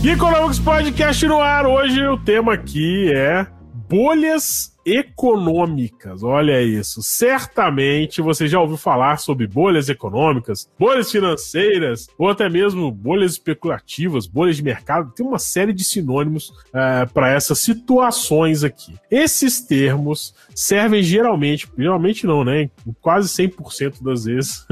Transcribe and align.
Geekonomics 0.00 0.60
Podcast 0.60 1.26
no 1.26 1.40
ar. 1.40 1.66
Hoje 1.66 2.06
o 2.06 2.16
tema 2.16 2.54
aqui 2.54 3.12
é 3.12 3.44
bolhas 3.88 4.72
econômicas. 4.94 6.22
Olha 6.22 6.62
isso. 6.62 7.02
Certamente 7.02 8.22
você 8.22 8.46
já 8.46 8.60
ouviu 8.60 8.76
falar 8.76 9.18
sobre 9.18 9.46
bolhas 9.46 9.88
econômicas, 9.88 10.68
bolhas 10.78 11.10
financeiras, 11.10 12.08
ou 12.16 12.28
até 12.28 12.48
mesmo 12.48 12.90
bolhas 12.90 13.32
especulativas, 13.32 14.26
bolhas 14.26 14.56
de 14.56 14.62
mercado. 14.62 15.12
Tem 15.14 15.26
uma 15.26 15.38
série 15.38 15.72
de 15.72 15.84
sinônimos 15.84 16.52
é, 16.72 17.06
para 17.06 17.30
essas 17.30 17.58
situações 17.58 18.64
aqui. 18.64 18.94
Esses 19.10 19.60
termos 19.60 20.34
servem 20.54 21.02
geralmente, 21.02 21.68
geralmente 21.76 22.26
não, 22.26 22.44
né? 22.44 22.70
Quase 23.00 23.28
100% 23.28 24.02
das 24.02 24.24
vezes, 24.24 24.66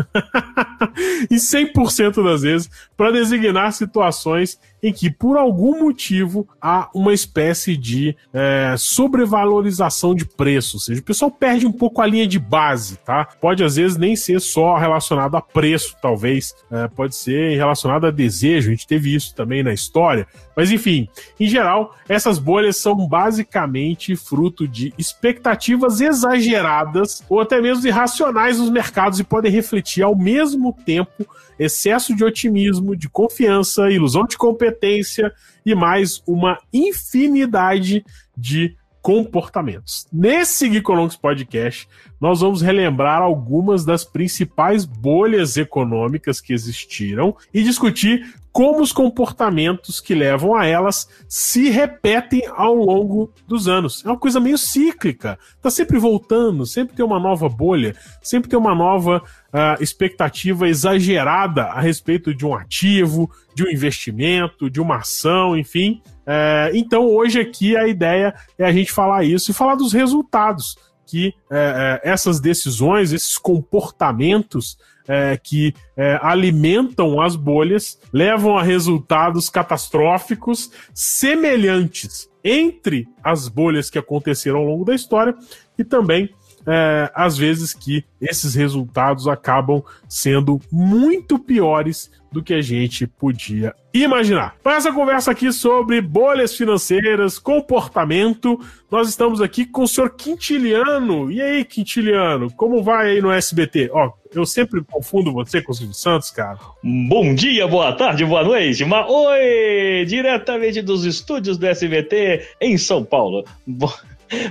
e 1.31 1.37
100% 1.37 2.23
das 2.25 2.43
vezes, 2.43 2.71
para 2.97 3.13
designar 3.13 3.73
situações 3.73 4.59
em 4.83 4.93
que, 4.93 5.11
por 5.11 5.37
algum 5.37 5.81
motivo, 5.81 6.49
há 6.61 6.89
uma 6.95 7.13
espécie 7.13 7.77
de 7.77 8.17
é, 8.33 8.75
sobrevalorização 8.79 10.06
de 10.15 10.25
preço, 10.25 10.77
ou 10.77 10.81
seja, 10.81 11.01
o 11.01 11.05
pessoal 11.05 11.31
perde 11.31 11.67
um 11.67 11.73
pouco 11.73 12.01
a 12.01 12.07
linha 12.07 12.27
de 12.27 12.39
base, 12.39 12.97
tá? 12.99 13.25
Pode 13.41 13.63
às 13.63 13.77
vezes 13.77 13.97
nem 13.97 14.17
ser 14.17 14.41
só 14.41 14.77
relacionado 14.77 15.37
a 15.37 15.41
preço, 15.41 15.97
talvez, 16.01 16.55
é, 16.71 16.89
pode 16.89 17.15
ser 17.15 17.57
relacionado 17.57 18.07
a 18.07 18.11
desejo, 18.11 18.69
a 18.69 18.71
gente 18.73 18.87
teve 18.87 19.15
isso 19.15 19.35
também 19.35 19.63
na 19.63 19.73
história, 19.73 20.27
mas 20.57 20.71
enfim, 20.71 21.09
em 21.39 21.49
geral, 21.49 21.95
essas 22.09 22.39
bolhas 22.39 22.77
são 22.77 23.07
basicamente 23.07 24.17
fruto 24.17 24.67
de 24.67 24.93
expectativas 24.97 26.01
exageradas 26.01 27.23
ou 27.29 27.41
até 27.41 27.61
mesmo 27.61 27.87
irracionais 27.87 28.59
nos 28.59 28.71
mercados 28.71 29.21
e 29.21 29.25
podem 29.25 29.53
refletir 29.53 30.03
ao 30.03 30.17
mesmo 30.17 30.73
tempo 30.85 31.27
excesso 31.59 32.15
de 32.15 32.25
otimismo, 32.25 32.97
de 32.97 33.09
confiança, 33.09 33.91
ilusão 33.91 34.25
de 34.25 34.37
competência 34.37 35.33
e 35.65 35.75
mais 35.75 36.23
uma 36.27 36.59
infinidade 36.73 38.05
de 38.37 38.77
comportamentos. 39.07 40.09
Nesse 40.13 40.69
Geekonomics 40.69 41.17
Podcast, 41.17 41.89
nós 42.21 42.41
vamos 42.41 42.61
relembrar 42.61 43.23
algumas 43.23 43.85
das 43.85 44.05
principais 44.05 44.85
bolhas 44.85 45.57
econômicas 45.57 46.41
que 46.41 46.53
existiram 46.53 47.37
e 47.55 47.63
discutir 47.63 48.35
como 48.51 48.83
os 48.83 48.91
comportamentos 48.91 50.01
que 50.01 50.13
levam 50.13 50.57
a 50.57 50.67
elas 50.67 51.09
se 51.29 51.71
repetem 51.71 52.43
ao 52.49 52.75
longo 52.75 53.33
dos 53.47 53.69
anos. 53.69 54.05
É 54.05 54.09
uma 54.09 54.19
coisa 54.19 54.41
meio 54.41 54.59
cíclica, 54.59 55.39
tá 55.63 55.71
sempre 55.71 55.99
voltando, 55.99 56.67
sempre 56.67 56.97
tem 56.97 57.05
uma 57.05 57.21
nova 57.21 57.49
bolha, 57.49 57.95
sempre 58.21 58.51
tem 58.51 58.59
uma 58.59 58.75
nova 58.75 59.19
uh, 59.19 59.81
expectativa 59.81 60.67
exagerada 60.67 61.67
a 61.67 61.81
respeito 61.81 62.35
de 62.35 62.45
um 62.45 62.57
ativo, 62.57 63.31
de 63.55 63.63
um 63.63 63.71
investimento, 63.71 64.69
de 64.69 64.81
uma 64.81 64.97
ação, 64.97 65.57
enfim. 65.57 66.03
É, 66.27 66.73
então, 66.75 67.07
hoje 67.07 67.41
aqui 67.41 67.77
a 67.77 67.87
ideia 67.87 68.35
é 68.59 68.65
a 68.65 68.73
gente 68.73 68.91
falar 68.91 69.25
isso 69.25 69.51
e 69.51 69.55
falar 69.55 69.77
dos 69.77 69.93
resultados 69.93 70.77
que 71.07 71.33
é, 71.51 72.01
é, 72.05 72.11
essas 72.11 72.41
decisões, 72.41 73.13
esses 73.13 73.39
comportamentos 73.39 74.77
é, 75.07 75.39
que 75.41 75.73
é, 75.97 76.19
alimentam 76.21 77.21
as 77.21 77.37
bolhas 77.37 77.99
levam 78.13 78.59
a 78.59 78.63
resultados 78.63 79.49
catastróficos 79.49 80.71
semelhantes 80.93 82.29
entre 82.43 83.07
as 83.23 83.47
bolhas 83.49 83.89
que 83.89 83.99
aconteceram 83.99 84.59
ao 84.59 84.65
longo 84.65 84.85
da 84.85 84.95
história 84.95 85.35
e 85.79 85.85
também 85.85 86.29
é, 86.67 87.11
às 87.15 87.37
vezes 87.37 87.73
que 87.73 88.05
esses 88.21 88.55
resultados 88.55 89.29
acabam 89.29 89.83
sendo 90.09 90.61
muito 90.71 91.39
piores 91.39 92.11
do 92.33 92.43
que 92.43 92.53
a 92.53 92.61
gente 92.61 93.07
podia 93.07 93.75
imaginar. 93.95 94.57
Para 94.63 94.77
essa 94.77 94.93
conversa 94.93 95.31
aqui 95.31 95.53
sobre 95.53 96.01
bolhas 96.01 96.55
financeiras, 96.55 97.39
comportamento, 97.39 98.61
nós 98.91 99.09
estamos 99.09 99.41
aqui 99.41 99.65
com 99.65 99.85
o 99.85 99.89
senhor 99.89 100.11
Quintiliano. 100.11 101.31
E 101.33 101.41
aí, 101.41 101.65
Quintiliano, 101.65 102.51
como 102.51 102.83
vai 102.83 103.13
aí 103.13 103.23
no 103.23 103.31
SBT? 103.31 103.91
Ó, 103.93 104.13
eu 104.35 104.45
sempre 104.45 104.83
confundo 104.85 105.33
você 105.33 105.63
com 105.63 105.73
o 105.73 105.75
Silvio 105.75 105.95
Santos, 105.95 106.31
cara. 106.31 106.59
Bom 106.83 107.35
dia, 107.35 107.67
boa 107.67 107.93
tarde, 107.93 108.25
boa 108.25 108.45
noite. 108.45 108.85
Mas 108.85 109.09
oi, 109.09 110.05
diretamente 110.07 110.83
dos 110.83 111.05
estúdios 111.07 111.57
do 111.57 111.67
SBT 111.67 112.47
em 112.61 112.77
São 112.77 113.03
Paulo. 113.03 113.45
Bo... 113.67 113.91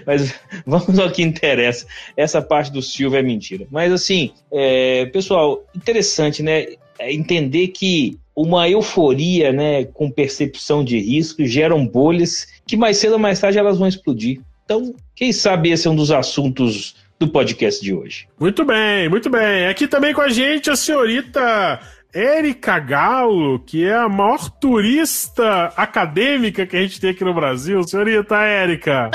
Mas 0.06 0.34
vamos 0.66 1.00
ao 1.00 1.12
que 1.12 1.22
interessa. 1.22 1.86
Essa 2.16 2.42
parte 2.42 2.72
do 2.72 2.82
Silvio 2.82 3.18
é 3.20 3.24
mentira. 3.24 3.68
Mas 3.70 3.92
assim, 3.92 4.32
é, 4.52 5.06
pessoal, 5.08 5.64
interessante, 5.76 6.42
né? 6.42 6.66
É 6.98 7.14
entender 7.14 7.70
que 7.70 8.18
uma 8.36 8.70
euforia, 8.70 9.52
né, 9.52 9.86
com 9.86 10.12
percepção 10.12 10.84
de 10.84 11.00
risco, 11.00 11.46
geram 11.46 11.88
bolhas 11.88 12.48
que 12.68 12.76
mais 12.76 12.98
cedo 12.98 13.14
ou 13.14 13.20
mais 13.20 13.40
tarde 13.40 13.58
elas 13.58 13.78
vão 13.78 13.88
explodir. 13.88 14.42
Então, 14.66 14.94
quem 15.16 15.32
sabe 15.32 15.72
esse 15.72 15.88
é 15.88 15.92
um 15.92 15.96
dos 15.96 16.12
assuntos 16.12 16.96
do 17.18 17.28
podcast 17.28 17.82
de 17.82 17.94
hoje. 17.94 18.28
Muito 18.40 18.66
bem, 18.66 19.08
muito 19.08 19.30
bem. 19.30 19.68
Aqui 19.68 19.88
também 19.88 20.14
com 20.14 20.22
a 20.22 20.28
gente 20.28 20.70
a 20.70 20.76
senhorita 20.76 21.80
Érica 22.16 22.80
Galo, 22.80 23.60
que 23.60 23.86
é 23.86 23.94
a 23.94 24.08
maior 24.08 24.50
turista 24.50 25.66
acadêmica 25.76 26.66
que 26.66 26.78
a 26.78 26.82
gente 26.82 26.98
tem 27.02 27.10
aqui 27.10 27.26
no 27.26 27.34
Brasil. 27.34 27.84
Senhorita 27.84 28.38
Érica. 28.38 29.12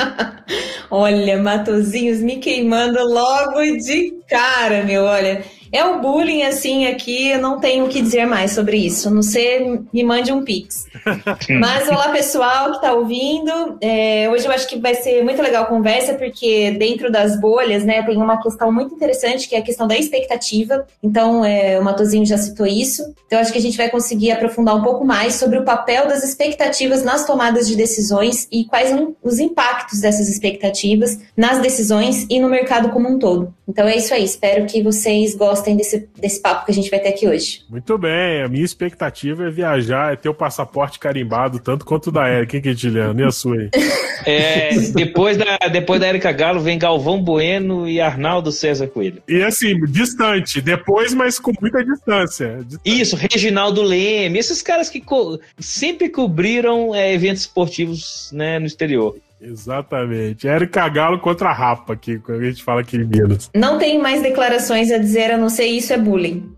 olha, 0.90 1.42
Matozinhos 1.42 2.20
me 2.20 2.38
queimando 2.38 2.98
logo 3.04 3.60
de 3.76 4.14
cara, 4.26 4.82
meu. 4.84 5.02
Olha, 5.02 5.44
é 5.74 5.84
o 5.84 6.00
bullying, 6.00 6.44
assim, 6.44 6.86
aqui, 6.86 7.30
eu 7.30 7.40
não 7.40 7.58
tenho 7.58 7.84
o 7.84 7.88
que 7.88 8.00
dizer 8.00 8.26
mais 8.26 8.52
sobre 8.52 8.76
isso. 8.76 9.12
Não 9.12 9.22
sei, 9.22 9.80
me 9.92 10.04
mande 10.04 10.32
um 10.32 10.44
pix. 10.44 10.86
Mas 11.60 11.88
olá, 11.88 12.10
pessoal 12.10 12.70
que 12.70 12.76
está 12.76 12.92
ouvindo. 12.92 13.76
É, 13.80 14.30
hoje 14.30 14.46
eu 14.46 14.52
acho 14.52 14.68
que 14.68 14.78
vai 14.78 14.94
ser 14.94 15.24
muito 15.24 15.42
legal 15.42 15.64
a 15.64 15.66
conversa, 15.66 16.14
porque 16.14 16.70
dentro 16.78 17.10
das 17.10 17.40
bolhas, 17.40 17.84
né, 17.84 18.04
tem 18.04 18.16
uma 18.16 18.40
questão 18.40 18.70
muito 18.70 18.94
interessante, 18.94 19.48
que 19.48 19.56
é 19.56 19.58
a 19.58 19.62
questão 19.62 19.88
da 19.88 19.98
expectativa. 19.98 20.86
Então, 21.02 21.44
é, 21.44 21.76
o 21.80 21.82
Matozinho 21.82 22.24
já 22.24 22.38
citou 22.38 22.68
isso. 22.68 23.02
Então, 23.26 23.36
eu 23.36 23.40
acho 23.40 23.50
que 23.50 23.58
a 23.58 23.62
gente 23.62 23.76
vai 23.76 23.90
conseguir 23.90 24.30
aprofundar 24.30 24.76
um 24.76 24.82
pouco 24.82 25.04
mais 25.04 25.34
sobre 25.34 25.58
o 25.58 25.64
papel 25.64 26.06
das 26.06 26.22
expectativas 26.22 27.02
nas 27.02 27.26
tomadas 27.26 27.66
de 27.66 27.74
decisões 27.74 28.46
e 28.52 28.64
quais 28.64 28.94
os 29.24 29.40
impactos 29.40 30.00
dessas 30.00 30.28
expectativas 30.28 31.18
nas 31.36 31.58
decisões 31.58 32.28
e 32.30 32.38
no 32.38 32.48
mercado 32.48 32.90
como 32.90 33.08
um 33.08 33.18
todo. 33.18 33.52
Então, 33.68 33.88
é 33.88 33.96
isso 33.96 34.14
aí. 34.14 34.22
Espero 34.22 34.66
que 34.66 34.80
vocês 34.80 35.34
gostem 35.34 35.63
gostem 35.64 35.76
desse, 35.76 36.08
desse 36.20 36.40
papo 36.40 36.66
que 36.66 36.70
a 36.70 36.74
gente 36.74 36.90
vai 36.90 37.00
ter 37.00 37.08
aqui 37.08 37.26
hoje. 37.26 37.62
Muito 37.68 37.96
bem, 37.96 38.42
a 38.42 38.48
minha 38.48 38.64
expectativa 38.64 39.44
é 39.44 39.50
viajar, 39.50 40.12
é 40.12 40.16
ter 40.16 40.28
o 40.28 40.34
passaporte 40.34 40.98
carimbado, 40.98 41.58
tanto 41.58 41.84
quanto 41.84 42.08
o 42.08 42.12
da 42.12 42.28
Erika, 42.28 42.56
hein, 42.56 42.62
Quintiliano? 42.62 43.18
E 43.20 43.24
a 43.24 43.30
sua 43.30 43.56
aí? 43.56 43.70
É, 44.26 44.70
depois 44.94 45.36
da, 45.36 45.58
depois 45.70 46.00
da 46.00 46.08
Erika 46.08 46.32
Galo 46.32 46.58
vem 46.58 46.78
Galvão 46.78 47.22
Bueno 47.22 47.86
e 47.86 48.00
Arnaldo 48.00 48.50
César 48.50 48.86
Coelho. 48.86 49.22
E 49.28 49.42
assim, 49.42 49.78
distante, 49.84 50.62
depois, 50.62 51.12
mas 51.12 51.38
com 51.38 51.52
muita 51.60 51.84
distância. 51.84 52.56
distância. 52.64 52.80
Isso, 52.86 53.16
Reginaldo 53.16 53.82
Leme, 53.82 54.38
esses 54.38 54.62
caras 54.62 54.88
que 54.88 54.98
co 54.98 55.38
sempre 55.58 56.08
cobriram 56.08 56.94
é, 56.94 57.12
eventos 57.12 57.42
esportivos 57.42 58.30
né, 58.32 58.58
no 58.58 58.64
exterior. 58.64 59.14
Exatamente. 59.44 60.48
Érica 60.48 60.88
Galo 60.88 61.18
contra 61.18 61.50
a 61.50 61.52
Rapa, 61.52 61.92
aqui, 61.92 62.18
quando 62.18 62.40
a 62.40 62.44
gente 62.44 62.62
fala 62.62 62.80
aqui 62.80 62.96
em 62.96 63.04
Minas. 63.04 63.50
Não 63.54 63.78
tem 63.78 64.00
mais 64.00 64.22
declarações 64.22 64.90
a 64.90 64.98
dizer, 64.98 65.32
a 65.32 65.38
não 65.38 65.48
ser 65.48 65.66
isso 65.66 65.92
é 65.92 65.98
bullying. 65.98 66.52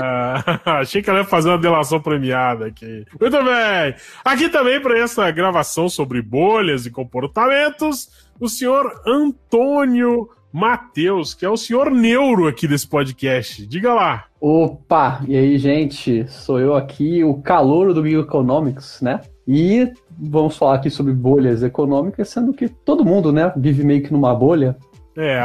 Ah, 0.00 0.60
achei 0.80 1.02
que 1.02 1.10
ela 1.10 1.20
ia 1.20 1.24
fazer 1.24 1.48
uma 1.48 1.58
delação 1.58 2.00
premiada 2.00 2.66
aqui. 2.66 3.04
Muito 3.20 3.36
bem. 3.44 3.94
Aqui 4.24 4.48
também 4.48 4.80
para 4.80 4.98
essa 4.98 5.30
gravação 5.30 5.88
sobre 5.88 6.22
bolhas 6.22 6.86
e 6.86 6.90
comportamentos, 6.90 8.08
o 8.40 8.48
senhor 8.48 9.02
Antônio 9.06 10.28
Matheus, 10.52 11.32
que 11.32 11.46
é 11.46 11.48
o 11.48 11.56
senhor 11.56 11.90
neuro 11.90 12.46
aqui 12.46 12.68
desse 12.68 12.86
podcast. 12.86 13.66
Diga 13.66 13.94
lá. 13.94 14.26
Opa, 14.40 15.22
e 15.26 15.36
aí, 15.36 15.56
gente? 15.56 16.28
Sou 16.28 16.60
eu 16.60 16.74
aqui, 16.74 17.24
o 17.24 17.40
calor 17.40 17.94
do 17.94 18.06
Economics, 18.06 19.00
né? 19.00 19.20
E 19.46 19.90
vamos 20.18 20.56
falar 20.56 20.76
aqui 20.76 20.90
sobre 20.90 21.12
bolhas 21.12 21.62
econômicas, 21.62 22.28
sendo 22.28 22.52
que 22.52 22.68
todo 22.68 23.04
mundo, 23.04 23.32
né, 23.32 23.52
vive 23.56 23.84
meio 23.84 24.02
que 24.02 24.12
numa 24.12 24.34
bolha. 24.34 24.76
É. 25.16 25.42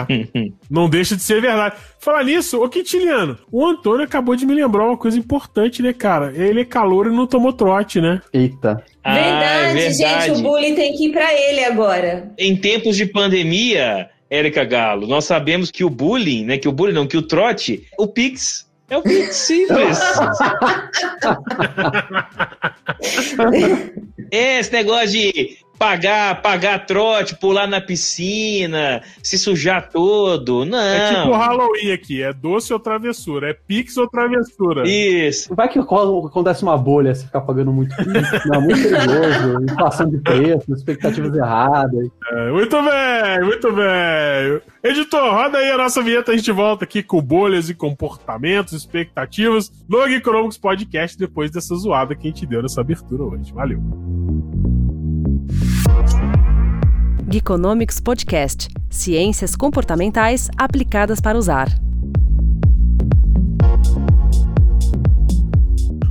não 0.70 0.90
deixa 0.90 1.16
de 1.16 1.22
ser 1.22 1.42
verdade. 1.42 1.76
Falar 2.00 2.24
nisso, 2.24 2.62
ô 2.64 2.70
Quintiliano, 2.70 3.38
o 3.52 3.66
Antônio 3.66 4.06
acabou 4.06 4.36
de 4.36 4.46
me 4.46 4.54
lembrar 4.54 4.86
uma 4.86 4.98
coisa 4.98 5.18
importante, 5.18 5.82
né, 5.82 5.92
cara? 5.92 6.32
Ele 6.36 6.62
é 6.62 6.66
calor 6.66 7.08
e 7.08 7.10
não 7.10 7.28
tomou 7.28 7.52
trote, 7.52 8.00
né? 8.00 8.22
Eita. 8.32 8.84
Ah, 9.04 9.14
verdade, 9.14 9.70
é 9.70 9.74
verdade. 9.74 10.26
gente, 10.26 10.40
o 10.40 10.42
bullying 10.42 10.76
tem 10.76 10.94
que 10.94 11.08
ir 11.08 11.12
pra 11.12 11.34
ele 11.34 11.66
agora. 11.66 12.32
Em 12.38 12.56
tempos 12.56 12.96
de 12.96 13.06
pandemia, 13.06 14.10
Érica 14.30 14.64
Galo, 14.64 15.08
nós 15.08 15.26
sabemos 15.26 15.72
que 15.72 15.84
o 15.84 15.90
bullying, 15.90 16.46
né? 16.46 16.58
Que 16.58 16.68
o 16.68 16.72
bullying 16.72 16.94
não, 16.94 17.08
que 17.08 17.18
o 17.18 17.22
trote, 17.22 17.84
o 17.98 18.08
Pix. 18.08 18.67
É 18.90 18.98
o 18.98 19.02
Pix 19.02 19.36
simples. 19.36 20.00
Esse 24.32 24.72
negócio 24.72 25.10
de 25.10 25.58
pagar, 25.78 26.42
pagar 26.42 26.86
trote, 26.86 27.36
pular 27.36 27.68
na 27.68 27.80
piscina, 27.80 29.02
se 29.22 29.38
sujar 29.38 29.90
todo. 29.90 30.66
Não. 30.66 30.80
É 30.80 31.14
tipo 31.14 31.32
Halloween 31.32 31.92
aqui, 31.92 32.22
é 32.22 32.34
doce 32.34 32.74
ou 32.74 32.80
travessura, 32.80 33.50
é 33.50 33.54
pix 33.54 33.98
ou 33.98 34.08
travessura. 34.08 34.88
Isso. 34.88 35.54
Vai 35.56 35.70
que 35.70 35.80
acontece 35.80 36.64
uma 36.64 36.78
bolha, 36.78 37.14
você 37.14 37.26
ficar 37.26 37.42
pagando 37.42 37.72
muito 37.72 37.94
isso, 38.02 38.50
né? 38.50 38.60
muito 38.60 38.82
perigoso, 38.82 39.64
inflação 39.72 40.10
de 40.10 40.18
preço, 40.20 40.74
expectativas 40.74 41.36
erradas. 41.36 42.10
É, 42.32 42.52
muito 42.52 42.76
bem, 42.82 43.46
muito 43.46 43.72
bem. 43.72 44.62
Editor, 44.84 45.34
roda 45.34 45.58
aí 45.58 45.70
a 45.72 45.78
nossa 45.78 46.02
vinheta, 46.02 46.32
a 46.32 46.36
gente 46.36 46.52
volta 46.52 46.86
aqui 46.86 47.04
com 47.04 47.22
bolhas 47.22 47.70
e 47.70 47.74
comportamentos, 47.74 48.74
expectativas 48.74 49.72
no 49.88 50.08
Economics 50.08 50.58
Podcast 50.58 51.18
depois 51.18 51.52
dessa 51.52 51.76
zoada 51.76 52.16
que 52.16 52.28
a 52.28 52.32
gente 52.32 52.46
deu 52.46 52.62
nessa 52.62 52.82
abertura 52.82 53.24
hoje. 53.24 53.52
Valeu. 53.54 54.77
Geekonomics 57.30 58.00
Podcast 58.00 58.70
Ciências 58.90 59.54
comportamentais 59.54 60.50
aplicadas 60.58 61.20
para 61.20 61.38
usar. 61.38 61.68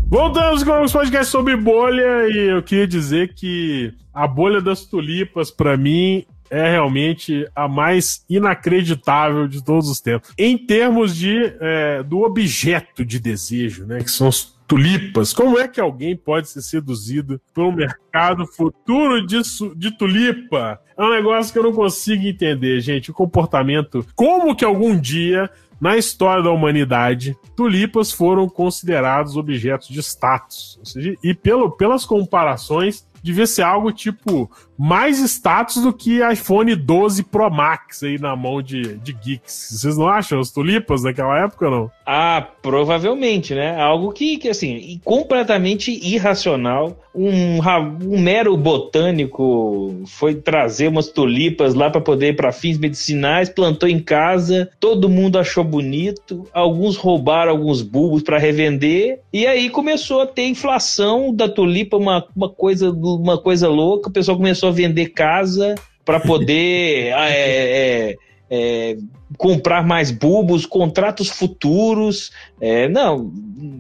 Voltamos 0.09 0.63
com 0.63 0.85
o 0.85 0.93
podcast 0.93 1.33
sobre 1.33 1.57
bolha 1.57 2.29
e 2.29 2.51
eu 2.51 2.63
queria 2.63 2.87
dizer 2.87 3.33
que 3.35 3.95
a 4.13 4.27
bolha 4.27 4.61
das 4.61 4.85
tulipas, 4.85 5.51
para 5.51 5.75
mim, 5.77 6.25
é 6.51 6.71
realmente 6.71 7.49
a 7.55 7.67
mais 7.67 8.23
inacreditável 8.29 9.49
de 9.49 9.65
todos 9.65 9.89
os 9.89 10.01
tempos. 10.01 10.33
Em 10.39 10.59
termos 10.59 11.17
de 11.17 11.55
é, 11.61 12.03
do 12.03 12.21
objeto 12.21 13.05
de 13.05 13.19
desejo, 13.19 13.87
né? 13.87 13.99
Que 13.99 14.11
são 14.11 14.29
os 14.29 14.56
tulipas. 14.67 15.33
Como 15.33 15.59
é 15.59 15.69
que 15.69 15.81
alguém 15.81 16.17
pode 16.17 16.49
ser 16.49 16.63
seduzido 16.63 17.41
pelo 17.55 17.73
mercado 17.73 18.47
futuro 18.47 19.27
de, 19.27 19.41
de 19.77 19.91
tulipa? 19.97 20.81
É 20.97 21.03
um 21.03 21.11
negócio 21.11 21.53
que 21.53 21.59
eu 21.59 21.63
não 21.63 21.73
consigo 21.73 22.27
entender, 22.27 22.81
gente. 22.81 23.11
O 23.11 23.15
comportamento. 23.15 24.07
Como 24.15 24.57
que 24.57 24.65
algum 24.65 24.99
dia 24.99 25.51
na 25.81 25.97
história 25.97 26.43
da 26.43 26.51
humanidade, 26.51 27.37
tulipas 27.55 28.11
foram 28.11 28.49
considerados 28.49 29.37
objetos 29.37 29.89
de 29.89 30.01
status. 30.01 30.81
Seja, 30.83 31.15
e 31.23 31.35
pelo, 31.35 31.71
pelas 31.71 32.05
comparações, 32.07 33.07
devia 33.23 33.47
ser 33.47 33.63
algo 33.63 33.93
tipo 33.93 34.51
mais 34.79 35.19
status 35.19 35.83
do 35.83 35.93
que 35.93 36.21
iPhone 36.27 36.75
12 36.75 37.25
Pro 37.25 37.51
Max 37.51 38.03
aí 38.03 38.19
na 38.19 38.37
mão 38.37 38.61
de, 38.61 38.97
de 38.99 39.13
geeks. 39.13 39.69
Vocês 39.73 39.97
não 39.97 40.09
acham 40.09 40.41
as 40.41 40.51
tulipas 40.51 41.03
naquela 41.03 41.39
época, 41.45 41.71
não? 41.71 41.91
Ah, 42.05 42.47
provavelmente, 42.63 43.55
né? 43.55 43.81
Algo 43.81 44.13
que, 44.13 44.39
que 44.39 44.49
assim, 44.49 45.01
completamente 45.05 45.91
irracional. 45.91 46.99
Um, 47.15 47.59
um 48.05 48.21
mero 48.21 48.55
botânico 48.59 50.03
foi 50.07 50.35
trazer 50.35 50.89
umas 50.89 51.09
tulipas 51.09 51.73
lá 51.73 51.89
para 51.89 52.01
poder 52.01 52.37
para 52.37 52.53
fins 52.53 52.77
medicinais, 52.77 53.49
plantou 53.49 53.89
em 53.89 53.99
casa, 53.99 54.69
todo 54.79 55.09
mundo 55.09 55.39
achou 55.39 55.65
bonito, 55.65 56.47
alguns 56.53 56.97
roubaram 56.97 57.53
alguns 57.53 57.81
bulbos 57.81 58.23
para 58.23 58.39
revender 58.39 59.21
e 59.33 59.47
aí 59.47 59.71
começou 59.71 60.21
a 60.21 60.27
ter 60.27 60.47
inflação 60.47 61.35
da 61.35 61.49
tulipa, 61.49 61.97
uma, 61.97 62.27
uma 62.37 62.51
coisa 62.51 62.91
uma 62.91 63.39
coisa 63.39 63.69
louca. 63.69 64.11
O 64.11 64.13
pessoal 64.13 64.37
começou 64.37 64.66
a 64.67 64.73
vender 64.73 65.11
casa 65.11 65.75
para 66.05 66.21
poder 66.21 67.13
é, 67.17 68.11
é, 68.11 68.17
é, 68.51 68.97
comprar 69.37 69.85
mais 69.85 70.11
bulbos, 70.11 70.67
contratos 70.67 71.29
futuros. 71.29 72.31
É, 72.61 72.89
não, 72.89 73.33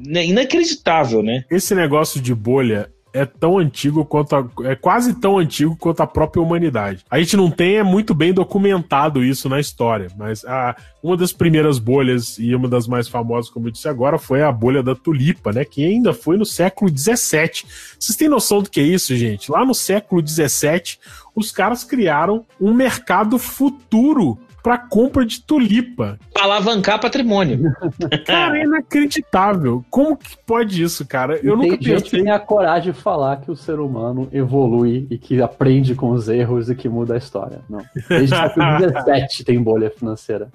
inacreditável, 0.06 1.22
né? 1.22 1.44
Esse 1.50 1.74
negócio 1.74 2.20
de 2.20 2.34
bolha 2.34 2.90
é 3.16 3.24
tão 3.24 3.58
antigo 3.58 4.04
quanto 4.04 4.36
a, 4.36 4.46
é 4.64 4.76
quase 4.76 5.14
tão 5.14 5.38
antigo 5.38 5.74
quanto 5.76 6.02
a 6.02 6.06
própria 6.06 6.42
humanidade. 6.42 7.04
A 7.10 7.18
gente 7.18 7.36
não 7.36 7.50
tem 7.50 7.76
é 7.76 7.82
muito 7.82 8.14
bem 8.14 8.32
documentado 8.32 9.24
isso 9.24 9.48
na 9.48 9.58
história, 9.58 10.08
mas 10.18 10.44
a, 10.44 10.76
uma 11.02 11.16
das 11.16 11.32
primeiras 11.32 11.78
bolhas 11.78 12.38
e 12.38 12.54
uma 12.54 12.68
das 12.68 12.86
mais 12.86 13.08
famosas, 13.08 13.50
como 13.50 13.68
eu 13.68 13.72
disse 13.72 13.88
agora, 13.88 14.18
foi 14.18 14.42
a 14.42 14.52
bolha 14.52 14.82
da 14.82 14.94
tulipa, 14.94 15.50
né? 15.50 15.64
Que 15.64 15.84
ainda 15.84 16.12
foi 16.12 16.36
no 16.36 16.44
século 16.44 16.90
XVII. 16.90 17.64
Vocês 17.98 18.16
têm 18.16 18.28
noção 18.28 18.60
do 18.60 18.68
que 18.68 18.80
é 18.80 18.84
isso, 18.84 19.16
gente? 19.16 19.50
Lá 19.50 19.64
no 19.64 19.74
século 19.74 20.26
XVII, 20.26 20.98
os 21.34 21.50
caras 21.50 21.84
criaram 21.84 22.44
um 22.60 22.74
mercado 22.74 23.38
futuro 23.38 24.38
para 24.66 24.78
compra 24.78 25.24
de 25.24 25.40
tulipa. 25.40 26.18
Pra 26.34 26.42
alavancar 26.42 27.00
patrimônio. 27.00 27.72
cara, 28.26 28.58
é 28.58 28.64
inacreditável. 28.64 29.84
Como 29.88 30.16
que 30.16 30.36
pode 30.44 30.82
isso, 30.82 31.06
cara? 31.06 31.36
Eu 31.36 31.56
tem 31.56 31.70
nunca 31.70 31.84
gente 31.84 32.02
pensei. 32.02 32.22
tem 32.24 32.32
a 32.32 32.38
coragem 32.40 32.92
de 32.92 32.98
falar 33.00 33.36
que 33.36 33.48
o 33.48 33.54
ser 33.54 33.78
humano 33.78 34.28
evolui 34.32 35.06
e 35.08 35.16
que 35.18 35.40
aprende 35.40 35.94
com 35.94 36.10
os 36.10 36.28
erros 36.28 36.68
e 36.68 36.74
que 36.74 36.88
muda 36.88 37.14
a 37.14 37.16
história. 37.16 37.60
Não. 37.70 37.80
Desde 38.08 38.34
o 38.34 38.38
século 38.42 38.78
17 38.78 39.44
tem 39.44 39.62
bolha 39.62 39.88
financeira. 39.88 40.48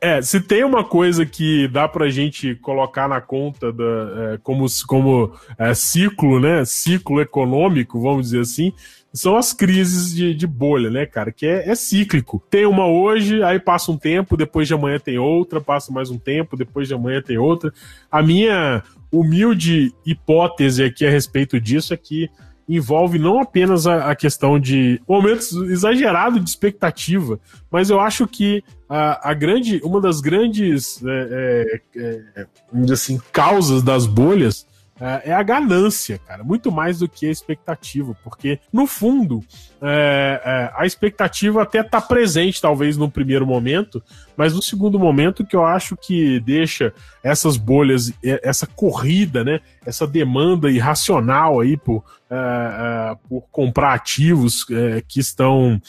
É, 0.00 0.22
se 0.22 0.40
tem 0.40 0.62
uma 0.62 0.84
coisa 0.84 1.26
que 1.26 1.66
dá 1.66 1.88
pra 1.88 2.08
gente 2.08 2.54
colocar 2.56 3.08
na 3.08 3.20
conta 3.20 3.72
da, 3.72 3.84
é, 3.84 4.38
como, 4.44 4.66
como 4.86 5.32
é, 5.58 5.74
ciclo, 5.74 6.38
né? 6.38 6.64
Ciclo 6.64 7.20
econômico, 7.20 8.00
vamos 8.00 8.26
dizer 8.26 8.40
assim, 8.42 8.72
são 9.16 9.36
as 9.36 9.52
crises 9.52 10.14
de, 10.14 10.34
de 10.34 10.46
bolha, 10.46 10.90
né, 10.90 11.06
cara? 11.06 11.32
Que 11.32 11.46
é, 11.46 11.70
é, 11.70 11.74
cíclico. 11.74 12.42
Tem 12.50 12.66
uma 12.66 12.86
hoje, 12.86 13.42
aí 13.42 13.58
passa 13.58 13.90
um 13.90 13.96
tempo, 13.96 14.36
depois 14.36 14.68
de 14.68 14.74
amanhã 14.74 14.98
tem 14.98 15.18
outra, 15.18 15.60
passa 15.60 15.90
mais 15.90 16.10
um 16.10 16.18
tempo, 16.18 16.56
depois 16.56 16.86
de 16.86 16.94
amanhã 16.94 17.22
tem 17.22 17.38
outra. 17.38 17.72
A 18.10 18.22
minha 18.22 18.82
humilde 19.10 19.94
hipótese 20.04 20.84
aqui 20.84 21.06
a 21.06 21.10
respeito 21.10 21.60
disso 21.60 21.94
é 21.94 21.96
que 21.96 22.28
envolve 22.68 23.18
não 23.18 23.40
apenas 23.40 23.86
a, 23.86 24.10
a 24.10 24.16
questão 24.16 24.58
de 24.58 25.00
momentos 25.08 25.52
exagerados 25.52 26.42
de 26.42 26.50
expectativa, 26.50 27.38
mas 27.70 27.90
eu 27.90 28.00
acho 28.00 28.26
que 28.26 28.62
a, 28.88 29.30
a 29.30 29.34
grande, 29.34 29.80
uma 29.84 30.00
das 30.00 30.20
grandes 30.20 31.00
é, 31.04 31.80
é, 31.96 32.20
é, 32.36 32.92
assim, 32.92 33.20
causas 33.32 33.82
das 33.82 34.04
bolhas 34.06 34.66
é, 35.00 35.30
é 35.30 35.32
a 35.32 35.42
ganância, 35.42 36.18
cara, 36.26 36.42
muito 36.42 36.72
mais 36.72 36.98
do 36.98 37.08
que 37.08 37.26
a 37.26 37.30
expectativa, 37.30 38.16
porque 38.24 38.58
no 38.72 38.86
fundo 38.86 39.44
é, 39.82 40.40
é, 40.44 40.72
a 40.74 40.86
expectativa 40.86 41.62
até 41.62 41.82
tá 41.82 42.00
presente, 42.00 42.60
talvez 42.60 42.96
no 42.96 43.10
primeiro 43.10 43.46
momento, 43.46 44.02
mas 44.36 44.54
no 44.54 44.62
segundo 44.62 44.98
momento 44.98 45.44
que 45.44 45.56
eu 45.56 45.64
acho 45.64 45.96
que 45.96 46.40
deixa 46.40 46.92
essas 47.22 47.56
bolhas, 47.56 48.12
essa 48.22 48.66
corrida, 48.66 49.42
né, 49.42 49.60
essa 49.84 50.06
demanda 50.06 50.70
irracional 50.70 51.60
aí 51.60 51.76
por, 51.76 52.04
é, 52.30 52.34
é, 52.34 53.16
por 53.28 53.44
comprar 53.50 53.94
ativos 53.94 54.64
é, 54.70 55.02
que 55.06 55.20
estão 55.20 55.80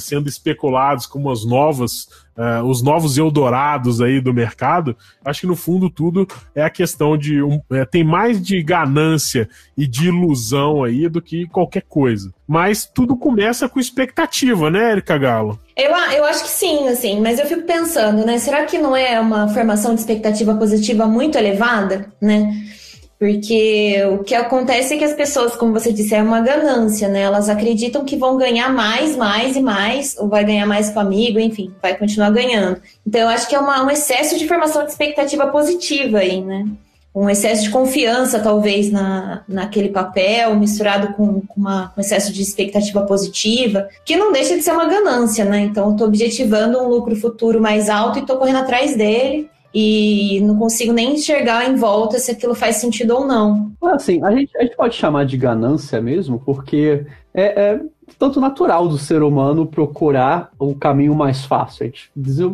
sendo 0.00 0.28
especulados 0.28 1.06
como 1.06 1.30
as 1.30 1.44
novas 1.44 2.08
Uh, 2.36 2.62
os 2.66 2.82
novos 2.82 3.16
Eldorados 3.16 4.02
aí 4.02 4.20
do 4.20 4.34
mercado, 4.34 4.94
acho 5.24 5.40
que 5.40 5.46
no 5.46 5.56
fundo 5.56 5.88
tudo 5.88 6.28
é 6.54 6.62
a 6.62 6.68
questão 6.68 7.16
de. 7.16 7.42
Um, 7.42 7.62
tem 7.90 8.04
mais 8.04 8.42
de 8.42 8.62
ganância 8.62 9.48
e 9.74 9.86
de 9.86 10.08
ilusão 10.08 10.84
aí 10.84 11.08
do 11.08 11.22
que 11.22 11.46
qualquer 11.46 11.84
coisa. 11.88 12.30
Mas 12.46 12.84
tudo 12.84 13.16
começa 13.16 13.70
com 13.70 13.80
expectativa, 13.80 14.70
né, 14.70 14.92
Erika 14.92 15.16
Galo? 15.16 15.58
Eu, 15.76 15.90
eu 15.90 16.24
acho 16.24 16.42
que 16.42 16.48
sim, 16.48 16.88
assim, 16.88 17.20
mas 17.20 17.38
eu 17.38 17.44
fico 17.44 17.62
pensando, 17.62 18.24
né? 18.24 18.38
Será 18.38 18.64
que 18.64 18.78
não 18.78 18.96
é 18.96 19.20
uma 19.20 19.46
formação 19.48 19.94
de 19.94 20.00
expectativa 20.00 20.54
positiva 20.54 21.06
muito 21.06 21.36
elevada, 21.36 22.10
né? 22.20 22.50
Porque 23.18 23.96
o 24.12 24.24
que 24.24 24.34
acontece 24.34 24.94
é 24.94 24.98
que 24.98 25.04
as 25.04 25.14
pessoas, 25.14 25.54
como 25.54 25.72
você 25.72 25.92
disse, 25.92 26.14
é 26.14 26.22
uma 26.22 26.40
ganância, 26.40 27.08
né? 27.08 27.22
Elas 27.22 27.48
acreditam 27.48 28.04
que 28.04 28.16
vão 28.16 28.38
ganhar 28.38 28.72
mais, 28.72 29.16
mais 29.16 29.54
e 29.54 29.60
mais, 29.60 30.16
ou 30.18 30.28
vai 30.28 30.44
ganhar 30.44 30.66
mais 30.66 30.90
com 30.90 31.00
amigo, 31.00 31.38
enfim, 31.38 31.72
vai 31.82 31.96
continuar 31.96 32.30
ganhando. 32.30 32.80
Então, 33.06 33.20
eu 33.22 33.28
acho 33.28 33.46
que 33.48 33.54
é 33.54 33.58
uma, 33.58 33.82
um 33.82 33.90
excesso 33.90 34.38
de 34.38 34.46
formação 34.48 34.82
de 34.84 34.90
expectativa 34.90 35.46
positiva 35.48 36.18
aí, 36.18 36.42
né? 36.42 36.66
Um 37.16 37.30
excesso 37.30 37.62
de 37.62 37.70
confiança, 37.70 38.40
talvez, 38.40 38.92
na, 38.92 39.42
naquele 39.48 39.88
papel, 39.88 40.54
misturado 40.54 41.14
com, 41.14 41.40
com 41.40 41.60
uma, 41.60 41.90
um 41.96 42.00
excesso 42.00 42.30
de 42.30 42.42
expectativa 42.42 43.06
positiva, 43.06 43.88
que 44.04 44.16
não 44.16 44.32
deixa 44.32 44.54
de 44.54 44.62
ser 44.62 44.72
uma 44.72 44.84
ganância, 44.84 45.42
né? 45.44 45.60
Então, 45.60 45.90
eu 45.90 45.96
tô 45.96 46.04
objetivando 46.04 46.78
um 46.78 46.88
lucro 46.88 47.16
futuro 47.16 47.58
mais 47.58 47.88
alto 47.88 48.18
e 48.18 48.26
tô 48.26 48.36
correndo 48.36 48.58
atrás 48.58 48.94
dele 48.94 49.48
e 49.74 50.40
não 50.40 50.58
consigo 50.58 50.92
nem 50.92 51.14
enxergar 51.14 51.68
em 51.68 51.76
volta 51.76 52.18
se 52.18 52.30
aquilo 52.30 52.54
faz 52.54 52.76
sentido 52.76 53.14
ou 53.14 53.26
não. 53.26 53.72
Assim, 53.82 54.22
a 54.22 54.30
gente, 54.30 54.56
a 54.56 54.62
gente 54.62 54.76
pode 54.76 54.94
chamar 54.94 55.24
de 55.24 55.36
ganância 55.36 56.00
mesmo, 56.00 56.40
porque 56.44 57.06
é, 57.34 57.44
é, 57.44 57.80
tanto 58.18 58.40
natural 58.40 58.88
do 58.88 58.98
ser 58.98 59.22
humano 59.22 59.66
procurar 59.66 60.50
o 60.58 60.74
caminho 60.74 61.14
mais 61.14 61.44
fácil. 61.44 61.84
A 61.84 61.86
gente 61.86 62.10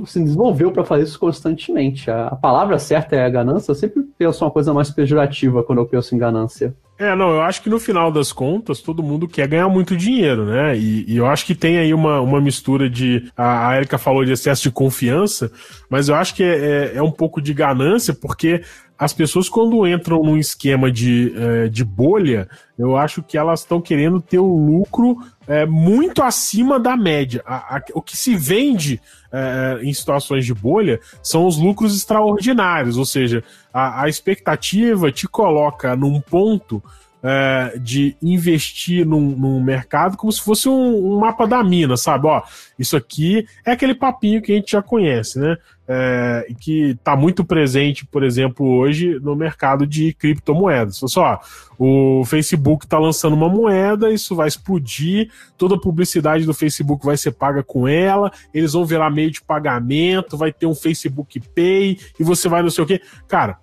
se 0.07 0.21
desenvolveu 0.23 0.73
para 0.73 0.85
fazer 0.85 1.05
isso 1.05 1.19
constantemente. 1.19 2.11
A, 2.11 2.37
palavra 2.37 2.79
certa 2.79 3.17
é 3.17 3.31
ganância. 3.31 3.71
Eu 3.71 3.77
sempre 3.77 4.03
penso 4.19 4.45
uma 4.45 4.51
coisa 4.51 4.73
mais 4.73 4.91
pejorativa 4.91 5.63
quando 5.63 5.79
eu 5.81 5.87
penso 5.87 6.15
em 6.15 6.19
ganância. 6.19 6.75
É, 6.99 7.17
não, 7.17 7.31
eu 7.31 7.43
acho 7.43 7.63
que 7.63 7.71
no 7.71 7.81
final 7.81 8.13
das 8.13 8.33
contas 8.33 8.81
todo 8.81 9.03
mundo 9.03 9.27
quer 9.27 9.49
ganhar 9.49 9.69
muito 9.69 9.97
dinheiro, 9.97 10.45
né? 10.45 10.77
E, 10.77 11.05
e 11.09 11.17
eu 11.17 11.27
acho 11.27 11.45
que 11.45 11.55
tem 11.55 11.79
aí 11.79 11.93
uma, 11.93 12.21
uma 12.21 12.41
mistura 12.41 12.89
de. 12.89 13.29
A, 13.37 13.69
a 13.69 13.77
Erika 13.77 13.99
falou 13.99 14.25
de 14.25 14.33
excesso 14.33 14.63
de 14.63 14.71
confiança, 14.71 15.51
mas 15.91 16.09
eu 16.09 16.15
acho 16.15 16.35
que 16.35 16.45
é, 16.45 16.93
é, 16.93 16.97
é 16.97 17.03
um 17.03 17.11
pouco 17.11 17.41
de 17.41 17.53
ganância, 17.53 18.15
porque 18.15 18.63
as 19.03 19.13
pessoas, 19.13 19.49
quando 19.49 19.85
entram 19.85 20.23
num 20.23 20.37
esquema 20.37 20.89
de, 20.89 21.35
é, 21.37 21.69
de 21.69 21.85
bolha, 21.85 22.49
eu 22.79 22.97
acho 22.97 23.21
que 23.21 23.37
elas 23.37 23.59
estão 23.59 23.81
querendo 23.81 24.21
ter 24.21 24.39
um 24.39 24.65
lucro 24.65 25.19
é, 25.45 25.67
muito 25.67 26.23
acima 26.23 26.79
da 26.79 26.97
média. 26.97 27.43
A, 27.45 27.79
a, 27.79 27.83
o 27.95 28.01
que 28.01 28.17
se 28.17 28.37
vende 28.37 29.03
é, 29.33 29.81
em 29.83 29.93
situações 29.93 30.47
de 30.47 30.55
bolha 30.55 31.01
são 31.21 31.49
os 31.49 31.59
lucros 31.59 31.97
extraordinários, 31.97 32.97
ou 32.97 33.05
seja, 33.05 33.43
a, 33.75 34.03
a 34.05 34.09
expectativa 34.09 35.11
te 35.11 35.27
coloca 35.27 35.97
num 35.97 36.21
ponto 36.21 36.81
é, 37.23 37.79
de 37.79 38.17
investir 38.21 39.07
num, 39.07 39.37
num, 39.37 39.63
mercado 39.63 40.17
como 40.17 40.33
se 40.33 40.41
fosse 40.41 40.69
um, 40.69 41.15
um, 41.15 41.21
mapa 41.21 41.47
da 41.47 41.63
mina, 41.63 41.97
sabe? 41.97 42.27
Ó, 42.27 42.43
isso 42.79 42.97
aqui 42.97 43.47
é 43.65 43.73
aquele 43.73 43.95
papinho 43.95 44.43
que 44.43 44.53
a 44.53 44.57
gente 44.57 44.73
já 44.73 44.83
conhece, 44.83 45.39
né? 45.39 45.57
É, 45.87 46.47
e 46.49 46.55
que 46.55 46.91
está 46.91 47.15
muito 47.15 47.45
presente, 47.45 48.07
por 48.07 48.23
exemplo, 48.23 48.67
hoje 48.67 49.21
no 49.21 49.37
mercado 49.37 49.87
de 49.87 50.15
criptomoedas. 50.15 51.01
Só, 51.07 51.41
o 51.79 52.25
Facebook 52.25 52.87
está 52.87 52.99
lançando 52.99 53.35
uma 53.35 53.49
moeda, 53.49 54.11
isso 54.11 54.35
vai 54.35 54.49
explodir, 54.49 55.31
toda 55.57 55.75
a 55.75 55.81
publicidade 55.81 56.45
do 56.45 56.55
Facebook 56.55 57.05
vai 57.05 57.17
ser 57.17 57.33
paga 57.33 57.63
com 57.63 57.87
ela, 57.87 58.33
eles 58.55 58.73
vão 58.73 58.85
virar 58.85 59.11
meio 59.11 59.31
de 59.31 59.43
pagamento, 59.43 60.37
vai 60.37 60.53
ter 60.53 60.67
um 60.67 60.75
Facebook 60.75 61.41
Pay 61.55 61.99
e 62.19 62.25
você 62.25 62.49
vai 62.49 62.63
não 62.63 62.71
sei 62.71 62.85
o 62.85 62.87
quê. 62.87 63.01
Cara, 63.29 63.59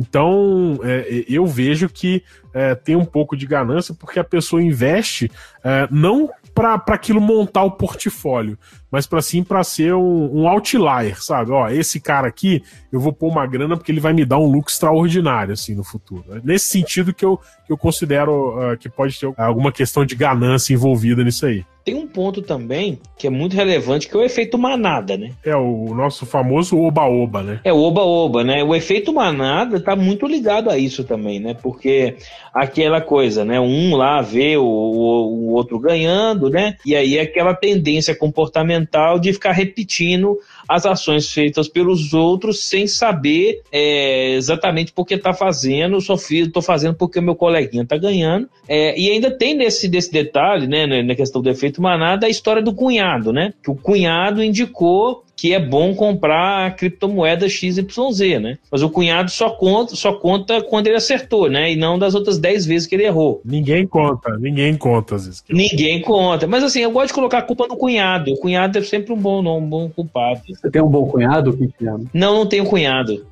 então, 0.00 0.78
é, 0.82 1.24
eu 1.28 1.46
vejo 1.46 1.88
que 1.88 2.22
é, 2.52 2.74
tem 2.74 2.96
um 2.96 3.04
pouco 3.04 3.36
de 3.36 3.46
ganância 3.46 3.94
porque 3.94 4.18
a 4.18 4.24
pessoa 4.24 4.62
investe 4.62 5.30
é, 5.62 5.88
não 5.90 6.30
para 6.54 6.82
aquilo 6.88 7.20
montar 7.20 7.62
o 7.62 7.70
portfólio, 7.70 8.58
mas 8.90 9.06
para 9.06 9.22
sim 9.22 9.42
para 9.42 9.62
ser 9.62 9.94
um, 9.94 10.40
um, 10.40 10.48
outlier, 10.48 11.22
sabe? 11.22 11.52
Ó, 11.52 11.68
esse 11.68 12.00
cara 12.00 12.26
aqui, 12.26 12.62
eu 12.92 13.00
vou 13.00 13.12
pôr 13.12 13.28
uma 13.28 13.46
grana 13.46 13.76
porque 13.76 13.92
ele 13.92 14.00
vai 14.00 14.12
me 14.12 14.24
dar 14.24 14.38
um 14.38 14.50
lucro 14.50 14.70
extraordinário 14.70 15.52
assim 15.52 15.74
no 15.74 15.84
futuro. 15.84 16.24
É 16.30 16.40
nesse 16.42 16.66
sentido 16.66 17.14
que 17.14 17.24
eu, 17.24 17.38
que 17.66 17.72
eu 17.72 17.78
considero 17.78 18.72
uh, 18.72 18.76
que 18.76 18.88
pode 18.88 19.18
ter 19.18 19.32
alguma 19.36 19.70
questão 19.70 20.04
de 20.04 20.14
ganância 20.14 20.74
envolvida 20.74 21.22
nisso 21.22 21.46
aí. 21.46 21.64
Tem 21.84 21.94
um 21.94 22.06
ponto 22.06 22.42
também 22.42 23.00
que 23.18 23.26
é 23.26 23.30
muito 23.30 23.56
relevante, 23.56 24.06
que 24.06 24.14
é 24.14 24.20
o 24.20 24.22
efeito 24.22 24.58
manada, 24.58 25.16
né? 25.16 25.32
É 25.42 25.56
o 25.56 25.94
nosso 25.94 26.26
famoso 26.26 26.78
oba-oba, 26.78 27.42
né? 27.42 27.60
É 27.64 27.72
o 27.72 27.78
oba-oba, 27.78 28.44
né? 28.44 28.62
O 28.62 28.74
efeito 28.74 29.14
manada 29.14 29.80
tá 29.80 29.96
muito 29.96 30.26
ligado 30.26 30.68
a 30.68 30.76
isso 30.76 31.04
também, 31.04 31.40
né? 31.40 31.54
Porque 31.54 32.16
aquela 32.52 33.00
coisa, 33.00 33.44
né? 33.44 33.60
Um 33.60 33.96
lá 33.96 34.20
vê 34.20 34.56
o, 34.56 34.64
o, 34.64 35.50
o 35.50 35.52
outro 35.52 35.78
ganhando, 35.78 36.50
né? 36.50 36.76
E 36.84 36.94
aí 36.94 37.18
aquela 37.18 37.54
tendência 37.54 38.14
comportamental 38.14 39.18
de 39.18 39.32
ficar 39.32 39.52
repetindo 39.52 40.38
as 40.68 40.86
ações 40.86 41.32
feitas 41.32 41.68
pelos 41.68 42.12
outros 42.14 42.64
sem 42.64 42.86
saber 42.86 43.62
é, 43.72 44.34
exatamente 44.34 44.92
por 44.92 45.04
que 45.04 45.14
está 45.14 45.32
fazendo, 45.32 46.00
só 46.00 46.14
estou 46.14 46.62
fazendo 46.62 46.94
porque 46.94 47.18
o 47.18 47.22
meu 47.22 47.34
coleguinha 47.34 47.82
está 47.82 47.96
ganhando. 47.96 48.48
É, 48.68 48.98
e 48.98 49.10
ainda 49.10 49.30
tem 49.30 49.54
nesse 49.54 49.88
desse 49.88 50.12
detalhe, 50.12 50.66
né, 50.66 51.02
na 51.02 51.14
questão 51.14 51.42
do 51.42 51.50
efeito 51.50 51.82
manada, 51.82 52.26
a 52.26 52.30
história 52.30 52.62
do 52.62 52.74
cunhado, 52.74 53.32
né? 53.32 53.52
Que 53.62 53.70
o 53.70 53.74
cunhado 53.74 54.42
indicou 54.42 55.24
que 55.40 55.54
é 55.54 55.58
bom 55.58 55.94
comprar 55.94 56.76
criptomoeda 56.76 57.48
XYZ, 57.48 58.42
né? 58.42 58.58
Mas 58.70 58.82
o 58.82 58.90
cunhado 58.90 59.30
só 59.30 59.48
conta, 59.48 59.96
só 59.96 60.12
conta 60.12 60.60
quando 60.60 60.88
ele 60.88 60.96
acertou, 60.96 61.48
né? 61.48 61.72
E 61.72 61.76
não 61.76 61.98
das 61.98 62.14
outras 62.14 62.36
10 62.36 62.66
vezes 62.66 62.86
que 62.86 62.94
ele 62.94 63.04
errou. 63.04 63.40
Ninguém 63.42 63.86
conta, 63.86 64.36
ninguém 64.36 64.76
conta 64.76 65.14
às 65.14 65.24
vezes. 65.24 65.42
Ninguém 65.48 66.02
conta. 66.02 66.46
Mas 66.46 66.62
assim, 66.62 66.80
eu 66.80 66.90
gosto 66.90 67.06
de 67.06 67.14
colocar 67.14 67.38
a 67.38 67.42
culpa 67.42 67.66
no 67.66 67.74
cunhado. 67.74 68.32
O 68.32 68.36
cunhado 68.36 68.76
é 68.76 68.82
sempre 68.82 69.14
um 69.14 69.16
bom, 69.16 69.40
não, 69.40 69.56
um 69.56 69.66
bom 69.66 69.88
culpado. 69.88 70.42
Você 70.46 70.70
tem 70.70 70.82
um 70.82 70.90
bom 70.90 71.06
cunhado, 71.06 71.54
Cristiano? 71.54 72.06
Não, 72.12 72.34
não 72.34 72.44
tenho 72.44 72.66
cunhado. 72.66 73.24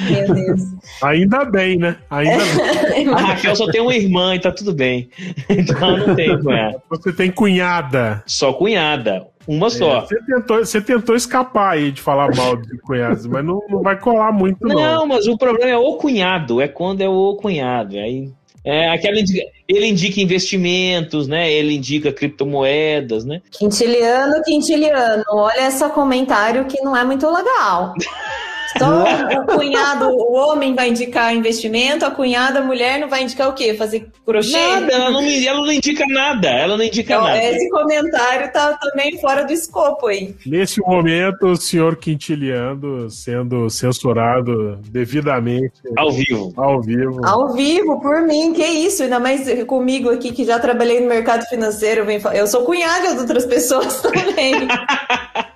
Meu 0.00 0.34
Deus. 0.34 0.60
Ainda 1.02 1.44
bem, 1.44 1.76
né? 1.76 1.96
Ainda 2.08 2.44
bem. 2.88 3.08
A 3.08 3.20
Raquel 3.20 3.54
só 3.54 3.70
tem 3.70 3.80
uma 3.80 3.94
irmã 3.94 4.34
e 4.34 4.40
tá 4.40 4.50
tudo 4.50 4.72
bem. 4.72 5.10
Então 5.50 5.98
não 5.98 6.14
tem 6.14 6.40
cunhado. 6.40 6.80
Você 6.88 7.12
tem 7.12 7.30
cunhada. 7.30 8.22
Só 8.26 8.52
cunhada. 8.52 9.26
Uma 9.50 9.66
é, 9.66 9.70
só. 9.70 10.00
Você 10.02 10.16
tentou, 10.24 10.58
você 10.58 10.80
tentou 10.80 11.16
escapar 11.16 11.72
aí 11.72 11.90
de 11.90 12.00
falar 12.00 12.32
mal 12.36 12.54
de 12.54 12.78
cunhados, 12.78 13.26
mas 13.26 13.44
não, 13.44 13.60
não 13.68 13.82
vai 13.82 13.98
colar 13.98 14.30
muito, 14.30 14.64
não. 14.64 14.76
Não, 14.76 15.06
mas 15.08 15.26
o 15.26 15.36
problema 15.36 15.72
é 15.72 15.76
o 15.76 15.96
cunhado, 15.96 16.60
é 16.60 16.68
quando 16.68 17.00
é 17.00 17.08
o 17.08 17.34
cunhado. 17.34 17.96
Aí 17.96 18.30
é, 18.64 18.88
aquela 18.90 19.18
indica, 19.18 19.42
ele 19.66 19.86
indica 19.86 20.20
investimentos, 20.20 21.26
né? 21.26 21.50
Ele 21.50 21.74
indica 21.74 22.12
criptomoedas, 22.12 23.24
né? 23.24 23.42
Quintiliano, 23.50 24.40
quintiliano, 24.44 25.24
olha 25.32 25.66
esse 25.66 25.88
comentário 25.88 26.66
que 26.66 26.80
não 26.82 26.96
é 26.96 27.02
muito 27.02 27.28
legal. 27.28 27.94
Só 28.78 29.04
o 29.40 29.46
cunhado, 29.46 30.08
o 30.08 30.34
homem 30.34 30.74
vai 30.74 30.90
indicar 30.90 31.34
investimento, 31.34 32.04
a 32.04 32.10
cunhada, 32.10 32.60
a 32.60 32.62
mulher, 32.62 33.00
não 33.00 33.08
vai 33.08 33.22
indicar 33.22 33.48
o 33.48 33.52
quê? 33.52 33.74
Fazer 33.74 34.08
crochê? 34.24 34.52
Nada, 34.52 34.92
ela 34.92 35.10
não, 35.10 35.22
ela 35.22 35.60
não 35.60 35.72
indica 35.72 36.04
nada. 36.06 36.48
Ela 36.48 36.76
não 36.76 36.84
indica 36.84 37.14
então, 37.14 37.24
nada. 37.24 37.44
Esse 37.44 37.68
comentário 37.70 38.52
tá 38.52 38.78
também 38.80 39.18
fora 39.20 39.44
do 39.44 39.52
escopo 39.52 40.06
aí. 40.06 40.34
Nesse 40.46 40.80
momento, 40.80 41.46
o 41.46 41.56
senhor 41.56 41.96
Quintiliano 41.96 43.10
sendo 43.10 43.68
censurado 43.68 44.76
devidamente. 44.90 45.74
Ao 45.96 46.12
vivo. 46.12 46.52
Ao 46.56 46.80
vivo. 46.80 47.26
Ao 47.26 47.52
vivo, 47.52 48.00
por 48.00 48.22
mim, 48.22 48.52
que 48.52 48.64
isso. 48.64 49.02
Ainda 49.02 49.18
mais 49.18 49.64
comigo 49.64 50.10
aqui, 50.10 50.32
que 50.32 50.44
já 50.44 50.58
trabalhei 50.58 51.00
no 51.00 51.08
mercado 51.08 51.44
financeiro. 51.46 52.06
Eu 52.34 52.46
sou 52.46 52.64
cunhada 52.64 53.14
de 53.14 53.20
outras 53.20 53.46
pessoas 53.46 54.00
também. 54.02 54.54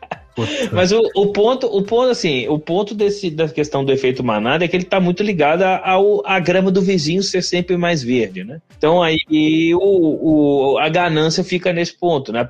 Mas 0.73 0.93
o, 0.93 1.01
o, 1.15 1.33
ponto, 1.33 1.67
o 1.67 1.83
ponto, 1.83 2.11
assim, 2.11 2.49
o 2.49 2.59
ponto 2.59 2.95
desse, 2.95 3.31
da 3.31 3.49
questão 3.49 3.85
do 3.85 3.93
efeito 3.93 4.25
manada 4.25 4.65
é 4.65 4.69
que 4.69 4.77
ele 4.77 4.85
está 4.85 5.01
muito 5.01 5.23
ligado 5.23 5.63
ao, 5.63 6.27
à 6.27 6.39
grama 6.41 6.71
do 6.71 6.83
vizinho 6.83 7.23
ser 7.23 7.43
sempre 7.43 7.77
mais 7.77 8.03
verde, 8.03 8.43
né? 8.45 8.61
Então 8.77 9.03
aí 9.03 9.75
o, 9.75 10.73
o, 10.73 10.79
a 10.79 10.89
ganância 10.89 11.45
fica 11.45 11.73
nesse 11.73 11.95
ponto, 11.95 12.33
né? 12.33 12.47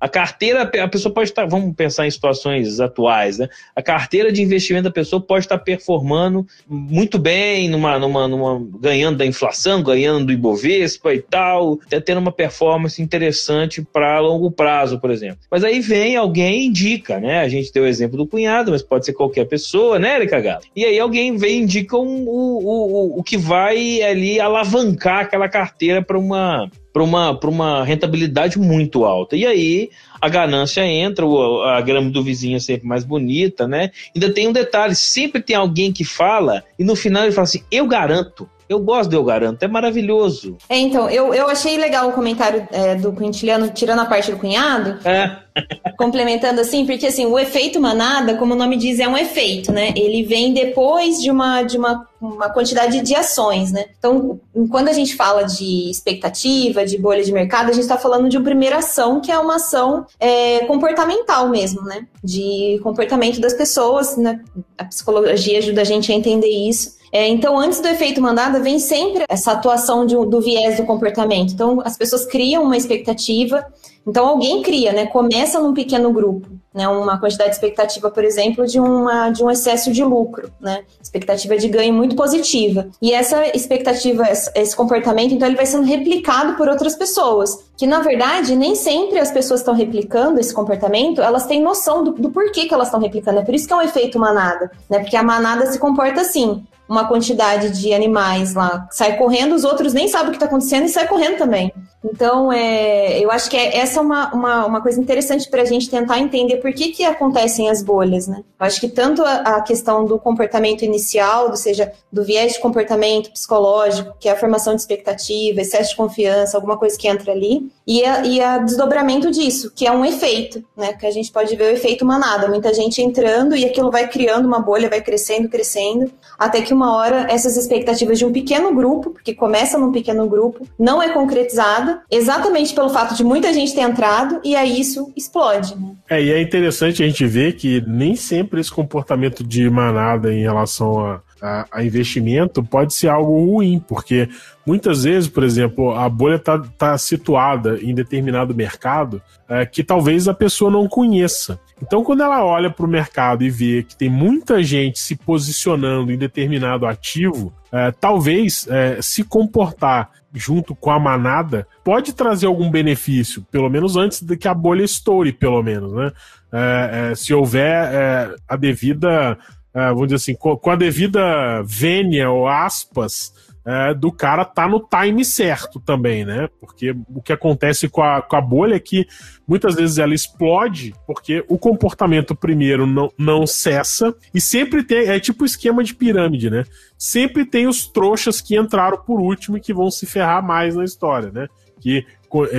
A 0.00 0.08
carteira, 0.08 0.62
a 0.62 0.88
pessoa 0.88 1.12
pode 1.12 1.30
estar, 1.30 1.46
vamos 1.46 1.74
pensar 1.74 2.06
em 2.06 2.10
situações 2.10 2.80
atuais, 2.80 3.38
né? 3.38 3.48
A 3.74 3.82
carteira 3.82 4.30
de 4.30 4.42
investimento 4.42 4.84
da 4.84 4.90
pessoa 4.90 5.20
pode 5.20 5.44
estar 5.44 5.58
performando 5.58 6.46
muito 6.68 7.18
bem, 7.18 7.68
numa, 7.68 7.98
numa, 7.98 8.28
numa 8.28 8.66
ganhando 8.78 9.18
da 9.18 9.26
inflação, 9.26 9.82
ganhando 9.82 10.26
do 10.26 10.32
Ibovespa 10.32 11.12
e 11.12 11.20
tal, 11.20 11.78
até 11.84 12.00
tendo 12.00 12.18
uma 12.18 12.32
performance 12.32 13.02
interessante 13.02 13.82
para 13.82 14.20
longo 14.20 14.50
prazo, 14.50 15.00
por 15.00 15.10
exemplo. 15.10 15.38
Mas 15.50 15.64
aí 15.64 15.80
vem 15.80 16.16
alguém 16.16 16.62
e 16.62 16.66
indica 16.66 17.15
né? 17.20 17.40
A 17.40 17.48
gente 17.48 17.72
deu 17.72 17.84
o 17.84 17.86
exemplo 17.86 18.16
do 18.16 18.26
cunhado, 18.26 18.70
mas 18.70 18.82
pode 18.82 19.04
ser 19.04 19.12
qualquer 19.12 19.46
pessoa, 19.46 19.98
né, 19.98 20.16
Erika 20.16 20.40
Galo? 20.40 20.62
E 20.74 20.84
aí 20.84 20.98
alguém 20.98 21.36
vem 21.36 21.60
e 21.60 21.62
indica 21.62 21.96
um, 21.96 22.26
o, 22.26 22.58
o, 22.64 23.20
o 23.20 23.22
que 23.22 23.36
vai 23.36 24.02
ali 24.02 24.40
alavancar 24.40 25.20
aquela 25.20 25.48
carteira 25.48 26.02
para 26.02 26.18
uma 26.18 26.70
para 26.92 27.02
uma, 27.02 27.38
uma 27.44 27.84
rentabilidade 27.84 28.58
muito 28.58 29.04
alta. 29.04 29.36
E 29.36 29.44
aí 29.44 29.90
a 30.18 30.30
ganância 30.30 30.80
entra, 30.86 31.26
a 31.66 31.80
grama 31.82 32.08
do 32.10 32.22
vizinho 32.22 32.56
é 32.56 32.60
sempre 32.60 32.88
mais 32.88 33.04
bonita, 33.04 33.68
né? 33.68 33.90
Ainda 34.14 34.32
tem 34.32 34.48
um 34.48 34.52
detalhe: 34.52 34.94
sempre 34.94 35.42
tem 35.42 35.54
alguém 35.54 35.92
que 35.92 36.04
fala 36.04 36.64
e 36.78 36.84
no 36.84 36.96
final 36.96 37.24
ele 37.24 37.32
fala 37.32 37.44
assim: 37.44 37.62
eu 37.70 37.86
garanto. 37.86 38.48
Eu 38.68 38.80
gosto 38.80 39.10
do 39.10 39.16
Eu 39.16 39.24
Garanto, 39.24 39.62
é 39.62 39.68
maravilhoso. 39.68 40.56
É, 40.68 40.78
então, 40.78 41.08
eu, 41.08 41.34
eu 41.34 41.48
achei 41.48 41.76
legal 41.76 42.08
o 42.08 42.12
comentário 42.12 42.66
é, 42.72 42.94
do 42.94 43.12
Quintiliano, 43.12 43.68
tirando 43.70 44.00
a 44.00 44.06
parte 44.06 44.30
do 44.30 44.38
cunhado. 44.38 44.98
É. 45.04 45.46
complementando 45.96 46.60
assim, 46.60 46.84
porque 46.84 47.06
assim, 47.06 47.26
o 47.26 47.38
efeito 47.38 47.80
manada, 47.80 48.34
como 48.36 48.54
o 48.54 48.56
nome 48.56 48.76
diz, 48.76 49.00
é 49.00 49.08
um 49.08 49.16
efeito, 49.16 49.72
né? 49.72 49.92
Ele 49.96 50.22
vem 50.24 50.52
depois 50.52 51.20
de 51.20 51.30
uma, 51.30 51.62
de 51.62 51.78
uma, 51.78 52.06
uma 52.20 52.50
quantidade 52.50 53.00
de 53.00 53.14
ações, 53.14 53.72
né? 53.72 53.86
Então, 53.98 54.38
quando 54.70 54.88
a 54.88 54.92
gente 54.92 55.16
fala 55.16 55.42
de 55.42 55.90
expectativa, 55.90 56.84
de 56.84 56.98
bolha 56.98 57.22
de 57.22 57.32
mercado, 57.32 57.70
a 57.70 57.72
gente 57.72 57.82
está 57.82 57.96
falando 57.96 58.28
de 58.28 58.36
uma 58.36 58.44
primeira 58.44 58.78
ação, 58.78 59.20
que 59.20 59.32
é 59.32 59.38
uma 59.38 59.56
ação 59.56 60.06
é, 60.20 60.60
comportamental 60.66 61.48
mesmo, 61.48 61.82
né? 61.82 62.06
De 62.22 62.78
comportamento 62.82 63.40
das 63.40 63.54
pessoas, 63.54 64.16
né? 64.16 64.40
A 64.76 64.84
psicologia 64.84 65.58
ajuda 65.58 65.80
a 65.80 65.84
gente 65.84 66.12
a 66.12 66.14
entender 66.14 66.48
isso. 66.48 66.95
É, 67.16 67.26
então, 67.28 67.58
antes 67.58 67.80
do 67.80 67.88
efeito 67.88 68.20
manada, 68.20 68.60
vem 68.60 68.78
sempre 68.78 69.24
essa 69.26 69.52
atuação 69.52 70.04
de, 70.04 70.14
do 70.14 70.38
viés 70.38 70.76
do 70.76 70.84
comportamento. 70.84 71.54
Então, 71.54 71.80
as 71.82 71.96
pessoas 71.96 72.26
criam 72.26 72.62
uma 72.62 72.76
expectativa. 72.76 73.64
Então, 74.06 74.26
alguém 74.28 74.60
cria, 74.60 74.92
né? 74.92 75.06
Começa 75.06 75.58
num 75.58 75.72
pequeno 75.72 76.12
grupo, 76.12 76.46
né? 76.74 76.86
Uma 76.86 77.18
quantidade 77.18 77.48
de 77.48 77.56
expectativa, 77.56 78.10
por 78.10 78.22
exemplo, 78.22 78.66
de, 78.66 78.78
uma, 78.78 79.30
de 79.30 79.42
um 79.42 79.50
excesso 79.50 79.90
de 79.90 80.04
lucro, 80.04 80.52
né? 80.60 80.84
Expectativa 81.02 81.56
de 81.56 81.68
ganho 81.68 81.94
muito 81.94 82.14
positiva. 82.14 82.86
E 83.00 83.14
essa 83.14 83.46
expectativa, 83.56 84.24
esse 84.54 84.76
comportamento, 84.76 85.32
então, 85.32 85.48
ele 85.48 85.56
vai 85.56 85.64
sendo 85.64 85.86
replicado 85.86 86.54
por 86.54 86.68
outras 86.68 86.96
pessoas. 86.96 87.64
Que, 87.78 87.86
na 87.86 88.00
verdade, 88.00 88.54
nem 88.54 88.74
sempre 88.74 89.18
as 89.18 89.30
pessoas 89.30 89.60
estão 89.60 89.72
replicando 89.72 90.38
esse 90.38 90.52
comportamento, 90.52 91.22
elas 91.22 91.46
têm 91.46 91.62
noção 91.62 92.04
do, 92.04 92.12
do 92.12 92.30
porquê 92.30 92.66
que 92.66 92.74
elas 92.74 92.88
estão 92.88 93.00
replicando. 93.00 93.38
É 93.38 93.42
por 93.42 93.54
isso 93.54 93.66
que 93.66 93.72
é 93.72 93.76
um 93.76 93.80
efeito 93.82 94.18
manada, 94.18 94.70
né? 94.90 94.98
Porque 94.98 95.16
a 95.16 95.22
manada 95.22 95.64
se 95.64 95.78
comporta 95.78 96.20
assim 96.20 96.62
uma 96.88 97.06
quantidade 97.06 97.70
de 97.70 97.92
animais 97.92 98.54
lá 98.54 98.86
sai 98.90 99.16
correndo, 99.16 99.54
os 99.54 99.64
outros 99.64 99.92
nem 99.92 100.08
sabem 100.08 100.28
o 100.28 100.30
que 100.30 100.36
está 100.36 100.46
acontecendo 100.46 100.84
e 100.84 100.88
sai 100.88 101.06
correndo 101.06 101.38
também. 101.38 101.72
Então, 102.04 102.52
é, 102.52 103.18
eu 103.18 103.30
acho 103.30 103.50
que 103.50 103.56
é, 103.56 103.78
essa 103.78 103.98
é 103.98 104.02
uma, 104.02 104.32
uma, 104.32 104.66
uma 104.66 104.80
coisa 104.80 105.00
interessante 105.00 105.48
para 105.50 105.62
a 105.62 105.64
gente 105.64 105.90
tentar 105.90 106.18
entender 106.18 106.56
por 106.58 106.72
que, 106.72 106.92
que 106.92 107.04
acontecem 107.04 107.68
as 107.68 107.82
bolhas, 107.82 108.28
né? 108.28 108.44
Eu 108.58 108.66
acho 108.66 108.80
que 108.80 108.88
tanto 108.88 109.22
a, 109.24 109.34
a, 109.34 109.60
questão 109.62 110.04
do 110.04 110.18
comportamento 110.18 110.84
inicial, 110.84 111.50
ou 111.50 111.56
seja, 111.56 111.92
do 112.12 112.22
viés 112.22 112.54
de 112.54 112.60
comportamento 112.60 113.30
psicológico, 113.32 114.14
que 114.20 114.28
é 114.28 114.32
a 114.32 114.36
formação 114.36 114.74
de 114.74 114.80
expectativa, 114.80 115.60
excesso 115.60 115.90
de 115.90 115.96
confiança, 115.96 116.56
alguma 116.56 116.76
coisa 116.76 116.96
que 116.96 117.08
entra 117.08 117.32
ali, 117.32 117.70
e 117.86 118.04
a, 118.04 118.24
e 118.24 118.40
a 118.40 118.58
desdobramento 118.58 119.30
disso, 119.30 119.72
que 119.74 119.86
é 119.86 119.90
um 119.90 120.04
efeito, 120.04 120.64
né? 120.76 120.92
Que 120.92 121.06
a 121.06 121.10
gente 121.10 121.32
pode 121.32 121.54
ver 121.56 121.72
o 121.72 121.76
efeito 121.76 122.04
manada, 122.04 122.46
muita 122.46 122.72
gente 122.72 123.02
entrando 123.02 123.56
e 123.56 123.64
aquilo 123.64 123.90
vai 123.90 124.06
criando 124.08 124.46
uma 124.46 124.60
bolha, 124.60 124.88
vai 124.88 125.00
crescendo, 125.00 125.48
crescendo, 125.48 126.12
até 126.38 126.60
que 126.60 126.72
uma 126.76 126.94
hora 126.94 127.26
essas 127.30 127.56
expectativas 127.56 128.18
de 128.18 128.24
um 128.24 128.32
pequeno 128.32 128.74
grupo, 128.74 129.10
porque 129.10 129.34
começa 129.34 129.78
num 129.78 129.90
pequeno 129.90 130.28
grupo, 130.28 130.66
não 130.78 131.02
é 131.02 131.08
concretizada, 131.12 132.02
exatamente 132.10 132.74
pelo 132.74 132.90
fato 132.90 133.14
de 133.14 133.24
muita 133.24 133.52
gente 133.52 133.74
ter 133.74 133.80
entrado, 133.80 134.40
e 134.44 134.54
aí 134.54 134.78
isso 134.78 135.12
explode. 135.16 135.74
Né? 135.74 135.92
É, 136.08 136.22
e 136.22 136.32
é 136.32 136.40
interessante 136.40 137.02
a 137.02 137.06
gente 137.06 137.26
ver 137.26 137.54
que 137.54 137.82
nem 137.86 138.14
sempre 138.14 138.60
esse 138.60 138.70
comportamento 138.70 139.42
de 139.42 139.68
manada 139.70 140.32
em 140.32 140.42
relação 140.42 141.00
a, 141.00 141.20
a, 141.40 141.66
a 141.70 141.84
investimento 141.84 142.62
pode 142.62 142.94
ser 142.94 143.08
algo 143.08 143.44
ruim, 143.44 143.78
porque 143.86 144.28
muitas 144.66 145.04
vezes, 145.04 145.28
por 145.28 145.44
exemplo, 145.44 145.92
a 145.94 146.08
bolha 146.08 146.36
está 146.36 146.58
tá 146.58 146.98
situada 146.98 147.78
em 147.80 147.94
determinado 147.94 148.54
mercado 148.54 149.20
é, 149.48 149.64
que 149.64 149.84
talvez 149.84 150.28
a 150.28 150.34
pessoa 150.34 150.70
não 150.70 150.88
conheça. 150.88 151.58
Então, 151.80 152.02
quando 152.02 152.22
ela 152.22 152.44
olha 152.44 152.70
para 152.70 152.86
o 152.86 152.88
mercado 152.88 153.44
e 153.44 153.50
vê 153.50 153.82
que 153.82 153.94
tem 153.96 154.08
muita 154.08 154.62
gente 154.62 154.98
se 154.98 155.14
posicionando 155.14 156.10
em 156.10 156.16
determinado 156.16 156.86
ativo, 156.86 157.52
é, 157.70 157.90
talvez 157.92 158.66
é, 158.68 159.00
se 159.02 159.22
comportar 159.22 160.10
junto 160.32 160.74
com 160.74 160.90
a 160.90 160.98
manada 160.98 161.66
pode 161.82 162.12
trazer 162.12 162.46
algum 162.46 162.70
benefício, 162.70 163.42
pelo 163.50 163.68
menos 163.70 163.96
antes 163.96 164.22
de 164.22 164.36
que 164.36 164.48
a 164.48 164.54
bolha 164.54 164.82
estoure, 164.82 165.32
pelo 165.32 165.62
menos, 165.62 165.92
né? 165.92 166.12
É, 166.52 167.10
é 167.10 167.14
se 167.14 167.34
houver 167.34 167.92
é, 167.92 168.34
a 168.48 168.56
devida, 168.56 169.36
é, 169.76 169.88
vamos 169.88 170.06
dizer 170.06 170.16
assim, 170.16 170.34
com, 170.34 170.56
com 170.56 170.70
a 170.70 170.76
devida 170.76 171.62
vênia 171.62 172.30
ou 172.30 172.48
aspas 172.48 173.34
é, 173.62 173.92
do 173.92 174.10
cara 174.10 174.42
tá 174.42 174.66
no 174.66 174.80
time 174.80 175.22
certo 175.22 175.78
também, 175.80 176.24
né? 176.24 176.48
Porque 176.58 176.94
o 177.14 177.20
que 177.20 177.32
acontece 177.32 177.86
com 177.86 178.02
a, 178.02 178.22
com 178.22 178.36
a 178.36 178.40
bolha 178.40 178.76
é 178.76 178.80
que 178.80 179.06
muitas 179.46 179.74
vezes 179.74 179.98
ela 179.98 180.14
explode 180.14 180.94
porque 181.06 181.44
o 181.46 181.58
comportamento 181.58 182.34
primeiro 182.34 182.86
não, 182.86 183.12
não 183.18 183.46
cessa 183.46 184.14
e 184.32 184.40
sempre 184.40 184.82
tem, 184.82 185.08
é 185.08 185.20
tipo 185.20 185.44
esquema 185.44 185.84
de 185.84 185.94
pirâmide, 185.94 186.48
né? 186.48 186.64
Sempre 186.96 187.44
tem 187.44 187.66
os 187.66 187.86
trouxas 187.86 188.40
que 188.40 188.56
entraram 188.56 188.96
por 188.96 189.20
último 189.20 189.58
e 189.58 189.60
que 189.60 189.74
vão 189.74 189.90
se 189.90 190.06
ferrar 190.06 190.42
mais 190.42 190.74
na 190.74 190.84
história, 190.84 191.30
né? 191.30 191.48
Que 191.80 192.06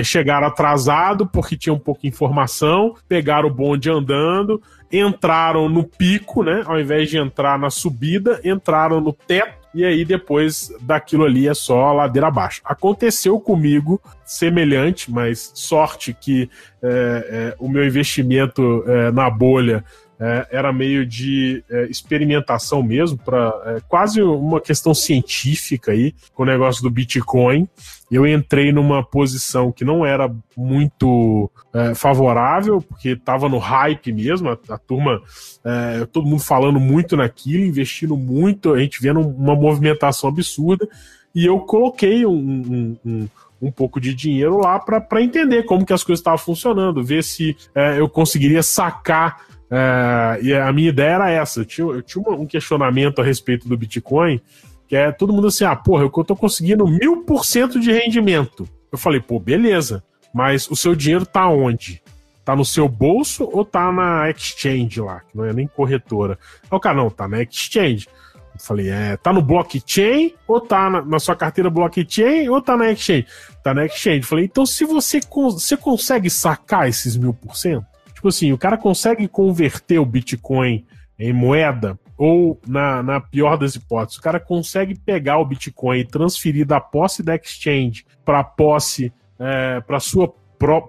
chegaram 0.04 0.46
atrasado 0.46 1.26
porque 1.26 1.56
tinham 1.56 1.78
pouca 1.78 2.06
informação, 2.06 2.94
pegaram 3.08 3.48
o 3.48 3.54
bonde 3.54 3.90
andando, 3.90 4.60
entraram 4.92 5.68
no 5.68 5.84
pico, 5.84 6.42
né? 6.42 6.62
Ao 6.66 6.80
invés 6.80 7.10
de 7.10 7.18
entrar 7.18 7.58
na 7.58 7.70
subida, 7.70 8.40
entraram 8.44 9.00
no 9.00 9.12
teto 9.12 9.58
e 9.74 9.84
aí 9.84 10.04
depois 10.04 10.72
daquilo 10.80 11.24
ali 11.24 11.46
é 11.46 11.54
só 11.54 11.92
ladeira 11.92 12.28
abaixo. 12.28 12.60
Aconteceu 12.64 13.38
comigo 13.38 14.00
semelhante, 14.24 15.10
mas 15.10 15.52
sorte 15.54 16.16
que 16.18 16.50
é, 16.82 16.88
é, 17.30 17.56
o 17.58 17.68
meu 17.68 17.84
investimento 17.84 18.82
é, 18.86 19.10
na 19.12 19.28
bolha 19.28 19.84
é, 20.20 20.48
era 20.50 20.72
meio 20.72 21.06
de 21.06 21.62
é, 21.70 21.86
experimentação 21.86 22.82
mesmo, 22.82 23.16
para 23.18 23.54
é, 23.66 23.80
quase 23.86 24.20
uma 24.20 24.60
questão 24.60 24.92
científica 24.92 25.92
aí, 25.92 26.14
com 26.34 26.42
o 26.42 26.46
negócio 26.46 26.82
do 26.82 26.90
Bitcoin. 26.90 27.68
Eu 28.10 28.26
entrei 28.26 28.72
numa 28.72 29.02
posição 29.04 29.70
que 29.70 29.84
não 29.84 30.04
era 30.04 30.34
muito 30.56 31.50
é, 31.72 31.94
favorável, 31.94 32.80
porque 32.80 33.10
estava 33.10 33.48
no 33.48 33.58
hype 33.58 34.12
mesmo, 34.12 34.48
a, 34.48 34.58
a 34.70 34.78
turma, 34.78 35.20
é, 35.64 36.06
todo 36.06 36.26
mundo 36.26 36.42
falando 36.42 36.80
muito 36.80 37.16
naquilo, 37.16 37.64
investindo 37.64 38.16
muito, 38.16 38.72
a 38.72 38.80
gente 38.80 39.00
vendo 39.00 39.20
uma 39.20 39.54
movimentação 39.54 40.30
absurda, 40.30 40.88
e 41.34 41.44
eu 41.46 41.60
coloquei 41.60 42.26
um, 42.26 42.32
um, 42.32 42.96
um 43.04 43.28
um 43.60 43.70
pouco 43.72 44.00
de 44.00 44.14
dinheiro 44.14 44.58
lá 44.58 44.78
para 44.78 45.20
entender 45.20 45.64
como 45.64 45.84
que 45.84 45.92
as 45.92 46.04
coisas 46.04 46.20
estavam 46.20 46.38
funcionando, 46.38 47.04
ver 47.04 47.24
se 47.24 47.56
é, 47.74 47.98
eu 47.98 48.08
conseguiria 48.08 48.62
sacar 48.62 49.44
é, 49.70 50.38
e 50.42 50.54
a 50.54 50.72
minha 50.72 50.88
ideia 50.88 51.14
era 51.14 51.30
essa. 51.30 51.60
Eu 51.60 51.64
tinha, 51.64 51.86
eu 51.86 52.02
tinha 52.02 52.22
um 52.30 52.46
questionamento 52.46 53.20
a 53.20 53.24
respeito 53.24 53.68
do 53.68 53.76
Bitcoin, 53.76 54.40
que 54.88 54.96
é 54.96 55.12
todo 55.12 55.32
mundo 55.32 55.48
assim: 55.48 55.64
ah, 55.64 55.76
porra, 55.76 56.04
eu 56.04 56.10
tô 56.24 56.34
conseguindo 56.34 56.86
mil 56.86 57.24
por 57.24 57.44
cento 57.44 57.78
de 57.78 57.92
rendimento. 57.92 58.68
Eu 58.90 58.98
falei, 58.98 59.20
pô, 59.20 59.38
beleza, 59.38 60.02
mas 60.32 60.68
o 60.70 60.76
seu 60.76 60.94
dinheiro 60.94 61.26
tá 61.26 61.48
onde? 61.48 62.02
Tá 62.44 62.56
no 62.56 62.64
seu 62.64 62.88
bolso 62.88 63.48
ou 63.52 63.62
tá 63.62 63.92
na 63.92 64.30
exchange 64.30 65.00
lá, 65.00 65.20
que 65.20 65.36
não 65.36 65.44
é 65.44 65.52
nem 65.52 65.66
corretora? 65.66 66.38
Aí 66.62 66.76
o 66.76 66.80
cara, 66.80 66.96
não, 66.96 67.10
tá 67.10 67.28
na 67.28 67.42
exchange. 67.42 68.08
Eu 68.54 68.60
falei, 68.60 68.88
é, 68.88 69.18
tá 69.18 69.32
no 69.32 69.42
blockchain 69.42 70.34
ou 70.46 70.58
tá 70.58 70.88
na, 70.88 71.02
na, 71.02 71.18
sua 71.18 71.36
carteira 71.36 71.68
blockchain 71.68 72.48
ou 72.48 72.62
tá 72.62 72.74
na 72.74 72.90
exchange? 72.90 73.26
Tá 73.62 73.74
na 73.74 73.84
exchange. 73.84 74.20
Eu 74.20 74.26
falei, 74.26 74.46
então 74.46 74.64
se 74.64 74.86
você, 74.86 75.20
você 75.20 75.76
consegue 75.76 76.30
sacar 76.30 76.88
esses 76.88 77.18
mil 77.18 77.34
por 77.34 77.54
cento? 77.54 77.86
Tipo 78.18 78.26
assim, 78.26 78.52
o 78.52 78.58
cara 78.58 78.76
consegue 78.76 79.28
converter 79.28 80.00
o 80.00 80.04
Bitcoin 80.04 80.84
em 81.16 81.32
moeda, 81.32 81.96
ou 82.16 82.60
na, 82.66 83.00
na 83.00 83.20
pior 83.20 83.56
das 83.56 83.76
hipóteses, 83.76 84.18
o 84.18 84.20
cara 84.20 84.40
consegue 84.40 84.98
pegar 84.98 85.38
o 85.38 85.44
Bitcoin 85.44 86.00
e 86.00 86.04
transferir 86.04 86.66
da 86.66 86.80
posse 86.80 87.22
da 87.22 87.36
exchange 87.36 88.04
para 88.24 88.42
posse, 88.42 89.12
é, 89.38 89.80
para 89.82 90.00
sua 90.00 90.34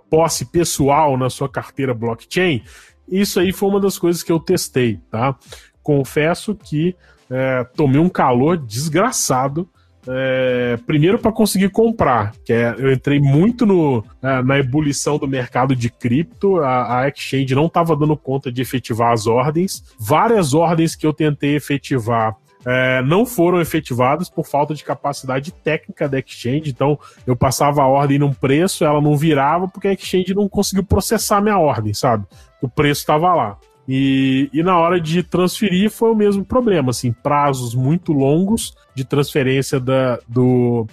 posse 0.10 0.44
pessoal 0.46 1.16
na 1.18 1.30
sua 1.30 1.48
carteira 1.48 1.94
blockchain. 1.94 2.64
Isso 3.08 3.40
aí 3.40 3.54
foi 3.54 3.70
uma 3.70 3.80
das 3.80 4.00
coisas 4.00 4.24
que 4.24 4.32
eu 4.32 4.40
testei, 4.40 5.00
tá? 5.12 5.38
Confesso 5.84 6.56
que 6.56 6.96
é, 7.30 7.64
tomei 7.76 8.02
um 8.02 8.10
calor 8.10 8.58
desgraçado 8.58 9.70
é, 10.12 10.78
primeiro 10.88 11.20
para 11.20 11.32
conseguir 11.32 11.70
comprar, 11.70 12.34
que 12.44 12.52
é, 12.52 12.74
eu 12.78 12.92
entrei 12.92 13.20
muito 13.20 13.66
no, 13.66 14.04
é, 14.24 14.42
na 14.42 14.58
ebulição 14.58 15.18
do 15.18 15.28
mercado 15.28 15.76
de 15.76 15.90
cripto, 15.90 16.58
a, 16.58 17.02
a 17.02 17.08
exchange 17.08 17.54
não 17.54 17.68
estava 17.68 17.96
dando 17.96 18.18
conta 18.18 18.52
de 18.52 18.62
efetivar 18.62 19.12
as 19.12 19.28
ordens, 19.28 19.84
várias 20.00 20.54
ordens 20.54 20.96
que 20.96 21.06
eu 21.06 21.14
tentei 21.14 21.56
efetivar 21.56 22.36
é, 22.66 23.02
não 23.04 23.26
foram 23.26 23.62
efetivadas 23.62 24.30
por 24.30 24.46
falta 24.46 24.74
de 24.74 24.84
capacidade 24.84 25.52
técnica 25.52 26.10
da 26.10 26.20
exchange. 26.20 26.70
Então, 26.70 27.00
eu 27.26 27.36
passava 27.36 27.82
a 27.82 27.88
ordem 27.88 28.20
num 28.20 28.34
preço, 28.34 28.84
ela 28.84 29.02
não 29.02 29.16
virava 29.16 29.68
porque 29.68 29.88
a 29.88 29.94
exchange 29.94 30.34
não 30.34 30.50
conseguiu 30.50 30.84
processar 30.84 31.42
minha 31.42 31.58
ordem, 31.58 31.94
sabe? 31.94 32.26
O 32.62 32.68
preço 32.68 33.02
estava 33.02 33.34
lá. 33.34 33.58
E, 33.92 34.52
e 34.54 34.62
na 34.62 34.78
hora 34.78 35.02
de 35.02 35.24
transferir 35.24 35.90
foi 35.90 36.12
o 36.12 36.16
mesmo 36.16 36.46
problema, 36.46 36.92
assim, 36.92 37.12
prazos 37.12 37.74
muito 37.74 38.14
longos 38.14 38.76
de 38.94 39.04
transferência 39.04 39.80
da, 39.80 40.20
do, 40.28 40.86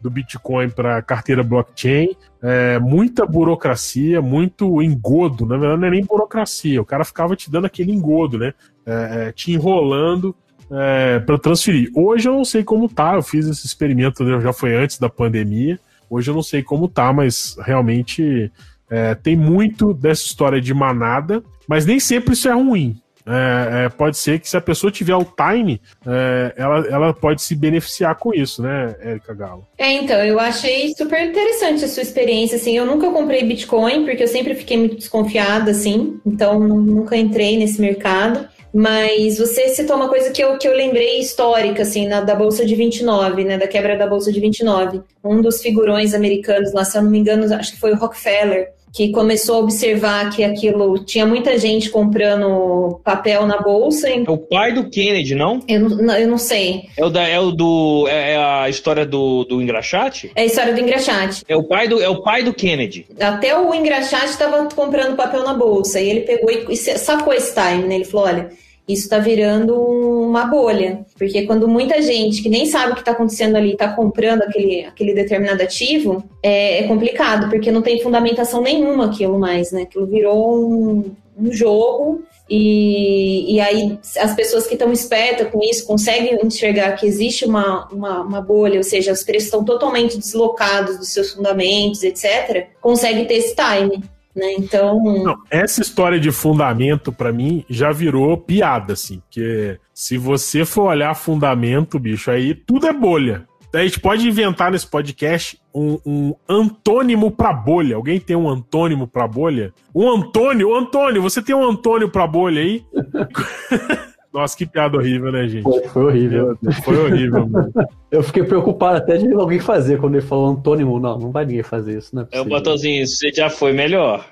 do 0.00 0.08
Bitcoin 0.08 0.70
para 0.70 1.02
carteira 1.02 1.42
blockchain, 1.42 2.14
é, 2.40 2.78
muita 2.78 3.26
burocracia, 3.26 4.22
muito 4.22 4.80
engodo. 4.80 5.44
Na 5.44 5.56
verdade, 5.56 5.80
não 5.80 5.88
é 5.88 5.90
nem 5.90 6.04
burocracia, 6.04 6.80
o 6.80 6.84
cara 6.84 7.04
ficava 7.04 7.34
te 7.34 7.50
dando 7.50 7.64
aquele 7.64 7.90
engodo, 7.90 8.38
né? 8.38 8.54
É, 8.86 8.92
é, 8.92 9.32
te 9.32 9.50
enrolando 9.50 10.32
é, 10.70 11.18
para 11.18 11.36
transferir. 11.36 11.90
Hoje 11.92 12.28
eu 12.28 12.34
não 12.34 12.44
sei 12.44 12.62
como 12.62 12.88
tá, 12.88 13.16
eu 13.16 13.22
fiz 13.22 13.48
esse 13.48 13.66
experimento, 13.66 14.22
né, 14.22 14.40
já 14.40 14.52
foi 14.52 14.76
antes 14.76 14.96
da 14.96 15.08
pandemia. 15.08 15.80
Hoje 16.08 16.30
eu 16.30 16.34
não 16.36 16.42
sei 16.42 16.62
como 16.62 16.86
tá, 16.86 17.12
mas 17.12 17.56
realmente 17.58 18.52
é, 18.88 19.12
tem 19.16 19.36
muito 19.36 19.92
dessa 19.92 20.22
história 20.22 20.60
de 20.60 20.72
manada, 20.72 21.42
mas 21.68 21.86
nem 21.86 21.98
sempre 22.00 22.34
isso 22.34 22.48
é 22.48 22.52
ruim. 22.52 22.96
é, 23.26 23.86
é, 23.86 23.88
pode 23.88 24.18
ser 24.18 24.38
que 24.38 24.48
se 24.48 24.56
a 24.56 24.60
pessoa 24.60 24.92
tiver 24.92 25.16
o 25.16 25.24
time, 25.24 25.80
é, 26.06 26.52
ela, 26.56 26.86
ela 26.86 27.14
pode 27.14 27.40
se 27.40 27.54
beneficiar 27.54 28.14
com 28.16 28.34
isso, 28.34 28.62
né, 28.62 28.94
Érica 29.00 29.32
Galo? 29.32 29.66
É, 29.78 29.92
então, 29.92 30.16
eu 30.22 30.38
achei 30.38 30.94
super 30.94 31.26
interessante 31.26 31.84
a 31.84 31.88
sua 31.88 32.02
experiência, 32.02 32.56
assim, 32.56 32.76
eu 32.76 32.84
nunca 32.84 33.10
comprei 33.10 33.42
Bitcoin, 33.44 34.04
porque 34.04 34.22
eu 34.22 34.28
sempre 34.28 34.54
fiquei 34.54 34.76
muito 34.76 34.96
desconfiada, 34.96 35.70
assim, 35.70 36.20
então 36.26 36.60
nunca 36.60 37.16
entrei 37.16 37.56
nesse 37.56 37.80
mercado. 37.80 38.46
Mas 38.76 39.38
você 39.38 39.68
citou 39.68 39.94
uma 39.94 40.08
coisa 40.08 40.32
que 40.32 40.42
eu, 40.42 40.58
que 40.58 40.66
eu 40.66 40.74
lembrei 40.74 41.20
histórica, 41.20 41.82
assim, 41.82 42.08
na, 42.08 42.22
da 42.22 42.34
Bolsa 42.34 42.66
de 42.66 42.74
29, 42.74 43.44
né? 43.44 43.56
Da 43.56 43.68
quebra 43.68 43.96
da 43.96 44.04
Bolsa 44.04 44.32
de 44.32 44.40
29. 44.40 45.00
Um 45.22 45.40
dos 45.40 45.62
figurões 45.62 46.12
americanos 46.12 46.72
lá, 46.72 46.84
se 46.84 46.98
eu 46.98 47.02
não 47.04 47.08
me 47.08 47.20
engano, 47.20 47.54
acho 47.54 47.72
que 47.72 47.78
foi 47.78 47.92
o 47.92 47.96
Rockefeller, 47.96 48.72
que 48.94 49.10
começou 49.10 49.56
a 49.56 49.58
observar 49.58 50.30
que 50.30 50.44
aquilo 50.44 51.00
tinha 51.00 51.26
muita 51.26 51.58
gente 51.58 51.90
comprando 51.90 53.00
papel 53.02 53.44
na 53.44 53.60
bolsa. 53.60 54.08
É 54.08 54.30
o 54.30 54.38
pai 54.38 54.72
do 54.72 54.88
Kennedy, 54.88 55.34
não? 55.34 55.60
Eu 55.66 55.80
não, 55.80 56.16
eu 56.16 56.28
não 56.28 56.38
sei. 56.38 56.84
É 56.96 57.04
o, 57.04 57.10
da, 57.10 57.26
é 57.26 57.40
o 57.40 57.50
do. 57.50 58.06
É, 58.08 58.34
é 58.34 58.36
a 58.36 58.68
história 58.68 59.04
do, 59.04 59.44
do 59.44 59.60
engraxate? 59.60 60.30
É 60.36 60.42
a 60.42 60.44
história 60.44 60.72
do 60.72 60.80
engraxate. 60.80 61.42
É 61.48 61.56
o 61.56 61.64
pai 61.64 61.88
do, 61.88 62.00
é 62.00 62.08
o 62.08 62.22
pai 62.22 62.44
do 62.44 62.54
Kennedy. 62.54 63.04
Até 63.18 63.58
o 63.58 63.74
engraxate 63.74 64.26
estava 64.26 64.68
comprando 64.72 65.16
papel 65.16 65.42
na 65.42 65.54
bolsa. 65.54 66.00
E 66.00 66.08
ele 66.08 66.20
pegou 66.20 66.48
e, 66.48 66.72
e 66.72 66.76
sacou 66.76 67.32
esse 67.32 67.52
time, 67.52 67.88
né? 67.88 67.96
Ele 67.96 68.04
falou: 68.04 68.28
olha 68.28 68.50
isso 68.86 69.04
está 69.04 69.18
virando 69.18 69.74
uma 69.74 70.44
bolha, 70.44 71.06
porque 71.18 71.46
quando 71.46 71.66
muita 71.66 72.02
gente 72.02 72.42
que 72.42 72.50
nem 72.50 72.66
sabe 72.66 72.92
o 72.92 72.94
que 72.94 73.00
está 73.00 73.12
acontecendo 73.12 73.56
ali 73.56 73.72
está 73.72 73.88
comprando 73.88 74.42
aquele, 74.42 74.84
aquele 74.84 75.14
determinado 75.14 75.62
ativo, 75.62 76.22
é, 76.42 76.80
é, 76.80 76.82
complicado, 76.86 77.48
porque 77.48 77.70
não 77.70 77.80
tem 77.80 78.02
fundamentação 78.02 78.60
nenhuma 78.60 79.06
aquilo 79.06 79.38
mais, 79.38 79.72
né? 79.72 79.82
Aquilo 79.82 80.06
virou 80.06 80.70
um, 80.70 81.14
um 81.38 81.50
jogo 81.50 82.22
e, 82.48 83.54
e 83.54 83.60
aí 83.60 83.98
as 84.18 84.34
pessoas 84.34 84.66
que 84.66 84.74
estão 84.74 84.92
espertas 84.92 85.50
com 85.50 85.62
isso 85.62 85.86
conseguem 85.86 86.38
enxergar 86.44 86.92
que 86.92 87.06
existe 87.06 87.46
uma, 87.46 87.88
uma, 87.88 88.20
uma, 88.20 88.40
bolha, 88.42 88.76
ou 88.76 88.84
seja, 88.84 89.12
os 89.12 89.22
preços 89.22 89.46
estão 89.46 89.64
totalmente 89.64 90.18
deslocados 90.18 90.98
dos 90.98 91.08
seus 91.08 91.32
fundamentos, 91.32 92.02
etc., 92.02 92.66
conseguem 92.82 93.24
ter 93.24 93.36
esse 93.36 93.54
time. 93.56 94.04
Né? 94.34 94.52
Então. 94.54 95.00
Não, 95.22 95.36
essa 95.50 95.80
história 95.80 96.18
de 96.18 96.32
fundamento, 96.32 97.12
para 97.12 97.32
mim, 97.32 97.64
já 97.68 97.92
virou 97.92 98.36
piada, 98.36 98.94
assim. 98.94 99.20
Porque 99.20 99.78
se 99.92 100.18
você 100.18 100.64
for 100.64 100.88
olhar 100.88 101.14
fundamento, 101.14 101.98
bicho, 101.98 102.30
aí 102.30 102.54
tudo 102.54 102.86
é 102.86 102.92
bolha. 102.92 103.46
A 103.72 103.82
gente 103.82 103.98
pode 103.98 104.28
inventar 104.28 104.70
nesse 104.70 104.86
podcast 104.86 105.60
um, 105.74 105.98
um 106.06 106.34
antônimo 106.48 107.32
para 107.32 107.52
bolha. 107.52 107.96
Alguém 107.96 108.20
tem 108.20 108.36
um 108.36 108.48
antônimo 108.48 109.08
para 109.08 109.26
bolha? 109.26 109.74
Um 109.92 110.08
Antônio, 110.08 110.74
Antônio, 110.76 111.20
você 111.20 111.42
tem 111.42 111.56
um 111.56 111.68
Antônio 111.68 112.08
para 112.08 112.24
bolha 112.24 112.60
aí? 112.60 112.84
Nossa, 114.34 114.56
que 114.56 114.66
piada 114.66 114.96
horrível, 114.96 115.30
né, 115.30 115.46
gente? 115.46 115.62
Foi, 115.62 115.82
foi 115.86 116.04
horrível. 116.06 116.58
Foi 116.82 116.98
horrível, 116.98 117.48
mano. 117.48 117.72
Eu 118.10 118.20
fiquei 118.20 118.42
preocupado 118.42 118.96
até 118.96 119.16
de 119.16 119.32
alguém 119.32 119.60
fazer 119.60 120.00
quando 120.00 120.16
ele 120.16 120.26
falou 120.26 120.48
antônimo. 120.48 120.98
Não, 120.98 121.16
não 121.16 121.30
vai 121.30 121.46
ninguém 121.46 121.62
fazer 121.62 121.98
isso, 121.98 122.16
né? 122.16 122.26
É, 122.32 122.40
o 122.40 122.44
botãozinho, 122.44 123.06
você 123.06 123.30
já 123.32 123.48
foi 123.48 123.72
melhor. 123.72 124.26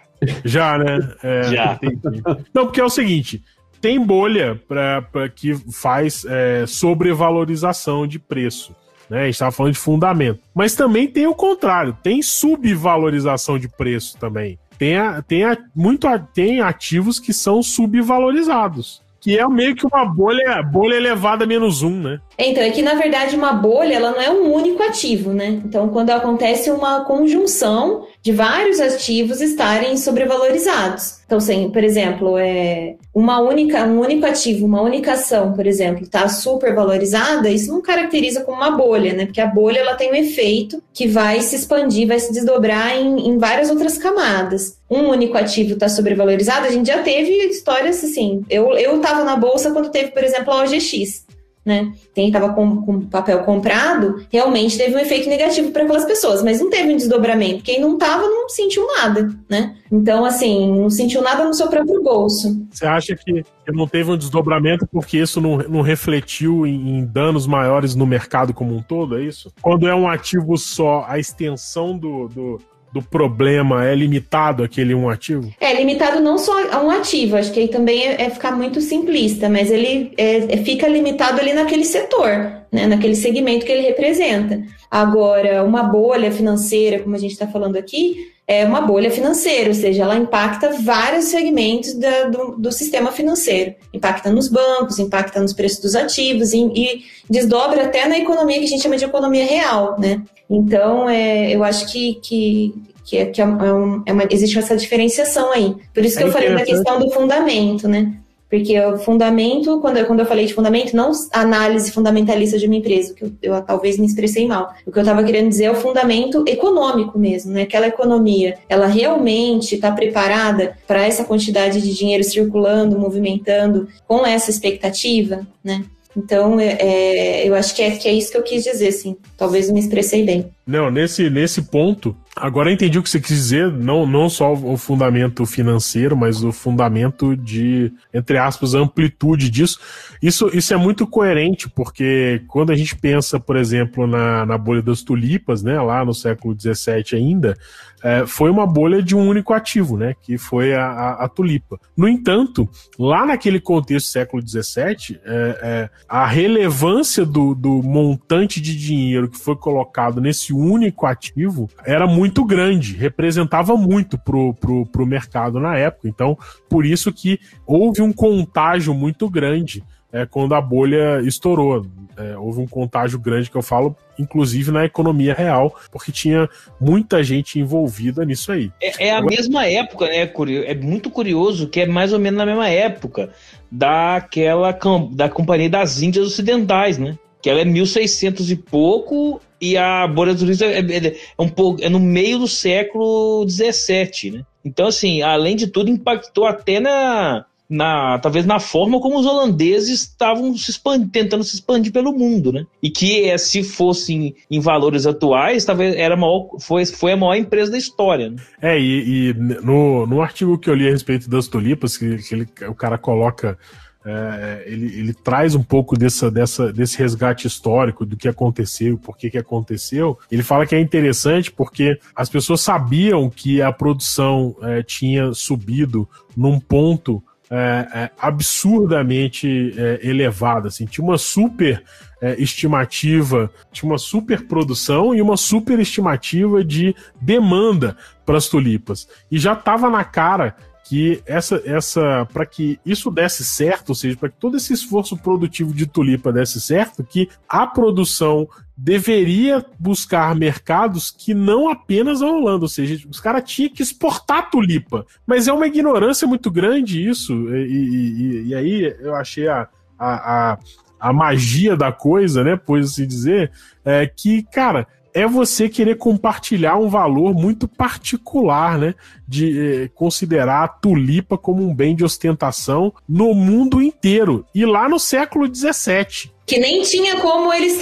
Já, 0.45 0.77
né? 0.77 1.09
É, 1.23 1.43
já. 1.45 1.79
Entendi. 1.81 2.21
Não, 2.53 2.67
porque 2.67 2.81
é 2.81 2.85
o 2.85 2.91
seguinte: 2.91 3.45
tem 3.81 4.05
bolha 4.05 4.61
pra, 4.67 5.03
pra 5.03 5.29
que 5.29 5.55
faz 5.73 6.25
é, 6.29 6.65
sobrevalorização 6.67 8.05
de 8.05 8.19
preço. 8.19 8.75
Né? 9.09 9.21
A 9.21 9.25
gente 9.27 9.35
estava 9.35 9.53
falando 9.53 9.75
de 9.75 9.79
fundamento. 9.79 10.41
Mas 10.53 10.75
também 10.75 11.07
tem 11.07 11.29
o 11.29 11.35
contrário, 11.35 11.97
tem 12.03 12.23
subvalorização 12.23 13.57
de 13.57 13.69
preço 13.69 14.19
também. 14.19 14.59
Tem, 14.77 14.97
a, 14.97 15.23
tem, 15.23 15.45
a, 15.45 15.57
muito, 15.77 16.09
tem 16.35 16.61
ativos 16.61 17.21
que 17.21 17.33
são 17.33 17.63
subvalorizados 17.63 19.02
que 19.23 19.39
é 19.39 19.49
meio 19.49 19.77
que 19.77 19.87
uma 19.87 20.05
bolha, 20.05 20.61
bolha 20.63 20.97
elevada 20.97 21.47
menos 21.47 21.81
um, 21.81 22.03
né? 22.03 22.21
Então, 22.37 22.61
é 22.61 22.71
que 22.71 22.83
na 22.83 22.95
verdade 22.95 23.37
uma 23.37 23.53
bolha 23.53 23.95
ela 23.95 24.11
não 24.11 24.21
é 24.21 24.29
um 24.29 24.53
único 24.53 24.83
ativo, 24.83 25.33
né? 25.33 25.63
Então, 25.65 25.89
quando 25.91 26.11
acontece 26.11 26.73
uma 26.73 27.05
conjunção 27.05 28.05
de 28.21 28.33
vários 28.33 28.81
ativos 28.81 29.41
estarem 29.41 29.97
sobrevalorizados. 29.97 31.21
Então, 31.25 31.39
assim, 31.39 31.71
por 31.71 31.85
exemplo, 31.85 32.37
é 32.37 32.97
uma 33.15 33.41
única, 33.41 33.85
um 33.85 34.01
único 34.01 34.25
ativo, 34.25 34.65
uma 34.65 34.81
única 34.81 35.13
ação, 35.13 35.53
por 35.53 35.67
exemplo, 35.67 36.03
está 36.03 36.29
supervalorizada, 36.29 37.51
isso 37.51 37.71
não 37.71 37.83
caracteriza 37.83 38.43
como 38.43 38.57
uma 38.57 38.71
bolha, 38.71 39.13
né? 39.13 39.27
Porque 39.27 39.41
a 39.41 39.47
bolha 39.47 39.81
ela 39.81 39.95
tem 39.95 40.11
um 40.11 40.15
efeito 40.15 40.83
que 40.95 41.07
vai 41.07 41.41
se 41.41 41.57
expandir, 41.57 42.09
vai 42.09 42.19
se 42.19 42.33
desdobrar 42.33 42.97
em, 42.97 43.29
em 43.29 43.37
várias 43.37 43.69
outras 43.69 43.99
camadas. 43.99 44.79
Um 44.91 45.09
único 45.09 45.37
ativo 45.37 45.75
está 45.75 45.89
sobrevalorizado, 45.89 46.67
a 46.67 46.71
gente 46.71 46.87
já 46.87 47.03
teve 47.03 47.33
histórias 47.47 48.03
assim. 48.03 48.43
Eu 48.49 48.75
estava 48.97 49.25
na 49.25 49.37
bolsa 49.37 49.71
quando 49.73 49.91
teve, 49.91 50.11
por 50.11 50.25
exemplo, 50.25 50.53
a 50.53 50.63
OGX 50.63 51.27
né? 51.65 51.93
Quem 52.15 52.27
estava 52.27 52.53
com, 52.53 53.03
papel 53.03 53.45
comprado 53.45 54.25
realmente 54.31 54.77
teve 54.77 54.95
um 54.95 54.99
efeito 54.99 55.29
negativo 55.29 55.71
para 55.71 55.85
aquelas 55.85 56.05
pessoas, 56.05 56.43
mas 56.43 56.61
não 56.61 56.69
teve 56.69 56.93
um 56.93 56.97
desdobramento. 56.97 57.63
Quem 57.63 57.81
não 57.81 57.95
estava 57.95 58.23
não 58.23 58.49
sentiu 58.49 58.87
nada, 58.87 59.31
né? 59.49 59.77
Então, 59.91 60.25
assim, 60.25 60.73
não 60.73 60.91
sentiu 60.91 61.23
nada 61.23 61.45
no 61.45 61.55
seu 61.55 61.69
próprio 61.69 62.03
bolso. 62.03 62.67
Você 62.71 62.87
acha 62.87 63.15
que 63.15 63.45
não 63.69 63.87
teve 63.87 64.11
um 64.11 64.17
desdobramento 64.17 64.87
porque 64.91 65.19
isso 65.19 65.41
não, 65.41 65.59
não 65.59 65.83
refletiu 65.83 66.67
em, 66.67 66.99
em 66.99 67.05
danos 67.05 67.47
maiores 67.47 67.95
no 67.95 68.07
mercado 68.07 68.53
como 68.53 68.75
um 68.75 68.83
todo, 68.83 69.19
é 69.19 69.23
isso? 69.23 69.53
Quando 69.61 69.87
é 69.87 69.95
um 69.95 70.09
ativo 70.09 70.57
só, 70.57 71.05
a 71.07 71.19
extensão 71.19 71.97
do, 71.97 72.29
do 72.29 72.61
do 72.93 73.01
problema 73.01 73.87
é 73.87 73.95
limitado 73.95 74.63
aquele 74.63 74.95
um 74.95 75.09
ativo? 75.09 75.53
É 75.61 75.73
limitado 75.75 76.21
não 76.21 76.37
só 76.37 76.53
a 76.71 76.83
um 76.83 76.91
ativo, 76.91 77.37
acho 77.37 77.53
que 77.53 77.61
aí 77.61 77.69
também 77.69 78.07
é, 78.07 78.23
é 78.23 78.31
ficar 78.31 78.53
muito 78.53 78.81
simplista, 78.81 79.49
mas 79.49 79.71
ele 79.71 80.13
é, 80.17 80.55
é, 80.55 80.57
fica 80.59 80.87
limitado 80.87 81.41
ali 81.41 81.53
naquele 81.55 81.85
setor, 81.85 82.62
né, 82.73 82.87
naquele 82.87 83.15
segmento 83.15 83.67
que 83.67 83.71
ele 83.71 83.83
representa. 83.83 84.63
Agora, 84.91 85.63
uma 85.63 85.83
bolha 85.83 86.33
financeira, 86.33 86.99
como 86.99 87.15
a 87.15 87.19
gente 87.19 87.33
está 87.33 87.47
falando 87.47 87.77
aqui, 87.77 88.33
é 88.47 88.65
uma 88.65 88.81
bolha 88.81 89.11
financeira, 89.11 89.69
ou 89.69 89.75
seja, 89.75 90.03
ela 90.03 90.17
impacta 90.17 90.71
vários 90.83 91.27
segmentos 91.27 91.95
da, 91.95 92.25
do, 92.25 92.57
do, 92.59 92.73
sistema 92.73 93.13
financeiro. 93.13 93.75
Impacta 93.93 94.31
nos 94.31 94.49
bancos, 94.49 94.99
impacta 94.99 95.41
nos 95.41 95.53
preços 95.53 95.79
dos 95.79 95.95
ativos 95.95 96.53
e, 96.53 96.59
e, 96.75 97.05
desdobra 97.31 97.85
até 97.85 98.09
na 98.09 98.19
economia 98.19 98.59
que 98.59 98.65
a 98.65 98.69
gente 98.69 98.83
chama 98.83 98.97
de 98.97 99.05
economia 99.05 99.45
real, 99.45 99.97
né? 99.99 100.23
Então, 100.51 101.09
é, 101.09 101.55
eu 101.55 101.63
acho 101.63 101.91
que, 101.91 102.15
que, 102.17 102.75
que, 103.05 103.19
é, 103.19 103.27
que 103.27 103.41
é, 103.41 103.47
um, 103.47 104.03
é 104.05 104.13
uma, 104.13 104.25
existe 104.29 104.59
essa 104.59 104.77
diferenciação 104.77 105.53
aí. 105.53 105.75
Por 105.95 106.05
isso 106.05 106.17
que 106.17 106.25
é 106.25 106.27
eu 106.27 106.33
falei 106.33 106.53
da 106.53 106.65
questão 106.65 106.99
do 106.99 107.11
fundamento, 107.11 107.87
né? 107.87 108.13
Porque 108.53 108.79
o 108.79 108.99
fundamento, 108.99 109.81
quando 109.81 109.97
eu, 109.97 110.05
quando 110.05 110.21
eu 110.21 110.27
falei 110.27 110.45
de 110.45 110.53
fundamento, 110.53 110.95
não 110.95 111.11
análise 111.33 111.91
fundamentalista 111.91 112.59
de 112.59 112.67
uma 112.67 112.77
empresa, 112.77 113.15
que 113.15 113.25
eu, 113.25 113.33
eu 113.41 113.63
talvez 113.63 113.97
me 113.97 114.05
expressei 114.05 114.47
mal. 114.47 114.75
O 114.85 114.93
que 114.93 114.99
eu 114.99 115.03
estava 115.03 115.25
querendo 115.25 115.49
dizer 115.49 115.65
é 115.65 115.71
o 115.71 115.75
fundamento 115.75 116.45
econômico 116.47 117.19
mesmo, 117.19 117.51
né? 117.51 117.63
Aquela 117.63 117.87
economia, 117.87 118.59
ela 118.69 118.87
realmente 118.87 119.77
está 119.77 119.91
preparada 119.91 120.77
para 120.87 121.03
essa 121.03 121.25
quantidade 121.25 121.81
de 121.81 121.95
dinheiro 121.95 122.23
circulando, 122.23 122.99
movimentando, 122.99 123.89
com 124.07 124.27
essa 124.27 124.51
expectativa, 124.51 125.47
né? 125.65 125.87
Então, 126.15 126.61
é, 126.61 126.77
é, 126.79 127.49
eu 127.49 127.55
acho 127.55 127.75
que 127.75 127.81
é, 127.81 127.93
que 127.93 128.07
é 128.07 128.13
isso 128.13 128.31
que 128.31 128.37
eu 128.37 128.43
quis 128.43 128.65
dizer, 128.65 128.89
assim. 128.89 129.17
Talvez 129.35 129.69
eu 129.69 129.75
me 129.75 129.81
expressei 129.81 130.25
bem. 130.25 130.51
Não, 130.67 130.91
nesse, 130.91 131.31
nesse 131.31 131.63
ponto, 131.63 132.15
agora 132.37 132.73
entendi 132.73 132.99
o 132.99 133.03
que 133.03 133.11
você 133.11 133.21
quis 133.21 133.37
dizer, 133.37 133.71
não, 133.71 134.07
não 134.07 134.29
só 134.29 134.53
o 134.53 134.77
fundamento 134.77 135.45
financeiro, 135.45 136.17
mas 136.17 136.43
o 136.43 136.53
fundamento 136.53 137.37
de, 137.37 137.93
entre 138.13 138.39
aspas, 138.39 138.75
amplitude 138.75 139.51
disso. 139.51 139.79
Isso, 140.21 140.51
isso 140.53 140.73
é 140.73 140.77
muito 140.77 141.07
coerente, 141.07 141.69
porque 141.69 142.43
quando 142.49 142.71
a 142.71 142.77
gente 142.77 142.97
pensa, 142.97 143.39
por 143.39 143.57
exemplo, 143.57 144.07
na, 144.07 144.47
na 144.47 144.57
bolha 144.57 144.83
das 144.83 145.03
tulipas, 145.03 145.63
né, 145.63 145.81
lá 145.81 146.05
no 146.05 146.15
século 146.15 146.57
XVII 146.59 147.17
ainda, 147.17 147.57
é, 148.03 148.27
foi 148.27 148.51
uma 148.51 148.67
bolha 148.67 149.01
de 149.03 149.15
um 149.15 149.29
único 149.29 149.53
ativo, 149.53 149.97
né, 149.97 150.15
que 150.21 150.37
foi 150.37 150.75
a, 150.75 150.85
a, 150.85 151.25
a 151.25 151.29
tulipa. 151.29 151.79
No 151.97 152.09
entanto, 152.09 152.69
lá 152.99 153.25
naquele 153.25 153.61
contexto 153.61 154.11
século 154.11 154.43
XVII, 154.47 155.21
é, 155.25 155.59
é, 155.63 155.91
a 156.09 156.27
relevância 156.27 157.25
do, 157.25 157.55
do 157.55 157.83
montante 157.83 158.61
de 158.61 158.77
dinheiro 158.77 159.29
que 159.29 159.39
foi 159.39 159.55
colocado 159.55 160.21
nesse 160.21 160.53
único 160.53 161.07
ativo 161.07 161.71
era 161.85 162.07
muito 162.07 162.22
grande, 162.45 162.97
representava 162.97 163.77
muito 163.77 164.19
pro, 164.19 164.55
pro, 164.55 164.87
pro 164.87 165.07
mercado 165.07 165.59
na 165.59 165.77
época. 165.77 166.09
Então, 166.09 166.37
por 166.69 166.85
isso 166.85 167.13
que 167.13 167.39
houve 167.67 168.03
um 168.03 168.13
contágio 168.13 168.95
muito 168.95 169.29
grande 169.29 169.83
é, 170.13 170.27
quando 170.27 170.55
a 170.55 170.61
bolha 170.61 171.21
estourou. 171.23 171.87
É, 172.15 172.37
houve 172.37 172.61
um 172.61 172.67
contágio 172.67 173.19
grande 173.19 173.51
que 173.51 173.57
eu 173.57 173.63
falo, 173.63 173.97
inclusive 174.19 174.71
na 174.71 174.85
economia 174.85 175.33
real, 175.33 175.75
porque 175.91 176.13
tinha 176.13 176.47
muita 176.79 177.25
gente 177.25 177.59
envolvida 177.59 178.23
nisso 178.23 178.53
aí. 178.53 178.71
É, 178.83 179.07
é 179.07 179.11
a 179.13 179.19
Agora... 179.19 179.35
mesma 179.35 179.67
época, 179.67 180.07
né? 180.07 180.31
É 180.67 180.75
muito 180.75 181.11
curioso 181.11 181.69
que 181.69 181.81
é 181.81 181.87
mais 181.87 182.13
ou 182.13 182.19
menos 182.19 182.37
na 182.37 182.45
mesma 182.45 182.69
época 182.69 183.31
daquela 183.71 184.79
da 185.13 185.31
Companhia 185.31 185.71
das 185.71 186.03
Índias 186.03 186.27
Ocidentais, 186.27 186.99
né? 186.99 187.17
Que 187.41 187.49
ela 187.49 187.61
é 187.61 187.65
1600 187.65 188.51
e 188.51 188.57
pouco 188.57 189.41
e 189.63 189.77
a 189.77 190.09
bolha 190.09 190.35
dos 190.35 190.61
é, 190.61 190.81
é, 190.81 191.07
é, 191.07 191.17
um 191.39 191.49
pouco 191.49 191.81
é 191.81 191.89
no 191.89 192.01
meio 192.01 192.41
do 192.41 192.49
século 192.49 193.45
17, 193.45 194.33
né? 194.33 194.43
Então 194.65 194.89
assim, 194.89 195.23
além 195.23 195.55
de 195.55 195.69
tudo 195.69 195.89
impactou 195.89 196.47
até 196.47 196.81
na 196.81 197.47
na 197.71 198.19
talvez 198.19 198.45
na 198.45 198.59
forma 198.59 199.01
como 199.01 199.19
os 199.19 199.25
holandeses 199.25 200.03
estavam 200.03 200.55
se 200.57 200.79
tentando 201.11 201.45
se 201.45 201.55
expandir 201.55 201.93
pelo 201.93 202.13
mundo, 202.13 202.53
né? 202.53 202.67
E 202.83 202.91
que 202.91 203.31
eh, 203.31 203.39
se 203.39 203.63
fossem 203.63 204.35
em 204.51 204.61
valores 204.61 205.07
atuais, 205.07 205.65
talvez 205.65 205.95
era 205.95 206.15
a 206.15 206.17
maior, 206.17 206.49
foi, 206.61 206.85
foi 206.85 207.13
a 207.13 207.17
maior 207.17 207.37
empresa 207.37 207.71
da 207.71 207.79
história. 207.79 208.31
Né? 208.31 208.37
É, 208.61 208.79
e, 208.79 209.31
e, 209.31 209.35
no, 209.35 210.07
no 210.07 210.21
artigo 210.21 210.59
que 210.59 210.69
eu 210.69 210.75
li 210.75 210.89
a 210.89 210.91
respeito 210.91 211.31
das 211.31 211.47
tulipas, 211.47 211.97
que, 211.97 212.19
que 212.19 212.35
ele, 212.35 212.49
o 212.69 212.75
cara 212.75 212.99
coloca 212.99 213.57
é, 214.05 214.65
ele, 214.67 214.87
ele, 214.99 215.15
traz 215.15 215.55
um 215.55 215.63
pouco 215.63 215.97
dessa, 215.97 216.31
dessa, 216.31 216.73
desse 216.73 216.99
resgate 216.99 217.47
histórico 217.47 218.05
do 218.05 218.17
que 218.17 218.29
aconteceu, 218.29 218.99
por 218.99 219.17
que, 219.17 219.31
que 219.31 219.39
aconteceu. 219.39 220.19
Ele 220.31 220.43
fala 220.43 220.67
que 220.67 220.75
é 220.75 220.81
interessante 220.81 221.51
porque 221.53 221.99
as 222.15 222.29
pessoas 222.29 222.61
sabiam 222.61 223.31
que 223.31 223.63
a 223.63 223.73
produção 223.73 224.57
é, 224.63 224.83
tinha 224.83 225.33
subido 225.33 226.09
num 226.37 226.59
ponto 226.59 227.23
é, 227.51 227.89
é 227.95 228.11
absurdamente 228.19 229.75
é, 229.77 230.01
elevado. 230.03 230.69
Assim, 230.69 230.87
tinha 230.87 231.05
uma 231.05 231.19
super 231.19 231.85
é, 232.21 232.35
estimativa, 232.41 233.51
tinha 233.71 233.91
uma 233.91 233.99
super 233.99 234.47
produção 234.47 235.15
e 235.15 235.21
uma 235.21 235.37
super 235.37 235.79
estimativa 235.79 236.65
de 236.65 236.97
demanda 237.21 237.97
para 238.25 238.39
as 238.39 238.49
tulipas. 238.49 239.07
E 239.31 239.39
já 239.39 239.53
estava 239.53 239.91
na 239.91 240.03
cara 240.03 240.57
que 240.85 241.23
essa, 241.27 241.63
essa 241.65 242.27
para 242.33 242.45
que 242.45 242.79
isso 242.85 243.11
desse 243.11 243.45
certo, 243.45 243.91
ou 243.91 243.95
seja, 243.95 244.17
para 244.17 244.29
que 244.29 244.37
todo 244.37 244.57
esse 244.57 244.73
esforço 244.73 245.17
produtivo 245.17 245.73
de 245.73 245.87
tulipa 245.87 246.33
desse 246.33 246.61
certo, 246.61 247.05
que 247.05 247.29
a 247.49 247.67
produção 247.67 248.49
deveria 248.77 249.65
buscar 249.79 250.35
mercados 250.35 251.11
que 251.11 251.35
não 251.35 251.69
apenas 251.69 252.21
a 252.21 252.27
Holanda, 252.27 252.65
ou 252.65 252.69
seja, 252.69 253.07
os 253.09 253.21
caras 253.21 253.49
tinham 253.49 253.73
que 253.73 253.83
exportar 253.83 254.51
tulipa. 254.51 255.07
Mas 255.27 255.47
é 255.47 255.53
uma 255.53 255.67
ignorância 255.67 256.27
muito 256.27 256.51
grande 256.51 257.09
isso, 257.09 257.33
e, 257.55 258.43
e, 258.43 258.49
e 258.49 258.55
aí 258.55 258.97
eu 259.01 259.15
achei 259.15 259.47
a, 259.47 259.69
a, 259.99 260.53
a, 260.53 260.59
a, 260.99 261.13
magia 261.13 261.77
da 261.77 261.93
coisa, 261.93 262.43
né, 262.43 262.57
por 262.57 262.81
assim 262.81 263.07
dizer, 263.07 263.53
é 263.85 264.07
que, 264.07 264.43
cara, 264.43 264.87
é 265.15 265.27
você 265.27 265.69
querer 265.69 265.97
compartilhar 265.97 266.77
um 266.77 266.89
valor 266.89 267.35
muito 267.35 267.69
particular, 267.69 268.79
né? 268.79 268.95
De 269.27 269.85
eh, 269.85 269.91
considerar 269.95 270.65
a 270.65 270.69
tulipa 270.69 271.39
como 271.39 271.63
um 271.63 271.75
bem 271.75 271.95
de 271.95 272.05
ostentação 272.05 272.93
no 273.09 273.35
mundo 273.35 273.83
inteiro. 273.83 274.45
E 274.55 274.65
lá 274.65 274.89
no 274.89 274.99
século 274.99 275.53
XVII. 275.53 276.33
Que 276.45 276.59
nem 276.59 276.83
tinha 276.83 277.17
como 277.21 277.53
eles 277.53 277.81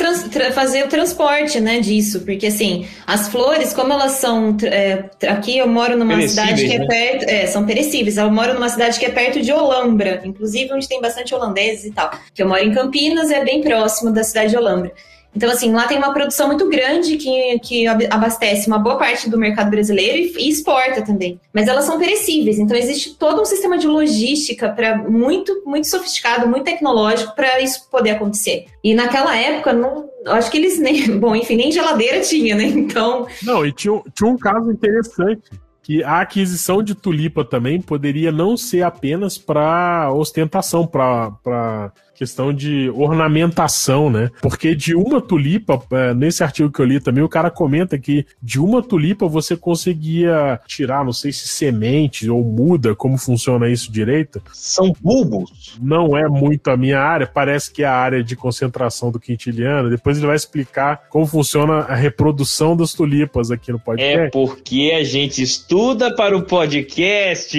fazer 0.54 0.84
o 0.84 0.88
transporte, 0.88 1.58
né, 1.58 1.80
disso, 1.80 2.20
porque 2.20 2.46
assim, 2.46 2.86
as 3.06 3.26
flores, 3.26 3.72
como 3.72 3.92
elas 3.92 4.12
são. 4.12 4.56
É, 4.62 5.10
aqui 5.28 5.58
eu 5.58 5.66
moro 5.66 5.96
numa 5.96 6.20
cidade 6.28 6.66
que 6.66 6.74
é 6.74 6.78
né? 6.78 6.86
perto. 6.86 7.24
É, 7.24 7.46
são 7.46 7.64
perecíveis. 7.64 8.16
Eu 8.16 8.30
moro 8.30 8.54
numa 8.54 8.68
cidade 8.68 8.98
que 8.98 9.06
é 9.06 9.10
perto 9.10 9.40
de 9.40 9.52
Olambra, 9.52 10.20
inclusive 10.24 10.72
onde 10.72 10.86
tem 10.86 11.00
bastante 11.00 11.34
holandeses 11.34 11.86
e 11.86 11.90
tal. 11.90 12.10
Que 12.34 12.42
eu 12.42 12.48
moro 12.48 12.62
em 12.62 12.72
Campinas, 12.72 13.30
é 13.30 13.42
bem 13.42 13.62
próximo 13.62 14.12
da 14.12 14.22
cidade 14.22 14.50
de 14.50 14.56
Olambra. 14.56 14.92
Então, 15.34 15.50
assim, 15.50 15.72
lá 15.72 15.86
tem 15.86 15.98
uma 15.98 16.12
produção 16.12 16.48
muito 16.48 16.68
grande 16.68 17.16
que, 17.16 17.58
que 17.60 17.86
abastece 17.86 18.66
uma 18.66 18.78
boa 18.78 18.96
parte 18.96 19.30
do 19.30 19.38
mercado 19.38 19.70
brasileiro 19.70 20.18
e, 20.18 20.44
e 20.44 20.48
exporta 20.48 21.02
também. 21.02 21.40
Mas 21.52 21.68
elas 21.68 21.84
são 21.84 21.98
perecíveis, 21.98 22.58
então 22.58 22.76
existe 22.76 23.14
todo 23.16 23.40
um 23.40 23.44
sistema 23.44 23.78
de 23.78 23.86
logística 23.86 24.68
para 24.70 24.98
muito, 24.98 25.62
muito 25.64 25.86
sofisticado, 25.86 26.48
muito 26.48 26.64
tecnológico 26.64 27.34
para 27.34 27.60
isso 27.60 27.88
poder 27.90 28.10
acontecer. 28.10 28.66
E 28.82 28.94
naquela 28.94 29.36
época, 29.36 29.72
não, 29.72 30.08
acho 30.26 30.50
que 30.50 30.58
eles 30.58 30.78
nem. 30.78 31.10
Bom, 31.18 31.34
enfim, 31.34 31.56
nem 31.56 31.70
geladeira 31.70 32.20
tinha, 32.20 32.54
né? 32.56 32.64
Então. 32.64 33.26
Não, 33.42 33.64
e 33.64 33.72
tinha, 33.72 34.00
tinha 34.14 34.30
um 34.30 34.36
caso 34.36 34.70
interessante 34.70 35.42
que 35.82 36.04
a 36.04 36.20
aquisição 36.20 36.82
de 36.82 36.94
tulipa 36.94 37.44
também 37.44 37.80
poderia 37.80 38.30
não 38.30 38.56
ser 38.56 38.82
apenas 38.82 39.38
para 39.38 40.12
ostentação, 40.12 40.86
para 40.86 41.92
questão 42.20 42.52
de 42.52 42.90
ornamentação, 42.90 44.10
né? 44.10 44.30
Porque 44.42 44.74
de 44.74 44.94
uma 44.94 45.22
tulipa, 45.22 45.82
é, 45.90 46.12
nesse 46.12 46.44
artigo 46.44 46.70
que 46.70 46.78
eu 46.78 46.84
li 46.84 47.00
também, 47.00 47.24
o 47.24 47.28
cara 47.30 47.50
comenta 47.50 47.98
que 47.98 48.26
de 48.42 48.60
uma 48.60 48.82
tulipa 48.82 49.26
você 49.26 49.56
conseguia 49.56 50.60
tirar, 50.66 51.02
não 51.02 51.14
sei 51.14 51.32
se 51.32 51.48
semente 51.48 52.28
ou 52.28 52.44
muda, 52.44 52.94
como 52.94 53.16
funciona 53.16 53.70
isso 53.70 53.90
direito. 53.90 54.42
São 54.52 54.92
bulbos. 55.00 55.78
Não 55.80 56.14
é 56.14 56.28
muito 56.28 56.68
a 56.68 56.76
minha 56.76 57.00
área, 57.00 57.26
parece 57.26 57.72
que 57.72 57.82
é 57.82 57.86
a 57.86 57.94
área 57.94 58.22
de 58.22 58.36
concentração 58.36 59.10
do 59.10 59.18
quintiliano. 59.18 59.88
Depois 59.88 60.18
ele 60.18 60.26
vai 60.26 60.36
explicar 60.36 61.04
como 61.08 61.26
funciona 61.26 61.78
a 61.88 61.94
reprodução 61.94 62.76
das 62.76 62.92
tulipas 62.92 63.50
aqui 63.50 63.72
no 63.72 63.80
podcast. 63.80 64.26
É 64.26 64.28
porque 64.28 64.92
a 64.94 65.02
gente 65.02 65.40
estuda 65.40 66.14
para 66.14 66.36
o 66.36 66.42
podcast. 66.42 67.58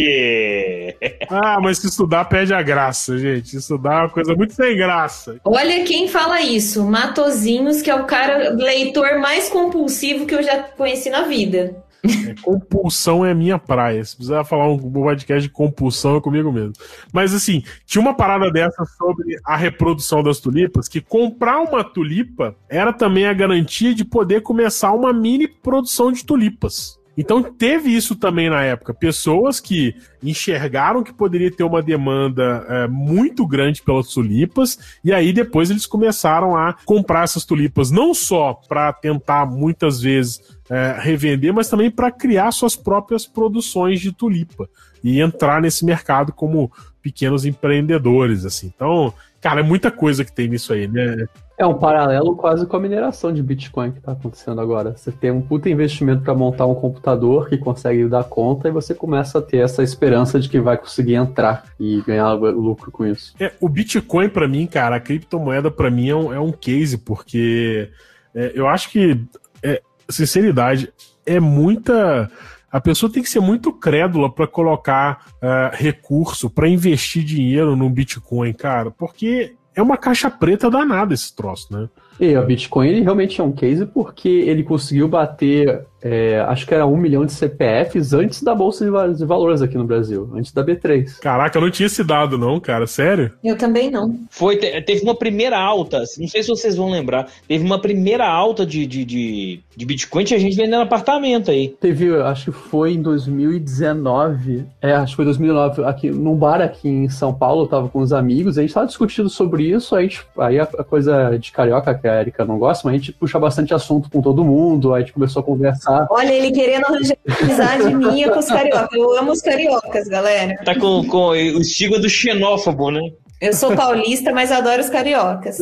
ah, 1.30 1.60
mas 1.60 1.80
se 1.80 1.88
estudar 1.88 2.26
perde 2.26 2.54
a 2.54 2.62
graça, 2.62 3.18
gente. 3.18 3.58
Estudar 3.58 3.94
é 3.94 4.02
uma 4.02 4.10
coisa 4.10 4.36
muito 4.36 4.51
muito 4.52 4.56
sem 4.56 4.76
graça. 4.76 5.40
Olha 5.44 5.84
quem 5.84 6.08
fala 6.08 6.42
isso, 6.42 6.84
Matozinhos, 6.84 7.82
que 7.82 7.90
é 7.90 7.96
o 7.96 8.06
cara 8.06 8.50
leitor 8.52 9.20
mais 9.20 9.50
compulsivo 9.50 10.26
que 10.26 10.36
eu 10.36 10.44
já 10.44 10.62
conheci 10.64 11.10
na 11.10 11.24
vida. 11.24 11.84
É, 12.04 12.34
compulsão 12.42 13.24
é 13.24 13.34
minha 13.34 13.60
praia. 13.60 14.04
Se 14.04 14.16
precisar 14.16 14.44
falar 14.44 14.68
um 14.68 14.92
podcast 14.92 15.48
de 15.48 15.54
compulsão, 15.54 16.18
é 16.18 16.22
comigo 16.22 16.52
mesmo. 16.52 16.74
Mas 17.14 17.34
assim, 17.34 17.64
tinha 17.86 18.02
uma 18.02 18.16
parada 18.16 18.52
dessa 18.52 18.84
sobre 18.98 19.36
a 19.46 19.56
reprodução 19.56 20.24
das 20.24 20.40
tulipas, 20.40 20.88
que 20.88 21.00
comprar 21.00 21.62
uma 21.62 21.84
tulipa 21.84 22.56
era 22.68 22.92
também 22.92 23.28
a 23.28 23.34
garantia 23.34 23.94
de 23.94 24.04
poder 24.04 24.42
começar 24.42 24.92
uma 24.94 25.14
mini 25.14 25.48
produção 25.48 26.12
de 26.12 26.26
tulipas. 26.26 27.00
Então 27.22 27.44
teve 27.44 27.96
isso 27.96 28.16
também 28.16 28.50
na 28.50 28.64
época. 28.64 28.94
Pessoas 28.94 29.60
que 29.60 29.96
enxergaram 30.24 31.04
que 31.04 31.14
poderia 31.14 31.52
ter 31.52 31.64
uma 31.64 31.82
demanda 31.82 32.66
é, 32.68 32.88
muito 32.88 33.46
grande 33.46 33.82
pelas 33.82 34.08
tulipas, 34.08 34.98
e 35.04 35.14
aí 35.14 35.32
depois 35.32 35.70
eles 35.70 35.86
começaram 35.86 36.58
a 36.58 36.76
comprar 36.84 37.24
essas 37.24 37.46
tulipas, 37.46 37.92
não 37.92 38.14
só 38.14 38.54
para 38.68 38.92
tentar 38.92 39.46
muitas 39.46 40.02
vezes 40.02 40.42
é, 40.70 40.96
revender, 41.00 41.54
mas 41.54 41.70
também 41.70 41.92
para 41.92 42.12
criar 42.12 42.52
suas 42.52 42.76
próprias 42.76 43.26
produções 43.26 44.02
de 44.02 44.12
tulipa 44.12 44.68
e 45.04 45.22
entrar 45.22 45.62
nesse 45.62 45.86
mercado 45.86 46.34
como 46.34 46.72
pequenos 47.02 47.46
empreendedores. 47.46 48.46
assim. 48.46 48.72
Então, 48.76 49.14
cara, 49.40 49.60
é 49.60 49.64
muita 49.64 49.92
coisa 49.92 50.26
que 50.26 50.34
tem 50.34 50.48
nisso 50.48 50.74
aí, 50.74 50.88
né? 50.88 51.28
É 51.62 51.66
um 51.68 51.76
paralelo 51.76 52.36
quase 52.36 52.66
com 52.66 52.76
a 52.76 52.80
mineração 52.80 53.32
de 53.32 53.44
Bitcoin 53.44 53.92
que 53.92 54.00
está 54.00 54.14
acontecendo 54.14 54.60
agora. 54.60 54.98
Você 54.98 55.12
tem 55.12 55.30
um 55.30 55.44
puta 55.44 55.70
investimento 55.70 56.24
para 56.24 56.34
montar 56.34 56.66
um 56.66 56.74
computador 56.74 57.48
que 57.48 57.56
consegue 57.56 58.08
dar 58.08 58.24
conta 58.24 58.68
e 58.68 58.72
você 58.72 58.96
começa 58.96 59.38
a 59.38 59.42
ter 59.44 59.58
essa 59.58 59.84
esperança 59.84 60.40
de 60.40 60.50
que 60.50 60.60
vai 60.60 60.76
conseguir 60.76 61.14
entrar 61.14 61.66
e 61.80 62.02
ganhar 62.02 62.32
lucro 62.34 62.90
com 62.90 63.06
isso. 63.06 63.36
É, 63.40 63.52
o 63.62 63.70
Bitcoin 63.70 64.28
para 64.28 64.48
mim, 64.48 64.66
cara, 64.66 64.96
a 64.96 65.00
criptomoeda 65.00 65.70
para 65.70 65.92
mim 65.92 66.10
é 66.10 66.16
um, 66.16 66.34
é 66.34 66.40
um, 66.40 66.52
case 66.52 66.98
porque 66.98 67.92
é, 68.34 68.54
eu 68.56 68.68
acho 68.68 68.90
que, 68.90 69.24
é, 69.62 69.84
sinceridade, 70.10 70.92
é 71.28 71.40
muita 71.40 72.28
a 72.72 72.82
pessoa 72.82 73.12
tem 73.12 73.22
que 73.22 73.30
ser 73.30 73.42
muito 73.42 73.72
crédula 73.72 74.34
para 74.34 74.48
colocar 74.48 75.28
uh, 75.36 75.76
recurso, 75.76 76.50
para 76.50 76.70
investir 76.70 77.22
dinheiro 77.22 77.76
no 77.76 77.90
Bitcoin, 77.90 78.54
cara, 78.54 78.90
porque 78.90 79.56
é 79.76 79.82
uma 79.82 79.98
caixa 79.98 80.30
preta 80.30 80.70
danada 80.70 81.14
esse 81.14 81.36
troço, 81.36 81.72
né? 81.72 81.90
E 82.22 82.36
a 82.36 82.42
Bitcoin 82.44 82.88
ele 82.88 83.02
realmente 83.02 83.42
é 83.42 83.44
um 83.44 83.52
case 83.52 83.84
porque 83.86 84.30
ele 84.30 84.64
conseguiu 84.64 85.08
bater 85.08 85.86
é, 86.04 86.40
acho 86.48 86.66
que 86.66 86.74
era 86.74 86.86
um 86.86 86.98
milhão 86.98 87.26
de 87.26 87.32
CPFs 87.32 88.14
antes 88.14 88.42
da 88.42 88.56
Bolsa 88.56 88.84
de 89.14 89.26
Valores 89.26 89.62
aqui 89.62 89.78
no 89.78 89.84
Brasil, 89.84 90.30
antes 90.34 90.52
da 90.52 90.64
B3. 90.64 91.20
Caraca, 91.20 91.58
eu 91.58 91.62
não 91.62 91.70
tinha 91.70 91.86
esse 91.86 92.04
dado, 92.04 92.38
não, 92.38 92.60
cara. 92.60 92.88
Sério? 92.88 93.32
Eu 93.44 93.56
também 93.56 93.92
não. 93.92 94.20
Foi, 94.30 94.58
teve 94.58 95.04
uma 95.04 95.16
primeira 95.16 95.60
alta, 95.60 96.00
não 96.18 96.28
sei 96.28 96.42
se 96.42 96.50
vocês 96.50 96.76
vão 96.76 96.90
lembrar, 96.90 97.28
teve 97.48 97.64
uma 97.64 97.80
primeira 97.80 98.28
alta 98.28 98.66
de, 98.66 98.88
de, 98.88 99.06
de, 99.06 99.60
de 99.76 99.86
Bitcoin, 99.86 100.24
tinha 100.24 100.40
gente 100.40 100.56
vendendo 100.56 100.82
apartamento 100.82 101.52
aí. 101.52 101.70
Teve, 101.80 102.16
acho 102.22 102.46
que 102.46 102.52
foi 102.52 102.94
em 102.94 103.02
2019, 103.02 104.66
é, 104.82 104.94
acho 104.94 105.12
que 105.12 105.18
foi 105.18 105.26
2009, 105.26 105.84
aqui, 105.86 106.10
num 106.10 106.36
bar 106.36 106.62
aqui 106.62 106.90
em 106.90 107.10
São 107.10 107.34
Paulo, 107.34 107.64
eu 107.64 107.68
tava 107.68 107.90
com 107.90 108.02
uns 108.02 108.12
amigos, 108.12 108.58
a 108.58 108.62
gente 108.62 108.74
tava 108.74 108.88
discutindo 108.88 109.30
sobre 109.30 109.70
isso, 109.70 109.96
aí, 109.96 110.10
aí 110.40 110.60
a, 110.60 110.64
a 110.64 110.84
coisa 110.84 111.38
de 111.38 111.52
carioca, 111.52 111.94
que 111.94 112.08
a 112.12 112.22
Erika 112.22 112.46
não 112.46 112.58
gosta, 112.58 112.88
mas 112.88 112.96
a 112.96 112.98
gente 112.98 113.12
puxa 113.14 113.40
bastante 113.40 113.74
assunto 113.74 114.10
com 114.10 114.22
todo 114.22 114.44
mundo, 114.44 114.94
aí 114.94 115.02
a 115.02 115.06
gente 115.06 115.14
começou 115.14 115.42
a 115.42 115.46
conversar 115.46 116.08
Olha, 116.10 116.32
ele 116.32 116.52
querendo 116.52 116.86
arranjar 116.86 117.18
amizade 117.42 117.96
minha 117.96 118.30
com 118.30 118.40
os 118.40 118.48
cariocas. 118.48 118.94
Eu 118.94 119.18
amo 119.18 119.32
os 119.32 119.42
cariocas, 119.42 120.08
galera. 120.08 120.56
Tá 120.64 120.78
com, 120.78 121.06
com 121.06 121.30
o 121.30 121.36
estigma 121.36 122.00
do 122.00 122.10
xenófobo, 122.10 122.92
né? 122.92 123.02
Eu 123.42 123.54
sou 123.54 123.76
paulista, 123.76 124.32
mas 124.32 124.52
adoro 124.52 124.82
os 124.82 124.90
cariocas. 124.90 125.58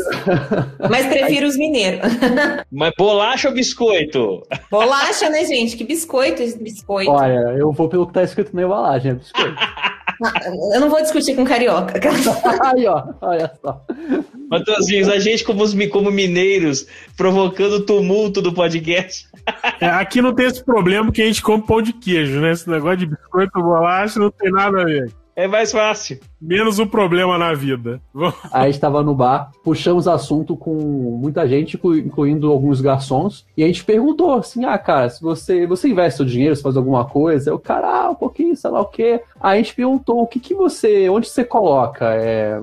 Mas 0.90 1.06
prefiro 1.08 1.48
os 1.48 1.56
mineiros. 1.56 2.02
Mas 2.70 2.92
bolacha 2.98 3.48
ou 3.48 3.54
biscoito? 3.54 4.44
Bolacha, 4.70 5.30
né, 5.30 5.46
gente? 5.46 5.78
Que 5.78 5.86
biscoito, 5.86 6.44
biscoito. 6.62 7.10
Olha, 7.10 7.56
eu 7.58 7.72
vou 7.72 7.88
pelo 7.88 8.06
que 8.06 8.14
tá 8.14 8.22
escrito 8.22 8.54
na 8.54 8.64
embalagem, 8.64 9.12
é 9.12 9.16
biscoito. 9.16 9.56
Eu 10.74 10.82
não 10.82 10.90
vou 10.90 11.02
discutir 11.02 11.36
com 11.36 11.46
carioca. 11.46 12.00
Aí, 12.66 12.86
ó, 12.86 13.04
olha 13.22 13.52
só. 13.62 13.86
Matheusinhos, 14.50 15.08
a 15.08 15.20
gente 15.20 15.44
como, 15.44 15.64
como 15.90 16.12
mineiros, 16.12 16.86
provocando 17.16 17.86
tumulto 17.86 18.42
do 18.42 18.54
podcast. 18.54 19.28
É, 19.80 19.88
aqui 19.88 20.22
não 20.22 20.34
tem 20.34 20.48
esse 20.48 20.64
problema 20.64 21.12
que 21.12 21.22
a 21.22 21.26
gente 21.26 21.42
come 21.42 21.66
pão 21.66 21.82
de 21.82 21.94
queijo, 21.94 22.40
né? 22.40 22.52
Esse 22.52 22.70
negócio 22.70 22.98
de 22.98 23.06
biscoito 23.08 23.62
bolacha 23.62 24.20
não 24.20 24.30
tem 24.32 24.52
nada 24.52 24.82
a 24.82 24.86
ver. 24.86 25.14
É 25.40 25.48
mais 25.48 25.72
fácil. 25.72 26.20
Menos 26.42 26.80
o 26.80 26.86
problema 26.86 27.38
na 27.38 27.54
vida. 27.54 28.02
Aí 28.52 28.68
a 28.68 28.70
gente 28.70 28.82
tava 28.82 29.02
no 29.02 29.16
bar, 29.16 29.54
puxamos 29.64 30.06
assunto 30.06 30.54
com 30.54 30.74
muita 30.74 31.48
gente, 31.48 31.80
incluindo 31.82 32.52
alguns 32.52 32.82
garçons, 32.82 33.46
e 33.56 33.64
a 33.64 33.68
gente 33.68 33.86
perguntou 33.86 34.34
assim: 34.34 34.66
ah, 34.66 34.78
cara, 34.78 35.10
se 35.10 35.22
você, 35.22 35.66
você 35.66 35.88
investe 35.88 36.18
seu 36.18 36.26
dinheiro, 36.26 36.54
você 36.54 36.62
faz 36.62 36.76
alguma 36.76 37.06
coisa, 37.06 37.56
o 37.56 37.60
cara, 37.60 37.88
ah, 37.88 38.10
um 38.10 38.16
pouquinho, 38.16 38.54
sei 38.54 38.70
lá 38.70 38.82
o 38.82 38.86
quê. 38.88 39.22
Aí 39.40 39.60
a 39.60 39.62
gente 39.62 39.74
perguntou 39.74 40.22
o 40.22 40.28
que, 40.28 40.42
que 40.42 40.54
você, 40.54 41.08
onde 41.08 41.30
você 41.30 41.46
coloca? 41.46 42.14
É 42.16 42.60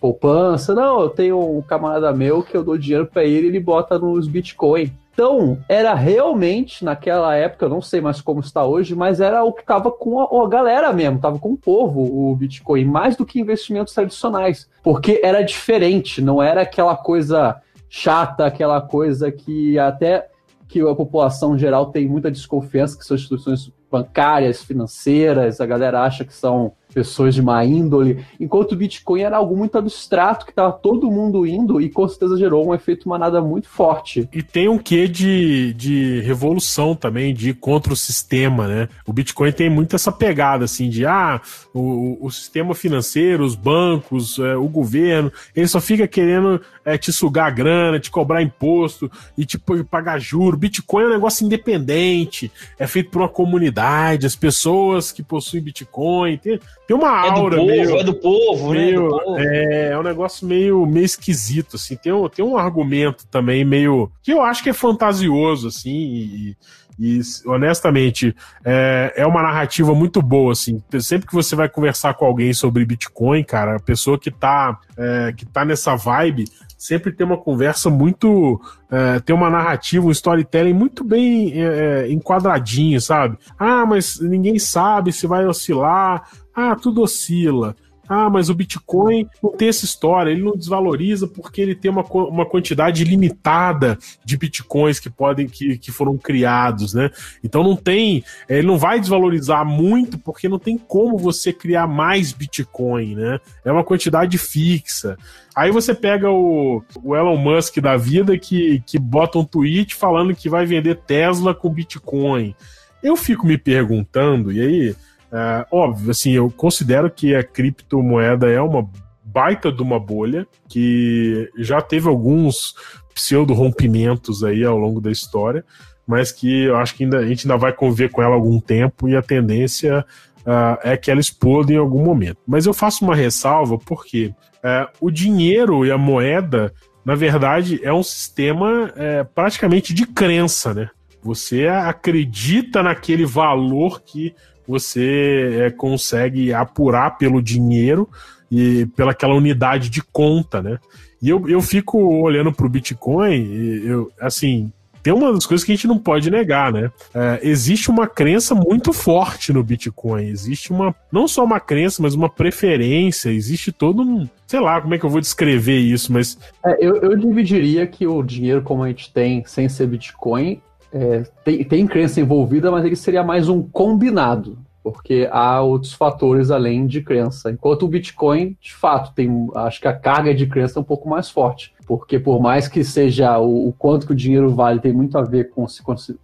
poupança? 0.00 0.72
Não, 0.72 1.00
eu 1.00 1.08
tenho 1.08 1.58
um 1.58 1.60
camarada 1.60 2.12
meu 2.12 2.44
que 2.44 2.56
eu 2.56 2.62
dou 2.62 2.78
dinheiro 2.78 3.06
para 3.06 3.24
ele 3.24 3.46
e 3.46 3.50
ele 3.50 3.58
bota 3.58 3.98
nos 3.98 4.28
Bitcoin. 4.28 4.92
Então, 5.12 5.58
era 5.68 5.92
realmente, 5.92 6.84
naquela 6.84 7.34
época, 7.34 7.68
não 7.68 7.82
sei 7.82 8.00
mais 8.00 8.20
como 8.20 8.40
está 8.40 8.64
hoje, 8.64 8.94
mas 8.94 9.20
era 9.20 9.44
o 9.44 9.52
que 9.52 9.60
estava 9.60 9.90
com 9.90 10.20
a, 10.20 10.44
a, 10.44 10.48
galera 10.48 10.92
mesmo, 10.92 11.16
estava 11.16 11.38
com 11.38 11.52
o 11.52 11.58
povo, 11.58 12.00
o 12.00 12.34
Bitcoin, 12.36 12.84
mais 12.84 13.16
do 13.16 13.26
que 13.26 13.40
investimentos 13.40 13.92
tradicionais. 13.92 14.68
Porque 14.82 15.20
era 15.22 15.42
diferente, 15.42 16.22
não 16.22 16.42
era 16.42 16.62
aquela 16.62 16.96
coisa 16.96 17.60
chata, 17.88 18.46
aquela 18.46 18.80
coisa 18.80 19.30
que 19.30 19.78
até 19.78 20.28
que 20.68 20.80
a 20.80 20.94
população 20.94 21.58
geral 21.58 21.86
tem 21.86 22.08
muita 22.08 22.30
desconfiança 22.30 22.96
que 22.96 23.04
são 23.04 23.16
instituições 23.16 23.72
bancárias, 23.90 24.62
financeiras, 24.62 25.60
a 25.60 25.66
galera 25.66 26.02
acha 26.02 26.24
que 26.24 26.32
são 26.32 26.72
pessoas 26.92 27.34
de 27.34 27.42
má 27.42 27.64
índole, 27.64 28.24
enquanto 28.38 28.72
o 28.72 28.76
Bitcoin 28.76 29.22
era 29.22 29.36
algo 29.36 29.56
muito 29.56 29.76
abstrato 29.78 30.44
que 30.44 30.52
estava 30.52 30.72
todo 30.72 31.10
mundo 31.10 31.46
indo 31.46 31.80
e 31.80 31.88
com 31.88 32.06
certeza 32.06 32.36
gerou 32.36 32.68
um 32.68 32.74
efeito 32.74 33.08
manada 33.08 33.40
muito 33.40 33.68
forte. 33.68 34.28
E 34.32 34.42
tem 34.42 34.68
um 34.68 34.78
quê 34.78 35.08
de, 35.08 35.72
de 35.74 36.20
revolução 36.20 36.94
também, 36.94 37.34
de 37.34 37.50
ir 37.50 37.54
contra 37.54 37.92
o 37.92 37.96
sistema, 37.96 38.66
né? 38.66 38.88
O 39.06 39.12
Bitcoin 39.12 39.52
tem 39.52 39.70
muito 39.70 39.96
essa 39.96 40.12
pegada, 40.12 40.64
assim, 40.64 40.88
de 40.88 41.06
ah, 41.06 41.40
o, 41.72 42.18
o 42.20 42.30
sistema 42.30 42.74
financeiro, 42.74 43.44
os 43.44 43.54
bancos, 43.54 44.38
é, 44.38 44.56
o 44.56 44.68
governo, 44.68 45.32
ele 45.54 45.68
só 45.68 45.80
fica 45.80 46.06
querendo 46.06 46.60
é, 46.84 46.96
te 46.96 47.12
sugar 47.12 47.52
grana, 47.52 48.00
te 48.00 48.10
cobrar 48.10 48.42
imposto 48.42 49.10
e 49.36 49.44
te 49.44 49.58
pagar 49.90 50.18
juro. 50.18 50.56
Bitcoin 50.56 51.04
é 51.04 51.06
um 51.06 51.10
negócio 51.10 51.44
independente, 51.44 52.50
é 52.78 52.86
feito 52.86 53.10
por 53.10 53.22
uma 53.22 53.28
comunidade, 53.28 54.26
as 54.26 54.36
pessoas 54.36 55.12
que 55.12 55.22
possuem 55.22 55.62
Bitcoin, 55.62 56.36
tem, 56.38 56.58
tem 56.90 56.96
uma 56.96 57.20
aura 57.20 57.54
é 57.54 57.60
do 57.60 57.66
povo, 57.66 57.70
meio, 57.70 57.96
é 57.96 58.04
do 58.04 58.14
povo, 58.14 58.70
meio, 58.70 59.02
né? 59.02 59.08
Do 59.08 59.24
povo. 59.24 59.38
É, 59.38 59.90
é 59.92 59.98
um 59.98 60.02
negócio 60.02 60.44
meio, 60.44 60.84
meio 60.86 61.04
esquisito, 61.04 61.76
assim. 61.76 61.94
Tem 61.94 62.12
um, 62.12 62.28
tem 62.28 62.44
um 62.44 62.56
argumento 62.56 63.28
também 63.28 63.64
meio 63.64 64.10
que 64.20 64.32
eu 64.32 64.42
acho 64.42 64.60
que 64.60 64.70
é 64.70 64.72
fantasioso, 64.72 65.68
assim, 65.68 65.88
e, 65.88 66.56
e 66.98 67.20
honestamente 67.46 68.34
é, 68.64 69.12
é 69.18 69.24
uma 69.24 69.40
narrativa 69.40 69.94
muito 69.94 70.20
boa, 70.20 70.50
assim. 70.50 70.82
Sempre 70.98 71.28
que 71.28 71.32
você 71.34 71.54
vai 71.54 71.68
conversar 71.68 72.14
com 72.14 72.24
alguém 72.24 72.52
sobre 72.52 72.84
Bitcoin, 72.84 73.44
cara, 73.44 73.76
a 73.76 73.80
pessoa 73.80 74.18
que 74.18 74.32
tá, 74.32 74.76
é, 74.98 75.32
que 75.32 75.46
tá 75.46 75.64
nessa 75.64 75.94
vibe 75.94 76.46
sempre 76.80 77.12
tem 77.12 77.26
uma 77.26 77.36
conversa 77.36 77.90
muito. 77.90 78.58
É, 78.90 79.20
tem 79.20 79.36
uma 79.36 79.50
narrativa, 79.50 80.06
um 80.06 80.10
storytelling 80.10 80.72
muito 80.72 81.04
bem 81.04 81.52
é, 81.52 81.66
é, 82.06 82.10
enquadradinho, 82.10 82.98
sabe? 83.00 83.38
Ah, 83.58 83.84
mas 83.84 84.18
ninguém 84.18 84.58
sabe 84.58 85.12
se 85.12 85.26
vai 85.26 85.46
oscilar. 85.46 86.26
Ah, 86.60 86.76
tudo 86.76 87.02
oscila. 87.02 87.74
Ah, 88.12 88.28
mas 88.28 88.50
o 88.50 88.54
Bitcoin 88.54 89.28
não 89.40 89.52
tem 89.52 89.68
essa 89.68 89.84
história, 89.84 90.32
ele 90.32 90.42
não 90.42 90.56
desvaloriza 90.56 91.28
porque 91.28 91.60
ele 91.60 91.76
tem 91.76 91.88
uma, 91.88 92.02
uma 92.02 92.44
quantidade 92.44 93.04
limitada 93.04 93.96
de 94.24 94.36
Bitcoins 94.36 94.98
que 94.98 95.08
podem 95.08 95.46
que, 95.46 95.78
que 95.78 95.92
foram 95.92 96.18
criados, 96.18 96.92
né? 96.92 97.08
Então 97.44 97.62
não 97.62 97.76
tem, 97.76 98.24
é, 98.48 98.58
ele 98.58 98.66
não 98.66 98.76
vai 98.76 98.98
desvalorizar 98.98 99.64
muito 99.64 100.18
porque 100.18 100.48
não 100.48 100.58
tem 100.58 100.76
como 100.76 101.16
você 101.16 101.52
criar 101.52 101.86
mais 101.86 102.32
Bitcoin, 102.32 103.14
né? 103.14 103.38
É 103.64 103.70
uma 103.70 103.84
quantidade 103.84 104.36
fixa. 104.38 105.16
Aí 105.54 105.70
você 105.70 105.94
pega 105.94 106.28
o, 106.28 106.82
o, 107.04 107.14
Elon 107.14 107.36
Musk 107.36 107.78
da 107.78 107.96
vida 107.96 108.36
que, 108.36 108.82
que 108.84 108.98
bota 108.98 109.38
um 109.38 109.44
tweet 109.44 109.94
falando 109.94 110.34
que 110.34 110.48
vai 110.48 110.66
vender 110.66 110.96
Tesla 110.96 111.54
com 111.54 111.70
Bitcoin. 111.70 112.56
Eu 113.00 113.16
fico 113.16 113.46
me 113.46 113.56
perguntando, 113.56 114.50
e 114.50 114.60
aí 114.60 114.96
é, 115.32 115.66
óbvio, 115.70 116.10
assim, 116.10 116.32
eu 116.32 116.50
considero 116.50 117.10
que 117.10 117.34
a 117.34 117.42
criptomoeda 117.42 118.48
é 118.50 118.60
uma 118.60 118.88
baita 119.24 119.70
de 119.70 119.82
uma 119.82 119.98
bolha 119.98 120.46
que 120.68 121.48
já 121.56 121.80
teve 121.80 122.08
alguns 122.08 122.74
pseudo-rompimentos 123.14 124.42
aí 124.42 124.64
ao 124.64 124.76
longo 124.76 125.00
da 125.00 125.10
história, 125.10 125.64
mas 126.06 126.32
que 126.32 126.64
eu 126.64 126.76
acho 126.76 126.96
que 126.96 127.04
ainda, 127.04 127.18
a 127.18 127.26
gente 127.26 127.46
ainda 127.46 127.56
vai 127.56 127.72
conviver 127.72 128.10
com 128.10 128.22
ela 128.22 128.34
algum 128.34 128.58
tempo 128.58 129.08
e 129.08 129.16
a 129.16 129.22
tendência 129.22 130.04
uh, 130.40 130.78
é 130.82 130.96
que 130.96 131.10
ela 131.10 131.20
exploda 131.20 131.72
em 131.72 131.76
algum 131.76 132.02
momento. 132.02 132.38
Mas 132.46 132.66
eu 132.66 132.74
faço 132.74 133.04
uma 133.04 133.14
ressalva 133.14 133.78
porque 133.78 134.32
uh, 134.64 134.88
o 135.00 135.10
dinheiro 135.10 135.86
e 135.86 135.92
a 135.92 135.98
moeda, 135.98 136.72
na 137.04 137.14
verdade, 137.14 137.80
é 137.84 137.92
um 137.92 138.02
sistema 138.02 138.86
uh, 138.86 139.24
praticamente 139.34 139.94
de 139.94 140.06
crença, 140.06 140.74
né? 140.74 140.90
Você 141.22 141.68
acredita 141.68 142.82
naquele 142.82 143.26
valor 143.26 144.00
que 144.00 144.34
você 144.70 145.66
é, 145.66 145.70
consegue 145.70 146.54
apurar 146.54 147.18
pelo 147.18 147.42
dinheiro 147.42 148.08
e 148.50 148.86
pelaquela 148.96 149.34
unidade 149.34 149.90
de 149.90 150.02
conta, 150.02 150.62
né? 150.62 150.78
E 151.20 151.28
eu, 151.28 151.48
eu 151.48 151.60
fico 151.60 151.98
olhando 151.98 152.52
pro 152.52 152.68
Bitcoin, 152.68 153.82
eu, 153.84 154.10
assim, 154.18 154.72
tem 155.02 155.12
uma 155.12 155.32
das 155.32 155.46
coisas 155.46 155.64
que 155.64 155.72
a 155.72 155.74
gente 155.74 155.86
não 155.86 155.98
pode 155.98 156.30
negar, 156.30 156.72
né? 156.72 156.90
É, 157.14 157.40
existe 157.42 157.90
uma 157.90 158.06
crença 158.06 158.54
muito 158.54 158.92
forte 158.92 159.52
no 159.52 159.62
Bitcoin. 159.62 160.26
Existe 160.26 160.70
uma, 160.70 160.94
não 161.10 161.26
só 161.26 161.44
uma 161.44 161.58
crença, 161.58 162.02
mas 162.02 162.14
uma 162.14 162.28
preferência. 162.28 163.30
Existe 163.30 163.72
todo 163.72 164.02
um, 164.02 164.28
sei 164.46 164.60
lá 164.60 164.80
como 164.80 164.94
é 164.94 164.98
que 164.98 165.04
eu 165.04 165.10
vou 165.10 165.20
descrever 165.20 165.78
isso, 165.78 166.12
mas. 166.12 166.38
É, 166.64 166.76
eu, 166.80 166.96
eu 166.96 167.16
dividiria 167.16 167.86
que 167.86 168.06
o 168.06 168.22
dinheiro 168.22 168.62
como 168.62 168.82
a 168.82 168.88
gente 168.88 169.12
tem 169.12 169.42
sem 169.46 169.68
ser 169.68 169.86
Bitcoin 169.86 170.60
é, 170.92 171.22
tem, 171.44 171.64
tem 171.64 171.86
crença 171.86 172.20
envolvida, 172.20 172.70
mas 172.70 172.84
ele 172.84 172.96
seria 172.96 173.22
mais 173.22 173.48
um 173.48 173.62
combinado, 173.62 174.58
porque 174.82 175.28
há 175.30 175.60
outros 175.60 175.92
fatores 175.92 176.50
além 176.50 176.86
de 176.86 177.00
crença. 177.02 177.50
Enquanto 177.50 177.84
o 177.84 177.88
Bitcoin, 177.88 178.56
de 178.60 178.74
fato, 178.74 179.12
tem, 179.14 179.48
acho 179.54 179.80
que 179.80 179.88
a 179.88 179.92
carga 179.92 180.34
de 180.34 180.46
crença 180.46 180.78
é 180.78 180.80
um 180.80 180.84
pouco 180.84 181.08
mais 181.08 181.30
forte 181.30 181.72
porque 181.90 182.20
por 182.20 182.40
mais 182.40 182.68
que 182.68 182.84
seja 182.84 183.36
o, 183.40 183.66
o, 183.66 183.72
quanto 183.72 184.06
que 184.06 184.12
o 184.12 184.14
dinheiro 184.14 184.54
vale 184.54 184.78
tem 184.78 184.92
muito 184.92 185.18
a 185.18 185.22
ver 185.22 185.50
com 185.50 185.64
o 185.64 185.68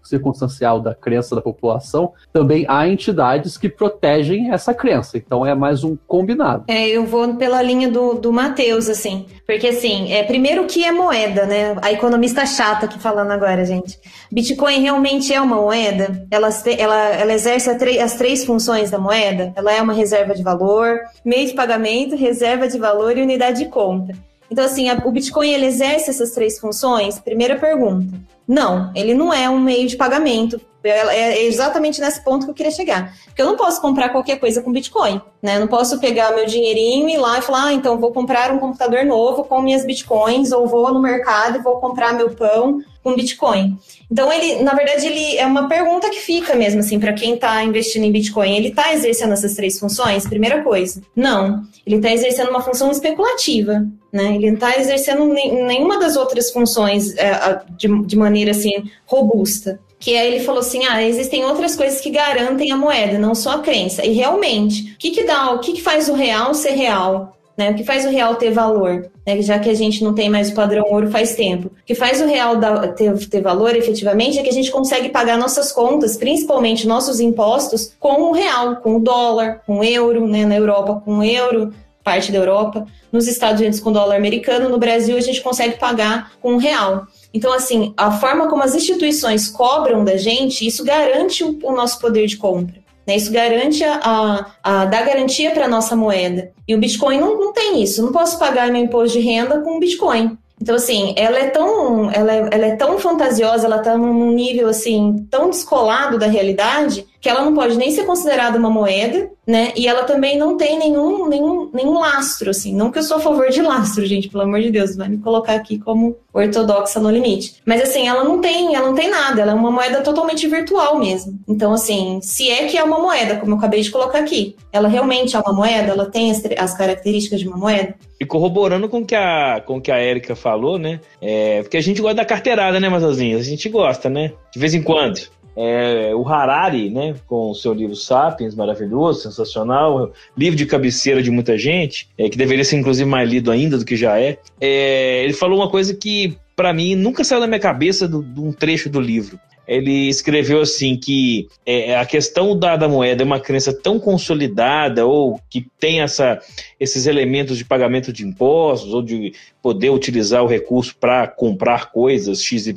circunstancial 0.00 0.78
da 0.78 0.94
crença 0.94 1.34
da 1.34 1.42
população, 1.42 2.12
também 2.32 2.64
há 2.68 2.86
entidades 2.86 3.58
que 3.58 3.68
protegem 3.68 4.52
essa 4.52 4.72
crença. 4.72 5.18
Então 5.18 5.44
é 5.44 5.56
mais 5.56 5.82
um 5.82 5.96
combinado. 6.06 6.66
É, 6.68 6.86
eu 6.86 7.04
vou 7.04 7.34
pela 7.34 7.60
linha 7.62 7.90
do, 7.90 8.14
do 8.14 8.32
Matheus, 8.32 8.88
assim. 8.88 9.26
Porque 9.44 9.66
assim, 9.66 10.12
é, 10.12 10.22
primeiro 10.22 10.66
que 10.66 10.84
é 10.84 10.92
moeda, 10.92 11.46
né? 11.46 11.74
A 11.82 11.90
economista 11.90 12.46
chata 12.46 12.86
aqui 12.86 13.00
falando 13.00 13.32
agora, 13.32 13.64
gente. 13.64 13.98
Bitcoin 14.30 14.78
realmente 14.82 15.34
é 15.34 15.40
uma 15.40 15.56
moeda? 15.56 16.28
Ela, 16.30 16.48
ela, 16.78 17.08
ela 17.08 17.32
exerce 17.32 17.68
as 17.70 18.14
três 18.14 18.44
funções 18.44 18.92
da 18.92 19.00
moeda? 19.00 19.52
Ela 19.56 19.72
é 19.72 19.82
uma 19.82 19.92
reserva 19.92 20.32
de 20.32 20.44
valor, 20.44 21.00
meio 21.24 21.48
de 21.48 21.54
pagamento, 21.54 22.14
reserva 22.14 22.68
de 22.68 22.78
valor 22.78 23.18
e 23.18 23.22
unidade 23.22 23.64
de 23.64 23.68
conta. 23.68 24.14
Então, 24.50 24.64
assim, 24.64 24.88
a, 24.88 24.94
o 25.04 25.10
Bitcoin 25.10 25.50
ele 25.50 25.66
exerce 25.66 26.10
essas 26.10 26.32
três 26.32 26.58
funções? 26.58 27.18
Primeira 27.18 27.56
pergunta. 27.56 28.14
Não, 28.46 28.92
ele 28.94 29.14
não 29.14 29.32
é 29.32 29.50
um 29.50 29.58
meio 29.58 29.88
de 29.88 29.96
pagamento. 29.96 30.60
É, 30.84 30.90
é 30.90 31.42
exatamente 31.44 32.00
nesse 32.00 32.22
ponto 32.22 32.44
que 32.44 32.50
eu 32.50 32.54
queria 32.54 32.70
chegar. 32.70 33.12
Porque 33.24 33.42
eu 33.42 33.46
não 33.46 33.56
posso 33.56 33.80
comprar 33.80 34.10
qualquer 34.10 34.38
coisa 34.38 34.62
com 34.62 34.70
Bitcoin. 34.70 35.20
Né? 35.42 35.56
Eu 35.56 35.60
não 35.60 35.66
posso 35.66 35.98
pegar 35.98 36.32
meu 36.32 36.46
dinheirinho 36.46 37.08
e 37.08 37.14
ir 37.14 37.18
lá 37.18 37.38
e 37.38 37.42
falar, 37.42 37.64
ah, 37.64 37.72
então 37.72 37.98
vou 37.98 38.12
comprar 38.12 38.52
um 38.52 38.58
computador 38.58 39.04
novo 39.04 39.42
com 39.44 39.60
minhas 39.60 39.84
Bitcoins, 39.84 40.52
ou 40.52 40.66
vou 40.66 40.94
no 40.94 41.02
mercado 41.02 41.58
e 41.58 41.62
vou 41.62 41.80
comprar 41.80 42.14
meu 42.14 42.30
pão 42.30 42.80
com 43.06 43.14
Bitcoin. 43.14 43.78
Então, 44.10 44.32
ele, 44.32 44.64
na 44.64 44.74
verdade, 44.74 45.06
ele 45.06 45.36
é 45.36 45.46
uma 45.46 45.68
pergunta 45.68 46.10
que 46.10 46.18
fica 46.18 46.56
mesmo, 46.56 46.80
assim, 46.80 46.98
para 46.98 47.12
quem 47.12 47.34
está 47.34 47.62
investindo 47.62 48.02
em 48.02 48.10
Bitcoin. 48.10 48.56
Ele 48.56 48.68
está 48.70 48.92
exercendo 48.92 49.32
essas 49.32 49.54
três 49.54 49.78
funções? 49.78 50.26
Primeira 50.26 50.64
coisa, 50.64 51.00
não. 51.14 51.62
Ele 51.86 51.96
está 51.96 52.12
exercendo 52.12 52.50
uma 52.50 52.60
função 52.60 52.90
especulativa, 52.90 53.86
né? 54.12 54.34
Ele 54.34 54.48
não 54.48 54.54
está 54.54 54.76
exercendo 54.76 55.24
nenhuma 55.24 56.00
das 56.00 56.16
outras 56.16 56.50
funções 56.50 57.16
é, 57.16 57.60
de, 57.78 57.86
de 58.06 58.16
maneira, 58.16 58.50
assim, 58.50 58.90
robusta 59.06 59.78
que 59.98 60.14
aí 60.14 60.34
ele 60.34 60.44
falou 60.44 60.60
assim: 60.60 60.84
ah, 60.84 61.02
existem 61.02 61.44
outras 61.44 61.74
coisas 61.74 62.00
que 62.00 62.10
garantem 62.10 62.70
a 62.70 62.76
moeda, 62.76 63.18
não 63.18 63.34
só 63.34 63.52
a 63.52 63.58
crença. 63.60 64.04
E 64.04 64.12
realmente, 64.12 64.92
o 64.92 64.98
que, 64.98 65.10
que 65.10 65.24
dá, 65.24 65.52
o 65.52 65.58
que, 65.58 65.72
que 65.72 65.82
faz 65.82 66.08
o 66.08 66.12
real 66.12 66.52
ser 66.52 66.72
real? 66.72 67.35
Né? 67.56 67.70
O 67.70 67.74
que 67.74 67.84
faz 67.84 68.04
o 68.04 68.10
real 68.10 68.34
ter 68.34 68.50
valor? 68.50 69.10
Né? 69.26 69.40
Já 69.40 69.58
que 69.58 69.70
a 69.70 69.74
gente 69.74 70.04
não 70.04 70.14
tem 70.14 70.28
mais 70.28 70.50
o 70.50 70.54
padrão 70.54 70.84
ouro 70.90 71.10
faz 71.10 71.34
tempo. 71.34 71.68
O 71.68 71.84
que 71.86 71.94
faz 71.94 72.20
o 72.20 72.26
real 72.26 72.56
ter, 72.94 73.16
ter 73.28 73.40
valor 73.40 73.74
efetivamente 73.74 74.38
é 74.38 74.42
que 74.42 74.50
a 74.50 74.52
gente 74.52 74.70
consegue 74.70 75.08
pagar 75.08 75.38
nossas 75.38 75.72
contas, 75.72 76.16
principalmente 76.16 76.86
nossos 76.86 77.18
impostos, 77.18 77.94
com 77.98 78.30
o 78.30 78.32
real, 78.32 78.76
com 78.76 78.96
o 78.96 79.00
dólar, 79.00 79.62
com 79.66 79.78
o 79.78 79.84
euro, 79.84 80.26
né? 80.26 80.44
na 80.44 80.56
Europa 80.56 81.00
com 81.04 81.18
o 81.18 81.22
euro, 81.22 81.72
parte 82.04 82.30
da 82.30 82.38
Europa, 82.38 82.86
nos 83.10 83.26
Estados 83.26 83.60
Unidos 83.60 83.80
com 83.80 83.90
o 83.90 83.92
dólar 83.92 84.14
americano, 84.14 84.68
no 84.68 84.78
Brasil 84.78 85.16
a 85.16 85.20
gente 85.20 85.40
consegue 85.40 85.76
pagar 85.76 86.32
com 86.40 86.54
o 86.54 86.58
real. 86.58 87.06
Então, 87.34 87.52
assim, 87.52 87.92
a 87.96 88.12
forma 88.12 88.48
como 88.48 88.62
as 88.62 88.74
instituições 88.76 89.48
cobram 89.48 90.04
da 90.04 90.16
gente, 90.16 90.64
isso 90.64 90.84
garante 90.84 91.42
o 91.42 91.72
nosso 91.72 91.98
poder 91.98 92.26
de 92.26 92.36
compra. 92.36 92.85
Né? 93.06 93.16
Isso 93.16 93.32
garante 93.32 93.84
a, 93.84 94.46
a, 94.62 94.84
dá 94.86 95.02
garantia 95.02 95.50
para 95.52 95.66
a 95.66 95.68
nossa 95.68 95.94
moeda. 95.94 96.50
E 96.66 96.74
o 96.74 96.78
Bitcoin 96.78 97.20
não, 97.20 97.38
não 97.38 97.52
tem 97.52 97.82
isso. 97.82 98.02
Não 98.02 98.12
posso 98.12 98.38
pagar 98.38 98.70
meu 98.70 98.82
imposto 98.82 99.18
de 99.18 99.24
renda 99.24 99.60
com 99.60 99.78
Bitcoin. 99.78 100.36
Então, 100.60 100.74
assim, 100.74 101.14
ela 101.16 101.38
é 101.38 101.50
tão, 101.50 102.10
ela 102.10 102.32
é, 102.32 102.48
ela 102.50 102.66
é 102.66 102.76
tão 102.76 102.98
fantasiosa, 102.98 103.66
ela 103.66 103.76
está 103.76 103.96
num 103.96 104.32
nível, 104.32 104.68
assim, 104.68 105.26
tão 105.30 105.50
descolado 105.50 106.18
da 106.18 106.26
realidade, 106.26 107.06
que 107.26 107.30
ela 107.30 107.44
não 107.44 107.54
pode 107.54 107.76
nem 107.76 107.90
ser 107.90 108.04
considerada 108.04 108.56
uma 108.56 108.70
moeda, 108.70 109.28
né? 109.44 109.72
E 109.74 109.88
ela 109.88 110.04
também 110.04 110.38
não 110.38 110.56
tem 110.56 110.78
nenhum, 110.78 111.28
nenhum, 111.28 111.68
nenhum 111.74 111.98
lastro, 111.98 112.50
assim. 112.50 112.72
Não 112.72 112.88
que 112.88 113.00
eu 113.00 113.02
sou 113.02 113.16
a 113.16 113.20
favor 113.20 113.50
de 113.50 113.60
lastro, 113.62 114.06
gente, 114.06 114.28
pelo 114.28 114.44
amor 114.44 114.60
de 114.60 114.70
Deus, 114.70 114.94
vai 114.94 115.08
me 115.08 115.18
colocar 115.18 115.54
aqui 115.54 115.76
como 115.76 116.16
ortodoxa 116.32 117.00
no 117.00 117.10
limite. 117.10 117.56
Mas 117.66 117.82
assim, 117.82 118.06
ela 118.06 118.22
não 118.22 118.40
tem, 118.40 118.76
ela 118.76 118.86
não 118.86 118.94
tem 118.94 119.10
nada, 119.10 119.42
ela 119.42 119.50
é 119.50 119.54
uma 119.56 119.72
moeda 119.72 120.02
totalmente 120.02 120.46
virtual 120.46 121.00
mesmo. 121.00 121.36
Então, 121.48 121.72
assim, 121.72 122.20
se 122.22 122.48
é 122.48 122.66
que 122.66 122.78
é 122.78 122.84
uma 122.84 123.00
moeda, 123.00 123.34
como 123.36 123.54
eu 123.54 123.58
acabei 123.58 123.80
de 123.80 123.90
colocar 123.90 124.20
aqui, 124.20 124.54
ela 124.72 124.86
realmente 124.86 125.34
é 125.34 125.40
uma 125.40 125.52
moeda, 125.52 125.90
ela 125.90 126.06
tem 126.06 126.30
as, 126.30 126.40
as 126.56 126.74
características 126.74 127.40
de 127.40 127.48
uma 127.48 127.56
moeda. 127.56 127.96
E 128.20 128.24
corroborando 128.24 128.88
com 128.88 129.04
que 129.04 129.16
a, 129.16 129.60
com 129.66 129.80
que 129.80 129.90
a 129.90 130.00
Erika 130.02 130.36
falou, 130.36 130.78
né? 130.78 131.00
É, 131.20 131.62
porque 131.62 131.76
a 131.76 131.82
gente 131.82 132.00
gosta 132.00 132.16
da 132.16 132.24
carteirada, 132.24 132.78
né, 132.78 132.88
Matheusinho? 132.88 133.36
A 133.36 133.42
gente 133.42 133.68
gosta, 133.68 134.08
né? 134.08 134.32
De 134.52 134.58
vez 134.58 134.74
em 134.74 134.82
quando. 134.82 135.20
É, 135.56 136.14
o 136.14 136.26
Harari, 136.28 136.90
né, 136.90 137.14
com 137.26 137.50
o 137.50 137.54
seu 137.54 137.72
livro 137.72 137.96
Sapiens, 137.96 138.54
maravilhoso, 138.54 139.22
sensacional, 139.22 140.12
livro 140.36 140.56
de 140.56 140.66
cabeceira 140.66 141.22
de 141.22 141.30
muita 141.30 141.56
gente, 141.56 142.08
é, 142.18 142.28
que 142.28 142.36
deveria 142.36 142.64
ser 142.64 142.76
inclusive 142.76 143.08
mais 143.08 143.28
lido 143.28 143.50
ainda 143.50 143.78
do 143.78 143.84
que 143.84 143.96
já 143.96 144.20
é. 144.20 144.38
é 144.60 145.24
ele 145.24 145.32
falou 145.32 145.58
uma 145.58 145.70
coisa 145.70 145.94
que, 145.94 146.36
para 146.54 146.72
mim, 146.72 146.94
nunca 146.94 147.24
saiu 147.24 147.40
da 147.40 147.46
minha 147.46 147.60
cabeça 147.60 148.06
de 148.06 148.40
um 148.40 148.52
trecho 148.52 148.90
do 148.90 149.00
livro 149.00 149.38
ele 149.66 150.08
escreveu 150.08 150.60
assim 150.60 150.96
que 150.96 151.48
é, 151.64 151.96
a 151.96 152.06
questão 152.06 152.56
da, 152.56 152.76
da, 152.76 152.88
moeda 152.88 153.22
é 153.22 153.26
uma 153.26 153.40
crença 153.40 153.72
tão 153.72 153.98
consolidada 153.98 155.06
ou 155.06 155.40
que 155.50 155.66
tem 155.78 156.00
essa, 156.00 156.38
esses 156.78 157.06
elementos 157.06 157.58
de 157.58 157.64
pagamento 157.64 158.12
de 158.12 158.24
impostos 158.24 158.92
ou 158.94 159.02
de 159.02 159.32
poder 159.60 159.90
utilizar 159.90 160.42
o 160.42 160.46
recurso 160.46 160.96
para 160.96 161.26
comprar 161.26 161.90
coisas 161.90 162.42
XYZ, 162.42 162.76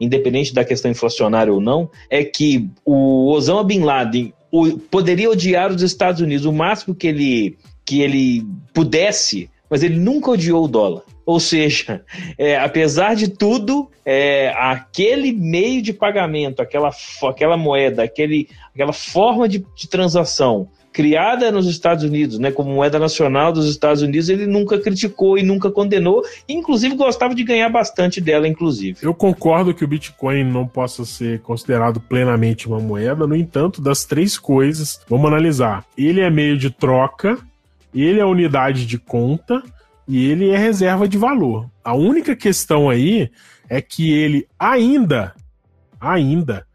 independente 0.00 0.52
da 0.52 0.64
questão 0.64 0.90
inflacionária 0.90 1.52
ou 1.52 1.60
não, 1.60 1.90
é 2.10 2.22
que 2.24 2.68
o 2.84 3.30
Osama 3.30 3.64
Bin 3.64 3.80
Laden 3.80 4.34
o, 4.50 4.78
poderia 4.78 5.30
odiar 5.30 5.72
os 5.72 5.82
Estados 5.82 6.20
Unidos 6.20 6.46
o 6.46 6.52
máximo 6.52 6.94
que 6.94 7.06
ele, 7.06 7.56
que 7.84 8.00
ele 8.00 8.46
pudesse, 8.72 9.50
mas 9.70 9.82
ele 9.82 9.98
nunca 9.98 10.30
odiou 10.30 10.64
o 10.64 10.68
dólar. 10.68 11.02
Ou 11.24 11.40
seja, 11.40 12.04
é, 12.38 12.56
apesar 12.56 13.14
de 13.14 13.28
tudo, 13.28 13.90
é, 14.04 14.52
aquele 14.56 15.32
meio 15.32 15.82
de 15.82 15.92
pagamento, 15.92 16.60
aquela, 16.60 16.90
aquela 17.28 17.56
moeda, 17.56 18.02
aquele, 18.02 18.48
aquela 18.72 18.92
forma 18.92 19.48
de, 19.48 19.64
de 19.76 19.88
transação 19.88 20.68
criada 20.96 21.52
nos 21.52 21.66
Estados 21.66 22.04
Unidos, 22.04 22.38
né, 22.38 22.50
como 22.50 22.72
moeda 22.72 22.98
nacional 22.98 23.52
dos 23.52 23.68
Estados 23.68 24.00
Unidos, 24.00 24.30
ele 24.30 24.46
nunca 24.46 24.78
criticou 24.78 25.36
e 25.36 25.42
nunca 25.42 25.70
condenou, 25.70 26.22
inclusive 26.48 26.96
gostava 26.96 27.34
de 27.34 27.44
ganhar 27.44 27.68
bastante 27.68 28.18
dela, 28.18 28.48
inclusive. 28.48 29.00
Eu 29.02 29.12
concordo 29.12 29.74
que 29.74 29.84
o 29.84 29.86
Bitcoin 29.86 30.44
não 30.44 30.66
possa 30.66 31.04
ser 31.04 31.40
considerado 31.40 32.00
plenamente 32.00 32.66
uma 32.66 32.80
moeda, 32.80 33.26
no 33.26 33.36
entanto, 33.36 33.82
das 33.82 34.06
três 34.06 34.38
coisas, 34.38 34.98
vamos 35.06 35.26
analisar. 35.26 35.84
Ele 35.98 36.22
é 36.22 36.30
meio 36.30 36.56
de 36.56 36.70
troca, 36.70 37.36
ele 38.02 38.20
é 38.20 38.24
unidade 38.24 38.86
de 38.86 38.98
conta 38.98 39.62
e 40.06 40.30
ele 40.30 40.50
é 40.50 40.56
reserva 40.56 41.08
de 41.08 41.18
valor. 41.18 41.70
A 41.82 41.94
única 41.94 42.36
questão 42.36 42.88
aí 42.88 43.30
é 43.68 43.80
que 43.80 44.12
ele 44.12 44.46
ainda, 44.58 45.34
ainda 46.00 46.66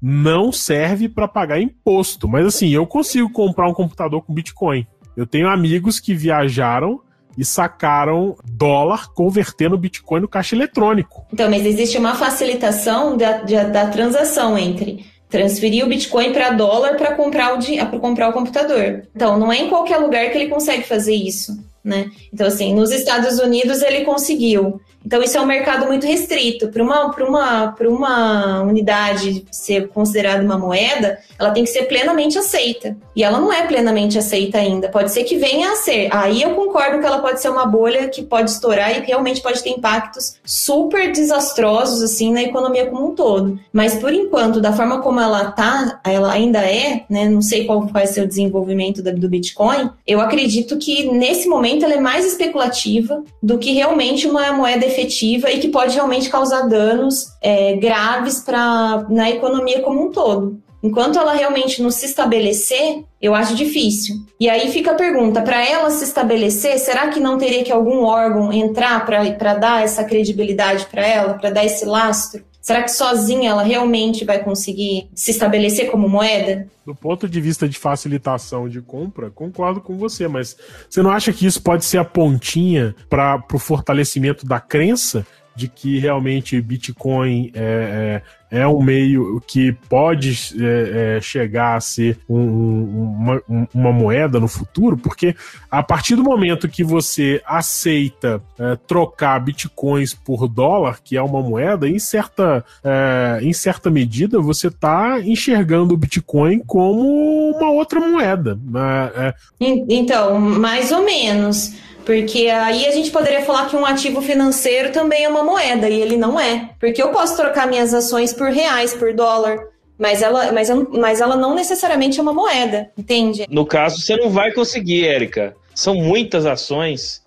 não 0.00 0.52
serve 0.52 1.08
para 1.08 1.26
pagar 1.26 1.60
imposto. 1.60 2.28
Mas 2.28 2.46
assim, 2.46 2.68
eu 2.70 2.86
consigo 2.86 3.30
comprar 3.30 3.68
um 3.68 3.74
computador 3.74 4.22
com 4.22 4.34
Bitcoin. 4.34 4.86
Eu 5.16 5.26
tenho 5.26 5.48
amigos 5.48 5.98
que 5.98 6.14
viajaram 6.14 7.00
e 7.36 7.44
sacaram 7.44 8.36
dólar 8.44 9.12
convertendo 9.12 9.76
Bitcoin 9.76 10.20
no 10.20 10.28
caixa 10.28 10.54
eletrônico. 10.54 11.26
Então, 11.32 11.50
mas 11.50 11.66
existe 11.66 11.98
uma 11.98 12.14
facilitação 12.14 13.16
da, 13.16 13.38
da, 13.38 13.64
da 13.64 13.86
transação 13.88 14.56
entre 14.56 15.04
transferir 15.28 15.84
o 15.84 15.88
Bitcoin 15.88 16.32
para 16.32 16.50
dólar 16.50 16.96
para 16.96 17.14
comprar, 17.14 17.58
o, 17.58 18.00
comprar 18.00 18.28
o 18.28 18.32
computador. 18.32 19.02
Então, 19.14 19.38
não 19.38 19.52
é 19.52 19.58
em 19.58 19.68
qualquer 19.68 19.98
lugar 19.98 20.30
que 20.30 20.38
ele 20.38 20.48
consegue 20.48 20.84
fazer 20.84 21.14
isso 21.14 21.66
né? 21.86 22.10
Então, 22.34 22.48
assim, 22.48 22.74
nos 22.74 22.90
Estados 22.90 23.38
Unidos 23.38 23.80
ele 23.80 24.04
conseguiu. 24.04 24.80
Então, 25.06 25.22
isso 25.22 25.38
é 25.38 25.40
um 25.40 25.46
mercado 25.46 25.86
muito 25.86 26.04
restrito. 26.04 26.66
Para 26.66 26.82
uma, 26.82 27.06
uma, 27.06 27.76
uma 27.80 28.62
unidade 28.62 29.46
ser 29.52 29.86
considerada 29.88 30.42
uma 30.42 30.58
moeda, 30.58 31.18
ela 31.38 31.52
tem 31.52 31.62
que 31.62 31.70
ser 31.70 31.84
plenamente 31.84 32.36
aceita. 32.36 32.96
E 33.14 33.22
ela 33.22 33.38
não 33.38 33.52
é 33.52 33.64
plenamente 33.68 34.18
aceita 34.18 34.58
ainda. 34.58 34.88
Pode 34.88 35.12
ser 35.12 35.22
que 35.22 35.36
venha 35.36 35.70
a 35.70 35.76
ser. 35.76 36.08
Aí 36.10 36.42
eu 36.42 36.56
concordo 36.56 36.98
que 36.98 37.06
ela 37.06 37.20
pode 37.20 37.40
ser 37.40 37.48
uma 37.50 37.64
bolha 37.64 38.08
que 38.08 38.20
pode 38.20 38.50
estourar 38.50 38.98
e 38.98 39.06
realmente 39.06 39.40
pode 39.40 39.62
ter 39.62 39.70
impactos 39.70 40.38
super 40.44 41.12
desastrosos, 41.12 42.02
assim, 42.02 42.32
na 42.32 42.42
economia 42.42 42.86
como 42.86 43.12
um 43.12 43.14
todo. 43.14 43.60
Mas, 43.72 43.94
por 43.94 44.12
enquanto, 44.12 44.60
da 44.60 44.72
forma 44.72 45.00
como 45.02 45.20
ela 45.20 45.52
tá, 45.52 46.00
ela 46.04 46.32
ainda 46.32 46.58
é, 46.58 47.04
né? 47.08 47.28
Não 47.28 47.40
sei 47.40 47.64
qual 47.64 47.86
vai 47.86 48.08
ser 48.08 48.22
o 48.22 48.26
desenvolvimento 48.28 49.00
do 49.02 49.28
Bitcoin. 49.28 49.88
Eu 50.04 50.20
acredito 50.20 50.76
que, 50.78 51.08
nesse 51.12 51.46
momento, 51.48 51.84
ela 51.84 51.94
é 51.94 52.00
mais 52.00 52.26
especulativa 52.26 53.22
do 53.40 53.56
que 53.56 53.70
realmente 53.72 54.26
uma 54.26 54.52
moeda 54.52 54.95
efetiva 54.96 55.50
e 55.50 55.58
que 55.58 55.68
pode 55.68 55.94
realmente 55.94 56.30
causar 56.30 56.68
danos 56.68 57.26
é, 57.42 57.74
graves 57.76 58.40
para 58.40 59.06
na 59.10 59.30
economia 59.30 59.82
como 59.82 60.06
um 60.06 60.10
todo. 60.10 60.58
Enquanto 60.82 61.18
ela 61.18 61.32
realmente 61.32 61.82
não 61.82 61.90
se 61.90 62.06
estabelecer, 62.06 63.02
eu 63.20 63.34
acho 63.34 63.54
difícil. 63.54 64.16
E 64.38 64.48
aí 64.48 64.70
fica 64.70 64.92
a 64.92 64.94
pergunta: 64.94 65.42
para 65.42 65.64
ela 65.64 65.90
se 65.90 66.04
estabelecer, 66.04 66.78
será 66.78 67.08
que 67.08 67.18
não 67.18 67.38
teria 67.38 67.64
que 67.64 67.72
algum 67.72 68.04
órgão 68.04 68.52
entrar 68.52 69.04
para 69.04 69.54
dar 69.54 69.82
essa 69.82 70.04
credibilidade 70.04 70.86
para 70.86 71.04
ela, 71.04 71.34
para 71.34 71.50
dar 71.50 71.64
esse 71.64 71.84
lastro? 71.84 72.44
Será 72.66 72.82
que 72.82 72.90
sozinha 72.90 73.50
ela 73.50 73.62
realmente 73.62 74.24
vai 74.24 74.42
conseguir 74.42 75.08
se 75.14 75.30
estabelecer 75.30 75.88
como 75.88 76.08
moeda? 76.08 76.66
Do 76.84 76.96
ponto 76.96 77.28
de 77.28 77.40
vista 77.40 77.68
de 77.68 77.78
facilitação 77.78 78.68
de 78.68 78.82
compra, 78.82 79.30
concordo 79.30 79.80
com 79.80 79.96
você, 79.96 80.26
mas 80.26 80.56
você 80.90 81.00
não 81.00 81.12
acha 81.12 81.32
que 81.32 81.46
isso 81.46 81.62
pode 81.62 81.84
ser 81.84 81.98
a 81.98 82.04
pontinha 82.04 82.92
para 83.08 83.40
o 83.52 83.58
fortalecimento 83.60 84.44
da 84.44 84.58
crença 84.58 85.24
de 85.56 85.68
que 85.68 85.98
realmente 85.98 86.60
Bitcoin 86.60 87.50
é, 87.54 88.22
é, 88.50 88.58
é 88.60 88.68
um 88.68 88.82
meio 88.82 89.40
que 89.46 89.72
pode 89.88 90.54
é, 90.60 91.16
é, 91.16 91.20
chegar 91.20 91.76
a 91.76 91.80
ser 91.80 92.18
um, 92.28 92.38
uma, 92.38 93.42
uma, 93.74 93.92
moeda 93.92 94.38
no 94.38 94.46
futuro, 94.46 94.96
porque 94.96 95.34
a 95.70 95.82
partir 95.82 96.14
do 96.14 96.22
momento 96.22 96.68
que 96.68 96.84
você 96.84 97.40
aceita 97.46 98.42
é, 98.58 98.76
trocar 98.86 99.40
bitcoins 99.40 100.12
por 100.12 100.46
dólar, 100.46 101.00
que 101.02 101.16
é 101.16 101.22
uma 101.22 101.42
moeda, 101.42 101.88
em 101.88 101.98
certa, 101.98 102.64
é, 102.84 103.38
em 103.42 103.52
certa 103.52 103.90
medida 103.90 104.40
você 104.40 104.68
está 104.68 105.20
enxergando 105.20 105.94
o 105.94 105.96
Bitcoin 105.96 106.60
como 106.60 107.50
uma 107.56 107.70
outra 107.70 107.98
moeda. 107.98 108.58
Né? 108.62 109.34
Então, 109.58 110.38
mais 110.38 110.92
ou 110.92 111.04
menos. 111.04 111.85
Porque 112.06 112.48
aí 112.48 112.86
a 112.86 112.92
gente 112.92 113.10
poderia 113.10 113.42
falar 113.42 113.68
que 113.68 113.74
um 113.74 113.84
ativo 113.84 114.22
financeiro 114.22 114.92
também 114.92 115.24
é 115.24 115.28
uma 115.28 115.42
moeda, 115.42 115.88
e 115.88 116.00
ele 116.00 116.16
não 116.16 116.38
é. 116.38 116.70
Porque 116.78 117.02
eu 117.02 117.10
posso 117.10 117.36
trocar 117.36 117.66
minhas 117.66 117.92
ações 117.92 118.32
por 118.32 118.48
reais, 118.48 118.94
por 118.94 119.12
dólar. 119.12 119.58
Mas 119.98 120.22
ela, 120.22 120.52
mas, 120.52 120.68
mas 120.92 121.20
ela 121.20 121.34
não 121.34 121.52
necessariamente 121.54 122.20
é 122.20 122.22
uma 122.22 122.32
moeda, 122.32 122.92
entende? 122.96 123.44
No 123.50 123.66
caso, 123.66 124.00
você 124.00 124.16
não 124.16 124.30
vai 124.30 124.52
conseguir, 124.52 125.04
Érica. 125.04 125.56
São 125.74 125.96
muitas 125.96 126.46
ações 126.46 127.22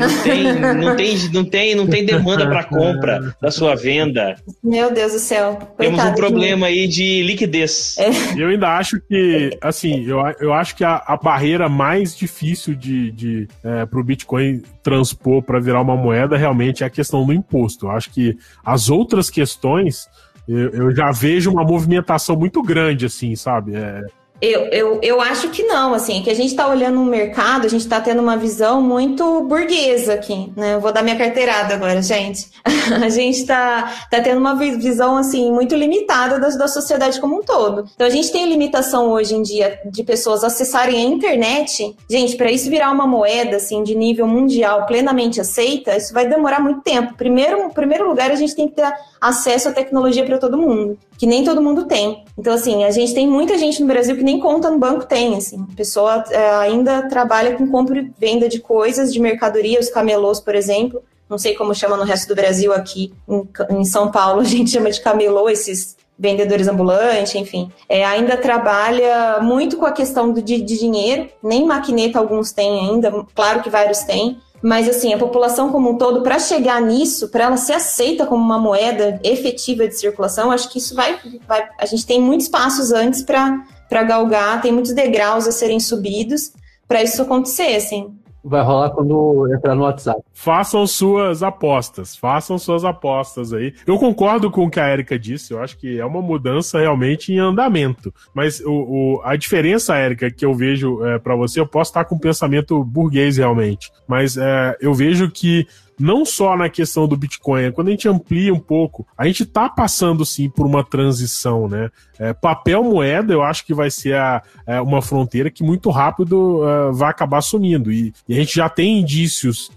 não 0.00 0.22
tem, 0.22 0.44
não 0.54 0.96
tem, 0.96 1.28
não 1.32 1.44
tem, 1.44 1.74
não 1.74 1.86
tem 1.86 2.04
demanda 2.04 2.46
para 2.48 2.64
compra 2.64 3.34
da 3.40 3.50
sua 3.50 3.74
venda. 3.74 4.36
Meu 4.62 4.92
Deus 4.92 5.12
do 5.12 5.18
céu. 5.18 5.56
Coitado 5.76 5.96
Temos 5.96 6.04
um 6.04 6.14
problema 6.14 6.66
aí 6.66 6.88
de 6.88 7.22
liquidez. 7.22 7.96
É. 7.98 8.10
Eu 8.40 8.48
ainda 8.48 8.76
acho 8.76 9.00
que, 9.00 9.56
assim, 9.60 10.04
eu, 10.06 10.18
eu 10.40 10.52
acho 10.52 10.74
que 10.74 10.84
a, 10.84 11.02
a 11.06 11.16
barreira 11.16 11.68
mais 11.68 12.16
difícil 12.16 12.74
de, 12.74 13.10
de 13.10 13.48
é, 13.62 13.86
para 13.86 14.00
o 14.00 14.04
Bitcoin 14.04 14.62
transpor 14.82 15.42
para 15.42 15.60
virar 15.60 15.80
uma 15.80 15.96
moeda 15.96 16.36
realmente 16.36 16.82
é 16.82 16.86
a 16.86 16.90
questão 16.90 17.24
do 17.24 17.32
imposto. 17.32 17.86
Eu 17.86 17.90
acho 17.90 18.10
que 18.10 18.36
as 18.64 18.88
outras 18.88 19.28
questões 19.28 20.08
eu, 20.48 20.70
eu 20.70 20.94
já 20.94 21.12
vejo 21.12 21.50
uma 21.50 21.62
movimentação 21.62 22.34
muito 22.34 22.60
grande, 22.62 23.06
assim, 23.06 23.36
sabe? 23.36 23.76
É, 23.76 24.02
eu, 24.40 24.62
eu, 24.66 25.00
eu 25.02 25.20
acho 25.20 25.50
que 25.50 25.62
não, 25.64 25.92
assim, 25.92 26.22
que 26.22 26.30
a 26.30 26.34
gente 26.34 26.50
está 26.50 26.66
olhando 26.66 26.98
um 26.98 27.04
mercado, 27.04 27.66
a 27.66 27.68
gente 27.68 27.82
está 27.82 28.00
tendo 28.00 28.22
uma 28.22 28.36
visão 28.36 28.80
muito 28.80 29.42
burguesa 29.42 30.14
aqui, 30.14 30.50
né? 30.56 30.74
Eu 30.74 30.80
vou 30.80 30.92
dar 30.92 31.02
minha 31.02 31.16
carteirada 31.16 31.74
agora, 31.74 32.00
gente. 32.00 32.48
a 33.02 33.08
gente 33.10 33.40
está 33.40 34.06
tá 34.10 34.20
tendo 34.20 34.38
uma 34.38 34.54
visão, 34.54 35.16
assim, 35.16 35.52
muito 35.52 35.74
limitada 35.74 36.40
da, 36.40 36.48
da 36.48 36.68
sociedade 36.68 37.20
como 37.20 37.40
um 37.40 37.42
todo. 37.42 37.88
Então, 37.94 38.06
a 38.06 38.10
gente 38.10 38.32
tem 38.32 38.48
limitação 38.48 39.10
hoje 39.10 39.34
em 39.34 39.42
dia 39.42 39.78
de 39.84 40.02
pessoas 40.02 40.42
acessarem 40.42 40.96
a 40.96 41.08
internet. 41.08 41.94
Gente, 42.08 42.36
para 42.36 42.50
isso 42.50 42.70
virar 42.70 42.90
uma 42.90 43.06
moeda, 43.06 43.56
assim, 43.56 43.82
de 43.82 43.94
nível 43.94 44.26
mundial 44.26 44.86
plenamente 44.86 45.40
aceita, 45.40 45.96
isso 45.96 46.14
vai 46.14 46.26
demorar 46.26 46.60
muito 46.60 46.80
tempo. 46.80 47.14
Primeiro, 47.14 47.58
em 47.64 47.70
primeiro 47.70 48.08
lugar, 48.08 48.30
a 48.30 48.36
gente 48.36 48.54
tem 48.54 48.68
que 48.68 48.76
ter 48.76 48.90
acesso 49.20 49.68
à 49.68 49.72
tecnologia 49.72 50.24
para 50.24 50.38
todo 50.38 50.56
mundo, 50.56 50.98
que 51.20 51.26
nem 51.26 51.44
todo 51.44 51.60
mundo 51.60 51.84
tem. 51.84 52.24
Então, 52.38 52.54
assim, 52.54 52.82
a 52.82 52.90
gente 52.90 53.12
tem 53.12 53.28
muita 53.28 53.58
gente 53.58 53.82
no 53.82 53.86
Brasil 53.86 54.16
que 54.16 54.22
nem 54.22 54.40
conta 54.40 54.70
no 54.70 54.78
banco 54.78 55.04
tem, 55.04 55.36
assim. 55.36 55.66
A 55.70 55.76
pessoa 55.76 56.24
é, 56.30 56.50
ainda 56.52 57.02
trabalha 57.10 57.56
com 57.56 57.70
compra 57.70 57.98
e 57.98 58.10
venda 58.18 58.48
de 58.48 58.58
coisas, 58.58 59.12
de 59.12 59.20
mercadoria, 59.20 59.78
os 59.78 59.90
camelôs, 59.90 60.40
por 60.40 60.54
exemplo. 60.54 61.02
Não 61.28 61.36
sei 61.36 61.54
como 61.54 61.74
chama 61.74 61.94
no 61.94 62.04
resto 62.04 62.26
do 62.26 62.34
Brasil 62.34 62.72
aqui, 62.72 63.12
em, 63.28 63.46
em 63.68 63.84
São 63.84 64.10
Paulo 64.10 64.40
a 64.40 64.44
gente 64.44 64.70
chama 64.70 64.90
de 64.90 64.98
camelô 64.98 65.50
esses 65.50 65.94
vendedores 66.18 66.66
ambulantes, 66.66 67.34
enfim. 67.34 67.70
É, 67.86 68.02
ainda 68.02 68.38
trabalha 68.38 69.40
muito 69.42 69.76
com 69.76 69.84
a 69.84 69.92
questão 69.92 70.32
do, 70.32 70.40
de, 70.40 70.62
de 70.62 70.78
dinheiro, 70.78 71.28
nem 71.42 71.66
maquineta 71.66 72.18
alguns 72.18 72.50
têm 72.50 72.80
ainda, 72.80 73.26
claro 73.34 73.62
que 73.62 73.68
vários 73.68 73.98
têm, 74.04 74.38
mas 74.62 74.88
assim, 74.88 75.12
a 75.14 75.18
população 75.18 75.70
como 75.70 75.90
um 75.90 75.96
todo, 75.96 76.22
para 76.22 76.38
chegar 76.38 76.80
nisso, 76.82 77.28
para 77.28 77.44
ela 77.44 77.56
ser 77.56 77.74
aceita 77.74 78.26
como 78.26 78.44
uma 78.44 78.58
moeda 78.58 79.18
efetiva 79.24 79.88
de 79.88 79.98
circulação, 79.98 80.50
acho 80.50 80.68
que 80.68 80.78
isso 80.78 80.94
vai. 80.94 81.18
vai 81.46 81.68
a 81.78 81.86
gente 81.86 82.06
tem 82.06 82.20
muitos 82.20 82.48
passos 82.48 82.92
antes 82.92 83.22
para 83.22 84.02
galgar, 84.02 84.60
tem 84.60 84.72
muitos 84.72 84.92
degraus 84.92 85.48
a 85.48 85.52
serem 85.52 85.80
subidos 85.80 86.52
para 86.86 87.02
isso 87.02 87.22
acontecer, 87.22 87.76
assim. 87.76 88.14
Vai 88.42 88.62
rolar 88.62 88.90
quando 88.90 89.52
entrar 89.54 89.74
no 89.74 89.82
WhatsApp. 89.82 90.20
Façam 90.32 90.86
suas 90.86 91.42
apostas. 91.42 92.16
Façam 92.16 92.58
suas 92.58 92.84
apostas 92.84 93.52
aí. 93.52 93.74
Eu 93.86 93.98
concordo 93.98 94.50
com 94.50 94.64
o 94.64 94.70
que 94.70 94.80
a 94.80 94.90
Erika 94.90 95.18
disse. 95.18 95.52
Eu 95.52 95.62
acho 95.62 95.76
que 95.76 95.98
é 95.98 96.04
uma 96.04 96.22
mudança 96.22 96.78
realmente 96.78 97.32
em 97.32 97.38
andamento. 97.38 98.12
Mas 98.34 98.60
o, 98.60 98.70
o 98.70 99.20
a 99.22 99.36
diferença, 99.36 99.98
Erika, 99.98 100.30
que 100.30 100.44
eu 100.44 100.54
vejo 100.54 101.04
é, 101.04 101.18
para 101.18 101.36
você, 101.36 101.60
eu 101.60 101.66
posso 101.66 101.90
estar 101.90 102.04
com 102.04 102.14
um 102.14 102.18
pensamento 102.18 102.82
burguês 102.82 103.36
realmente. 103.36 103.90
Mas 104.08 104.36
é, 104.36 104.76
eu 104.80 104.94
vejo 104.94 105.30
que 105.30 105.66
não 106.00 106.24
só 106.24 106.56
na 106.56 106.68
questão 106.68 107.06
do 107.06 107.16
Bitcoin, 107.16 107.64
é 107.64 107.70
quando 107.70 107.88
a 107.88 107.90
gente 107.90 108.08
amplia 108.08 108.52
um 108.52 108.58
pouco, 108.58 109.06
a 109.16 109.26
gente 109.26 109.42
está 109.42 109.68
passando 109.68 110.24
sim 110.24 110.48
por 110.48 110.66
uma 110.66 110.82
transição, 110.82 111.68
né? 111.68 111.90
É, 112.18 112.32
papel 112.32 112.82
moeda, 112.82 113.32
eu 113.32 113.42
acho 113.42 113.64
que 113.64 113.74
vai 113.74 113.90
ser 113.90 114.16
a, 114.16 114.42
é, 114.66 114.80
uma 114.80 115.02
fronteira 115.02 115.50
que 115.50 115.62
muito 115.62 115.90
rápido 115.90 116.62
uh, 116.62 116.92
vai 116.92 117.10
acabar 117.10 117.40
sumindo. 117.40 117.92
E, 117.92 118.12
e, 118.28 118.34
a 118.34 118.36
gente 118.36 118.54
já 118.56 118.68
tem 118.68 119.00
indícios 119.00 119.70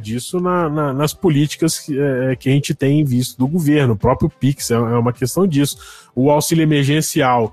disso 0.00 0.38
na, 0.38 0.68
na, 0.70 0.92
nas 0.92 1.12
políticas 1.12 1.80
que, 1.80 1.96
que, 2.38 2.48
a 2.48 2.52
gente 2.52 2.76
tem 2.76 3.02
visto 3.02 3.36
do 3.36 3.48
governo. 3.48 3.94
O 3.94 3.96
próprio 3.96 4.30
Pix 4.30 4.70
é, 4.70 4.74
é 4.74 4.78
uma 4.78 5.12
questão 5.12 5.48
disso. 5.48 5.76
O 6.14 6.30
auxílio 6.30 6.62
emergencial 6.62 7.52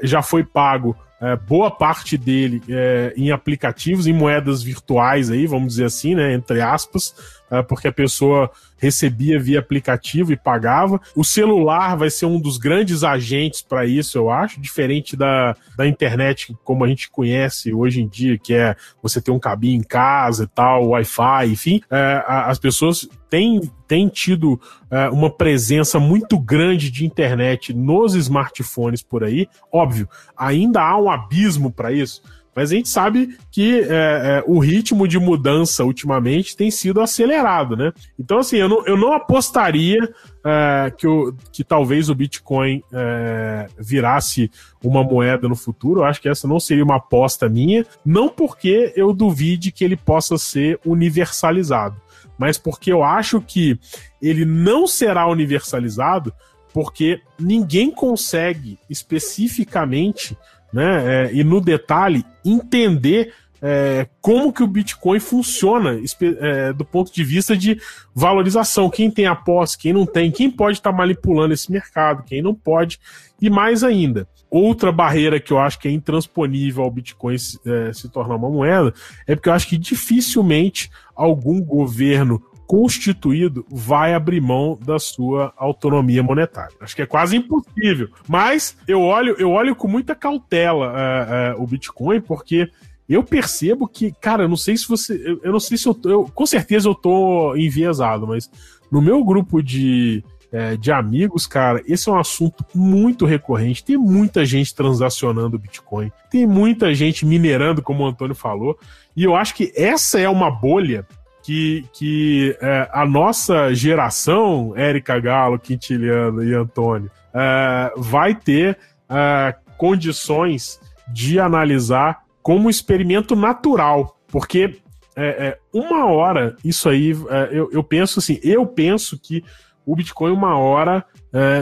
já 0.00 0.22
foi 0.22 0.44
pago 0.44 0.94
é, 1.20 1.36
boa 1.36 1.70
parte 1.70 2.16
dele 2.16 2.62
é, 2.68 3.12
em 3.16 3.30
aplicativos, 3.30 4.06
em 4.06 4.12
moedas 4.12 4.62
virtuais 4.62 5.30
aí, 5.30 5.46
vamos 5.46 5.68
dizer 5.68 5.84
assim, 5.84 6.14
né, 6.14 6.32
entre 6.32 6.60
aspas, 6.60 7.14
é, 7.50 7.62
porque 7.62 7.88
a 7.88 7.92
pessoa 7.92 8.50
recebia 8.80 9.38
via 9.38 9.58
aplicativo 9.58 10.32
e 10.32 10.36
pagava. 10.36 11.00
O 11.14 11.22
celular 11.22 11.96
vai 11.96 12.10
ser 12.10 12.26
um 12.26 12.40
dos 12.40 12.56
grandes 12.56 13.04
agentes 13.04 13.62
para 13.62 13.86
isso, 13.86 14.18
eu 14.18 14.30
acho, 14.30 14.60
diferente 14.60 15.16
da, 15.16 15.54
da 15.76 15.86
internet 15.86 16.56
como 16.64 16.84
a 16.84 16.88
gente 16.88 17.10
conhece 17.10 17.72
hoje 17.72 18.00
em 18.00 18.08
dia, 18.08 18.38
que 18.38 18.54
é 18.54 18.74
você 19.02 19.20
ter 19.20 19.30
um 19.30 19.38
cabinho 19.38 19.78
em 19.78 19.82
casa 19.82 20.44
e 20.44 20.46
tal, 20.46 20.88
Wi-Fi, 20.88 21.46
enfim. 21.46 21.80
É, 21.90 22.24
as 22.26 22.58
pessoas 22.58 23.08
têm, 23.28 23.60
têm 23.86 24.08
tido 24.08 24.60
é, 24.90 25.08
uma 25.10 25.30
presença 25.30 26.00
muito 26.00 26.38
grande 26.38 26.90
de 26.90 27.06
internet 27.06 27.72
nos 27.72 28.14
smartphones 28.14 29.02
por 29.02 29.22
aí. 29.22 29.46
Óbvio, 29.72 30.08
ainda 30.36 30.82
há 30.82 30.98
um 30.98 31.10
abismo 31.10 31.70
para 31.70 31.92
isso. 31.92 32.22
Mas 32.54 32.72
a 32.72 32.74
gente 32.74 32.88
sabe 32.88 33.38
que 33.50 33.80
é, 33.80 33.84
é, 33.88 34.44
o 34.46 34.58
ritmo 34.58 35.06
de 35.06 35.18
mudança 35.18 35.84
ultimamente 35.84 36.56
tem 36.56 36.70
sido 36.70 37.00
acelerado, 37.00 37.76
né? 37.76 37.92
Então, 38.18 38.38
assim, 38.38 38.56
eu 38.56 38.68
não, 38.68 38.86
eu 38.86 38.96
não 38.96 39.12
apostaria 39.12 40.00
é, 40.44 40.92
que, 40.96 41.06
o, 41.06 41.34
que 41.52 41.62
talvez 41.62 42.08
o 42.10 42.14
Bitcoin 42.14 42.82
é, 42.92 43.68
virasse 43.78 44.50
uma 44.82 45.04
moeda 45.04 45.48
no 45.48 45.54
futuro. 45.54 46.00
Eu 46.00 46.04
acho 46.04 46.20
que 46.20 46.28
essa 46.28 46.48
não 46.48 46.58
seria 46.58 46.84
uma 46.84 46.96
aposta 46.96 47.48
minha. 47.48 47.86
Não 48.04 48.28
porque 48.28 48.92
eu 48.96 49.12
duvide 49.12 49.70
que 49.70 49.84
ele 49.84 49.96
possa 49.96 50.36
ser 50.36 50.80
universalizado, 50.84 52.00
mas 52.36 52.58
porque 52.58 52.92
eu 52.92 53.04
acho 53.04 53.40
que 53.40 53.78
ele 54.20 54.44
não 54.44 54.86
será 54.86 55.26
universalizado 55.28 56.32
porque 56.72 57.20
ninguém 57.38 57.90
consegue 57.90 58.78
especificamente 58.88 60.36
né? 60.72 61.26
É, 61.26 61.34
e 61.34 61.42
no 61.42 61.60
detalhe, 61.60 62.24
entender 62.44 63.32
é, 63.62 64.06
como 64.20 64.52
que 64.52 64.62
o 64.62 64.66
Bitcoin 64.66 65.20
funciona 65.20 66.00
é, 66.40 66.72
do 66.72 66.84
ponto 66.84 67.12
de 67.12 67.22
vista 67.22 67.56
de 67.56 67.80
valorização. 68.14 68.88
Quem 68.88 69.10
tem 69.10 69.26
a 69.26 69.34
posse, 69.34 69.76
quem 69.76 69.92
não 69.92 70.06
tem, 70.06 70.30
quem 70.30 70.50
pode 70.50 70.78
estar 70.78 70.90
tá 70.90 70.96
manipulando 70.96 71.52
esse 71.52 71.70
mercado, 71.70 72.24
quem 72.24 72.40
não 72.40 72.54
pode. 72.54 72.98
E 73.40 73.50
mais 73.50 73.84
ainda, 73.84 74.26
outra 74.50 74.90
barreira 74.90 75.38
que 75.38 75.52
eu 75.52 75.58
acho 75.58 75.78
que 75.78 75.88
é 75.88 75.90
intransponível 75.90 76.82
ao 76.82 76.90
Bitcoin 76.90 77.36
é, 77.66 77.92
se 77.92 78.08
tornar 78.08 78.36
uma 78.36 78.50
moeda 78.50 78.92
é 79.26 79.34
porque 79.34 79.48
eu 79.48 79.52
acho 79.52 79.68
que 79.68 79.78
dificilmente 79.78 80.90
algum 81.14 81.62
governo 81.62 82.42
constituído 82.70 83.66
vai 83.68 84.14
abrir 84.14 84.40
mão 84.40 84.78
da 84.80 84.96
sua 84.96 85.52
autonomia 85.56 86.22
monetária. 86.22 86.70
Acho 86.80 86.94
que 86.94 87.02
é 87.02 87.06
quase 87.06 87.36
impossível. 87.36 88.10
Mas 88.28 88.76
eu 88.86 89.00
olho, 89.02 89.34
eu 89.40 89.50
olho 89.50 89.74
com 89.74 89.88
muita 89.88 90.14
cautela 90.14 90.92
uh, 90.92 91.58
uh, 91.58 91.64
o 91.64 91.66
Bitcoin, 91.66 92.20
porque 92.20 92.70
eu 93.08 93.24
percebo 93.24 93.88
que, 93.88 94.12
cara, 94.12 94.44
eu 94.44 94.48
não 94.48 94.56
sei 94.56 94.76
se 94.76 94.86
você. 94.86 95.14
Eu, 95.14 95.40
eu 95.42 95.50
não 95.50 95.58
sei 95.58 95.76
se 95.76 95.88
eu, 95.88 95.98
eu. 96.04 96.30
Com 96.32 96.46
certeza 96.46 96.88
eu 96.88 96.94
tô 96.94 97.56
enviesado, 97.56 98.24
mas 98.24 98.48
no 98.88 99.02
meu 99.02 99.24
grupo 99.24 99.60
de. 99.60 100.22
É, 100.52 100.76
de 100.76 100.90
amigos, 100.90 101.46
cara, 101.46 101.80
esse 101.86 102.08
é 102.08 102.12
um 102.12 102.18
assunto 102.18 102.64
muito 102.74 103.24
recorrente. 103.24 103.84
Tem 103.84 103.96
muita 103.96 104.44
gente 104.44 104.74
transacionando 104.74 105.56
Bitcoin, 105.56 106.10
tem 106.28 106.44
muita 106.44 106.92
gente 106.92 107.24
minerando, 107.24 107.80
como 107.80 108.02
o 108.02 108.06
Antônio 108.08 108.34
falou, 108.34 108.76
e 109.16 109.22
eu 109.22 109.36
acho 109.36 109.54
que 109.54 109.72
essa 109.76 110.18
é 110.18 110.28
uma 110.28 110.50
bolha 110.50 111.06
que, 111.50 111.84
que 111.92 112.56
é, 112.60 112.88
a 112.92 113.04
nossa 113.04 113.74
geração, 113.74 114.72
Érica 114.76 115.18
Galo, 115.18 115.58
Quintiliano 115.58 116.44
e 116.44 116.54
Antônio, 116.54 117.10
é, 117.34 117.92
vai 117.96 118.36
ter 118.36 118.78
é, 119.08 119.56
condições 119.76 120.80
de 121.12 121.40
analisar 121.40 122.22
como 122.40 122.70
experimento 122.70 123.34
natural, 123.34 124.16
porque 124.28 124.78
é, 125.16 125.48
é, 125.48 125.58
uma 125.74 126.06
hora 126.06 126.54
isso 126.64 126.88
aí, 126.88 127.16
é, 127.28 127.48
eu, 127.50 127.68
eu 127.72 127.82
penso 127.82 128.20
assim, 128.20 128.38
eu 128.44 128.64
penso 128.64 129.18
que 129.18 129.42
o 129.84 129.96
Bitcoin 129.96 130.30
uma 130.30 130.56
hora 130.56 131.04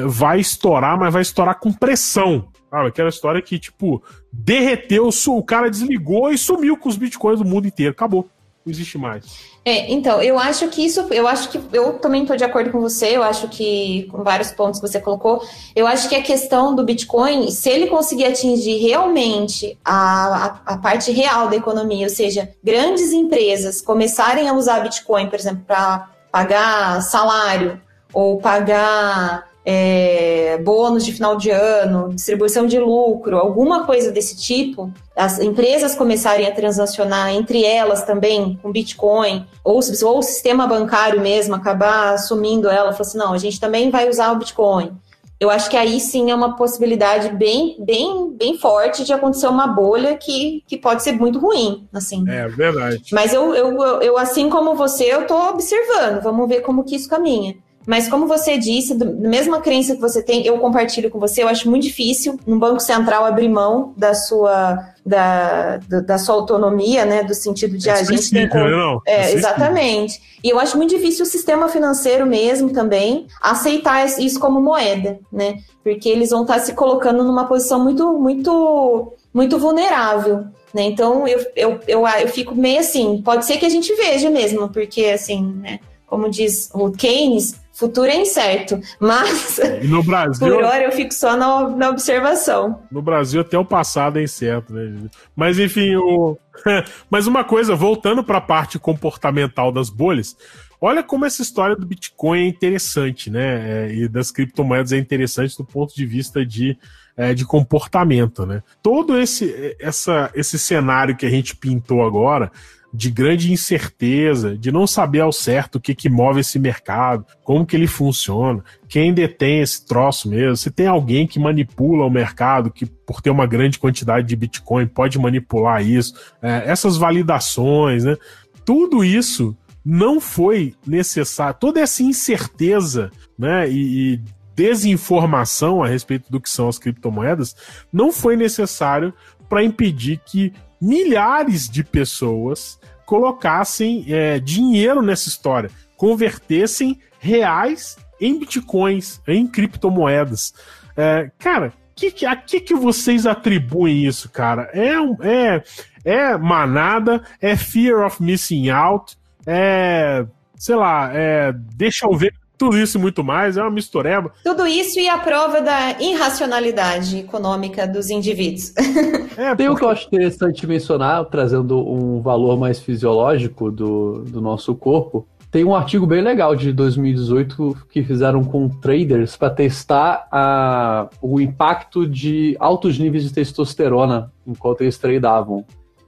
vai 0.07 0.39
estourar, 0.41 0.99
mas 0.99 1.13
vai 1.13 1.23
estourar 1.23 1.59
com 1.59 1.73
pressão. 1.73 2.49
Sabe? 2.71 2.89
Aquela 2.89 3.09
história 3.09 3.41
que, 3.41 3.59
tipo, 3.59 4.03
derreteu, 4.33 5.09
o 5.29 5.43
cara 5.43 5.71
desligou 5.71 6.31
e 6.31 6.39
sumiu 6.39 6.77
com 6.77 6.89
os 6.89 6.97
bitcoins 6.97 7.39
do 7.39 7.45
mundo 7.45 7.67
inteiro. 7.67 7.93
Acabou 7.93 8.29
não 8.69 8.73
existe 8.73 8.99
mais. 8.99 9.25
É, 9.65 9.91
então, 9.91 10.23
eu 10.23 10.39
acho 10.39 10.69
que 10.69 10.85
isso, 10.85 11.01
eu 11.11 11.27
acho 11.27 11.49
que 11.49 11.61
eu 11.73 11.95
também 11.95 12.23
estou 12.23 12.37
de 12.37 12.45
acordo 12.45 12.71
com 12.71 12.81
você, 12.81 13.17
eu 13.17 13.23
acho 13.23 13.49
que, 13.49 14.07
com 14.11 14.23
vários 14.23 14.53
pontos 14.53 14.81
que 14.81 14.87
você 14.87 15.01
colocou, 15.01 15.43
eu 15.75 15.87
acho 15.87 16.09
que 16.09 16.15
a 16.15 16.23
questão 16.23 16.75
do 16.75 16.85
Bitcoin, 16.85 17.51
se 17.51 17.69
ele 17.69 17.87
conseguir 17.87 18.27
atingir 18.27 18.77
realmente 18.79 19.79
a, 19.85 20.61
a, 20.67 20.75
a 20.75 20.79
parte 20.79 21.11
real 21.11 21.49
da 21.49 21.57
economia, 21.57 22.07
ou 22.07 22.13
seja, 22.13 22.51
grandes 22.63 23.13
empresas 23.13 23.81
começarem 23.81 24.49
a 24.49 24.53
usar 24.53 24.81
Bitcoin, 24.81 25.29
por 25.29 25.39
exemplo, 25.39 25.65
para 25.67 26.11
pagar 26.31 27.03
salário 27.03 27.81
ou 28.13 28.39
pagar 28.39 29.49
é, 29.65 30.59
bônus 30.65 31.05
de 31.05 31.13
final 31.13 31.37
de 31.37 31.51
ano, 31.51 32.15
distribuição 32.15 32.67
de 32.67 32.79
lucro, 32.79 33.37
alguma 33.37 33.85
coisa 33.85 34.11
desse 34.11 34.37
tipo, 34.37 34.91
as 35.15 35.39
empresas 35.39 35.95
começarem 35.95 36.47
a 36.47 36.55
transacionar 36.55 37.35
entre 37.35 37.65
elas 37.65 38.03
também 38.03 38.59
com 38.63 38.73
Bitcoin, 38.73 39.47
ou, 39.63 39.81
ou 40.05 40.19
o 40.19 40.23
sistema 40.23 40.67
bancário 40.67 41.21
mesmo 41.21 41.55
acabar 41.55 42.15
assumindo 42.15 42.69
ela, 42.69 42.93
falar 42.93 43.01
assim, 43.01 43.19
não, 43.19 43.33
a 43.33 43.39
gente 43.39 43.61
também 43.61 43.91
vai 43.91 44.09
usar 44.09 44.33
o 44.33 44.37
Bitcoin. 44.37 44.93
Eu 45.41 45.51
acho 45.51 45.71
que 45.71 45.77
aí 45.77 46.01
sim 46.01 46.33
é 46.33 46.35
uma 46.35 46.57
possibilidade 46.57 47.29
bem, 47.29 47.77
bem, 47.79 48.33
bem 48.37 48.59
forte 48.59 49.05
de 49.05 49.13
acontecer 49.13 49.47
uma 49.47 49.69
bolha 49.69 50.17
que, 50.17 50.65
que 50.67 50.77
pode 50.77 51.05
ser 51.05 51.13
muito 51.13 51.39
ruim, 51.39 51.87
assim. 51.93 52.25
É 52.29 52.49
verdade. 52.49 53.03
Mas 53.13 53.33
eu, 53.33 53.55
eu, 53.55 53.81
eu 54.03 54.19
assim 54.19 54.51
como 54.51 54.75
você, 54.75 55.05
eu 55.05 55.23
estou 55.23 55.51
observando. 55.51 56.23
Vamos 56.23 56.49
ver 56.49 56.63
como 56.63 56.83
que 56.83 56.97
isso 56.97 57.09
caminha. 57.09 57.55
Mas 57.89 58.07
como 58.07 58.27
você 58.27 58.59
disse, 58.59 58.93
da 58.93 59.07
mesma 59.07 59.63
crença 59.63 59.95
que 59.95 60.01
você 60.03 60.23
tem, 60.23 60.45
eu 60.45 60.59
compartilho 60.59 61.09
com 61.09 61.19
você, 61.19 61.43
eu 61.43 61.49
acho 61.49 61.71
muito 61.71 61.85
difícil 61.85 62.39
um 62.47 62.59
banco 62.59 62.81
central 62.81 63.25
abrir 63.25 63.49
mão 63.49 63.95
da 63.97 64.13
sua 64.13 64.93
da, 65.07 65.79
da, 65.79 66.19
sua 66.19 66.35
autonomia, 66.35 67.07
né, 67.07 67.25
do 67.25 67.33
sentido 67.33 67.79
de 67.79 67.89
é 67.89 67.93
a 67.95 68.03
gente 68.03 68.31
tem 68.31 68.47
como... 68.47 68.69
não. 68.69 69.01
É, 69.07 69.33
exatamente. 69.33 70.21
E 70.45 70.51
eu 70.51 70.59
acho 70.59 70.77
muito 70.77 70.95
difícil 70.95 71.23
o 71.25 71.27
sistema 71.27 71.67
financeiro 71.67 72.27
mesmo 72.27 72.75
também 72.75 73.27
aceitar 73.41 74.05
isso 74.21 74.39
como 74.39 74.61
moeda, 74.61 75.19
né? 75.33 75.57
Porque 75.83 76.11
eles 76.11 76.29
vão 76.29 76.43
estar 76.43 76.59
se 76.59 76.75
colocando 76.75 77.25
numa 77.25 77.47
posição 77.47 77.83
muito 77.83 78.19
muito 78.19 79.15
muito 79.33 79.59
vulnerável. 79.59 80.45
Né? 80.75 80.83
Então 80.83 81.27
eu, 81.27 81.39
eu, 81.57 81.81
eu, 81.89 82.07
eu 82.07 82.29
fico 82.29 82.55
meio 82.55 82.81
assim, 82.81 83.23
pode 83.25 83.47
ser 83.47 83.57
que 83.57 83.65
a 83.65 83.71
gente 83.71 83.95
veja 83.95 84.29
mesmo, 84.29 84.69
porque 84.69 85.07
assim, 85.07 85.43
né, 85.63 85.81
como 86.07 86.29
diz 86.29 86.69
o 86.75 86.91
Keynes, 86.91 87.55
futuro 87.79 88.09
é 88.09 88.17
incerto, 88.17 88.81
mas 88.99 89.59
E 89.59 89.87
no 89.87 90.03
Brasil, 90.03 90.49
por 90.49 90.65
hora 90.65 90.83
eu 90.83 90.91
fico 90.91 91.15
só 91.15 91.37
na, 91.37 91.69
na 91.69 91.91
observação. 91.91 92.83
no 92.91 93.01
Brasil 93.01 93.41
até 93.41 93.57
o 93.57 93.65
passado 93.65 94.19
é 94.19 94.23
incerto, 94.23 94.75
né? 94.75 95.09
Mas 95.37 95.59
enfim, 95.61 95.95
o... 95.95 96.37
mas 97.09 97.29
uma 97.29 97.45
coisa, 97.45 97.77
voltando 97.77 98.25
para 98.25 98.39
a 98.39 98.43
parte 98.43 98.81
comportamental 98.81 99.71
das 99.71 99.91
bolhas, 99.91 100.37
olha 100.81 101.05
como 101.05 101.25
essa 101.25 101.41
história 101.41 101.77
do 101.77 101.87
Bitcoin 101.87 102.41
é 102.41 102.49
interessante, 102.49 103.31
né? 103.31 103.87
É, 103.87 103.95
e 103.95 104.09
das 104.09 104.33
criptomoedas 104.33 104.91
é 104.91 104.99
interessante 104.99 105.57
do 105.57 105.65
ponto 105.65 105.95
de 105.95 106.05
vista 106.05 106.45
de, 106.45 106.77
é, 107.17 107.33
de 107.33 107.45
comportamento, 107.45 108.45
né? 108.45 108.61
Todo 108.83 109.17
esse, 109.17 109.77
essa, 109.79 110.33
esse 110.35 110.59
cenário 110.59 111.17
que 111.17 111.27
a 111.27 111.31
gente 111.31 111.55
pintou 111.55 112.05
agora 112.05 112.51
de 112.93 113.11
grande 113.11 113.53
incerteza, 113.53 114.57
de 114.57 114.73
não 114.73 114.87
saber 114.87 115.21
ao 115.21 115.33
certo 115.33 115.77
o 115.77 115.81
que, 115.81 115.95
que 115.95 116.09
move 116.09 116.41
esse 116.41 116.59
mercado, 116.59 117.27
como 117.45 117.67
que 117.67 117.77
ele 117.77 117.87
funciona, 117.87 118.65
quem 118.89 119.13
detém 119.13 119.61
esse 119.61 119.87
troço 119.87 120.29
mesmo, 120.29 120.57
se 120.57 120.71
tem 120.71 120.87
alguém 120.87 121.27
que 121.27 121.39
manipula 121.39 122.07
o 122.07 122.11
mercado, 122.11 122.71
que 122.71 122.87
por 122.87 123.21
ter 123.21 123.31
uma 123.31 123.47
grande 123.47 123.79
quantidade 123.79 124.27
de 124.27 124.37
Bitcoin 124.37 124.87
pode 124.87 125.19
manipular 125.19 125.85
isso, 125.87 126.15
é, 126.41 126.65
essas 126.67 126.97
validações, 126.97 128.05
né? 128.05 128.17
Tudo 128.65 129.05
isso 129.05 129.57
não 129.85 130.21
foi 130.21 130.75
necessário, 130.87 131.59
toda 131.61 131.81
essa 131.81 132.03
incerteza, 132.03 133.11
né? 133.39 133.71
E, 133.71 134.15
e 134.15 134.21
desinformação 134.55 135.85
a 135.85 135.87
respeito 135.87 136.33
do 136.33 136.41
que 136.41 136.51
são 136.51 136.69
as 136.69 136.81
criptomoedas 136.81 137.55
não 137.93 138.11
foi 138.11 138.37
necessário 138.37 139.15
para 139.49 139.63
impedir 139.63 140.21
que 140.27 140.53
milhares 140.81 141.69
de 141.69 141.83
pessoas 141.83 142.79
colocassem 143.05 144.05
é, 144.09 144.39
dinheiro 144.39 145.01
nessa 145.03 145.29
história, 145.29 145.71
convertessem 145.97 147.01
reais 147.19 147.97
em 148.21 148.39
bitcoins, 148.39 149.21
em 149.27 149.47
criptomoedas. 149.47 150.53
É, 150.97 151.31
cara, 151.39 151.73
que, 151.95 152.27
a 152.27 152.37
que, 152.37 152.61
que 152.61 152.75
vocês 152.75 153.27
atribuem 153.27 154.05
isso, 154.05 154.29
cara? 154.29 154.71
É, 154.73 154.95
é, 155.23 155.63
é 156.05 156.37
manada, 156.37 157.23
é 157.41 157.57
fear 157.57 158.07
of 158.07 158.23
missing 158.23 158.71
out, 158.71 159.17
é, 159.47 160.25
sei 160.55 160.77
lá, 160.77 161.11
é, 161.13 161.53
deixa 161.53 162.07
eu 162.07 162.17
ver 162.17 162.35
tudo 162.59 162.77
isso 162.77 162.99
e 162.99 163.01
muito 163.01 163.23
mais, 163.23 163.57
é 163.57 163.63
uma 163.63 163.71
mistureba. 163.71 164.33
Tudo 164.43 164.67
isso 164.67 164.99
e 164.99 165.09
a 165.09 165.17
prova 165.17 165.61
da 165.61 166.01
irracionalidade 166.01 167.19
econômica 167.19 167.87
dos 167.87 168.11
indivíduos. 168.11 168.73
É, 169.39 169.55
Tem 169.55 169.69
o 169.69 169.77
que 169.77 169.85
eu 169.85 169.89
acho 169.89 170.09
interessante 170.09 170.67
mencionar, 170.67 171.25
trazendo 171.27 171.79
um 171.79 172.21
valor 172.21 172.59
mais 172.59 172.81
fisiológico 172.81 173.71
do, 173.71 174.25
do 174.25 174.41
nosso 174.41 174.75
corpo. 174.75 175.29
Tem 175.49 175.65
um 175.65 175.77
artigo 175.77 176.07
bem 176.07 176.21
legal 176.21 176.57
de 176.57 176.73
2018 176.73 177.87
que 177.89 178.03
fizeram 178.03 178.43
com 178.43 178.69
traders 178.69 179.37
para 179.37 179.51
testar 179.51 180.27
a, 180.33 181.09
o 181.23 181.41
impacto 181.41 182.05
de 182.05 182.57
altos 182.59 182.99
níveis 182.99 183.23
de 183.23 183.33
testosterona 183.33 184.33
enquanto 184.45 184.81
eles 184.81 184.99
tradavam 184.99 185.65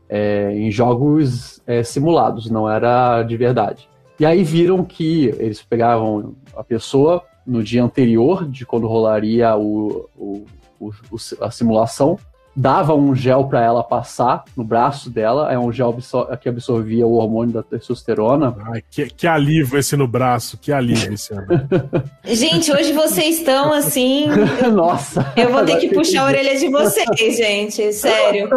é, 0.08 0.52
em 0.52 0.70
jogos 0.72 1.62
é, 1.64 1.84
simulados, 1.84 2.50
não 2.50 2.68
era 2.68 3.22
de 3.22 3.36
verdade. 3.36 3.88
E 4.20 4.26
aí 4.26 4.44
viram 4.44 4.84
que 4.84 5.28
eles 5.38 5.62
pegavam 5.62 6.36
a 6.54 6.62
pessoa 6.62 7.24
no 7.46 7.64
dia 7.64 7.82
anterior 7.82 8.46
de 8.46 8.66
quando 8.66 8.86
rolaria 8.86 9.56
o, 9.56 10.10
o- 10.14 10.44
o- 10.78 11.16
a 11.40 11.50
simulação, 11.50 12.18
dava 12.54 12.94
um 12.94 13.14
gel 13.14 13.44
para 13.44 13.62
ela 13.62 13.82
passar 13.82 14.44
no 14.56 14.64
braço 14.64 15.08
dela, 15.08 15.52
é 15.52 15.58
um 15.58 15.72
gel 15.72 15.90
absor- 15.90 16.36
que 16.38 16.48
absorvia 16.48 17.06
o 17.06 17.14
hormônio 17.14 17.54
da 17.54 17.62
testosterona. 17.62 18.54
Ai, 18.72 18.82
que, 18.90 19.06
que 19.06 19.26
alívio 19.26 19.78
esse 19.78 19.96
no 19.96 20.06
braço, 20.06 20.58
que 20.58 20.72
alívio 20.72 21.14
esse 21.14 21.32
ano. 21.32 21.46
Gente, 22.24 22.72
hoje 22.72 22.92
vocês 22.92 23.38
estão 23.38 23.72
assim. 23.72 24.26
Nossa! 24.72 25.32
Eu 25.36 25.50
vou 25.50 25.64
ter 25.64 25.76
que 25.78 25.88
puxar 25.88 26.22
a 26.22 26.26
orelha 26.26 26.58
de 26.58 26.68
vocês, 26.68 27.36
gente. 27.36 27.92
Sério. 27.92 28.48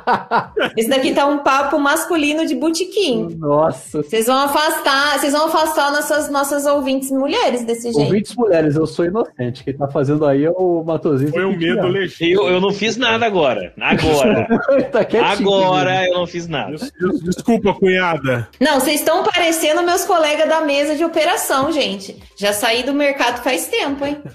Esse 0.76 0.88
daqui 0.88 1.12
tá 1.12 1.26
um 1.26 1.38
papo 1.38 1.78
masculino 1.78 2.46
de 2.46 2.54
botequim. 2.54 3.36
Nossa! 3.38 4.02
Vocês 4.02 4.26
vão 4.26 4.36
afastar, 4.36 5.18
vocês 5.18 5.32
vão 5.32 5.46
afastar 5.46 5.90
nossas, 5.92 6.30
nossas 6.30 6.66
ouvintes 6.66 7.10
mulheres 7.10 7.64
desse 7.64 7.92
jeito. 7.92 8.00
Ouvintes 8.00 8.34
mulheres, 8.36 8.76
eu 8.76 8.86
sou 8.86 9.04
inocente. 9.04 9.64
Quem 9.64 9.74
tá 9.74 9.88
fazendo 9.88 10.26
aí 10.26 10.44
é 10.44 10.50
o 10.50 10.82
Matosinho. 10.84 11.30
Foi 11.30 11.44
um 11.44 11.56
medo 11.56 11.86
legítimo. 11.88 12.42
Eu, 12.42 12.54
eu 12.54 12.60
não 12.60 12.72
fiz 12.72 12.96
nada 12.96 13.19
agora. 13.26 13.72
Agora. 13.80 14.46
tá. 14.92 15.00
Agora 15.32 16.06
eu 16.08 16.14
não 16.14 16.26
fiz 16.26 16.46
nada. 16.48 16.72
Des- 16.72 16.92
des- 16.92 17.20
Desculpa, 17.22 17.72
cunhada. 17.74 18.48
Não, 18.60 18.80
vocês 18.80 19.00
estão 19.00 19.22
parecendo 19.22 19.82
meus 19.82 20.04
colegas 20.04 20.48
da 20.48 20.60
mesa 20.62 20.96
de 20.96 21.04
operação, 21.04 21.70
gente. 21.72 22.16
Já 22.36 22.52
saí 22.52 22.82
do 22.82 22.92
mercado 22.92 23.42
faz 23.42 23.68
tempo, 23.68 24.04
hein? 24.04 24.18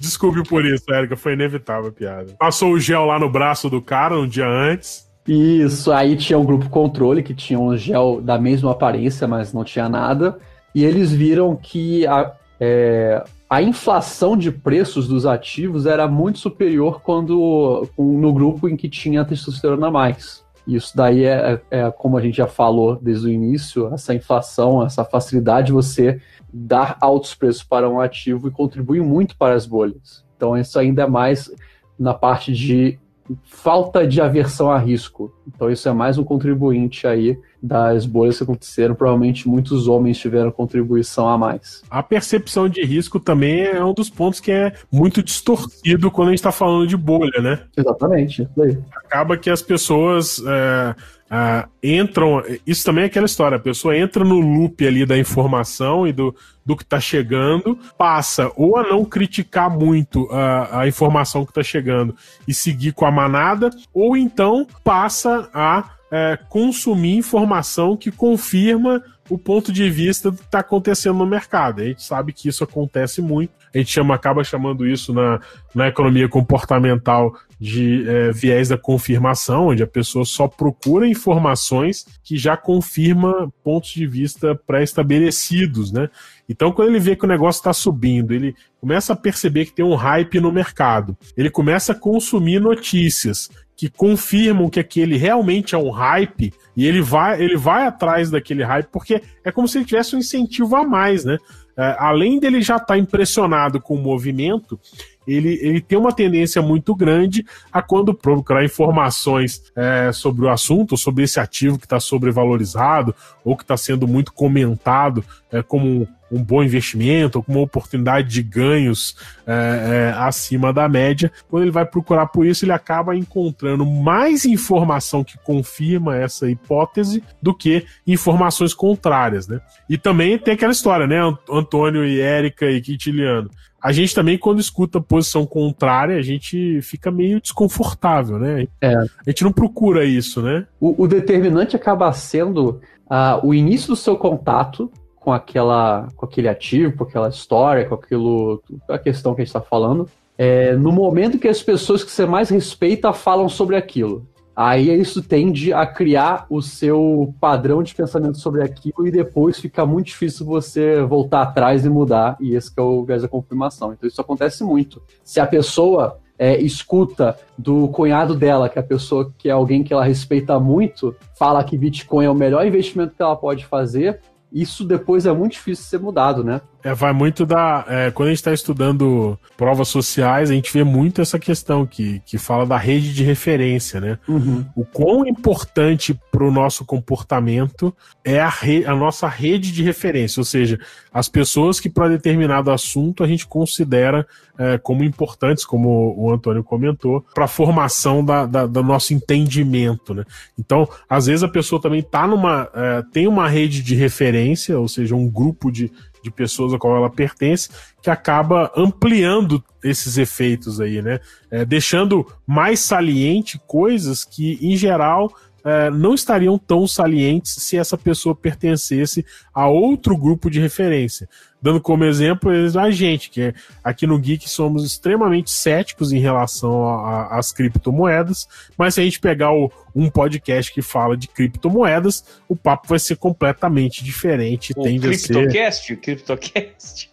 Desculpe 0.00 0.42
por 0.48 0.64
isso, 0.64 0.84
Érica. 0.92 1.16
Foi 1.16 1.34
inevitável 1.34 1.90
a 1.90 1.92
piada. 1.92 2.34
Passou 2.38 2.72
o 2.72 2.80
gel 2.80 3.04
lá 3.04 3.18
no 3.18 3.28
braço 3.30 3.68
do 3.68 3.80
cara 3.80 4.18
um 4.18 4.26
dia 4.26 4.46
antes. 4.46 5.08
Isso, 5.28 5.92
aí 5.92 6.16
tinha 6.16 6.38
um 6.38 6.44
grupo 6.44 6.68
controle 6.68 7.22
que 7.22 7.34
tinha 7.34 7.58
um 7.58 7.76
gel 7.76 8.20
da 8.20 8.38
mesma 8.38 8.72
aparência, 8.72 9.28
mas 9.28 9.52
não 9.52 9.62
tinha 9.62 9.88
nada. 9.88 10.38
E 10.74 10.84
eles 10.84 11.12
viram 11.12 11.54
que 11.54 12.06
a, 12.06 12.32
é, 12.58 13.22
a 13.50 13.60
inflação 13.60 14.36
de 14.36 14.52
preços 14.52 15.08
dos 15.08 15.26
ativos 15.26 15.84
era 15.84 16.06
muito 16.06 16.38
superior 16.38 17.02
quando 17.02 17.84
no 17.98 18.32
grupo 18.32 18.68
em 18.68 18.76
que 18.76 18.88
tinha 18.88 19.24
testosterona 19.24 19.90
mais. 19.90 20.46
Isso 20.64 20.96
daí 20.96 21.24
é, 21.24 21.60
é, 21.68 21.90
como 21.90 22.16
a 22.16 22.20
gente 22.20 22.36
já 22.36 22.46
falou 22.46 22.94
desde 22.94 23.26
o 23.26 23.28
início, 23.28 23.92
essa 23.92 24.14
inflação, 24.14 24.86
essa 24.86 25.04
facilidade 25.04 25.66
de 25.66 25.72
você 25.72 26.20
dar 26.52 26.96
altos 27.00 27.34
preços 27.34 27.64
para 27.64 27.90
um 27.90 27.98
ativo 27.98 28.46
e 28.46 28.52
contribui 28.52 29.00
muito 29.00 29.36
para 29.36 29.54
as 29.54 29.66
bolhas. 29.66 30.24
Então 30.36 30.56
isso 30.56 30.78
ainda 30.78 31.02
é 31.02 31.06
mais 31.08 31.50
na 31.98 32.14
parte 32.14 32.52
de 32.52 33.00
falta 33.44 34.06
de 34.06 34.20
aversão 34.20 34.70
a 34.70 34.78
risco. 34.78 35.32
Então 35.46 35.70
isso 35.70 35.88
é 35.88 35.92
mais 35.92 36.18
um 36.18 36.24
contribuinte 36.24 37.06
aí 37.06 37.38
das 37.62 38.06
bolhas 38.06 38.38
que 38.38 38.44
aconteceram. 38.44 38.94
Provavelmente 38.94 39.48
muitos 39.48 39.88
homens 39.88 40.18
tiveram 40.18 40.50
contribuição 40.50 41.28
a 41.28 41.36
mais. 41.36 41.82
A 41.90 42.02
percepção 42.02 42.68
de 42.68 42.82
risco 42.82 43.20
também 43.20 43.62
é 43.62 43.84
um 43.84 43.92
dos 43.92 44.08
pontos 44.08 44.40
que 44.40 44.50
é 44.50 44.72
muito 44.90 45.22
distorcido 45.22 46.10
quando 46.10 46.28
a 46.28 46.30
gente 46.30 46.38
está 46.38 46.52
falando 46.52 46.86
de 46.86 46.96
bolha, 46.96 47.40
né? 47.40 47.60
Exatamente. 47.76 48.48
Acaba 48.94 49.36
que 49.36 49.50
as 49.50 49.62
pessoas 49.62 50.42
é, 50.46 50.94
é, 51.30 51.68
entram. 51.82 52.42
Isso 52.66 52.84
também 52.84 53.04
é 53.04 53.06
aquela 53.06 53.26
história: 53.26 53.56
a 53.56 53.60
pessoa 53.60 53.96
entra 53.96 54.24
no 54.24 54.40
loop 54.40 54.84
ali 54.86 55.06
da 55.06 55.16
informação 55.16 56.06
e 56.06 56.12
do, 56.12 56.34
do 56.66 56.76
que 56.76 56.82
está 56.82 56.98
chegando, 56.98 57.78
passa 57.96 58.50
ou 58.56 58.76
a 58.76 58.82
não 58.82 59.04
criticar 59.04 59.70
muito 59.70 60.28
a, 60.32 60.80
a 60.80 60.88
informação 60.88 61.44
que 61.44 61.52
está 61.52 61.62
chegando 61.62 62.16
e 62.48 62.52
seguir 62.52 62.92
com 62.92 63.06
a 63.06 63.12
manada, 63.12 63.70
ou 63.94 64.16
então 64.16 64.66
passa 64.82 65.48
a 65.54 65.90
é, 66.10 66.36
consumir 66.48 67.16
informação 67.16 67.96
que 67.96 68.10
confirma 68.10 69.00
o 69.30 69.38
ponto 69.38 69.72
de 69.72 69.88
vista 69.88 70.30
do 70.30 70.38
que 70.38 70.44
está 70.44 70.58
acontecendo 70.58 71.16
no 71.18 71.26
mercado. 71.26 71.80
A 71.80 71.84
gente 71.84 72.02
sabe 72.02 72.32
que 72.32 72.48
isso 72.48 72.64
acontece 72.64 73.22
muito. 73.22 73.52
A 73.72 73.78
gente 73.78 73.92
chama, 73.92 74.14
acaba 74.14 74.42
chamando 74.42 74.86
isso 74.86 75.14
na, 75.14 75.40
na 75.72 75.86
economia 75.86 76.28
comportamental 76.28 77.32
de 77.58 78.08
é, 78.08 78.32
viés 78.32 78.70
da 78.70 78.76
confirmação, 78.76 79.68
onde 79.68 79.82
a 79.82 79.86
pessoa 79.86 80.24
só 80.24 80.48
procura 80.48 81.06
informações 81.06 82.04
que 82.24 82.36
já 82.36 82.56
confirma 82.56 83.52
pontos 83.62 83.90
de 83.90 84.06
vista 84.06 84.54
pré-estabelecidos, 84.66 85.92
né? 85.92 86.08
Então, 86.48 86.72
quando 86.72 86.88
ele 86.88 86.98
vê 86.98 87.14
que 87.14 87.24
o 87.24 87.28
negócio 87.28 87.60
está 87.60 87.72
subindo, 87.72 88.32
ele 88.32 88.56
começa 88.80 89.12
a 89.12 89.16
perceber 89.16 89.66
que 89.66 89.72
tem 89.72 89.84
um 89.84 89.94
hype 89.94 90.40
no 90.40 90.50
mercado, 90.50 91.16
ele 91.36 91.50
começa 91.50 91.92
a 91.92 91.94
consumir 91.94 92.58
notícias 92.60 93.48
que 93.80 93.88
confirmam 93.88 94.68
que 94.68 94.78
aquele 94.78 95.16
realmente 95.16 95.74
é 95.74 95.78
um 95.78 95.88
hype 95.88 96.52
e 96.76 96.86
ele 96.86 97.00
vai, 97.00 97.42
ele 97.42 97.56
vai 97.56 97.86
atrás 97.86 98.30
daquele 98.30 98.62
hype 98.62 98.88
porque 98.92 99.22
é 99.42 99.50
como 99.50 99.66
se 99.66 99.78
ele 99.78 99.86
tivesse 99.86 100.14
um 100.14 100.18
incentivo 100.18 100.76
a 100.76 100.86
mais, 100.86 101.24
né? 101.24 101.38
É, 101.74 101.96
além 101.98 102.38
dele 102.38 102.60
já 102.60 102.74
estar 102.74 102.88
tá 102.88 102.98
impressionado 102.98 103.80
com 103.80 103.94
o 103.94 103.98
movimento, 103.98 104.78
ele, 105.26 105.58
ele 105.62 105.80
tem 105.80 105.96
uma 105.96 106.12
tendência 106.12 106.60
muito 106.60 106.94
grande 106.94 107.42
a 107.72 107.80
quando 107.80 108.12
procurar 108.12 108.62
informações 108.62 109.62
é, 109.74 110.12
sobre 110.12 110.44
o 110.44 110.50
assunto, 110.50 110.94
sobre 110.94 111.24
esse 111.24 111.40
ativo 111.40 111.78
que 111.78 111.86
está 111.86 111.98
sobrevalorizado 111.98 113.14
ou 113.42 113.56
que 113.56 113.64
está 113.64 113.78
sendo 113.78 114.06
muito 114.06 114.30
comentado 114.34 115.24
é, 115.50 115.62
como 115.62 116.06
um, 116.30 116.42
bom 116.42 116.62
investimento 116.62 117.38
ou 117.38 117.44
como 117.44 117.58
uma 117.58 117.64
oportunidade 117.64 118.28
de 118.28 118.42
ganhos 118.42 119.16
é, 119.46 120.12
acima 120.16 120.72
da 120.72 120.88
média. 120.88 121.30
Quando 121.48 121.64
ele 121.64 121.70
vai 121.70 121.84
procurar 121.84 122.26
por 122.26 122.46
isso, 122.46 122.64
ele 122.64 122.72
acaba 122.72 123.16
encontrando 123.16 123.84
mais 123.84 124.44
informação 124.44 125.24
que 125.24 125.38
confirma 125.38 126.16
essa 126.16 126.50
hipótese 126.50 127.22
do 127.42 127.54
que 127.54 127.84
informações 128.06 128.74
contrárias, 128.74 129.48
né? 129.48 129.60
E 129.88 129.98
também 129.98 130.38
tem 130.38 130.54
aquela 130.54 130.72
história, 130.72 131.06
né? 131.06 131.20
Antônio 131.50 132.04
e 132.04 132.20
Érica 132.20 132.70
e 132.70 132.80
Quintiliano 132.80 133.50
a 133.82 133.92
gente 133.92 134.14
também, 134.14 134.36
quando 134.36 134.60
escuta 134.60 135.00
posição 135.00 135.46
contrária, 135.46 136.16
a 136.16 136.22
gente 136.22 136.82
fica 136.82 137.10
meio 137.10 137.40
desconfortável, 137.40 138.38
né? 138.38 138.68
É. 138.80 138.94
A 138.94 139.30
gente 139.30 139.42
não 139.42 139.52
procura 139.52 140.04
isso, 140.04 140.42
né? 140.42 140.66
O, 140.78 141.04
o 141.04 141.08
determinante 141.08 141.74
acaba 141.74 142.12
sendo 142.12 142.80
uh, 143.06 143.40
o 143.42 143.54
início 143.54 143.88
do 143.88 143.96
seu 143.96 144.16
contato 144.16 144.92
com 145.30 145.34
aquela 145.34 146.08
com 146.16 146.26
aquele 146.26 146.48
ativo, 146.48 146.96
com 146.96 147.04
aquela 147.04 147.28
história, 147.28 147.86
com 147.86 147.94
aquilo, 147.94 148.60
a 148.88 148.98
questão 148.98 149.32
que 149.32 149.40
a 149.40 149.44
gente 149.44 149.54
está 149.54 149.60
falando, 149.60 150.10
é, 150.36 150.74
no 150.74 150.90
momento 150.90 151.38
que 151.38 151.46
as 151.46 151.62
pessoas 151.62 152.02
que 152.02 152.10
você 152.10 152.26
mais 152.26 152.50
respeita 152.50 153.12
falam 153.12 153.48
sobre 153.48 153.76
aquilo. 153.76 154.26
Aí 154.56 154.92
isso 154.92 155.22
tende 155.22 155.72
a 155.72 155.86
criar 155.86 156.46
o 156.50 156.60
seu 156.60 157.32
padrão 157.40 157.80
de 157.80 157.94
pensamento 157.94 158.38
sobre 158.38 158.62
aquilo 158.62 159.06
e 159.06 159.10
depois 159.12 159.60
fica 159.60 159.86
muito 159.86 160.08
difícil 160.08 160.44
você 160.44 161.00
voltar 161.02 161.42
atrás 161.42 161.84
e 161.84 161.88
mudar. 161.88 162.36
E 162.40 162.56
esse 162.56 162.72
é 162.76 162.82
o 162.82 163.04
viés 163.04 163.22
da 163.22 163.28
confirmação. 163.28 163.92
Então 163.92 164.08
isso 164.08 164.20
acontece 164.20 164.64
muito. 164.64 165.00
Se 165.22 165.38
a 165.38 165.46
pessoa 165.46 166.18
é, 166.36 166.58
escuta 166.58 167.36
do 167.56 167.86
cunhado 167.88 168.34
dela, 168.34 168.68
que 168.68 168.78
é 168.78 168.82
a 168.82 168.84
pessoa 168.84 169.30
que 169.38 169.48
é 169.48 169.52
alguém 169.52 169.84
que 169.84 169.92
ela 169.92 170.04
respeita 170.04 170.58
muito, 170.58 171.14
fala 171.38 171.62
que 171.62 171.78
Bitcoin 171.78 172.24
é 172.24 172.30
o 172.30 172.34
melhor 172.34 172.66
investimento 172.66 173.14
que 173.14 173.22
ela 173.22 173.36
pode 173.36 173.64
fazer, 173.66 174.20
isso 174.52 174.84
depois 174.84 175.26
é 175.26 175.32
muito 175.32 175.52
difícil 175.52 175.84
de 175.84 175.90
ser 175.90 176.00
mudado, 176.00 176.42
né? 176.42 176.60
É, 176.82 176.94
vai 176.94 177.12
muito 177.12 177.44
da. 177.44 177.84
É, 177.88 178.10
quando 178.10 178.28
a 178.28 178.30
gente 178.30 178.38
está 178.38 178.52
estudando 178.52 179.38
provas 179.56 179.88
sociais, 179.88 180.50
a 180.50 180.54
gente 180.54 180.72
vê 180.72 180.82
muito 180.82 181.20
essa 181.20 181.38
questão 181.38 181.86
que, 181.86 182.20
que 182.24 182.38
fala 182.38 182.66
da 182.66 182.76
rede 182.76 183.12
de 183.14 183.22
referência, 183.22 184.00
né? 184.00 184.18
Uhum. 184.26 184.64
O 184.74 184.84
quão 184.84 185.26
importante 185.26 186.18
para 186.32 186.44
o 186.44 186.50
nosso 186.50 186.84
comportamento 186.84 187.94
é 188.24 188.40
a, 188.40 188.48
re, 188.48 188.84
a 188.86 188.94
nossa 188.94 189.28
rede 189.28 189.72
de 189.72 189.82
referência, 189.82 190.40
ou 190.40 190.44
seja, 190.44 190.78
as 191.12 191.28
pessoas 191.28 191.78
que 191.78 191.90
para 191.90 192.08
determinado 192.08 192.70
assunto 192.70 193.22
a 193.22 193.26
gente 193.26 193.46
considera 193.46 194.26
é, 194.60 194.76
como 194.76 195.02
importantes, 195.02 195.64
como 195.64 196.14
o 196.18 196.30
Antônio 196.30 196.62
comentou, 196.62 197.24
para 197.34 197.46
a 197.46 197.48
formação 197.48 198.22
da, 198.22 198.44
da, 198.44 198.66
do 198.66 198.82
nosso 198.82 199.14
entendimento, 199.14 200.12
né? 200.12 200.24
Então, 200.58 200.86
às 201.08 201.24
vezes 201.24 201.42
a 201.42 201.48
pessoa 201.48 201.80
também 201.80 202.02
tá 202.02 202.26
numa. 202.26 202.68
É, 202.74 203.02
tem 203.10 203.26
uma 203.26 203.48
rede 203.48 203.82
de 203.82 203.94
referência, 203.94 204.78
ou 204.78 204.86
seja, 204.86 205.16
um 205.16 205.26
grupo 205.26 205.72
de 205.72 205.90
de 206.22 206.30
pessoas 206.30 206.72
a 206.74 206.78
qual 206.78 206.96
ela 206.96 207.08
pertence, 207.08 207.70
que 208.02 208.10
acaba 208.10 208.70
ampliando 208.76 209.62
esses 209.82 210.18
efeitos 210.18 210.80
aí, 210.80 211.00
né? 211.00 211.18
É, 211.50 211.64
deixando 211.64 212.26
mais 212.46 212.80
saliente 212.80 213.58
coisas 213.66 214.24
que, 214.24 214.58
em 214.60 214.76
geral, 214.76 215.32
é, 215.64 215.90
não 215.90 216.14
estariam 216.14 216.58
tão 216.58 216.86
salientes 216.86 217.54
se 217.54 217.76
essa 217.76 217.96
pessoa 217.96 218.34
pertencesse 218.34 219.24
a 219.52 219.68
outro 219.68 220.16
grupo 220.16 220.50
de 220.50 220.60
referência. 220.60 221.28
Dando 221.62 221.80
como 221.80 222.04
exemplo 222.04 222.50
a 222.50 222.90
gente, 222.90 223.28
que 223.28 223.42
é, 223.42 223.54
aqui 223.84 224.06
no 224.06 224.18
Geek 224.18 224.48
somos 224.48 224.84
extremamente 224.84 225.50
céticos 225.50 226.10
em 226.10 226.18
relação 226.18 226.88
às 227.30 227.52
criptomoedas, 227.52 228.48
mas 228.78 228.94
se 228.94 229.00
a 229.00 229.04
gente 229.04 229.20
pegar 229.20 229.52
o, 229.52 229.70
um 229.94 230.08
podcast 230.08 230.72
que 230.72 230.80
fala 230.80 231.16
de 231.16 231.28
criptomoedas, 231.28 232.24
o 232.48 232.56
papo 232.56 232.88
vai 232.88 232.98
ser 232.98 233.16
completamente 233.16 234.02
diferente. 234.02 234.72
O 234.74 234.82
tende 234.82 235.06
Criptocast? 235.06 235.86
Ser... 235.86 235.92
O 235.92 235.96
Criptocast? 235.98 237.10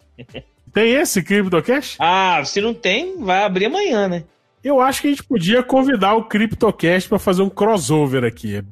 Tem 0.72 0.92
esse 0.94 1.22
Criptocast? 1.22 1.96
Ah, 1.98 2.42
se 2.44 2.60
não 2.60 2.72
tem, 2.72 3.18
vai 3.22 3.42
abrir 3.42 3.66
amanhã, 3.66 4.08
né? 4.08 4.24
Eu 4.62 4.80
acho 4.80 5.02
que 5.02 5.08
a 5.08 5.10
gente 5.10 5.24
podia 5.24 5.62
convidar 5.62 6.14
o 6.14 6.24
CryptoCast 6.24 7.08
para 7.08 7.18
fazer 7.18 7.42
um 7.42 7.48
crossover 7.48 8.24
aqui. 8.24 8.62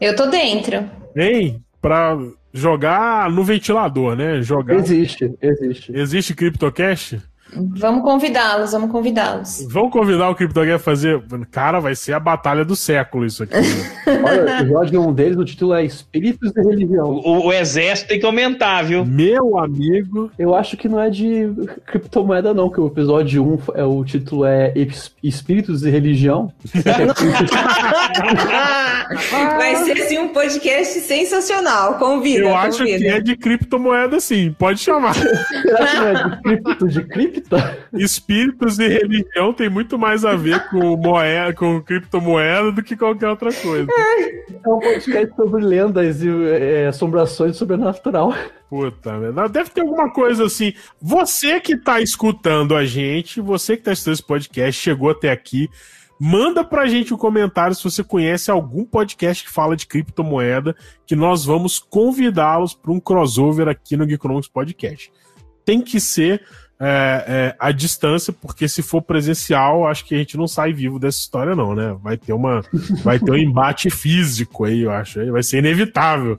Eu 0.00 0.16
tô 0.16 0.26
dentro. 0.26 0.90
Hein? 1.16 1.62
Pra 1.80 2.18
jogar 2.52 3.30
no 3.30 3.44
ventilador, 3.44 4.16
né? 4.16 4.42
Jogar... 4.42 4.76
Existe, 4.76 5.32
existe. 5.40 5.92
Existe 5.94 6.34
CryptoCast? 6.34 7.20
Vamos 7.56 8.02
convidá-los, 8.02 8.72
vamos 8.72 8.90
convidá-los. 8.90 9.66
Vamos 9.70 9.92
convidar 9.92 10.28
o 10.28 10.34
CryptoGame 10.34 10.74
a 10.74 10.78
fazer. 10.78 11.22
Cara, 11.50 11.80
vai 11.80 11.94
ser 11.94 12.12
a 12.12 12.20
batalha 12.20 12.64
do 12.64 12.76
século 12.76 13.24
isso 13.24 13.42
aqui. 13.42 13.54
Olha, 14.24 14.44
o 14.44 14.48
episódio 14.48 15.00
um 15.00 15.12
deles, 15.12 15.36
o 15.36 15.44
título 15.44 15.74
é 15.74 15.84
Espíritos 15.84 16.52
de 16.52 16.62
Religião. 16.62 17.10
O, 17.10 17.46
o, 17.46 17.52
exército 17.52 18.08
tem 18.08 18.20
que 18.20 18.26
aumentar, 18.26 18.82
viu? 18.82 19.04
Meu 19.04 19.58
amigo. 19.58 20.30
Eu 20.38 20.54
acho 20.54 20.76
que 20.76 20.88
não 20.88 21.00
é 21.00 21.10
de 21.10 21.50
criptomoeda, 21.86 22.52
não, 22.52 22.70
que 22.70 22.80
o 22.80 22.86
episódio 22.86 23.44
1, 23.44 23.58
é, 23.74 23.84
o 23.84 24.04
título 24.04 24.44
é 24.44 24.72
Espíritos 25.22 25.80
de 25.80 25.90
Religião. 25.90 26.52
vai 29.56 29.76
ser 29.84 30.02
assim 30.02 30.18
um 30.18 30.28
podcast 30.28 31.00
sensacional. 31.00 31.98
Convida. 31.98 32.40
Eu 32.40 32.56
acho 32.56 32.78
convida. 32.78 32.98
que 32.98 33.06
é 33.06 33.20
de 33.20 33.36
criptomoeda, 33.36 34.20
sim. 34.20 34.54
Pode 34.58 34.80
chamar. 34.80 35.14
Será 35.14 35.86
que 35.86 35.96
não 35.96 36.06
é 36.08 36.14
de 36.14 36.42
cripto 36.42 36.88
de 36.88 37.04
cripto? 37.04 37.36
cripta. 37.36 37.78
Espíritos 37.94 38.78
e 38.78 38.88
religião 38.88 39.52
tem 39.52 39.68
muito 39.68 39.98
mais 39.98 40.24
a 40.24 40.34
ver 40.34 40.68
com 40.68 40.96
moeda, 40.96 41.52
com 41.54 41.80
criptomoeda 41.82 42.72
do 42.72 42.82
que 42.82 42.96
qualquer 42.96 43.28
outra 43.28 43.52
coisa. 43.52 43.86
É 43.90 44.68
um 44.68 44.78
podcast 44.78 45.34
sobre 45.36 45.64
lendas 45.64 46.22
e 46.22 46.28
é, 46.28 46.86
assombrações 46.86 47.56
sobrenatural. 47.56 48.34
Puta, 48.68 49.12
deve 49.48 49.70
ter 49.70 49.82
alguma 49.82 50.12
coisa 50.12 50.44
assim. 50.46 50.72
Você 51.00 51.60
que 51.60 51.76
tá 51.76 52.00
escutando 52.00 52.74
a 52.74 52.84
gente, 52.84 53.40
você 53.40 53.76
que 53.76 53.84
tá 53.84 53.92
escutando 53.92 54.14
esse 54.14 54.22
podcast, 54.22 54.82
chegou 54.82 55.10
até 55.10 55.30
aqui. 55.30 55.70
Manda 56.18 56.64
pra 56.64 56.86
gente 56.86 57.12
um 57.12 57.18
comentário 57.18 57.74
se 57.74 57.84
você 57.84 58.02
conhece 58.02 58.50
algum 58.50 58.84
podcast 58.84 59.44
que 59.44 59.50
fala 59.50 59.76
de 59.76 59.86
criptomoeda, 59.86 60.74
que 61.06 61.14
nós 61.14 61.44
vamos 61.44 61.78
convidá-los 61.78 62.74
para 62.74 62.92
um 62.92 63.00
crossover 63.00 63.68
aqui 63.68 63.96
no 63.96 64.08
Geekonomics 64.08 64.48
Podcast. 64.48 65.12
Tem 65.64 65.82
que 65.82 66.00
ser 66.00 66.42
é, 66.80 67.24
é, 67.26 67.56
a 67.58 67.70
distância, 67.70 68.32
porque 68.32 68.68
se 68.68 68.82
for 68.82 69.02
presencial, 69.02 69.86
acho 69.86 70.04
que 70.04 70.14
a 70.14 70.18
gente 70.18 70.36
não 70.36 70.46
sai 70.46 70.72
vivo 70.72 70.98
dessa 70.98 71.18
história, 71.18 71.54
não, 71.54 71.74
né? 71.74 71.96
Vai 72.02 72.16
ter 72.16 72.32
uma, 72.32 72.62
vai 73.04 73.18
ter 73.18 73.30
um 73.30 73.36
embate 73.36 73.90
físico 73.90 74.64
aí, 74.64 74.82
eu 74.82 74.90
acho. 74.90 75.30
Vai 75.32 75.42
ser 75.42 75.58
inevitável. 75.58 76.38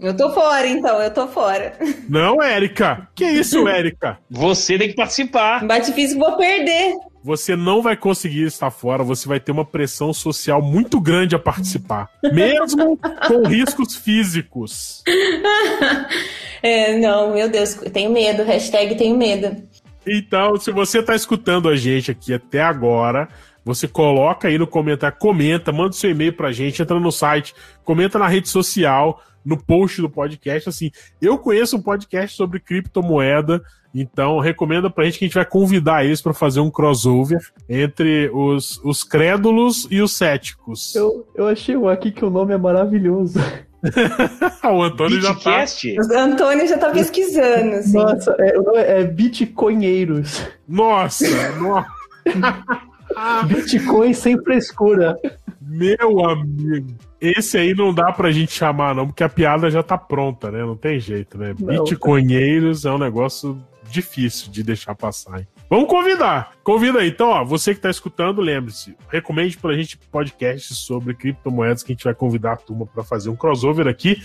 Eu 0.00 0.16
tô 0.16 0.30
fora, 0.32 0.66
então, 0.66 1.00
eu 1.00 1.12
tô 1.12 1.28
fora. 1.28 1.78
Não, 2.08 2.42
Érica. 2.42 3.08
Que 3.14 3.24
isso, 3.24 3.66
Érica? 3.68 4.18
Você 4.28 4.76
tem 4.76 4.88
que 4.88 4.96
participar. 4.96 5.62
Embate 5.62 5.92
físico, 5.92 6.18
vou 6.18 6.36
perder. 6.36 6.94
Você 7.24 7.54
não 7.54 7.80
vai 7.80 7.96
conseguir 7.96 8.42
estar 8.42 8.70
fora, 8.70 9.04
você 9.04 9.28
vai 9.28 9.38
ter 9.38 9.52
uma 9.52 9.64
pressão 9.64 10.12
social 10.12 10.60
muito 10.60 11.00
grande 11.00 11.36
a 11.36 11.38
participar, 11.38 12.10
mesmo 12.32 12.98
com 13.28 13.46
riscos 13.46 13.94
físicos. 13.94 15.04
é, 16.62 16.98
não, 16.98 17.32
meu 17.34 17.48
Deus, 17.48 17.74
tenho 17.92 18.10
medo, 18.10 18.42
hashtag 18.42 18.96
tenho 18.96 19.16
medo. 19.16 19.62
Então, 20.06 20.56
se 20.56 20.72
você 20.72 20.98
está 20.98 21.14
escutando 21.14 21.68
a 21.68 21.76
gente 21.76 22.10
aqui 22.10 22.34
até 22.34 22.60
agora, 22.60 23.28
você 23.64 23.86
coloca 23.86 24.48
aí 24.48 24.58
no 24.58 24.66
comentário, 24.66 25.16
comenta, 25.16 25.70
manda 25.70 25.92
seu 25.92 26.10
e-mail 26.10 26.32
pra 26.32 26.50
gente, 26.50 26.82
entra 26.82 26.98
no 26.98 27.12
site, 27.12 27.54
comenta 27.84 28.18
na 28.18 28.26
rede 28.26 28.48
social, 28.48 29.22
no 29.44 29.56
post 29.56 30.00
do 30.00 30.10
podcast. 30.10 30.68
Assim, 30.68 30.90
eu 31.20 31.38
conheço 31.38 31.76
um 31.76 31.82
podcast 31.82 32.36
sobre 32.36 32.60
criptomoeda, 32.60 33.62
então 33.94 34.38
recomenda 34.38 34.88
pra 34.88 35.04
gente 35.04 35.18
que 35.18 35.24
a 35.24 35.28
gente 35.28 35.34
vai 35.34 35.44
convidar 35.44 36.04
eles 36.04 36.20
para 36.20 36.32
fazer 36.32 36.60
um 36.60 36.70
crossover 36.70 37.40
entre 37.68 38.30
os, 38.32 38.80
os 38.84 39.02
crédulos 39.04 39.86
e 39.90 40.00
os 40.00 40.12
céticos. 40.12 40.94
Eu, 40.94 41.26
eu 41.34 41.48
achei 41.48 41.76
um 41.76 41.88
aqui 41.88 42.10
que 42.10 42.24
o 42.24 42.30
nome 42.30 42.54
é 42.54 42.58
maravilhoso. 42.58 43.38
o 44.64 44.82
Antônio 44.82 45.20
já 45.20 45.34
tá. 45.34 45.64
O 45.64 46.18
Antônio 46.18 46.68
já 46.68 46.78
tá 46.78 46.90
pesquisando. 46.90 47.74
Assim. 47.76 47.98
Nossa, 47.98 48.36
é, 48.38 49.00
é 49.00 49.04
Bitcoinheiros. 49.04 50.46
Nossa, 50.68 51.26
nossa. 51.58 51.90
Bitcoin 53.46 54.14
sem 54.14 54.42
frescura. 54.42 55.18
Meu 55.60 56.24
amigo. 56.24 56.94
Esse 57.22 57.56
aí 57.56 57.72
não 57.72 57.94
dá 57.94 58.10
pra 58.10 58.32
gente 58.32 58.52
chamar, 58.52 58.96
não, 58.96 59.06
porque 59.06 59.22
a 59.22 59.28
piada 59.28 59.70
já 59.70 59.80
tá 59.80 59.96
pronta, 59.96 60.50
né? 60.50 60.58
Não 60.64 60.76
tem 60.76 60.98
jeito, 60.98 61.38
né? 61.38 61.54
Não, 61.56 61.84
Bitcoinheiros 61.84 62.84
é 62.84 62.90
um 62.90 62.98
negócio 62.98 63.64
difícil 63.88 64.50
de 64.50 64.64
deixar 64.64 64.96
passar. 64.96 65.38
Hein? 65.38 65.46
Vamos 65.70 65.88
convidar. 65.88 66.52
Convida 66.64 66.98
aí. 66.98 67.10
Então, 67.10 67.28
ó, 67.28 67.44
você 67.44 67.76
que 67.76 67.80
tá 67.80 67.88
escutando, 67.88 68.40
lembre-se, 68.40 68.96
recomende 69.08 69.56
pra 69.56 69.74
gente 69.74 69.96
podcasts 70.10 70.78
sobre 70.78 71.14
criptomoedas 71.14 71.84
que 71.84 71.92
a 71.92 71.94
gente 71.94 72.04
vai 72.04 72.14
convidar 72.14 72.54
a 72.54 72.56
turma 72.56 72.86
para 72.86 73.04
fazer 73.04 73.30
um 73.30 73.36
crossover 73.36 73.86
aqui. 73.86 74.20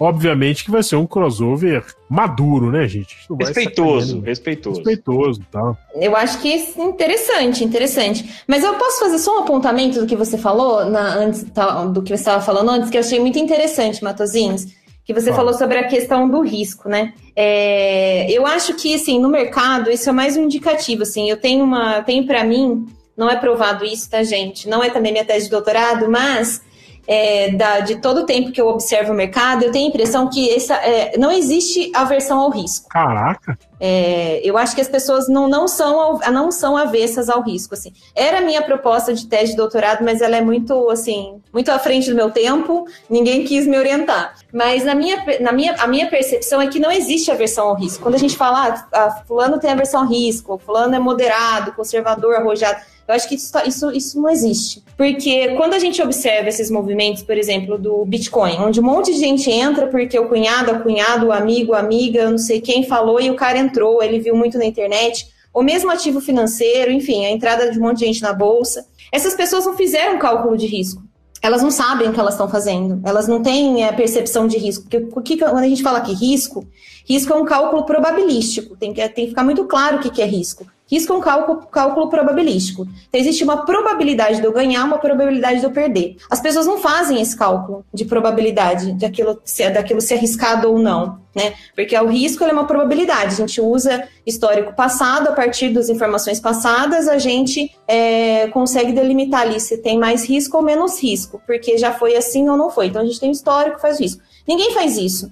Obviamente 0.00 0.64
que 0.64 0.70
vai 0.70 0.82
ser 0.82 0.96
um 0.96 1.06
crossover 1.06 1.84
maduro, 2.08 2.70
né, 2.70 2.86
gente? 2.86 3.16
Respeitoso, 3.38 4.20
respeitoso. 4.20 4.76
Respeitoso, 4.76 5.40
tá? 5.50 5.76
Eu 5.94 6.16
acho 6.16 6.40
que 6.40 6.52
é 6.52 6.82
interessante, 6.82 7.64
interessante. 7.64 8.42
Mas 8.46 8.62
eu 8.62 8.74
posso 8.74 9.00
fazer 9.00 9.18
só 9.18 9.38
um 9.38 9.42
apontamento 9.42 10.00
do 10.00 10.06
que 10.06 10.14
você 10.14 10.38
falou, 10.38 10.84
na, 10.84 11.16
antes, 11.16 11.42
tá, 11.52 11.84
do 11.86 12.02
que 12.02 12.10
você 12.10 12.14
estava 12.22 12.40
falando 12.40 12.70
antes, 12.70 12.90
que 12.90 12.96
eu 12.96 13.00
achei 13.00 13.18
muito 13.18 13.38
interessante, 13.38 14.02
Matozinhos 14.02 14.66
que 15.08 15.14
você 15.14 15.32
falou 15.32 15.54
sobre 15.54 15.78
a 15.78 15.88
questão 15.88 16.28
do 16.28 16.42
risco, 16.42 16.86
né? 16.86 17.14
É, 17.34 18.30
eu 18.30 18.44
acho 18.44 18.74
que, 18.74 18.94
assim, 18.94 19.18
no 19.18 19.30
mercado, 19.30 19.90
isso 19.90 20.10
é 20.10 20.12
mais 20.12 20.36
um 20.36 20.42
indicativo, 20.42 21.02
assim, 21.02 21.30
eu 21.30 21.38
tenho 21.38 21.64
uma, 21.64 22.02
tenho 22.02 22.26
para 22.26 22.44
mim, 22.44 22.84
não 23.16 23.30
é 23.30 23.34
provado 23.34 23.86
isso, 23.86 24.10
tá, 24.10 24.22
gente? 24.22 24.68
Não 24.68 24.84
é 24.84 24.90
também 24.90 25.10
minha 25.10 25.24
tese 25.24 25.46
de 25.46 25.50
doutorado, 25.50 26.10
mas 26.10 26.60
é, 27.08 27.50
da, 27.52 27.80
de 27.80 27.96
todo 27.96 28.20
o 28.20 28.26
tempo 28.26 28.52
que 28.52 28.60
eu 28.60 28.68
observo 28.68 29.12
o 29.12 29.16
mercado, 29.16 29.64
eu 29.64 29.72
tenho 29.72 29.86
a 29.86 29.88
impressão 29.88 30.28
que 30.28 30.54
essa, 30.54 30.74
é, 30.74 31.16
não 31.16 31.32
existe 31.32 31.90
aversão 31.94 32.38
ao 32.38 32.50
risco. 32.50 32.86
Caraca! 32.90 33.58
É, 33.80 34.40
eu 34.44 34.58
acho 34.58 34.74
que 34.74 34.80
as 34.80 34.88
pessoas 34.88 35.28
não, 35.28 35.48
não, 35.48 35.66
são, 35.66 36.18
não 36.30 36.50
são 36.50 36.76
avessas 36.76 37.30
ao 37.30 37.42
risco. 37.42 37.74
Assim. 37.74 37.92
Era 38.14 38.38
a 38.38 38.40
minha 38.42 38.60
proposta 38.60 39.14
de 39.14 39.26
tese 39.26 39.52
de 39.52 39.56
doutorado, 39.56 40.04
mas 40.04 40.20
ela 40.20 40.36
é 40.36 40.42
muito 40.42 40.90
assim, 40.90 41.40
muito 41.52 41.70
à 41.70 41.78
frente 41.78 42.10
do 42.10 42.16
meu 42.16 42.30
tempo, 42.30 42.84
ninguém 43.08 43.44
quis 43.44 43.66
me 43.66 43.78
orientar. 43.78 44.34
Mas 44.52 44.84
na 44.84 44.94
minha, 44.94 45.24
na 45.40 45.52
minha, 45.52 45.76
a 45.78 45.86
minha 45.86 46.08
percepção 46.10 46.60
é 46.60 46.66
que 46.66 46.78
não 46.78 46.90
existe 46.90 47.30
aversão 47.30 47.68
ao 47.68 47.74
risco. 47.74 48.02
Quando 48.02 48.16
a 48.16 48.18
gente 48.18 48.36
fala, 48.36 48.86
ah, 48.92 49.22
fulano 49.26 49.58
tem 49.58 49.70
aversão 49.70 50.02
ao 50.02 50.08
risco, 50.08 50.58
fulano 50.58 50.94
é 50.94 50.98
moderado, 50.98 51.72
conservador, 51.72 52.34
arrojado. 52.34 52.80
Eu 53.08 53.14
acho 53.14 53.26
que 53.26 53.36
isso, 53.36 53.50
tá, 53.50 53.64
isso, 53.64 53.90
isso 53.90 54.20
não 54.20 54.28
existe. 54.28 54.84
Porque 54.94 55.54
quando 55.56 55.72
a 55.72 55.78
gente 55.78 56.02
observa 56.02 56.50
esses 56.50 56.70
movimentos, 56.70 57.22
por 57.22 57.38
exemplo, 57.38 57.78
do 57.78 58.04
Bitcoin, 58.04 58.58
onde 58.58 58.80
um 58.80 58.82
monte 58.82 59.14
de 59.14 59.18
gente 59.18 59.50
entra 59.50 59.86
porque 59.86 60.18
o 60.18 60.28
cunhado, 60.28 60.70
a 60.70 60.78
cunhado, 60.78 61.28
o 61.28 61.32
amigo, 61.32 61.72
a 61.72 61.78
amiga, 61.78 62.30
não 62.30 62.36
sei 62.36 62.60
quem 62.60 62.84
falou 62.84 63.18
e 63.18 63.30
o 63.30 63.34
cara 63.34 63.56
entrou, 63.56 64.02
ele 64.02 64.20
viu 64.20 64.36
muito 64.36 64.58
na 64.58 64.66
internet, 64.66 65.26
ou 65.54 65.62
mesmo 65.62 65.90
ativo 65.90 66.20
financeiro, 66.20 66.92
enfim, 66.92 67.24
a 67.24 67.30
entrada 67.30 67.70
de 67.70 67.78
um 67.78 67.82
monte 67.82 68.00
de 68.00 68.04
gente 68.04 68.20
na 68.20 68.34
bolsa. 68.34 68.86
Essas 69.10 69.34
pessoas 69.34 69.64
não 69.64 69.74
fizeram 69.74 70.18
cálculo 70.18 70.54
de 70.54 70.66
risco. 70.66 71.02
Elas 71.40 71.62
não 71.62 71.70
sabem 71.70 72.08
o 72.08 72.12
que 72.12 72.20
elas 72.20 72.34
estão 72.34 72.48
fazendo, 72.48 73.00
elas 73.04 73.28
não 73.28 73.42
têm 73.42 73.84
a 73.84 73.88
é, 73.88 73.92
percepção 73.92 74.46
de 74.46 74.58
risco. 74.58 74.86
Porque, 75.10 75.36
quando 75.36 75.58
a 75.58 75.68
gente 75.68 75.82
fala 75.82 76.00
que 76.00 76.12
risco, 76.12 76.66
risco 77.08 77.32
é 77.32 77.36
um 77.36 77.44
cálculo 77.44 77.84
probabilístico, 77.84 78.76
tem 78.76 78.92
que, 78.92 79.08
tem 79.08 79.24
que 79.24 79.30
ficar 79.30 79.44
muito 79.44 79.64
claro 79.64 79.96
o 79.96 80.00
que, 80.00 80.10
que 80.10 80.22
é 80.22 80.26
risco. 80.26 80.66
Risco 80.90 81.12
é 81.12 81.16
um 81.16 81.20
cálculo, 81.20 81.66
cálculo 81.66 82.08
probabilístico. 82.08 82.88
Então, 83.08 83.20
existe 83.20 83.44
uma 83.44 83.66
probabilidade 83.66 84.40
de 84.40 84.46
eu 84.46 84.52
ganhar, 84.52 84.84
uma 84.84 84.96
probabilidade 84.96 85.60
de 85.60 85.66
eu 85.66 85.70
perder. 85.70 86.16
As 86.30 86.40
pessoas 86.40 86.66
não 86.66 86.78
fazem 86.78 87.20
esse 87.20 87.36
cálculo 87.36 87.84
de 87.92 88.06
probabilidade 88.06 88.92
de 88.92 89.04
aquilo, 89.04 89.38
se, 89.44 89.68
daquilo 89.68 90.00
ser 90.00 90.14
arriscado 90.14 90.70
ou 90.70 90.78
não, 90.78 91.20
né? 91.36 91.52
Porque 91.74 91.94
o 91.98 92.06
risco 92.06 92.42
é 92.42 92.50
uma 92.50 92.66
probabilidade. 92.66 93.34
A 93.34 93.46
gente 93.46 93.60
usa 93.60 94.08
histórico 94.26 94.72
passado, 94.74 95.28
a 95.28 95.32
partir 95.32 95.68
das 95.74 95.90
informações 95.90 96.40
passadas, 96.40 97.06
a 97.06 97.18
gente 97.18 97.70
é, 97.86 98.48
consegue 98.48 98.92
delimitar 98.92 99.42
ali 99.42 99.60
se 99.60 99.76
tem 99.76 99.98
mais 99.98 100.26
risco 100.26 100.56
ou 100.56 100.62
menos 100.62 101.02
risco, 101.02 101.38
porque 101.46 101.76
já 101.76 101.92
foi 101.92 102.16
assim 102.16 102.48
ou 102.48 102.56
não 102.56 102.70
foi. 102.70 102.86
Então, 102.86 103.02
a 103.02 103.04
gente 103.04 103.20
tem 103.20 103.30
histórico, 103.30 103.78
faz 103.78 104.00
risco. 104.00 104.22
Ninguém 104.46 104.72
faz 104.72 104.96
isso. 104.96 105.30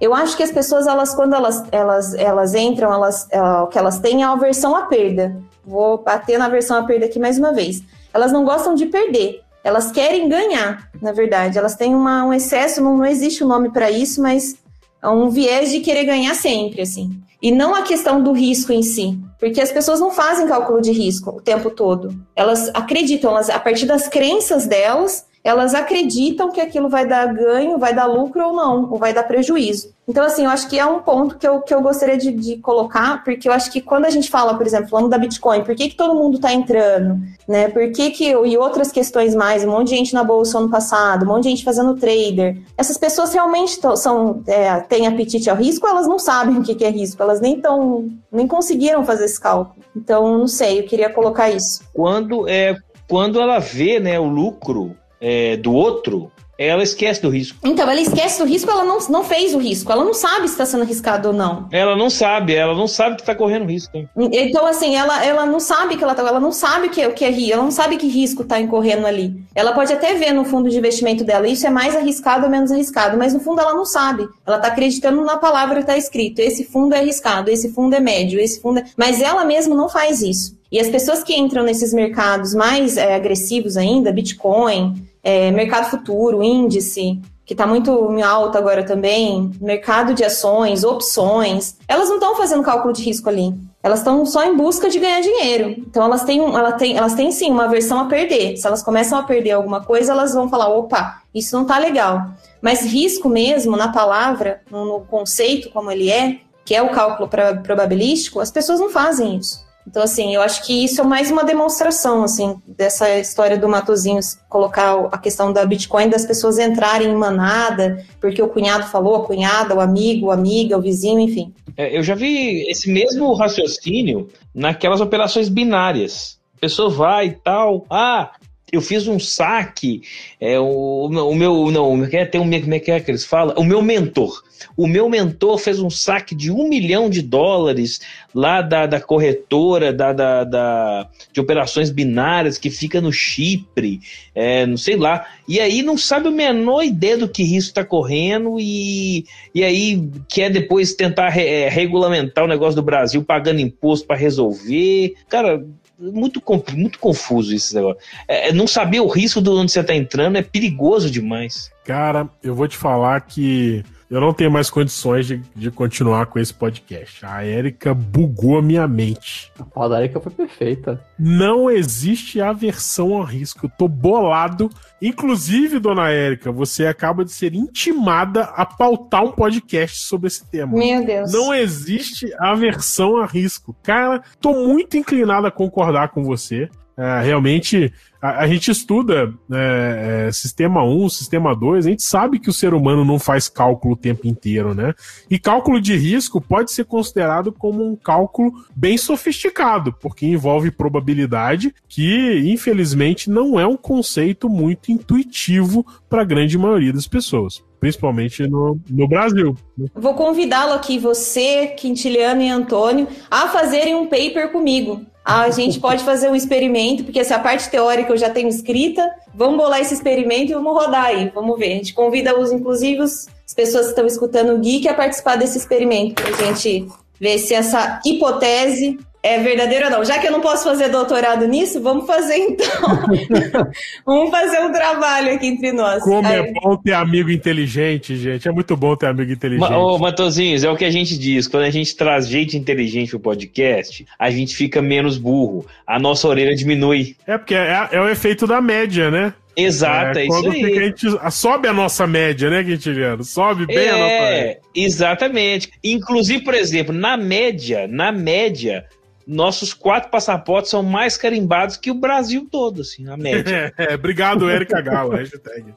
Eu 0.00 0.14
acho 0.14 0.36
que 0.36 0.42
as 0.42 0.52
pessoas, 0.52 0.86
elas, 0.86 1.14
quando 1.14 1.34
elas, 1.34 1.64
elas, 1.72 2.14
elas 2.14 2.54
entram, 2.54 2.92
elas, 2.92 3.26
ela, 3.30 3.64
o 3.64 3.66
que 3.66 3.78
elas 3.78 3.98
têm 3.98 4.22
é 4.22 4.26
a 4.26 4.30
aversão 4.30 4.76
à 4.76 4.82
perda. 4.82 5.36
Vou 5.64 5.98
bater 5.98 6.38
na 6.38 6.46
aversão 6.46 6.76
à 6.76 6.84
perda 6.84 7.06
aqui 7.06 7.18
mais 7.18 7.38
uma 7.38 7.52
vez. 7.52 7.82
Elas 8.14 8.32
não 8.32 8.44
gostam 8.44 8.74
de 8.74 8.86
perder, 8.86 9.42
elas 9.62 9.90
querem 9.90 10.28
ganhar, 10.28 10.88
na 11.00 11.12
verdade. 11.12 11.58
Elas 11.58 11.74
têm 11.74 11.94
uma, 11.94 12.24
um 12.24 12.32
excesso, 12.32 12.82
não, 12.82 12.96
não 12.96 13.04
existe 13.04 13.44
um 13.44 13.48
nome 13.48 13.70
para 13.70 13.90
isso, 13.90 14.22
mas 14.22 14.56
é 15.02 15.08
um 15.08 15.28
viés 15.28 15.70
de 15.70 15.80
querer 15.80 16.04
ganhar 16.04 16.34
sempre, 16.34 16.82
assim. 16.82 17.20
E 17.40 17.52
não 17.52 17.74
a 17.74 17.82
questão 17.82 18.22
do 18.22 18.32
risco 18.32 18.72
em 18.72 18.82
si. 18.82 19.18
Porque 19.38 19.60
as 19.60 19.70
pessoas 19.70 20.00
não 20.00 20.10
fazem 20.10 20.48
cálculo 20.48 20.80
de 20.80 20.90
risco 20.90 21.30
o 21.30 21.40
tempo 21.40 21.70
todo. 21.70 22.12
Elas 22.34 22.68
acreditam, 22.74 23.30
elas, 23.30 23.48
a 23.48 23.58
partir 23.60 23.86
das 23.86 24.08
crenças 24.08 24.66
delas, 24.66 25.26
elas 25.48 25.74
acreditam 25.74 26.50
que 26.50 26.60
aquilo 26.60 26.88
vai 26.88 27.06
dar 27.06 27.32
ganho, 27.32 27.78
vai 27.78 27.94
dar 27.94 28.04
lucro 28.04 28.48
ou 28.48 28.52
não, 28.52 28.90
ou 28.90 28.98
vai 28.98 29.14
dar 29.14 29.22
prejuízo. 29.22 29.92
Então, 30.06 30.24
assim, 30.24 30.44
eu 30.44 30.50
acho 30.50 30.68
que 30.68 30.78
é 30.78 30.84
um 30.84 31.00
ponto 31.00 31.36
que 31.36 31.46
eu, 31.46 31.60
que 31.60 31.72
eu 31.72 31.80
gostaria 31.80 32.16
de, 32.16 32.30
de 32.32 32.56
colocar, 32.56 33.22
porque 33.24 33.48
eu 33.48 33.52
acho 33.52 33.70
que 33.70 33.80
quando 33.80 34.04
a 34.04 34.10
gente 34.10 34.30
fala, 34.30 34.54
por 34.54 34.66
exemplo, 34.66 34.88
falando 34.88 35.08
da 35.08 35.18
Bitcoin, 35.18 35.64
por 35.64 35.74
que, 35.74 35.88
que 35.88 35.96
todo 35.96 36.14
mundo 36.14 36.36
está 36.36 36.52
entrando? 36.52 37.20
Né? 37.46 37.68
Por 37.68 37.90
que, 37.92 38.10
que, 38.10 38.30
e 38.30 38.58
outras 38.58 38.92
questões 38.92 39.34
mais, 39.34 39.64
um 39.64 39.70
monte 39.70 39.88
de 39.88 39.96
gente 39.96 40.14
na 40.14 40.22
bolsa 40.22 40.58
ano 40.58 40.70
passado, 40.70 41.24
um 41.24 41.28
monte 41.28 41.44
de 41.44 41.50
gente 41.50 41.64
fazendo 41.64 41.94
trader. 41.94 42.58
Essas 42.76 42.96
pessoas 42.96 43.32
realmente 43.32 43.78
são, 43.96 44.42
é, 44.46 44.80
têm 44.80 45.06
apetite 45.06 45.48
ao 45.48 45.56
risco, 45.56 45.86
elas 45.86 46.06
não 46.06 46.18
sabem 46.18 46.58
o 46.58 46.62
que, 46.62 46.74
que 46.74 46.84
é 46.84 46.90
risco, 46.90 47.22
elas 47.22 47.40
nem 47.40 47.60
tão, 47.60 48.08
nem 48.32 48.46
conseguiram 48.46 49.04
fazer 49.04 49.24
esse 49.24 49.40
cálculo. 49.40 49.82
Então, 49.94 50.38
não 50.38 50.46
sei, 50.46 50.80
eu 50.80 50.84
queria 50.84 51.10
colocar 51.10 51.50
isso. 51.50 51.82
Quando, 51.92 52.48
é, 52.48 52.76
quando 53.08 53.40
ela 53.40 53.58
vê 53.58 53.98
né, 53.98 54.18
o 54.18 54.28
lucro 54.28 54.96
é, 55.20 55.56
do 55.56 55.72
outro, 55.72 56.30
ela 56.58 56.82
esquece 56.82 57.22
do 57.22 57.30
risco. 57.30 57.56
Então, 57.64 57.88
ela 57.88 58.00
esquece 58.00 58.40
do 58.42 58.44
risco, 58.44 58.68
ela 58.68 58.84
não, 58.84 58.98
não 59.08 59.22
fez 59.22 59.54
o 59.54 59.58
risco. 59.58 59.92
Ela 59.92 60.04
não 60.04 60.12
sabe 60.12 60.48
se 60.48 60.54
está 60.54 60.66
sendo 60.66 60.82
arriscado 60.82 61.28
ou 61.28 61.34
não. 61.34 61.68
Ela 61.70 61.94
não 61.94 62.10
sabe, 62.10 62.52
ela 62.52 62.74
não 62.74 62.88
sabe 62.88 63.14
que 63.14 63.22
está 63.22 63.34
correndo 63.34 63.66
risco. 63.66 63.96
Hein? 63.96 64.08
Então, 64.32 64.66
assim, 64.66 64.96
ela, 64.96 65.24
ela 65.24 65.46
não 65.46 65.60
sabe 65.60 65.96
que 65.96 66.02
ela 66.02 66.16
tá, 66.16 66.22
ela 66.22 66.40
não 66.40 66.50
sabe 66.50 66.88
que, 66.88 67.08
que 67.10 67.24
é 67.24 67.30
risco, 67.30 67.52
ela 67.52 67.62
não 67.62 67.70
sabe 67.70 67.96
que 67.96 68.08
risco 68.08 68.42
está 68.42 68.58
incorrendo 68.58 69.06
ali. 69.06 69.40
Ela 69.54 69.72
pode 69.72 69.92
até 69.92 70.14
ver 70.14 70.32
no 70.32 70.44
fundo 70.44 70.68
de 70.68 70.76
investimento 70.76 71.22
dela, 71.22 71.46
isso 71.46 71.64
é 71.64 71.70
mais 71.70 71.94
arriscado 71.94 72.44
ou 72.44 72.50
menos 72.50 72.72
arriscado, 72.72 73.16
mas 73.16 73.32
no 73.32 73.38
fundo 73.38 73.60
ela 73.60 73.74
não 73.74 73.84
sabe. 73.84 74.26
Ela 74.44 74.56
está 74.56 74.68
acreditando 74.68 75.22
na 75.24 75.36
palavra 75.36 75.76
que 75.76 75.82
está 75.82 75.96
escrito. 75.96 76.40
Esse 76.40 76.64
fundo 76.64 76.92
é 76.92 76.98
arriscado, 76.98 77.50
esse 77.50 77.72
fundo 77.72 77.94
é 77.94 78.00
médio, 78.00 78.40
esse 78.40 78.60
fundo 78.60 78.80
é... 78.80 78.84
Mas 78.96 79.22
ela 79.22 79.44
mesma 79.44 79.76
não 79.76 79.88
faz 79.88 80.22
isso. 80.22 80.58
E 80.70 80.80
as 80.80 80.88
pessoas 80.88 81.22
que 81.22 81.34
entram 81.34 81.62
nesses 81.62 81.94
mercados 81.94 82.52
mais 82.52 82.96
é, 82.96 83.14
agressivos 83.14 83.76
ainda, 83.76 84.12
Bitcoin, 84.12 85.08
é, 85.28 85.50
mercado 85.50 85.90
futuro, 85.90 86.42
índice, 86.42 87.20
que 87.44 87.52
está 87.52 87.66
muito 87.66 88.10
em 88.12 88.22
alta 88.22 88.56
agora 88.56 88.82
também, 88.82 89.50
mercado 89.60 90.14
de 90.14 90.24
ações, 90.24 90.84
opções, 90.84 91.76
elas 91.86 92.08
não 92.08 92.16
estão 92.16 92.34
fazendo 92.34 92.62
cálculo 92.62 92.94
de 92.94 93.02
risco 93.02 93.28
ali. 93.28 93.52
Elas 93.82 93.98
estão 93.98 94.24
só 94.24 94.42
em 94.42 94.56
busca 94.56 94.88
de 94.88 94.98
ganhar 94.98 95.20
dinheiro. 95.20 95.68
Então 95.80 96.02
elas 96.02 96.24
têm, 96.24 96.40
ela 96.40 96.72
tem, 96.72 96.96
elas 96.96 97.12
têm 97.12 97.30
sim 97.30 97.50
uma 97.50 97.64
aversão 97.64 98.00
a 98.00 98.04
perder. 98.06 98.56
Se 98.56 98.66
elas 98.66 98.82
começam 98.82 99.18
a 99.18 99.22
perder 99.22 99.50
alguma 99.50 99.84
coisa, 99.84 100.12
elas 100.12 100.32
vão 100.32 100.48
falar: 100.48 100.68
opa, 100.68 101.20
isso 101.34 101.54
não 101.54 101.62
está 101.62 101.78
legal. 101.78 102.28
Mas 102.62 102.82
risco 102.82 103.28
mesmo, 103.28 103.76
na 103.76 103.92
palavra, 103.92 104.62
no 104.70 105.00
conceito 105.10 105.68
como 105.70 105.90
ele 105.90 106.10
é, 106.10 106.38
que 106.64 106.74
é 106.74 106.80
o 106.80 106.90
cálculo 106.90 107.28
probabilístico, 107.62 108.40
as 108.40 108.50
pessoas 108.50 108.80
não 108.80 108.88
fazem 108.88 109.36
isso. 109.36 109.67
Então, 109.88 110.02
assim, 110.02 110.34
eu 110.34 110.42
acho 110.42 110.66
que 110.66 110.84
isso 110.84 111.00
é 111.00 111.04
mais 111.04 111.30
uma 111.30 111.42
demonstração, 111.44 112.22
assim, 112.22 112.56
dessa 112.66 113.18
história 113.18 113.56
do 113.56 113.66
Matozinhos 113.66 114.36
colocar 114.46 115.08
a 115.10 115.16
questão 115.16 115.50
da 115.50 115.64
Bitcoin, 115.64 116.10
das 116.10 116.26
pessoas 116.26 116.58
entrarem 116.58 117.08
em 117.08 117.16
manada, 117.16 118.04
porque 118.20 118.42
o 118.42 118.48
cunhado 118.48 118.86
falou, 118.88 119.16
a 119.16 119.24
cunhada, 119.24 119.74
o 119.74 119.80
amigo, 119.80 120.30
a 120.30 120.34
amiga, 120.34 120.76
o 120.76 120.82
vizinho, 120.82 121.18
enfim. 121.18 121.54
É, 121.74 121.96
eu 121.96 122.02
já 122.02 122.14
vi 122.14 122.70
esse 122.70 122.92
mesmo 122.92 123.32
raciocínio 123.32 124.28
naquelas 124.54 125.00
operações 125.00 125.48
binárias. 125.48 126.38
A 126.58 126.60
pessoa 126.60 126.90
vai 126.90 127.28
e 127.28 127.36
tal, 127.42 127.86
ah, 127.88 128.32
eu 128.70 128.82
fiz 128.82 129.08
um 129.08 129.18
saque, 129.18 130.02
é, 130.38 130.60
o, 130.60 131.06
o 131.06 131.34
meu, 131.34 131.70
não, 131.70 132.06
tem 132.30 132.38
um, 132.38 132.60
como 132.60 132.74
é 132.74 132.76
é 132.76 133.00
que 133.00 133.10
eles 133.10 133.24
falam? 133.24 133.56
O 133.56 133.64
meu 133.64 133.80
mentor. 133.80 134.42
O 134.76 134.86
meu 134.86 135.08
mentor 135.08 135.58
fez 135.58 135.80
um 135.80 135.90
saque 135.90 136.34
de 136.34 136.50
um 136.50 136.68
milhão 136.68 137.08
de 137.08 137.22
dólares 137.22 138.00
lá 138.34 138.60
da, 138.62 138.86
da 138.86 139.00
corretora 139.00 139.92
da, 139.92 140.12
da, 140.12 140.44
da 140.44 141.08
de 141.32 141.40
operações 141.40 141.90
binárias 141.90 142.58
que 142.58 142.70
fica 142.70 143.00
no 143.00 143.12
Chipre, 143.12 144.00
é, 144.34 144.66
não 144.66 144.76
sei 144.76 144.96
lá. 144.96 145.26
E 145.46 145.60
aí 145.60 145.82
não 145.82 145.96
sabe 145.96 146.28
a 146.28 146.32
menor 146.32 146.82
ideia 146.82 147.16
do 147.16 147.28
que 147.28 147.42
risco 147.42 147.70
está 147.70 147.84
correndo 147.84 148.58
e, 148.60 149.24
e 149.54 149.64
aí 149.64 150.02
quer 150.28 150.50
depois 150.50 150.94
tentar 150.94 151.28
re, 151.28 151.46
é, 151.46 151.68
regulamentar 151.68 152.44
o 152.44 152.48
negócio 152.48 152.76
do 152.76 152.82
Brasil 152.82 153.22
pagando 153.22 153.60
imposto 153.60 154.06
para 154.06 154.16
resolver. 154.16 155.14
Cara, 155.28 155.64
muito, 155.98 156.40
muito 156.74 156.98
confuso 156.98 157.54
esse 157.54 157.74
negócio. 157.74 158.00
É, 158.26 158.48
é, 158.48 158.52
não 158.52 158.66
saber 158.66 159.00
o 159.00 159.08
risco 159.08 159.42
de 159.42 159.50
onde 159.50 159.72
você 159.72 159.80
está 159.80 159.94
entrando 159.94 160.36
é 160.36 160.42
perigoso 160.42 161.10
demais. 161.10 161.70
Cara, 161.84 162.28
eu 162.42 162.54
vou 162.54 162.68
te 162.68 162.76
falar 162.76 163.20
que 163.22 163.84
eu 164.10 164.20
não 164.20 164.32
tenho 164.32 164.50
mais 164.50 164.70
condições 164.70 165.26
de, 165.26 165.42
de 165.54 165.70
continuar 165.70 166.26
com 166.26 166.38
esse 166.38 166.52
podcast. 166.52 167.24
A 167.26 167.44
Érica 167.44 167.92
bugou 167.92 168.58
a 168.58 168.62
minha 168.62 168.88
mente. 168.88 169.52
A 169.58 169.64
fala 169.64 169.88
da 169.90 169.98
Érica 169.98 170.18
foi 170.18 170.32
perfeita. 170.32 171.04
Não 171.18 171.70
existe 171.70 172.40
aversão 172.40 173.14
ao 173.14 173.22
risco. 173.22 173.66
Eu 173.66 173.70
tô 173.76 173.86
bolado. 173.86 174.70
Inclusive, 175.00 175.78
dona 175.78 176.08
Érica, 176.10 176.50
você 176.50 176.86
acaba 176.86 177.22
de 177.22 177.32
ser 177.32 177.54
intimada 177.54 178.44
a 178.44 178.64
pautar 178.64 179.24
um 179.24 179.32
podcast 179.32 179.98
sobre 179.98 180.28
esse 180.28 180.48
tema. 180.50 180.76
Meu 180.76 181.04
Deus. 181.04 181.30
Não 181.30 181.54
existe 181.54 182.32
aversão 182.38 183.18
a 183.18 183.26
risco. 183.26 183.76
Cara, 183.82 184.22
tô 184.40 184.54
muito 184.54 184.96
inclinado 184.96 185.46
a 185.46 185.50
concordar 185.50 186.08
com 186.08 186.24
você. 186.24 186.70
É, 186.98 187.20
realmente, 187.22 187.92
a, 188.20 188.40
a, 188.40 188.48
gente 188.48 188.72
estuda 188.72 189.32
é, 189.52 190.26
é, 190.26 190.32
sistema 190.32 190.82
1, 190.84 191.08
sistema 191.10 191.54
2, 191.54 191.86
a 191.86 191.90
gente 191.90 192.02
sabe 192.02 192.40
que 192.40 192.50
o 192.50 192.52
ser 192.52 192.74
humano 192.74 193.04
não 193.04 193.20
faz 193.20 193.48
cálculo 193.48 193.94
o 193.94 193.96
tempo 193.96 194.26
inteiro, 194.26 194.74
né? 194.74 194.92
E 195.30 195.38
cálculo 195.38 195.80
de 195.80 195.96
risco 195.96 196.40
pode 196.40 196.72
ser 196.72 196.86
considerado 196.86 197.52
como 197.52 197.88
um 197.88 197.94
cálculo 197.94 198.52
bem 198.74 198.98
sofisticado, 198.98 199.92
porque 199.92 200.26
envolve 200.26 200.72
probabilidade, 200.72 201.72
que 201.88 202.42
infelizmente 202.52 203.30
não 203.30 203.60
é 203.60 203.66
um 203.66 203.76
conceito 203.76 204.48
muito 204.48 204.90
intuitivo 204.90 205.86
para 206.10 206.22
a 206.22 206.24
grande 206.24 206.58
maioria 206.58 206.92
das 206.92 207.06
pessoas 207.06 207.62
principalmente 207.80 208.46
no, 208.48 208.78
no 208.90 209.08
Brasil. 209.08 209.56
Né? 209.76 209.86
Vou 209.94 210.14
convidá-lo 210.14 210.72
aqui, 210.72 210.98
você, 210.98 211.68
Quintiliano 211.68 212.42
e 212.42 212.48
Antônio, 212.48 213.06
a 213.30 213.48
fazerem 213.48 213.94
um 213.94 214.06
paper 214.06 214.50
comigo 214.50 215.06
a 215.28 215.50
gente 215.50 215.78
pode 215.80 216.02
fazer 216.02 216.30
um 216.30 216.34
experimento, 216.34 217.04
porque 217.04 217.20
essa 217.20 217.38
parte 217.38 217.68
teórica 217.70 218.10
eu 218.10 218.16
já 218.16 218.30
tenho 218.30 218.48
escrita. 218.48 219.06
Vamos 219.34 219.58
bolar 219.58 219.80
esse 219.80 219.92
experimento 219.92 220.50
e 220.50 220.54
vamos 220.54 220.72
rodar 220.72 221.04
aí, 221.04 221.30
vamos 221.34 221.58
ver. 221.58 221.72
A 221.72 221.76
gente 221.76 221.92
convida 221.92 222.38
os, 222.38 222.50
inclusive, 222.50 223.02
as 223.02 223.28
pessoas 223.54 223.84
que 223.84 223.90
estão 223.90 224.06
escutando 224.06 224.54
o 224.54 224.58
Geek 224.58 224.88
a 224.88 224.94
participar 224.94 225.36
desse 225.36 225.58
experimento, 225.58 226.14
para 226.14 226.34
a 226.34 226.46
gente 226.46 226.88
ver 227.20 227.38
se 227.38 227.52
essa 227.52 228.00
hipótese 228.06 228.98
é 229.22 229.38
verdadeiro 229.40 229.86
ou 229.86 229.90
não. 229.90 230.04
Já 230.04 230.18
que 230.18 230.26
eu 230.28 230.32
não 230.32 230.40
posso 230.40 230.64
fazer 230.64 230.88
doutorado 230.88 231.46
nisso, 231.46 231.80
vamos 231.82 232.06
fazer 232.06 232.36
então. 232.36 232.66
vamos 234.06 234.30
fazer 234.30 234.60
um 234.60 234.72
trabalho 234.72 235.34
aqui 235.34 235.46
entre 235.46 235.72
nós. 235.72 236.02
Como 236.02 236.26
Aí, 236.26 236.36
é 236.36 236.52
bom 236.52 236.76
ter 236.76 236.92
amigo 236.92 237.30
inteligente, 237.30 238.16
gente. 238.16 238.48
É 238.48 238.52
muito 238.52 238.76
bom 238.76 238.96
ter 238.96 239.06
amigo 239.06 239.32
inteligente. 239.32 239.68
Ma- 239.70 239.76
Ô, 239.78 239.98
Matosinhos, 239.98 240.64
é 240.64 240.70
o 240.70 240.76
que 240.76 240.84
a 240.84 240.90
gente 240.90 241.18
diz. 241.18 241.46
Quando 241.48 241.64
a 241.64 241.70
gente 241.70 241.94
traz 241.96 242.28
gente 242.28 242.56
inteligente 242.56 243.10
pro 243.10 243.20
podcast, 243.20 244.06
a 244.18 244.30
gente 244.30 244.54
fica 244.54 244.80
menos 244.80 245.18
burro. 245.18 245.66
A 245.86 245.98
nossa 245.98 246.26
orelha 246.28 246.54
diminui. 246.54 247.16
É 247.26 247.36
porque 247.36 247.54
é, 247.54 247.88
é 247.92 248.00
o 248.00 248.08
efeito 248.08 248.46
da 248.46 248.60
média, 248.60 249.10
né? 249.10 249.34
Exato, 249.60 250.20
é, 250.20 250.22
isso 250.26 250.28
quando 250.30 250.52
aí. 250.52 250.64
fica 250.64 250.80
a 250.80 250.84
gente- 250.84 251.32
sobe 251.32 251.66
a 251.66 251.72
nossa 251.72 252.06
média, 252.06 252.48
né, 252.48 252.62
Quintiliano? 252.62 253.24
Sobe 253.24 253.66
bem 253.66 253.88
a 253.88 253.92
nossa 253.92 254.04
média. 254.04 254.50
É, 254.52 254.58
exatamente. 254.72 255.68
Inclusive, 255.82 256.44
por 256.44 256.54
exemplo, 256.54 256.94
na 256.94 257.16
média, 257.16 257.88
na 257.88 258.12
média, 258.12 258.84
nossos 259.28 259.74
quatro 259.74 260.10
passaportes 260.10 260.70
são 260.70 260.82
mais 260.82 261.18
carimbados 261.18 261.76
que 261.76 261.90
o 261.90 261.94
Brasil 261.94 262.48
todo, 262.50 262.80
assim, 262.80 263.04
na 263.04 263.16
média. 263.16 263.68
É, 263.78 263.94
obrigado, 263.94 264.50
Erika 264.50 264.80
Galo, 264.80 265.14
hashtag. 265.14 265.74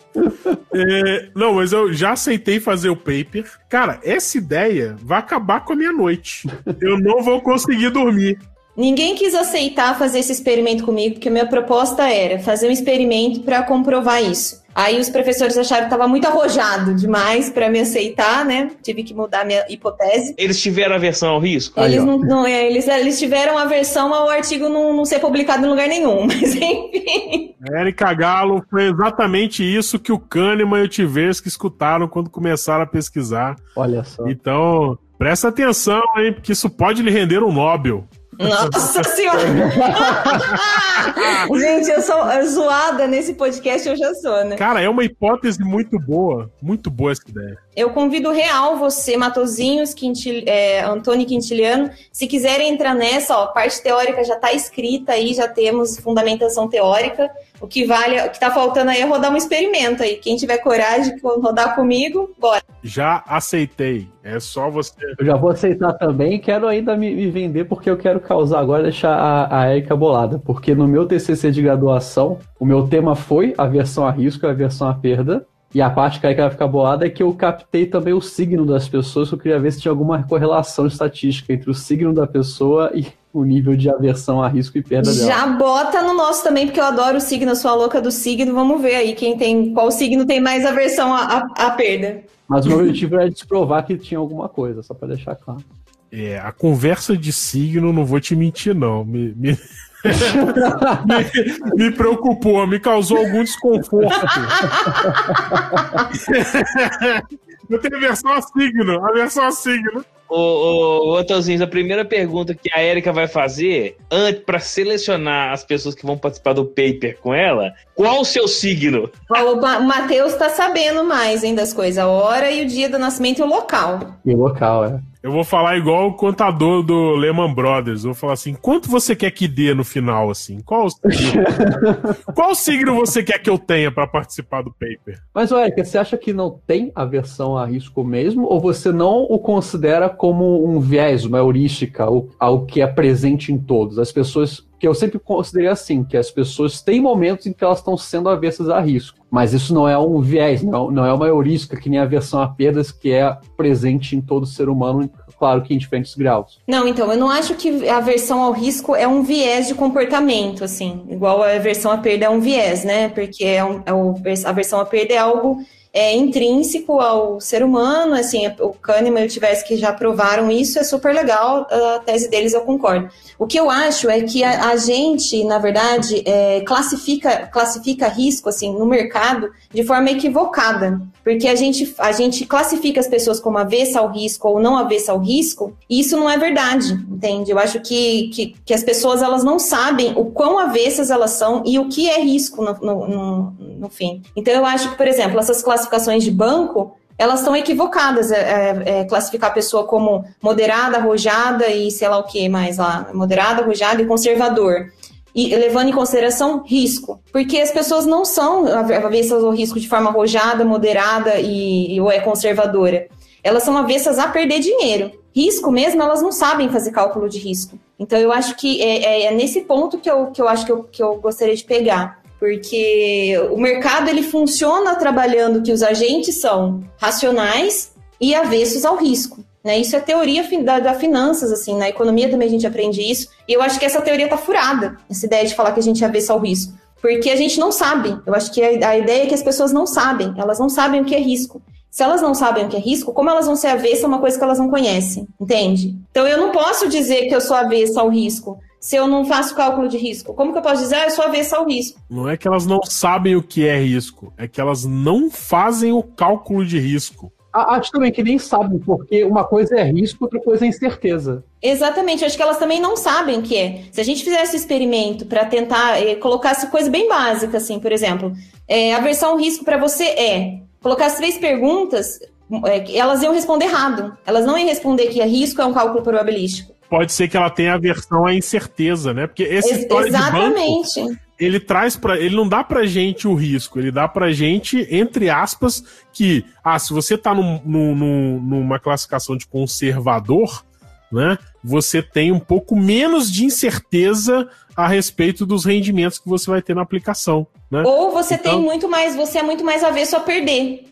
É, 0.73 1.29
não, 1.35 1.55
mas 1.55 1.73
eu 1.73 1.91
já 1.91 2.13
aceitei 2.13 2.59
fazer 2.59 2.89
o 2.89 2.95
paper. 2.95 3.45
Cara, 3.67 3.99
essa 4.03 4.37
ideia 4.37 4.95
vai 5.01 5.19
acabar 5.19 5.65
com 5.65 5.73
a 5.73 5.75
minha 5.75 5.91
noite. 5.91 6.47
Eu 6.79 6.99
não 6.99 7.21
vou 7.21 7.41
conseguir 7.41 7.89
dormir. 7.89 8.39
Ninguém 8.75 9.15
quis 9.15 9.35
aceitar 9.35 9.97
fazer 9.97 10.19
esse 10.19 10.31
experimento 10.31 10.85
comigo, 10.85 11.15
porque 11.15 11.27
a 11.27 11.31
minha 11.31 11.47
proposta 11.47 12.07
era 12.09 12.39
fazer 12.39 12.67
um 12.67 12.71
experimento 12.71 13.41
para 13.41 13.63
comprovar 13.63 14.23
isso. 14.23 14.60
Aí 14.73 14.99
os 14.99 15.09
professores 15.09 15.57
acharam 15.57 15.83
que 15.83 15.93
estava 15.93 16.07
muito 16.07 16.25
arrojado 16.27 16.93
demais 16.95 17.49
para 17.49 17.69
me 17.69 17.79
aceitar, 17.79 18.45
né? 18.45 18.71
Tive 18.81 19.03
que 19.03 19.13
mudar 19.13 19.45
minha 19.45 19.65
hipótese. 19.69 20.33
Eles 20.37 20.61
tiveram 20.61 20.95
aversão 20.95 21.31
ao 21.31 21.39
risco? 21.39 21.79
Aí, 21.79 21.93
Eles, 21.93 22.01
ó. 22.01 22.05
não, 22.05 22.17
não- 22.19 22.45
é, 22.45 22.65
eles, 22.67 22.87
eles 22.87 23.19
tiveram 23.19 23.57
aversão 23.57 24.13
ao 24.13 24.29
artigo 24.29 24.69
não, 24.69 24.93
não 24.95 25.05
ser 25.05 25.19
publicado 25.19 25.65
em 25.65 25.69
lugar 25.69 25.87
nenhum, 25.87 26.25
mas 26.27 26.55
enfim. 26.55 27.53
Erika 27.73 28.13
Galo 28.13 28.63
foi 28.69 28.89
exatamente 28.89 29.63
isso 29.63 29.99
que 29.99 30.11
o 30.11 30.19
Kahneman 30.19 30.81
e 30.81 30.85
o 30.85 30.89
Tversky 30.89 31.47
escutaram 31.47 32.07
quando 32.07 32.29
começaram 32.29 32.83
a 32.83 32.87
pesquisar. 32.87 33.55
Olha 33.75 34.03
só. 34.03 34.27
Então, 34.27 34.97
presta 35.17 35.49
atenção, 35.49 36.01
hein, 36.17 36.33
porque 36.33 36.53
isso 36.53 36.69
pode 36.69 37.01
lhe 37.03 37.11
render 37.11 37.43
um 37.43 37.51
Nobel. 37.51 38.05
Nossa 38.37 39.03
senhora! 39.15 39.41
Gente, 41.59 41.89
eu 41.89 42.01
sou 42.01 42.17
zoada 42.47 43.07
nesse 43.07 43.33
podcast, 43.33 43.87
eu 43.87 43.95
já 43.95 44.13
sou, 44.15 44.45
né? 44.45 44.55
Cara, 44.55 44.81
é 44.81 44.89
uma 44.89 45.03
hipótese 45.03 45.63
muito 45.63 45.99
boa. 45.99 46.51
Muito 46.61 46.89
boa 46.89 47.11
essa 47.11 47.21
ideia. 47.27 47.57
Eu 47.75 47.91
convido 47.91 48.31
real 48.31 48.77
você, 48.77 49.17
Matozinhos, 49.17 49.93
Quintil, 49.93 50.43
é, 50.45 50.81
Antônio 50.81 51.25
Quintiliano, 51.25 51.89
se 52.11 52.27
quiserem 52.27 52.69
entrar 52.69 52.93
nessa, 52.93 53.37
ó, 53.37 53.43
a 53.43 53.47
parte 53.47 53.81
teórica 53.81 54.23
já 54.23 54.35
está 54.35 54.53
escrita 54.53 55.13
aí, 55.13 55.33
já 55.33 55.47
temos 55.47 55.97
fundamentação 55.97 56.67
teórica. 56.67 57.29
O 57.61 57.67
que 57.67 57.85
vale, 57.85 58.19
o 58.21 58.29
que 58.31 58.39
tá 58.39 58.49
faltando 58.49 58.89
aí 58.89 59.01
é 59.01 59.05
rodar 59.05 59.31
um 59.31 59.37
experimento 59.37 60.01
aí. 60.01 60.15
Quem 60.15 60.35
tiver 60.35 60.57
coragem 60.57 61.15
de 61.15 61.21
rodar 61.21 61.75
comigo, 61.75 62.31
bora. 62.39 62.61
Já 62.83 63.23
aceitei. 63.27 64.07
É 64.23 64.39
só 64.39 64.69
você. 64.69 64.93
Eu 65.19 65.25
já 65.25 65.35
vou 65.35 65.51
aceitar 65.51 65.93
também 65.93 66.33
e 66.33 66.39
quero 66.39 66.67
ainda 66.67 66.97
me, 66.97 67.13
me 67.13 67.29
vender 67.29 67.65
porque 67.65 67.89
eu 67.89 67.97
quero 67.97 68.19
causar 68.19 68.59
agora 68.59 68.81
e 68.81 68.83
deixar 68.85 69.13
a, 69.15 69.61
a 69.61 69.71
Erika 69.71 69.95
bolada. 69.95 70.39
Porque 70.39 70.73
no 70.73 70.87
meu 70.87 71.05
TCC 71.05 71.51
de 71.51 71.61
graduação, 71.61 72.39
o 72.59 72.65
meu 72.65 72.87
tema 72.87 73.15
foi 73.15 73.53
a 73.57 73.67
versão 73.67 74.05
a 74.05 74.11
risco 74.11 74.45
e 74.45 74.49
a 74.49 74.53
versão 74.53 74.89
a 74.89 74.93
perda. 74.95 75.45
E 75.73 75.81
a 75.81 75.89
parte 75.89 76.19
que 76.19 76.25
a 76.25 76.29
Erika 76.29 76.43
vai 76.43 76.51
ficar 76.51 76.67
bolada 76.67 77.05
é 77.05 77.09
que 77.09 77.23
eu 77.23 77.33
captei 77.33 77.85
também 77.85 78.13
o 78.13 78.21
signo 78.21 78.65
das 78.65 78.89
pessoas, 78.89 79.29
que 79.29 79.35
eu 79.35 79.39
queria 79.39 79.59
ver 79.59 79.71
se 79.71 79.79
tinha 79.79 79.91
alguma 79.91 80.21
correlação 80.23 80.85
estatística 80.85 81.53
entre 81.53 81.69
o 81.69 81.73
signo 81.73 82.13
da 82.13 82.27
pessoa 82.27 82.91
e 82.93 83.07
o 83.33 83.45
nível 83.45 83.75
de 83.75 83.89
aversão 83.89 84.43
a 84.43 84.49
risco 84.49 84.77
e 84.77 84.83
perda 84.83 85.13
dela. 85.13 85.27
Já 85.27 85.47
bota 85.47 86.01
no 86.01 86.13
nosso 86.13 86.43
também, 86.43 86.65
porque 86.65 86.79
eu 86.79 86.83
adoro 86.83 87.17
o 87.17 87.21
signo, 87.21 87.51
eu 87.51 87.55
sou 87.55 87.71
a 87.71 87.75
louca 87.75 88.01
do 88.01 88.11
signo. 88.11 88.53
Vamos 88.53 88.81
ver 88.81 88.95
aí 88.95 89.13
quem 89.13 89.37
tem, 89.37 89.73
qual 89.73 89.89
signo 89.91 90.25
tem 90.25 90.41
mais 90.41 90.65
aversão 90.65 91.13
à, 91.13 91.47
à, 91.57 91.67
à 91.67 91.71
perda. 91.71 92.21
Mas 92.47 92.65
o 92.65 92.69
meu 92.69 92.79
objetivo 92.79 93.15
era 93.15 93.29
desprovar 93.29 93.85
que 93.85 93.97
tinha 93.97 94.19
alguma 94.19 94.49
coisa, 94.49 94.83
só 94.83 94.93
pra 94.93 95.07
deixar 95.07 95.35
claro. 95.35 95.63
É, 96.11 96.37
a 96.37 96.51
conversa 96.51 97.15
de 97.15 97.31
signo, 97.31 97.93
não 97.93 98.03
vou 98.03 98.19
te 98.19 98.35
mentir, 98.35 98.75
não. 98.75 99.05
Me, 99.05 99.33
me... 99.37 99.57
me, 101.75 101.85
me 101.85 101.91
preocupou, 101.91 102.65
me 102.67 102.79
causou 102.79 103.17
algum 103.17 103.43
desconforto. 103.43 104.09
Eu 107.69 107.79
tenho 107.79 107.95
a 107.95 107.99
versão 107.99 108.33
a 108.33 108.41
signo, 108.41 109.05
a 109.05 109.11
versão 109.13 109.45
a 109.45 109.51
signo. 109.51 110.03
Ô, 110.27 110.37
ô, 110.37 111.11
ô 111.11 111.17
Antônio, 111.17 111.61
a 111.61 111.67
primeira 111.67 112.05
pergunta 112.05 112.55
que 112.55 112.69
a 112.73 112.81
Erika 112.81 113.11
vai 113.11 113.27
fazer, 113.27 113.97
antes 114.09 114.43
para 114.43 114.59
selecionar 114.59 115.51
as 115.51 115.63
pessoas 115.63 115.93
que 115.93 116.05
vão 116.05 116.17
participar 116.17 116.53
do 116.53 116.65
paper 116.65 117.17
com 117.19 117.33
ela, 117.33 117.73
qual 117.93 118.21
o 118.21 118.25
seu 118.25 118.47
signo? 118.47 119.11
O 119.29 119.55
Matheus 119.85 120.33
tá 120.35 120.49
sabendo 120.49 121.03
mais, 121.03 121.43
hein, 121.43 121.53
das 121.53 121.73
coisas. 121.73 121.97
A 121.97 122.07
hora 122.07 122.49
e 122.49 122.63
o 122.63 122.67
dia 122.67 122.89
do 122.89 122.97
nascimento 122.97 123.39
e 123.39 123.41
o 123.41 123.45
local. 123.45 123.99
E 124.25 124.33
o 124.33 124.37
local, 124.37 124.85
é. 124.85 125.10
Eu 125.23 125.31
vou 125.31 125.43
falar 125.43 125.77
igual 125.77 126.07
o 126.07 126.13
contador 126.13 126.81
do 126.81 127.11
Lehman 127.15 127.53
Brothers. 127.53 128.03
Eu 128.03 128.11
vou 128.11 128.15
falar 128.19 128.33
assim: 128.33 128.55
quanto 128.55 128.89
você 128.89 129.15
quer 129.15 129.29
que 129.31 129.47
dê 129.47 129.73
no 129.73 129.83
final, 129.83 130.31
assim? 130.31 130.59
Qual, 130.61 130.89
signo? 130.89 131.43
Qual 132.33 132.55
signo 132.55 132.95
você 132.95 133.21
quer 133.23 133.37
que 133.39 133.49
eu 133.49 133.59
tenha 133.59 133.91
para 133.91 134.07
participar 134.07 134.63
do 134.63 134.71
paper? 134.71 135.21
Mas, 135.33 135.51
Erika, 135.51 135.83
você 135.85 135.97
acha 135.99 136.17
que 136.17 136.33
não 136.33 136.59
tem 136.65 136.91
aversão 136.95 137.55
a 137.55 137.65
risco 137.65 138.03
mesmo? 138.03 138.45
Ou 138.45 138.59
você 138.59 138.91
não 138.91 139.21
o 139.29 139.37
considera 139.37 140.09
como 140.09 140.65
um 140.67 140.79
viés, 140.79 141.23
uma 141.23 141.37
heurística, 141.37 142.09
o- 142.09 142.29
algo 142.39 142.65
que 142.65 142.81
é 142.81 142.87
presente 142.87 143.51
em 143.53 143.57
todos? 143.59 143.99
As 143.99 144.11
pessoas. 144.11 144.65
Que 144.81 144.87
eu 144.87 144.95
sempre 144.95 145.19
considerei 145.19 145.67
assim, 145.69 146.03
que 146.03 146.17
as 146.17 146.31
pessoas 146.31 146.81
têm 146.81 146.99
momentos 146.99 147.45
em 147.45 147.53
que 147.53 147.63
elas 147.63 147.77
estão 147.77 147.95
sendo 147.95 148.27
aversas 148.27 148.67
a 148.67 148.79
risco. 148.79 149.19
Mas 149.29 149.53
isso 149.53 149.75
não 149.75 149.87
é 149.87 149.95
um 149.95 150.19
viés, 150.19 150.63
não, 150.63 150.89
não 150.89 151.05
é 151.05 151.13
uma 151.13 151.27
heurística 151.27 151.77
que 151.79 151.87
nem 151.87 151.99
a 151.99 152.03
aversão 152.03 152.41
a 152.41 152.47
perdas, 152.47 152.91
que 152.91 153.11
é 153.11 153.37
presente 153.55 154.15
em 154.15 154.21
todo 154.21 154.43
ser 154.47 154.69
humano, 154.69 155.07
claro 155.37 155.61
que 155.61 155.71
em 155.71 155.77
diferentes 155.77 156.15
graus. 156.15 156.59
Não, 156.67 156.87
então, 156.87 157.11
eu 157.11 157.17
não 157.19 157.29
acho 157.29 157.53
que 157.53 157.87
a 157.87 157.97
aversão 157.97 158.41
ao 158.41 158.51
risco 158.53 158.95
é 158.95 159.07
um 159.07 159.21
viés 159.21 159.67
de 159.67 159.75
comportamento, 159.75 160.63
assim. 160.63 161.05
Igual 161.09 161.43
a 161.43 161.53
aversão 161.53 161.91
à 161.91 161.97
perda 161.99 162.25
é 162.25 162.29
um 162.29 162.39
viés, 162.39 162.83
né? 162.83 163.07
Porque 163.09 163.43
é 163.45 163.63
um, 163.63 163.83
é 163.85 163.93
o- 163.93 164.15
a 164.45 164.49
aversão 164.49 164.79
à 164.79 164.85
perda 164.85 165.13
é 165.13 165.17
algo 165.19 165.59
é, 165.93 166.15
intrínseco 166.15 166.99
ao 166.99 167.41
ser 167.41 167.63
humano, 167.63 168.13
assim, 168.13 168.47
o 168.59 168.69
Kahneman 168.69 169.23
e 169.23 169.27
o 169.27 169.29
Tversky 169.29 169.75
já 169.75 169.91
provaram 169.91 170.49
isso, 170.49 170.79
é 170.79 170.83
super 170.83 171.13
legal, 171.13 171.67
a 171.69 171.99
tese 171.99 172.29
deles 172.29 172.53
eu 172.53 172.61
concordo. 172.61 173.09
O 173.37 173.45
que 173.45 173.59
eu 173.59 173.69
acho 173.69 174.09
é 174.09 174.21
que 174.21 174.43
a, 174.43 174.69
a 174.69 174.75
gente, 174.77 175.43
na 175.43 175.57
verdade, 175.57 176.23
é, 176.25 176.61
classifica, 176.61 177.47
classifica 177.47 178.07
risco, 178.07 178.47
assim, 178.47 178.71
no 178.71 178.85
mercado 178.85 179.51
de 179.69 179.83
forma 179.83 180.11
equivocada, 180.11 181.01
porque 181.23 181.47
a 181.47 181.55
gente, 181.55 181.93
a 181.97 182.11
gente 182.13 182.45
classifica 182.45 182.99
as 182.99 183.07
pessoas 183.07 183.39
como 183.39 183.57
avessa 183.57 183.99
ao 183.99 184.09
risco 184.09 184.47
ou 184.47 184.61
não 184.61 184.77
avessa 184.77 185.11
ao 185.11 185.19
risco, 185.19 185.75
e 185.89 185.99
isso 185.99 186.15
não 186.15 186.29
é 186.29 186.37
verdade, 186.37 186.93
entende? 186.93 187.51
Eu 187.51 187.59
acho 187.59 187.81
que, 187.81 188.29
que, 188.29 188.55
que 188.65 188.73
as 188.73 188.83
pessoas, 188.83 189.21
elas 189.21 189.43
não 189.43 189.59
sabem 189.59 190.13
o 190.15 190.25
quão 190.25 190.57
avessas 190.57 191.09
elas 191.09 191.31
são 191.31 191.63
e 191.65 191.77
o 191.77 191.89
que 191.89 192.09
é 192.09 192.21
risco 192.21 192.63
no, 192.63 192.73
no, 192.79 193.53
no 193.81 193.89
fim. 193.89 194.21
Então, 194.35 194.53
eu 194.53 194.63
acho 194.65 194.91
que, 194.91 194.95
por 194.95 195.07
exemplo, 195.07 195.39
essas 195.39 195.63
classificações 195.63 196.23
de 196.23 196.29
banco, 196.29 196.95
elas 197.17 197.39
estão 197.39 197.55
equivocadas. 197.55 198.31
É, 198.31 198.39
é, 198.85 198.99
é, 198.99 199.03
classificar 199.05 199.49
a 199.49 199.53
pessoa 199.53 199.85
como 199.85 200.23
moderada, 200.41 200.97
arrojada 200.97 201.67
e 201.67 201.89
sei 201.89 202.07
lá 202.07 202.19
o 202.19 202.23
que 202.23 202.47
mais 202.47 202.77
lá. 202.77 203.09
Moderada, 203.13 203.63
arrojada 203.63 204.01
e 204.01 204.05
conservador. 204.05 204.91
E 205.33 205.55
levando 205.55 205.89
em 205.89 205.93
consideração 205.93 206.63
risco. 206.65 207.19
Porque 207.31 207.57
as 207.57 207.71
pessoas 207.71 208.05
não 208.05 208.23
são 208.23 208.67
avessas 208.67 209.43
ao 209.43 209.51
risco 209.51 209.79
de 209.79 209.89
forma 209.89 210.09
arrojada, 210.09 210.63
moderada 210.63 211.39
e, 211.39 211.95
e 211.95 212.01
ou 212.01 212.11
é 212.11 212.19
conservadora. 212.19 213.07
Elas 213.43 213.63
são 213.63 213.75
avessas 213.75 214.19
a 214.19 214.27
perder 214.27 214.59
dinheiro. 214.59 215.11
Risco 215.33 215.71
mesmo, 215.71 216.01
elas 216.01 216.21
não 216.21 216.31
sabem 216.31 216.69
fazer 216.69 216.91
cálculo 216.91 217.29
de 217.29 217.39
risco. 217.39 217.79
Então 217.97 218.19
eu 218.19 218.31
acho 218.31 218.55
que 218.57 218.81
é, 218.81 219.03
é- 219.03 219.23
é 219.27 219.31
nesse 219.31 219.61
ponto 219.61 219.97
que 219.97 220.09
eu, 220.11 220.27
que 220.27 220.41
eu 220.41 220.47
acho 220.49 220.65
que 220.65 220.71
eu, 220.71 220.83
que 220.83 221.01
eu 221.01 221.15
gostaria 221.15 221.55
de 221.55 221.63
pegar 221.63 222.20
porque 222.41 223.39
o 223.51 223.57
mercado 223.57 224.09
ele 224.09 224.23
funciona 224.23 224.95
trabalhando 224.95 225.61
que 225.61 225.71
os 225.71 225.83
agentes 225.83 226.41
são 226.41 226.83
racionais 226.97 227.93
e 228.19 228.33
avessos 228.33 228.83
ao 228.83 228.97
risco. 228.97 229.45
Né? 229.63 229.77
Isso 229.77 229.95
é 229.95 229.99
teoria 229.99 230.43
da, 230.63 230.79
da 230.79 230.95
finanças, 230.95 231.51
assim, 231.51 231.77
na 231.77 231.87
economia 231.87 232.31
também 232.31 232.47
a 232.47 232.51
gente 232.51 232.65
aprende 232.65 232.99
isso, 232.99 233.27
e 233.47 233.53
eu 233.53 233.61
acho 233.61 233.77
que 233.77 233.85
essa 233.85 234.01
teoria 234.01 234.27
tá 234.27 234.37
furada, 234.37 234.97
essa 235.07 235.27
ideia 235.27 235.45
de 235.45 235.53
falar 235.53 235.71
que 235.71 235.79
a 235.79 235.83
gente 235.83 236.03
é 236.03 236.07
avesso 236.07 236.33
ao 236.33 236.39
risco. 236.39 236.73
Porque 236.99 237.29
a 237.29 237.35
gente 237.35 237.59
não 237.59 237.71
sabe. 237.71 238.19
Eu 238.25 238.33
acho 238.33 238.51
que 238.51 238.63
a, 238.63 238.89
a 238.89 238.97
ideia 238.97 239.23
é 239.23 239.25
que 239.27 239.35
as 239.35 239.43
pessoas 239.43 239.71
não 239.71 239.85
sabem, 239.85 240.33
elas 240.35 240.57
não 240.57 240.67
sabem 240.67 241.01
o 241.01 241.05
que 241.05 241.13
é 241.13 241.19
risco. 241.19 241.61
Se 241.91 242.01
elas 242.01 242.23
não 242.23 242.33
sabem 242.33 242.65
o 242.65 242.69
que 242.69 242.75
é 242.75 242.79
risco, 242.79 243.13
como 243.13 243.29
elas 243.29 243.45
vão 243.45 243.55
ser 243.55 243.67
avessas 243.67 244.03
a 244.03 244.07
uma 244.07 244.19
coisa 244.19 244.35
que 244.35 244.43
elas 244.43 244.57
não 244.57 244.69
conhecem? 244.69 245.27
Entende? 245.39 245.95
Então 246.09 246.27
eu 246.27 246.39
não 246.39 246.51
posso 246.51 246.89
dizer 246.89 247.27
que 247.27 247.35
eu 247.35 247.41
sou 247.41 247.55
avessa 247.55 248.01
ao 248.01 248.09
risco 248.09 248.57
se 248.81 248.95
eu 248.95 249.07
não 249.07 249.23
faço 249.23 249.55
cálculo 249.55 249.87
de 249.87 249.95
risco. 249.95 250.33
Como 250.33 250.51
que 250.51 250.57
eu 250.57 250.63
posso 250.63 250.81
dizer, 250.81 250.95
ah, 250.95 251.05
eu 251.05 251.11
sou 251.11 251.23
avessa 251.23 251.57
ao 251.57 251.67
risco? 251.67 252.01
Não 252.09 252.27
é 252.27 252.35
que 252.35 252.47
elas 252.47 252.65
não 252.65 252.81
sabem 252.83 253.35
o 253.35 253.43
que 253.43 253.67
é 253.67 253.79
risco, 253.79 254.33
é 254.35 254.47
que 254.47 254.59
elas 254.59 254.83
não 254.83 255.29
fazem 255.29 255.93
o 255.93 256.01
cálculo 256.01 256.65
de 256.65 256.79
risco. 256.79 257.31
Acho 257.53 257.91
também 257.91 258.11
que 258.11 258.23
nem 258.23 258.39
sabem, 258.39 258.79
porque 258.79 259.23
uma 259.25 259.43
coisa 259.43 259.75
é 259.75 259.83
risco, 259.83 260.23
outra 260.23 260.39
coisa 260.39 260.65
é 260.65 260.69
incerteza. 260.69 261.43
Exatamente, 261.61 262.23
acho 262.25 262.35
que 262.35 262.41
elas 262.41 262.57
também 262.57 262.79
não 262.79 262.95
sabem 262.95 263.39
o 263.39 263.41
que 263.41 263.55
é. 263.55 263.83
Se 263.91 263.99
a 263.99 264.05
gente 264.05 264.23
fizesse 264.23 264.55
o 264.55 264.57
experimento 264.57 265.25
para 265.25 265.45
tentar 265.45 266.01
eh, 266.01 266.15
colocasse 266.15 266.67
coisa 266.67 266.89
bem 266.89 267.09
básica, 267.09 267.57
assim, 267.57 267.77
por 267.77 267.91
exemplo, 267.91 268.33
é, 268.67 268.95
aversão 268.95 269.31
ao 269.31 269.37
risco 269.37 269.65
para 269.65 269.77
você 269.77 270.05
é 270.05 270.59
colocar 270.81 271.07
as 271.07 271.17
três 271.17 271.37
perguntas, 271.37 272.19
é, 272.65 272.97
elas 272.97 273.21
iam 273.21 273.33
responder 273.33 273.65
errado. 273.65 274.17
Elas 274.25 274.45
não 274.45 274.57
iam 274.57 274.67
responder 274.67 275.07
que 275.07 275.21
risco 275.21 275.61
é 275.61 275.65
um 275.65 275.73
cálculo 275.73 276.01
probabilístico. 276.01 276.73
Pode 276.91 277.13
ser 277.13 277.29
que 277.29 277.37
ela 277.37 277.49
tenha 277.49 277.75
aversão 277.75 278.25
à 278.25 278.33
incerteza, 278.33 279.13
né? 279.13 279.25
Porque 279.25 279.43
esse 279.43 279.73
Ex 279.73 279.87
Exatamente. 280.07 280.93
De 280.93 281.07
banco, 281.07 281.19
ele 281.39 281.57
traz 281.57 281.95
para 281.95 282.19
ele 282.19 282.35
não 282.35 282.45
dá 282.45 282.65
pra 282.65 282.85
gente 282.85 283.29
o 283.29 283.33
risco, 283.33 283.79
ele 283.79 283.93
dá 283.93 284.09
pra 284.09 284.33
gente, 284.33 284.85
entre 284.91 285.29
aspas, 285.29 285.81
que 286.11 286.43
ah, 286.61 286.77
se 286.77 286.91
você 286.91 287.17
tá 287.17 287.33
num, 287.33 287.61
num, 287.63 288.41
numa 288.41 288.77
classificação 288.77 289.37
de 289.37 289.47
conservador, 289.47 290.65
né? 291.09 291.37
Você 291.63 292.01
tem 292.01 292.29
um 292.29 292.39
pouco 292.41 292.75
menos 292.75 293.31
de 293.31 293.45
incerteza 293.45 294.49
a 294.75 294.85
respeito 294.85 295.45
dos 295.45 295.63
rendimentos 295.63 296.19
que 296.19 296.27
você 296.27 296.51
vai 296.51 296.61
ter 296.61 296.75
na 296.75 296.81
aplicação. 296.81 297.47
Né? 297.69 297.83
Ou 297.85 298.11
você 298.11 298.33
então... 298.33 298.51
tem 298.51 298.61
muito 298.61 298.89
mais, 298.89 299.15
você 299.15 299.37
é 299.37 299.43
muito 299.43 299.63
mais 299.63 299.81
avesso 299.81 300.17
a 300.17 300.19
perder. 300.19 300.90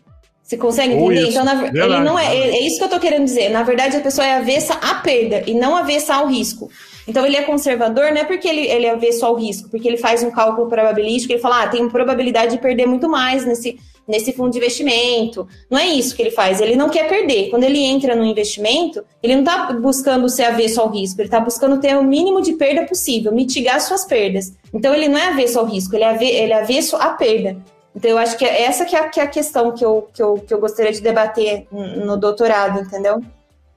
Você 0.50 0.56
consegue 0.56 0.94
entender? 0.94 1.28
Então, 1.28 1.44
na, 1.44 1.64
ele 1.68 2.00
não 2.00 2.18
é, 2.18 2.36
é, 2.36 2.48
é. 2.48 2.66
isso 2.66 2.78
que 2.78 2.82
eu 2.82 2.88
tô 2.88 2.98
querendo 2.98 3.24
dizer. 3.24 3.50
Na 3.50 3.62
verdade, 3.62 3.96
a 3.96 4.00
pessoa 4.00 4.26
é 4.26 4.32
avessa 4.32 4.74
à 4.74 4.96
perda 4.96 5.44
e 5.46 5.54
não 5.54 5.76
avessa 5.76 6.16
ao 6.16 6.26
risco. 6.26 6.68
Então, 7.06 7.24
ele 7.24 7.36
é 7.36 7.42
conservador, 7.42 8.10
não 8.10 8.20
é 8.20 8.24
porque 8.24 8.48
ele, 8.48 8.66
ele 8.66 8.86
é 8.86 8.90
avesso 8.90 9.24
ao 9.24 9.36
risco, 9.36 9.68
porque 9.70 9.86
ele 9.86 9.96
faz 9.96 10.24
um 10.24 10.30
cálculo 10.32 10.68
probabilístico, 10.68 11.32
ele 11.32 11.40
fala, 11.40 11.62
ah, 11.62 11.68
tem 11.68 11.88
probabilidade 11.88 12.56
de 12.56 12.58
perder 12.60 12.84
muito 12.84 13.08
mais 13.08 13.46
nesse, 13.46 13.78
nesse 14.08 14.32
fundo 14.32 14.50
de 14.50 14.58
investimento. 14.58 15.46
Não 15.70 15.78
é 15.78 15.86
isso 15.86 16.16
que 16.16 16.22
ele 16.22 16.32
faz, 16.32 16.60
ele 16.60 16.74
não 16.74 16.88
quer 16.88 17.08
perder. 17.08 17.48
Quando 17.50 17.62
ele 17.62 17.78
entra 17.78 18.16
no 18.16 18.24
investimento, 18.24 19.04
ele 19.22 19.34
não 19.36 19.44
está 19.44 19.72
buscando 19.74 20.28
ser 20.28 20.42
avesso 20.42 20.80
ao 20.80 20.90
risco, 20.90 21.20
ele 21.20 21.28
está 21.28 21.38
buscando 21.38 21.78
ter 21.78 21.96
o 21.96 22.02
mínimo 22.02 22.42
de 22.42 22.54
perda 22.54 22.84
possível, 22.84 23.32
mitigar 23.32 23.80
suas 23.80 24.04
perdas. 24.04 24.52
Então, 24.74 24.92
ele 24.92 25.06
não 25.06 25.16
é 25.16 25.28
avesso 25.28 25.60
ao 25.60 25.64
risco, 25.64 25.94
ele 25.94 26.02
é, 26.02 26.08
ave, 26.08 26.26
ele 26.26 26.52
é 26.52 26.60
avesso 26.60 26.96
à 26.96 27.10
perda. 27.10 27.56
Então, 27.94 28.10
eu 28.10 28.18
acho 28.18 28.38
que 28.38 28.44
é 28.44 28.62
essa 28.62 28.84
que 28.84 28.94
é, 28.94 29.08
que 29.08 29.20
é 29.20 29.24
a 29.24 29.28
questão 29.28 29.72
que 29.72 29.84
eu, 29.84 30.08
que, 30.14 30.22
eu, 30.22 30.34
que 30.34 30.54
eu 30.54 30.60
gostaria 30.60 30.92
de 30.92 31.00
debater 31.00 31.66
no 31.72 32.16
doutorado, 32.16 32.80
entendeu? 32.80 33.22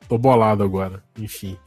Tô 0.08 0.18
bolado 0.18 0.64
agora, 0.64 1.02
enfim. 1.18 1.58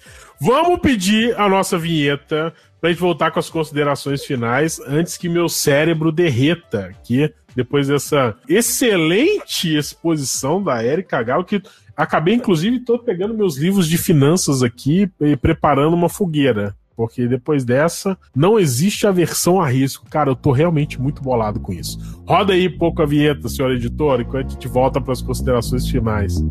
Vamos 0.41 0.79
pedir 0.81 1.39
a 1.41 1.49
nossa 1.49 1.79
vinheta 1.79 2.53
pra 2.81 2.91
gente 2.91 3.01
voltar 3.01 3.31
com 3.31 3.39
as 3.41 3.51
considerações 3.51 4.25
finais 4.25 4.79
antes 4.87 5.17
que 5.17 5.29
meu 5.29 5.49
cérebro 5.49 6.13
derreta 6.13 6.87
aqui, 6.87 7.33
depois 7.55 7.89
dessa 7.89 8.37
excelente 8.49 9.75
exposição 9.75 10.63
da 10.63 10.85
Erika 10.85 11.23
Gal, 11.23 11.43
que 11.43 11.63
acabei, 11.97 12.35
inclusive, 12.35 12.81
tô 12.81 12.99
pegando 12.99 13.35
meus 13.35 13.57
livros 13.57 13.89
de 13.89 13.97
finanças 13.97 14.63
aqui 14.63 15.11
e 15.21 15.37
preparando 15.37 15.95
uma 15.95 16.09
fogueira. 16.09 16.77
Porque 16.97 17.29
depois 17.29 17.65
dessa, 17.65 18.17
não 18.35 18.59
existe 18.59 19.07
aversão 19.07 19.61
a 19.61 19.69
risco. 19.69 20.07
Cara, 20.09 20.31
eu 20.31 20.37
tô 20.37 20.51
realmente 20.51 21.01
muito 21.01 21.23
bolado 21.23 21.61
com 21.61 21.73
isso. 21.73 21.99
Roda 22.27 22.55
aí 22.55 22.69
pouco 22.69 23.03
a 23.03 23.07
vinheta, 23.07 23.49
senhor 23.49 23.71
editor, 23.73 24.21
enquanto 24.21 24.47
a 24.47 24.51
gente 24.51 24.67
volta 24.67 25.01
para 25.01 25.13
as 25.13 25.21
considerações 25.21 25.87
finais. 25.87 26.43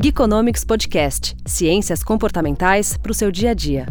Geekonomics 0.00 0.64
Podcast 0.64 1.36
Ciências 1.44 2.04
comportamentais 2.04 2.96
para 2.96 3.10
o 3.10 3.14
seu 3.14 3.32
dia 3.32 3.50
a 3.50 3.54
dia. 3.54 3.86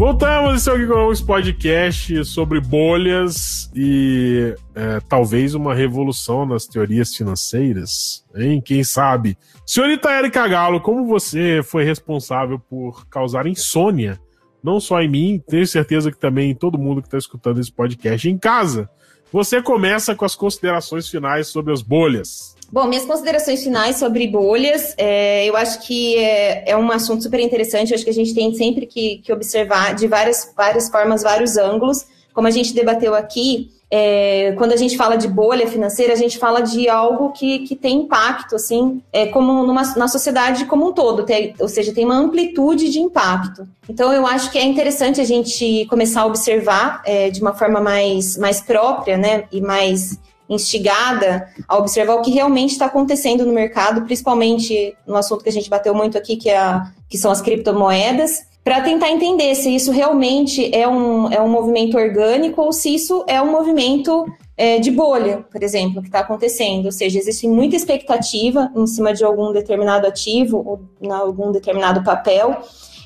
Voltamos, 0.00 0.62
esse 0.62 0.70
é 0.70 0.72
o 0.72 1.26
Podcast 1.26 2.24
sobre 2.24 2.58
bolhas 2.58 3.70
e 3.76 4.56
é, 4.74 4.98
talvez 5.06 5.54
uma 5.54 5.74
revolução 5.74 6.46
nas 6.46 6.66
teorias 6.66 7.14
financeiras, 7.14 8.24
hein? 8.34 8.62
Quem 8.64 8.82
sabe? 8.82 9.36
Senhorita 9.66 10.10
Erika 10.10 10.48
Galo, 10.48 10.80
como 10.80 11.06
você 11.06 11.60
foi 11.62 11.84
responsável 11.84 12.58
por 12.58 13.06
causar 13.08 13.46
insônia, 13.46 14.18
não 14.64 14.80
só 14.80 15.02
em 15.02 15.08
mim, 15.10 15.42
tenho 15.46 15.66
certeza 15.66 16.10
que 16.10 16.18
também 16.18 16.50
em 16.50 16.54
todo 16.54 16.78
mundo 16.78 17.02
que 17.02 17.08
está 17.08 17.18
escutando 17.18 17.60
esse 17.60 17.70
podcast 17.70 18.26
em 18.26 18.38
casa, 18.38 18.88
você 19.30 19.60
começa 19.60 20.14
com 20.14 20.24
as 20.24 20.34
considerações 20.34 21.10
finais 21.10 21.48
sobre 21.48 21.74
as 21.74 21.82
bolhas. 21.82 22.56
Bom, 22.72 22.86
minhas 22.86 23.04
considerações 23.04 23.64
finais 23.64 23.96
sobre 23.96 24.28
bolhas, 24.28 24.94
é, 24.96 25.44
eu 25.44 25.56
acho 25.56 25.84
que 25.84 26.16
é, 26.16 26.70
é, 26.70 26.76
um 26.76 26.92
assunto 26.92 27.20
super 27.20 27.40
interessante, 27.40 27.90
eu 27.90 27.96
acho 27.96 28.04
que 28.04 28.10
a 28.10 28.14
gente 28.14 28.32
tem 28.32 28.54
sempre 28.54 28.86
que, 28.86 29.18
que 29.24 29.32
observar 29.32 29.92
de 29.94 30.06
várias, 30.06 30.52
várias 30.56 30.88
formas, 30.88 31.24
vários 31.24 31.56
ângulos. 31.56 32.06
Como 32.32 32.46
a 32.46 32.50
gente 32.50 32.72
debateu 32.72 33.12
aqui, 33.12 33.70
é, 33.90 34.54
quando 34.56 34.70
a 34.72 34.76
gente 34.76 34.96
fala 34.96 35.16
de 35.16 35.26
bolha 35.26 35.66
financeira, 35.66 36.12
a 36.12 36.16
gente 36.16 36.38
fala 36.38 36.60
de 36.60 36.88
algo 36.88 37.32
que, 37.32 37.58
que 37.60 37.74
tem 37.74 38.02
impacto, 38.02 38.54
assim, 38.54 39.02
é, 39.12 39.26
como 39.26 39.66
numa, 39.66 39.82
na 39.96 40.06
sociedade 40.06 40.64
como 40.66 40.90
um 40.90 40.92
todo, 40.92 41.24
tem, 41.24 41.54
ou 41.58 41.68
seja, 41.68 41.92
tem 41.92 42.04
uma 42.04 42.14
amplitude 42.14 42.88
de 42.88 43.00
impacto. 43.00 43.66
Então, 43.88 44.12
eu 44.12 44.24
acho 44.24 44.48
que 44.52 44.58
é 44.58 44.64
interessante 44.64 45.20
a 45.20 45.24
gente 45.24 45.86
começar 45.90 46.20
a 46.20 46.26
observar 46.26 47.02
é, 47.04 47.30
de 47.30 47.42
uma 47.42 47.52
forma 47.52 47.80
mais, 47.80 48.36
mais 48.36 48.60
própria, 48.60 49.16
né, 49.16 49.44
e 49.50 49.60
mais 49.60 50.20
instigada 50.50 51.48
a 51.68 51.78
observar 51.78 52.16
o 52.16 52.22
que 52.22 52.32
realmente 52.32 52.72
está 52.72 52.86
acontecendo 52.86 53.46
no 53.46 53.52
mercado, 53.52 54.02
principalmente 54.02 54.96
no 55.06 55.16
assunto 55.16 55.44
que 55.44 55.48
a 55.48 55.52
gente 55.52 55.70
bateu 55.70 55.94
muito 55.94 56.18
aqui, 56.18 56.36
que, 56.36 56.50
é 56.50 56.58
a, 56.58 56.90
que 57.08 57.16
são 57.16 57.30
as 57.30 57.40
criptomoedas, 57.40 58.50
para 58.62 58.80
tentar 58.82 59.10
entender 59.10 59.54
se 59.54 59.74
isso 59.74 59.90
realmente 59.90 60.74
é 60.74 60.86
um, 60.86 61.32
é 61.32 61.40
um 61.40 61.48
movimento 61.48 61.96
orgânico 61.96 62.60
ou 62.60 62.72
se 62.72 62.94
isso 62.94 63.24
é 63.26 63.40
um 63.40 63.50
movimento 63.50 64.26
é, 64.56 64.78
de 64.78 64.90
bolha, 64.90 65.46
por 65.50 65.62
exemplo, 65.62 66.02
que 66.02 66.08
está 66.08 66.20
acontecendo. 66.20 66.86
Ou 66.86 66.92
seja, 66.92 67.18
existe 67.18 67.48
muita 67.48 67.76
expectativa 67.76 68.70
em 68.76 68.86
cima 68.86 69.14
de 69.14 69.24
algum 69.24 69.52
determinado 69.52 70.06
ativo 70.06 70.62
ou 70.66 70.80
em 71.00 71.10
algum 71.10 71.50
determinado 71.50 72.02
papel 72.04 72.60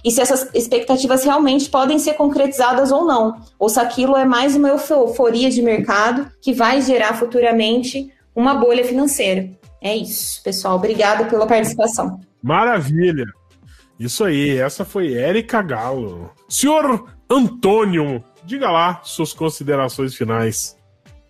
e 0.05 0.11
se 0.11 0.20
essas 0.20 0.50
expectativas 0.55 1.24
realmente 1.24 1.70
podem 1.70 1.98
ser 1.98 2.14
concretizadas 2.14 2.92
ou 2.92 3.07
não, 3.07 3.40
ou 3.59 3.70
se 3.70 3.80
aquilo 3.80 4.14
é 4.16 4.24
mais 4.26 4.55
uma 4.55 4.68
euforia 4.68 5.50
de 5.50 5.62
mercado 5.62 6.30
que 6.42 6.52
vai 6.52 6.82
gerar 6.82 7.14
futuramente 7.14 8.12
uma 8.36 8.55
bolha 8.55 8.84
financeira. 8.84 9.48
É 9.80 9.96
isso, 9.96 10.42
pessoal. 10.42 10.76
Obrigada 10.76 11.24
pela 11.24 11.46
participação. 11.46 12.20
Maravilha. 12.42 13.24
Isso 13.98 14.24
aí, 14.24 14.59
essa 14.59 14.84
foi 14.84 15.14
Érica 15.14 15.62
Galo. 15.62 16.30
Senhor 16.48 17.07
Antônio, 17.30 18.22
diga 18.44 18.70
lá 18.70 19.00
suas 19.05 19.32
considerações 19.32 20.14
finais. 20.14 20.76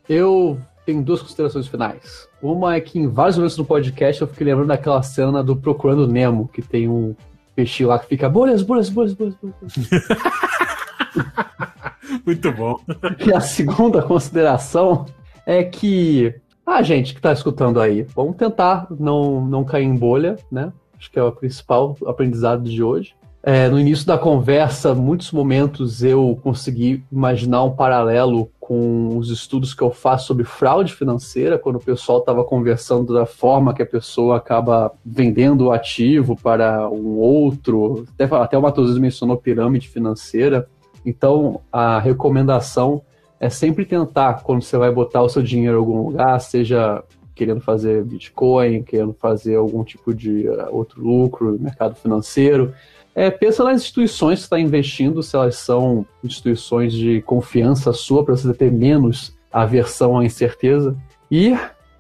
Eu 0.09 0.59
tenho 0.85 1.03
duas 1.03 1.23
considerações 1.23 1.69
finais. 1.69 2.29
Uma 2.43 2.75
é 2.75 2.81
que 2.81 2.99
em 2.99 3.07
vários 3.07 3.37
momentos 3.37 3.57
do 3.57 3.65
podcast 3.65 4.21
eu 4.21 4.29
fiquei 4.29 4.47
lembrando 4.47 4.69
daquela 4.69 5.03
cena 5.03 5.43
do 5.43 5.57
Procurando 5.57 6.09
Nemo, 6.09 6.49
que 6.49 6.63
tem 6.63 6.89
um 6.89 7.15
peixinho 7.55 7.89
lá 7.89 7.99
que 7.99 8.07
fica 8.07 8.29
bolhas, 8.29 8.63
bolhas, 8.63 8.89
bolhas, 8.89 9.15
bolhas. 9.15 9.35
bolhas. 9.41 9.75
Muito 12.25 12.53
bom. 12.53 12.79
E 13.27 13.33
a 13.33 13.41
segunda 13.41 14.03
consideração 14.03 15.07
é 15.47 15.63
que 15.63 16.35
a 16.67 16.77
ah, 16.77 16.83
gente 16.83 17.13
que 17.13 17.19
está 17.19 17.33
escutando 17.33 17.81
aí, 17.81 18.03
vamos 18.15 18.37
tentar 18.37 18.87
não, 18.91 19.45
não 19.45 19.65
cair 19.65 19.85
em 19.85 19.95
bolha, 19.95 20.37
né? 20.51 20.73
Acho 20.99 21.11
que 21.11 21.19
é 21.19 21.23
o 21.23 21.31
principal 21.31 21.97
aprendizado 22.07 22.63
de 22.63 22.83
hoje. 22.83 23.15
É, 23.43 23.69
no 23.69 23.79
início 23.79 24.07
da 24.07 24.17
conversa, 24.17 24.95
muitos 24.95 25.31
momentos 25.31 26.03
eu 26.03 26.39
consegui 26.43 27.05
imaginar 27.13 27.63
um 27.65 27.77
paralelo 27.77 28.51
com 28.67 29.19
os 29.19 29.29
estudos 29.31 29.75
que 29.75 29.83
eu 29.83 29.91
faço 29.91 30.29
sobre 30.29 30.43
fraude 30.43 30.95
financeira, 30.95 31.59
quando 31.59 31.77
o 31.77 31.81
pessoal 31.81 32.21
estava 32.21 32.43
conversando 32.43 33.13
da 33.13 33.27
forma 33.27 33.75
que 33.75 33.83
a 33.83 33.87
pessoa 33.87 34.39
acaba 34.39 34.91
vendendo 35.05 35.67
o 35.67 35.71
ativo 35.71 36.35
para 36.35 36.89
um 36.89 37.19
outro. 37.19 38.07
Até, 38.15 38.25
até 38.35 38.57
o 38.57 38.63
Matheus 38.63 38.99
mencionou 38.99 39.37
pirâmide 39.37 39.87
financeira. 39.87 40.67
Então, 41.05 41.61
a 41.71 41.99
recomendação 41.99 43.03
é 43.39 43.51
sempre 43.51 43.85
tentar, 43.85 44.43
quando 44.43 44.63
você 44.63 44.79
vai 44.79 44.91
botar 44.91 45.21
o 45.21 45.29
seu 45.29 45.43
dinheiro 45.43 45.77
em 45.77 45.81
algum 45.81 46.07
lugar, 46.07 46.41
seja 46.41 47.05
querendo 47.35 47.61
fazer 47.61 48.03
Bitcoin, 48.03 48.83
querendo 48.83 49.13
fazer 49.13 49.57
algum 49.57 49.85
tipo 49.85 50.15
de 50.15 50.49
uh, 50.49 50.69
outro 50.71 51.03
lucro 51.03 51.59
mercado 51.61 51.97
financeiro, 51.97 52.73
é, 53.15 53.31
pensa 53.31 53.63
nas 53.63 53.83
instituições 53.83 54.41
que 54.41 54.45
está 54.45 54.59
investindo, 54.59 55.23
se 55.23 55.37
elas 55.37 55.57
são 55.57 56.05
instituições 56.23 56.93
de 56.93 57.23
confiança 57.23 57.93
sua, 57.93 58.25
para 58.25 58.37
você 58.37 58.53
ter 58.53 58.73
menos 58.73 59.37
aversão 59.53 60.19
à 60.19 60.25
incerteza. 60.25 60.97
E 61.31 61.57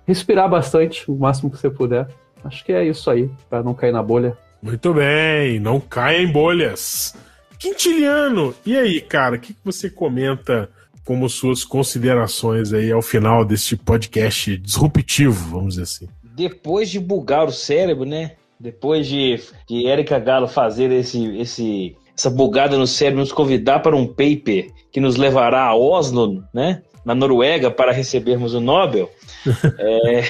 respirar 0.07 0.49
bastante, 0.49 1.09
o 1.11 1.15
máximo 1.15 1.51
que 1.51 1.59
você 1.59 1.71
puder. 1.71 2.09
Acho 2.43 2.65
que 2.65 2.73
é 2.73 2.85
isso 2.85 3.09
aí, 3.11 3.31
para 3.49 3.63
não 3.63 3.75
cair 3.75 3.93
na 3.93 4.03
bolha. 4.03 4.37
Muito 4.61 4.93
bem, 4.93 5.61
não 5.61 5.79
caia 5.79 6.21
em 6.21 6.31
bolhas. 6.31 7.15
Quintiliano, 7.59 8.55
e 8.67 8.77
aí, 8.77 9.01
cara, 9.01 9.37
o 9.37 9.39
que, 9.39 9.55
que 9.55 9.61
você 9.65 9.89
comenta 9.89 10.69
como 11.05 11.29
suas 11.29 11.65
considerações 11.65 12.73
aí 12.73 12.91
ao 12.91 13.03
final 13.03 13.45
deste 13.45 13.77
podcast 13.77 14.57
disruptivo, 14.57 15.51
vamos 15.51 15.75
dizer 15.75 15.83
assim? 15.83 16.09
Depois 16.23 16.91
de 16.91 16.99
bugar 16.99 17.47
o 17.47 17.53
cérebro, 17.53 18.05
né? 18.05 18.33
Depois 18.65 19.07
de, 19.07 19.39
de 19.69 19.85
Galo 20.25 20.49
fazer 20.49 20.91
esse, 20.91 21.37
esse, 21.37 21.95
essa 22.17 22.31
bugada 22.31 22.79
no 22.79 22.87
cérebro, 22.87 23.21
nos 23.21 23.31
convidar 23.31 23.81
para 23.81 23.95
um 23.95 24.07
paper 24.07 24.71
que 24.91 25.01
nos 25.01 25.17
levará 25.17 25.65
a 25.65 25.77
Oslo, 25.77 26.43
né? 26.51 26.83
Na 27.05 27.15
Noruega 27.15 27.71
para 27.71 27.93
recebermos 27.93 28.55
o 28.55 28.61
Nobel. 28.61 29.11
é... 29.79 30.23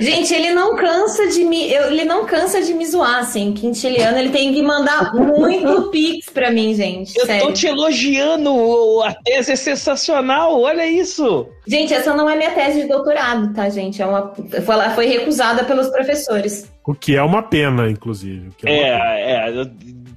Gente, 0.00 0.32
ele 0.32 0.52
não 0.54 0.74
cansa 0.76 1.26
de 1.28 1.44
me, 1.44 1.72
ele 1.72 2.04
não 2.04 2.24
cansa 2.24 2.62
de 2.62 2.72
me 2.72 2.86
zoar, 2.86 3.18
assim. 3.18 3.52
Quintiliano, 3.52 4.18
ele 4.18 4.30
tem 4.30 4.52
que 4.52 4.62
mandar 4.62 5.14
muito 5.14 5.90
pix 5.92 6.30
para 6.30 6.50
mim, 6.50 6.74
gente. 6.74 7.16
Eu 7.18 7.26
sério. 7.26 7.46
tô 7.46 7.52
te 7.52 7.66
elogiando, 7.66 9.02
a 9.04 9.12
tese 9.12 9.52
é 9.52 9.56
sensacional, 9.56 10.60
olha 10.60 10.86
isso. 10.86 11.48
Gente, 11.66 11.92
essa 11.92 12.14
não 12.14 12.28
é 12.28 12.36
minha 12.36 12.52
tese 12.52 12.82
de 12.82 12.88
doutorado, 12.88 13.52
tá, 13.52 13.68
gente? 13.68 14.00
É 14.00 14.06
uma, 14.06 14.32
ela 14.68 14.90
foi 14.90 15.06
recusada 15.06 15.64
pelos 15.64 15.88
professores. 15.88 16.70
O 16.86 16.94
que 16.94 17.16
é 17.16 17.22
uma 17.22 17.42
pena, 17.42 17.90
inclusive. 17.90 18.50
É, 18.64 18.72
é, 18.72 19.50
é, 19.50 19.66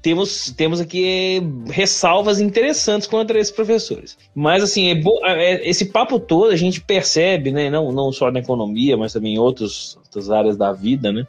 temos, 0.01 0.51
temos 0.55 0.80
aqui 0.80 1.41
ressalvas 1.67 2.39
interessantes 2.39 3.07
contra 3.07 3.39
esses 3.39 3.51
professores. 3.51 4.17
Mas, 4.34 4.63
assim, 4.63 4.89
é, 4.89 5.01
é 5.26 5.69
esse 5.69 5.85
papo 5.85 6.19
todo 6.19 6.51
a 6.51 6.55
gente 6.55 6.81
percebe, 6.81 7.51
né, 7.51 7.69
não, 7.69 7.91
não 7.91 8.11
só 8.11 8.31
na 8.31 8.39
economia, 8.39 8.95
mas 8.97 9.13
também 9.13 9.35
em 9.35 9.39
outros, 9.39 9.97
outras 10.05 10.30
áreas 10.30 10.57
da 10.57 10.71
vida, 10.71 11.11
né, 11.11 11.27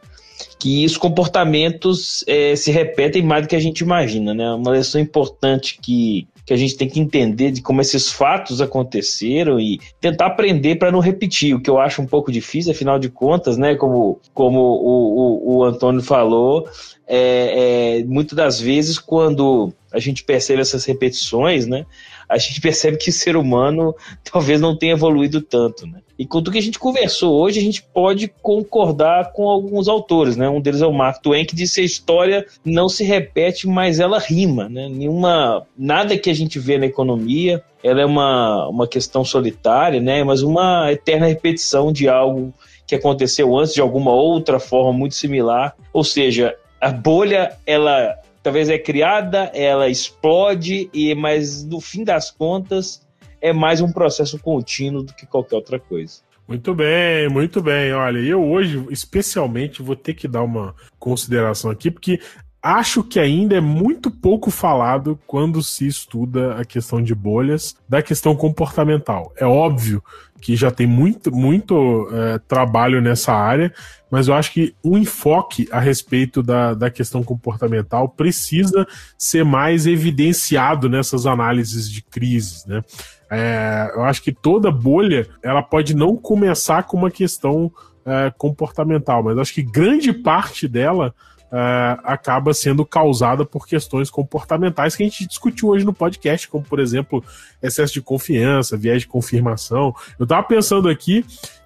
que 0.59 0.84
os 0.84 0.97
comportamentos 0.97 2.24
é, 2.26 2.55
se 2.55 2.70
repetem 2.70 3.22
mais 3.22 3.42
do 3.42 3.48
que 3.48 3.56
a 3.56 3.60
gente 3.60 3.80
imagina, 3.80 4.34
né? 4.34 4.51
Uma 4.52 4.76
lição 4.76 5.01
importante 5.01 5.78
que, 5.80 6.26
que 6.44 6.52
a 6.52 6.56
gente 6.56 6.76
tem 6.76 6.88
que 6.88 7.01
entender 7.01 7.51
de 7.51 7.62
como 7.62 7.80
esses 7.80 8.10
fatos 8.10 8.60
aconteceram 8.60 9.59
e 9.59 9.80
tentar 10.01 10.26
aprender 10.26 10.76
para 10.76 10.90
não 10.90 11.01
repetir, 11.01 11.55
o 11.55 11.60
que 11.60 11.70
eu 11.70 11.78
acho 11.78 12.02
um 12.02 12.06
pouco 12.06 12.30
difícil, 12.30 12.72
afinal 12.72 12.98
de 12.98 13.09
contas, 13.09 13.56
né? 13.56 13.74
Como, 13.74 14.20
como 14.34 14.60
o, 14.60 15.56
o, 15.56 15.56
o 15.59 15.64
Antônio 15.64 16.02
falou, 16.02 16.68
é, 17.12 17.99
é, 17.99 18.05
muitas 18.05 18.37
das 18.37 18.61
vezes 18.61 18.97
quando 18.97 19.73
a 19.93 19.99
gente 19.99 20.23
percebe 20.23 20.61
essas 20.61 20.85
repetições, 20.85 21.66
né? 21.66 21.85
A 22.28 22.39
gente 22.39 22.61
percebe 22.62 22.97
que 22.97 23.11
o 23.11 23.12
ser 23.12 23.37
humano 23.37 23.93
talvez 24.31 24.61
não 24.61 24.77
tenha 24.77 24.93
evoluído 24.93 25.43
tanto, 25.43 25.89
né? 25.89 25.99
E 26.16 26.24
com 26.24 26.39
tudo 26.39 26.53
que 26.53 26.59
a 26.59 26.62
gente 26.62 26.78
conversou 26.78 27.41
hoje, 27.41 27.59
a 27.59 27.62
gente 27.62 27.82
pode 27.82 28.28
concordar 28.41 29.32
com 29.32 29.49
alguns 29.49 29.89
autores, 29.89 30.37
né? 30.37 30.49
Um 30.49 30.61
deles 30.61 30.82
é 30.82 30.87
o 30.87 30.93
Mark 30.93 31.20
Twain, 31.20 31.45
que 31.45 31.57
disse 31.57 31.77
que 31.77 31.81
a 31.81 31.85
história 31.85 32.47
não 32.65 32.89
se 32.89 33.03
repete, 33.03 33.66
mas 33.66 33.99
ela 33.99 34.20
rima, 34.20 34.69
né? 34.69 34.89
Nenhuma, 34.89 35.66
nada 35.77 36.16
que 36.16 36.31
a 36.31 36.35
gente 36.35 36.61
vê 36.61 36.78
na 36.78 36.87
economia, 36.87 37.61
ela 37.82 38.03
é 38.03 38.07
uma, 38.07 38.69
uma 38.69 38.87
questão 38.87 39.24
solitária, 39.24 40.01
né? 40.01 40.23
Mas 40.23 40.43
uma 40.43 40.93
eterna 40.93 41.27
repetição 41.27 41.93
de 41.93 42.09
algo 42.09 42.55
que 42.87 42.95
aconteceu 42.95 43.57
antes 43.57 43.74
de 43.74 43.81
alguma 43.81 44.12
outra 44.12 44.61
forma 44.61 44.93
muito 44.93 45.16
similar. 45.16 45.74
Ou 45.93 46.05
seja, 46.05 46.55
a 46.81 46.90
bolha, 46.90 47.57
ela 47.66 48.16
talvez 48.43 48.69
é 48.70 48.78
criada, 48.78 49.51
ela 49.55 49.89
explode, 49.89 50.89
e 50.93 51.15
mas 51.15 51.65
no 51.65 51.81
fim 51.81 52.05
das 52.05 52.31
contas 52.31 53.07
é 53.40 53.52
mais 53.52 53.81
um 53.81 53.93
processo 53.93 54.39
contínuo 54.39 55.02
do 55.02 55.12
que 55.12 55.27
qualquer 55.27 55.57
outra 55.57 55.78
coisa. 55.78 56.20
Muito 56.48 56.74
bem, 56.74 57.28
muito 57.28 57.62
bem. 57.62 57.93
Olha, 57.93 58.19
eu 58.19 58.43
hoje, 58.43 58.85
especialmente, 58.90 59.82
vou 59.82 59.94
ter 59.94 60.15
que 60.15 60.27
dar 60.27 60.43
uma 60.43 60.74
consideração 60.98 61.70
aqui, 61.70 61.90
porque 61.90 62.19
acho 62.62 63.05
que 63.05 63.20
ainda 63.20 63.57
é 63.57 63.61
muito 63.61 64.11
pouco 64.11 64.51
falado 64.51 65.19
quando 65.27 65.62
se 65.62 65.86
estuda 65.86 66.57
a 66.57 66.65
questão 66.65 67.01
de 67.01 67.15
bolhas 67.15 67.77
da 67.89 68.02
questão 68.02 68.35
comportamental. 68.35 69.32
É 69.36 69.47
óbvio 69.47 70.02
que 70.41 70.57
já 70.57 70.71
tem 70.71 70.87
muito, 70.87 71.31
muito 71.31 72.09
é, 72.12 72.39
trabalho 72.39 73.01
nessa 73.01 73.33
área, 73.33 73.73
mas 74.11 74.29
eu 74.29 74.35
acho 74.35 74.53
que 74.53 74.75
o 74.83 74.95
um 74.95 74.99
enfoque 74.99 75.69
a 75.71 75.79
respeito 75.79 76.43
da, 76.43 76.75
da 76.75 76.91
questão 76.91 77.23
comportamental 77.23 78.09
precisa 78.09 78.87
ser 79.19 79.45
mais 79.45 79.87
evidenciado 79.87 80.89
nessas 80.89 81.27
análises 81.27 81.91
de 81.91 82.03
crises, 82.03 82.65
né? 82.67 82.83
É, 83.31 83.93
eu 83.95 84.03
acho 84.03 84.23
que 84.23 84.33
toda 84.33 84.73
bolha 84.73 85.29
ela 85.41 85.62
pode 85.62 85.95
não 85.95 86.17
começar 86.17 86.83
com 86.83 86.97
uma 86.97 87.11
questão 87.11 87.71
é, 88.05 88.33
comportamental, 88.37 89.23
mas 89.23 89.39
acho 89.39 89.55
que 89.55 89.62
grande 89.62 90.12
parte 90.12 90.67
dela 90.67 91.15
Uh, 91.51 91.98
acaba 92.05 92.55
sendo 92.55 92.86
causada 92.86 93.44
por 93.44 93.66
questões 93.66 94.09
comportamentais 94.09 94.94
que 94.94 95.02
a 95.02 95.06
gente 95.06 95.27
discutiu 95.27 95.70
hoje 95.70 95.85
no 95.85 95.93
podcast, 95.93 96.47
como 96.48 96.62
por 96.62 96.78
exemplo 96.78 97.24
excesso 97.60 97.94
de 97.94 98.01
confiança, 98.01 98.77
viés 98.77 99.02
de 99.02 99.09
confirmação. 99.09 99.93
Eu 100.16 100.22
estava 100.22 100.44
pensando 100.44 100.89
aqui 100.89 101.24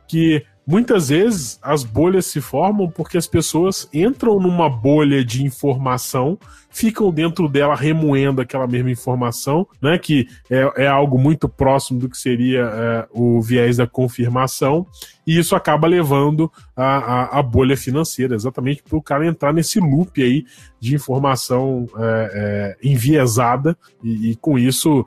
que 0.09 0.43
Muitas 0.67 1.11
vezes 1.11 1.59
as 1.63 1.85
bolhas 1.85 2.25
se 2.25 2.41
formam 2.41 2.89
porque 2.89 3.19
as 3.19 3.27
pessoas 3.27 3.87
entram 3.93 4.41
numa 4.41 4.69
bolha 4.69 5.23
de 5.23 5.45
informação, 5.45 6.39
ficam 6.71 7.13
dentro 7.13 7.49
dela 7.49 7.77
remoendo 7.77 8.41
aquela 8.41 8.67
mesma 8.67 8.91
informação, 8.91 9.67
né? 9.81 9.99
Que 9.99 10.27
é, 10.51 10.85
é 10.85 10.87
algo 10.87 11.19
muito 11.19 11.51
próximo 11.51 12.01
do 12.01 12.09
que 12.09 12.17
seria 12.17 12.63
é, 12.63 13.07
o 13.13 13.43
viés 13.43 13.77
da 13.77 13.87
confirmação, 13.87 14.87
e 15.27 15.39
isso 15.39 15.55
acaba 15.55 15.87
levando 15.87 16.51
a, 16.75 16.97
a, 16.97 17.39
a 17.39 17.43
bolha 17.43 17.77
financeira, 17.77 18.35
exatamente 18.35 18.83
para 18.83 18.97
o 18.97 19.03
cara 19.03 19.27
entrar 19.27 19.53
nesse 19.53 19.79
loop 19.79 20.23
aí 20.23 20.47
de 20.81 20.95
informação 20.95 21.87
é, 21.99 22.77
é 22.83 22.89
enviesada, 22.89 23.77
e, 24.03 24.31
e 24.31 24.37
com 24.37 24.59
isso 24.59 25.07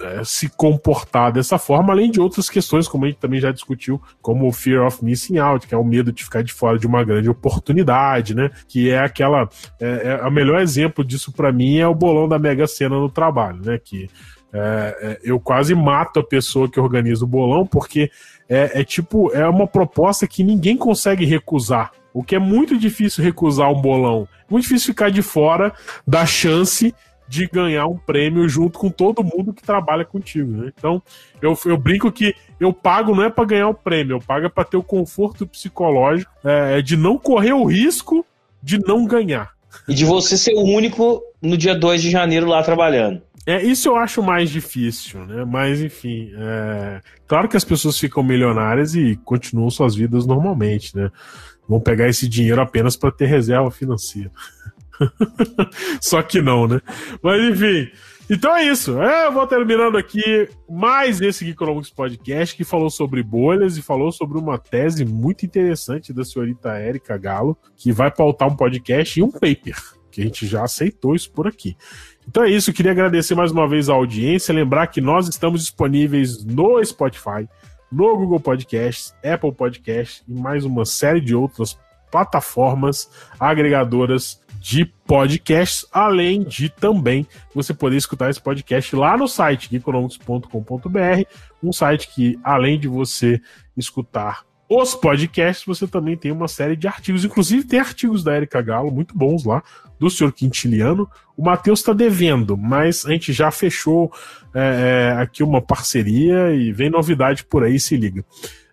é, 0.00 0.20
é, 0.20 0.24
se 0.24 0.48
comportar 0.48 1.32
dessa 1.32 1.58
forma, 1.58 1.92
além 1.92 2.10
de 2.10 2.20
outras 2.20 2.48
questões, 2.48 2.88
como 2.88 3.04
a 3.04 3.08
gente 3.08 3.18
também 3.18 3.40
já 3.40 3.52
discutiu, 3.52 4.00
como 4.20 4.46
o 4.46 4.52
fear 4.52 4.86
of 4.86 5.04
missing 5.04 5.38
out, 5.38 5.66
que 5.66 5.74
é 5.74 5.78
o 5.78 5.84
medo 5.84 6.12
de 6.12 6.24
ficar 6.24 6.42
de 6.42 6.52
fora 6.52 6.78
de 6.78 6.86
uma 6.86 7.04
grande 7.04 7.28
oportunidade, 7.28 8.34
né? 8.34 8.50
Que 8.68 8.90
é 8.90 8.98
aquela. 8.98 9.48
É, 9.80 10.18
é 10.22 10.26
o 10.26 10.30
melhor 10.30 10.60
exemplo 10.60 11.04
disso 11.04 11.32
para 11.32 11.52
mim 11.52 11.78
é 11.78 11.86
o 11.86 11.94
bolão 11.94 12.28
da 12.28 12.38
Mega 12.38 12.66
Sena 12.66 12.96
no 12.96 13.08
trabalho, 13.08 13.60
né? 13.64 13.78
Que 13.82 14.08
é, 14.52 14.96
é, 15.02 15.20
eu 15.24 15.40
quase 15.40 15.74
mato 15.74 16.20
a 16.20 16.24
pessoa 16.24 16.70
que 16.70 16.78
organiza 16.78 17.24
o 17.24 17.28
bolão, 17.28 17.66
porque 17.66 18.08
é, 18.48 18.80
é 18.80 18.84
tipo, 18.84 19.32
é 19.32 19.48
uma 19.48 19.66
proposta 19.66 20.28
que 20.28 20.44
ninguém 20.44 20.76
consegue 20.76 21.24
recusar. 21.24 21.90
O 22.12 22.22
que 22.22 22.36
é 22.36 22.38
muito 22.38 22.78
difícil 22.78 23.24
recusar 23.24 23.68
um 23.72 23.80
bolão. 23.80 24.28
Muito 24.48 24.62
difícil 24.62 24.92
ficar 24.92 25.10
de 25.10 25.22
fora 25.22 25.72
da 26.06 26.24
chance 26.24 26.94
de 27.34 27.48
ganhar 27.48 27.86
um 27.86 27.96
prêmio 27.96 28.48
junto 28.48 28.78
com 28.78 28.88
todo 28.88 29.24
mundo 29.24 29.52
que 29.52 29.62
trabalha 29.62 30.04
contigo, 30.04 30.52
né? 30.52 30.72
Então, 30.78 31.02
eu, 31.42 31.58
eu 31.66 31.76
brinco 31.76 32.12
que 32.12 32.32
eu 32.60 32.72
pago 32.72 33.12
não 33.12 33.24
é 33.24 33.30
para 33.30 33.44
ganhar 33.44 33.68
o 33.68 33.74
prêmio, 33.74 34.14
eu 34.14 34.20
pago 34.20 34.46
é 34.46 34.48
para 34.48 34.62
ter 34.62 34.76
o 34.76 34.84
conforto 34.84 35.44
psicológico 35.44 36.30
é, 36.44 36.78
é, 36.78 36.82
de 36.82 36.96
não 36.96 37.18
correr 37.18 37.52
o 37.52 37.64
risco 37.64 38.24
de 38.62 38.78
não 38.78 39.04
ganhar. 39.04 39.50
E 39.88 39.94
de 39.94 40.04
você 40.04 40.38
ser 40.38 40.54
o 40.54 40.62
único 40.62 41.20
no 41.42 41.56
dia 41.56 41.74
2 41.74 42.00
de 42.02 42.10
janeiro 42.10 42.46
lá 42.46 42.62
trabalhando. 42.62 43.20
É, 43.44 43.60
isso 43.62 43.88
eu 43.88 43.96
acho 43.96 44.22
mais 44.22 44.48
difícil, 44.48 45.26
né? 45.26 45.44
Mas, 45.44 45.82
enfim, 45.82 46.30
é... 46.38 47.00
claro 47.26 47.48
que 47.48 47.56
as 47.56 47.64
pessoas 47.64 47.98
ficam 47.98 48.22
milionárias 48.22 48.94
e 48.94 49.18
continuam 49.24 49.68
suas 49.70 49.96
vidas 49.96 50.24
normalmente, 50.24 50.96
né? 50.96 51.10
Vão 51.68 51.80
pegar 51.80 52.08
esse 52.08 52.28
dinheiro 52.28 52.60
apenas 52.60 52.96
para 52.96 53.10
ter 53.10 53.26
reserva 53.26 53.70
financeira. 53.70 54.30
Só 56.00 56.22
que 56.22 56.40
não, 56.40 56.66
né? 56.66 56.80
Mas 57.22 57.42
enfim. 57.42 57.90
Então 58.30 58.56
é 58.56 58.64
isso. 58.64 59.00
É, 59.02 59.26
eu 59.26 59.32
vou 59.32 59.46
terminando 59.46 59.98
aqui 59.98 60.48
mais 60.68 61.20
esse 61.20 61.44
Geekonomics 61.44 61.90
Podcast 61.90 62.56
que 62.56 62.64
falou 62.64 62.88
sobre 62.88 63.22
bolhas 63.22 63.76
e 63.76 63.82
falou 63.82 64.10
sobre 64.10 64.38
uma 64.38 64.58
tese 64.58 65.04
muito 65.04 65.44
interessante 65.44 66.12
da 66.12 66.24
senhorita 66.24 66.70
Érica 66.78 67.18
Galo, 67.18 67.56
que 67.76 67.92
vai 67.92 68.10
pautar 68.10 68.48
um 68.48 68.56
podcast 68.56 69.18
e 69.18 69.22
um 69.22 69.30
paper, 69.30 69.76
que 70.10 70.22
a 70.22 70.24
gente 70.24 70.46
já 70.46 70.64
aceitou 70.64 71.14
isso 71.14 71.30
por 71.30 71.46
aqui. 71.46 71.76
Então 72.26 72.44
é 72.44 72.50
isso, 72.50 72.72
queria 72.72 72.92
agradecer 72.92 73.34
mais 73.34 73.50
uma 73.50 73.68
vez 73.68 73.90
a 73.90 73.94
audiência, 73.94 74.54
lembrar 74.54 74.86
que 74.86 75.02
nós 75.02 75.28
estamos 75.28 75.60
disponíveis 75.60 76.42
no 76.42 76.82
Spotify, 76.82 77.46
no 77.92 78.16
Google 78.16 78.40
Podcasts, 78.40 79.14
Apple 79.22 79.52
Podcasts 79.52 80.24
e 80.26 80.32
mais 80.32 80.64
uma 80.64 80.86
série 80.86 81.20
de 81.20 81.34
outras 81.34 81.78
plataformas 82.10 83.10
agregadoras 83.38 84.40
de 84.64 84.86
podcasts, 85.06 85.84
além 85.92 86.42
de 86.42 86.70
também 86.70 87.26
você 87.54 87.74
poder 87.74 87.98
escutar 87.98 88.30
esse 88.30 88.40
podcast 88.40 88.96
lá 88.96 89.14
no 89.14 89.28
site 89.28 89.76
economics.com.br, 89.76 91.22
um 91.62 91.70
site 91.70 92.08
que 92.08 92.38
além 92.42 92.80
de 92.80 92.88
você 92.88 93.38
escutar 93.76 94.42
os 94.66 94.94
podcasts, 94.94 95.66
você 95.66 95.86
também 95.86 96.16
tem 96.16 96.32
uma 96.32 96.48
série 96.48 96.76
de 96.76 96.88
artigos, 96.88 97.26
inclusive 97.26 97.64
tem 97.64 97.78
artigos 97.78 98.24
da 98.24 98.34
Erika 98.34 98.62
Galo 98.62 98.90
muito 98.90 99.14
bons 99.14 99.44
lá, 99.44 99.62
do 100.00 100.08
senhor 100.08 100.32
Quintiliano. 100.32 101.06
O 101.36 101.44
Matheus 101.44 101.80
está 101.80 101.92
devendo, 101.92 102.56
mas 102.56 103.04
a 103.04 103.10
gente 103.10 103.34
já 103.34 103.50
fechou 103.50 104.10
é, 104.54 105.12
é, 105.18 105.20
aqui 105.20 105.42
uma 105.42 105.60
parceria 105.60 106.54
e 106.54 106.72
vem 106.72 106.88
novidade 106.88 107.44
por 107.44 107.64
aí, 107.64 107.78
se 107.78 107.98
liga. 107.98 108.24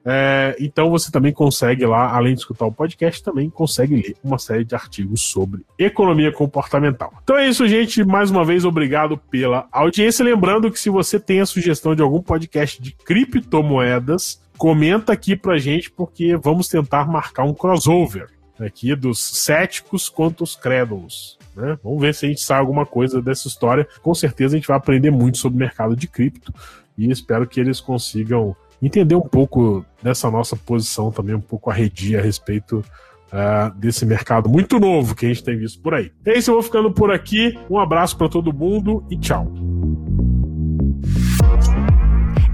É, 0.04 0.56
então 0.60 0.90
você 0.90 1.12
também 1.12 1.32
consegue 1.32 1.86
lá, 1.86 2.16
além 2.16 2.34
de 2.34 2.40
escutar 2.40 2.66
o 2.66 2.72
podcast, 2.72 3.24
também 3.24 3.50
consegue 3.50 3.96
ler 3.96 4.16
uma 4.24 4.40
série 4.40 4.64
de 4.64 4.74
artigos 4.74 5.22
sobre 5.22 5.64
economia 5.78 6.32
comportamental. 6.32 7.14
Então 7.24 7.38
é 7.38 7.48
isso, 7.48 7.68
gente. 7.68 8.04
Mais 8.04 8.32
uma 8.32 8.44
vez, 8.44 8.66
obrigado 8.66 9.18
pela 9.18 9.68
audiência. 9.72 10.26
Lembrando 10.26 10.72
que 10.72 10.80
se 10.80 10.90
você 10.90 11.20
tem 11.20 11.40
a 11.40 11.46
sugestão 11.46 11.96
de 11.96 12.02
algum 12.02 12.22
podcast 12.22 12.82
de 12.82 12.92
criptomoedas, 12.94 14.42
comenta 14.58 15.14
aqui 15.14 15.36
pra 15.36 15.58
gente, 15.58 15.92
porque 15.92 16.36
vamos 16.36 16.68
tentar 16.68 17.08
marcar 17.08 17.44
um 17.44 17.54
crossover 17.54 18.28
aqui 18.60 18.96
dos 18.96 19.20
céticos 19.20 20.08
quanto 20.08 20.44
os 20.44 20.56
crédulos. 20.56 21.38
né? 21.56 21.78
Vamos 21.84 22.02
ver 22.02 22.14
se 22.14 22.26
a 22.26 22.30
gente 22.30 22.42
sai 22.42 22.60
alguma 22.60 22.86
coisa 22.86 23.22
dessa 23.22 23.48
história. 23.48 23.88
Com 24.02 24.14
certeza 24.14 24.56
a 24.56 24.58
gente 24.60 24.68
vai 24.68 24.78
aprender 24.78 25.12
muito 25.12 25.38
sobre 25.38 25.58
o 25.58 25.60
mercado 25.60 25.96
de 25.96 26.08
cripto 26.08 26.54
e 26.98 27.10
espero 27.10 27.48
que 27.48 27.60
eles 27.60 27.80
consigam 27.80 28.56
entender 28.82 29.16
um 29.16 29.22
pouco 29.22 29.86
dessa 30.02 30.30
nossa 30.30 30.56
posição 30.56 31.12
também, 31.12 31.36
um 31.36 31.42
pouco 31.42 31.70
arredia 31.70 32.20
a 32.20 32.22
respeito 32.22 32.84
uh, 33.32 33.78
desse 33.78 34.06
mercado 34.06 34.50
muito 34.50 34.80
novo 34.80 35.16
que 35.16 35.26
a 35.26 35.30
gente 35.30 35.44
tem 35.44 35.58
visto 35.58 35.82
por 35.82 35.94
aí. 35.94 36.12
É 36.26 36.38
isso, 36.38 36.52
eu 36.52 36.56
vou 36.56 36.64
ficando 36.64 36.92
por 36.92 37.12
aqui. 37.12 37.58
Um 37.70 37.80
abraço 37.80 38.18
para 38.18 38.30
todo 38.30 38.54
mundo 38.54 39.04
e 39.10 39.18
tchau. 39.18 39.52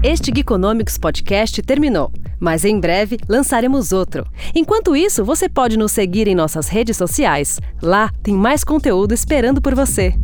Este 0.00 0.30
Geekonomics 0.32 0.96
Podcast 0.96 1.60
terminou, 1.62 2.12
mas 2.38 2.64
em 2.64 2.78
breve 2.78 3.18
lançaremos 3.28 3.90
outro. 3.90 4.24
Enquanto 4.54 4.94
isso, 4.94 5.24
você 5.24 5.48
pode 5.48 5.76
nos 5.76 5.90
seguir 5.90 6.28
em 6.28 6.36
nossas 6.36 6.68
redes 6.68 6.96
sociais. 6.96 7.58
Lá 7.82 8.12
tem 8.22 8.34
mais 8.34 8.62
conteúdo 8.62 9.12
esperando 9.12 9.60
por 9.60 9.74
você. 9.74 10.14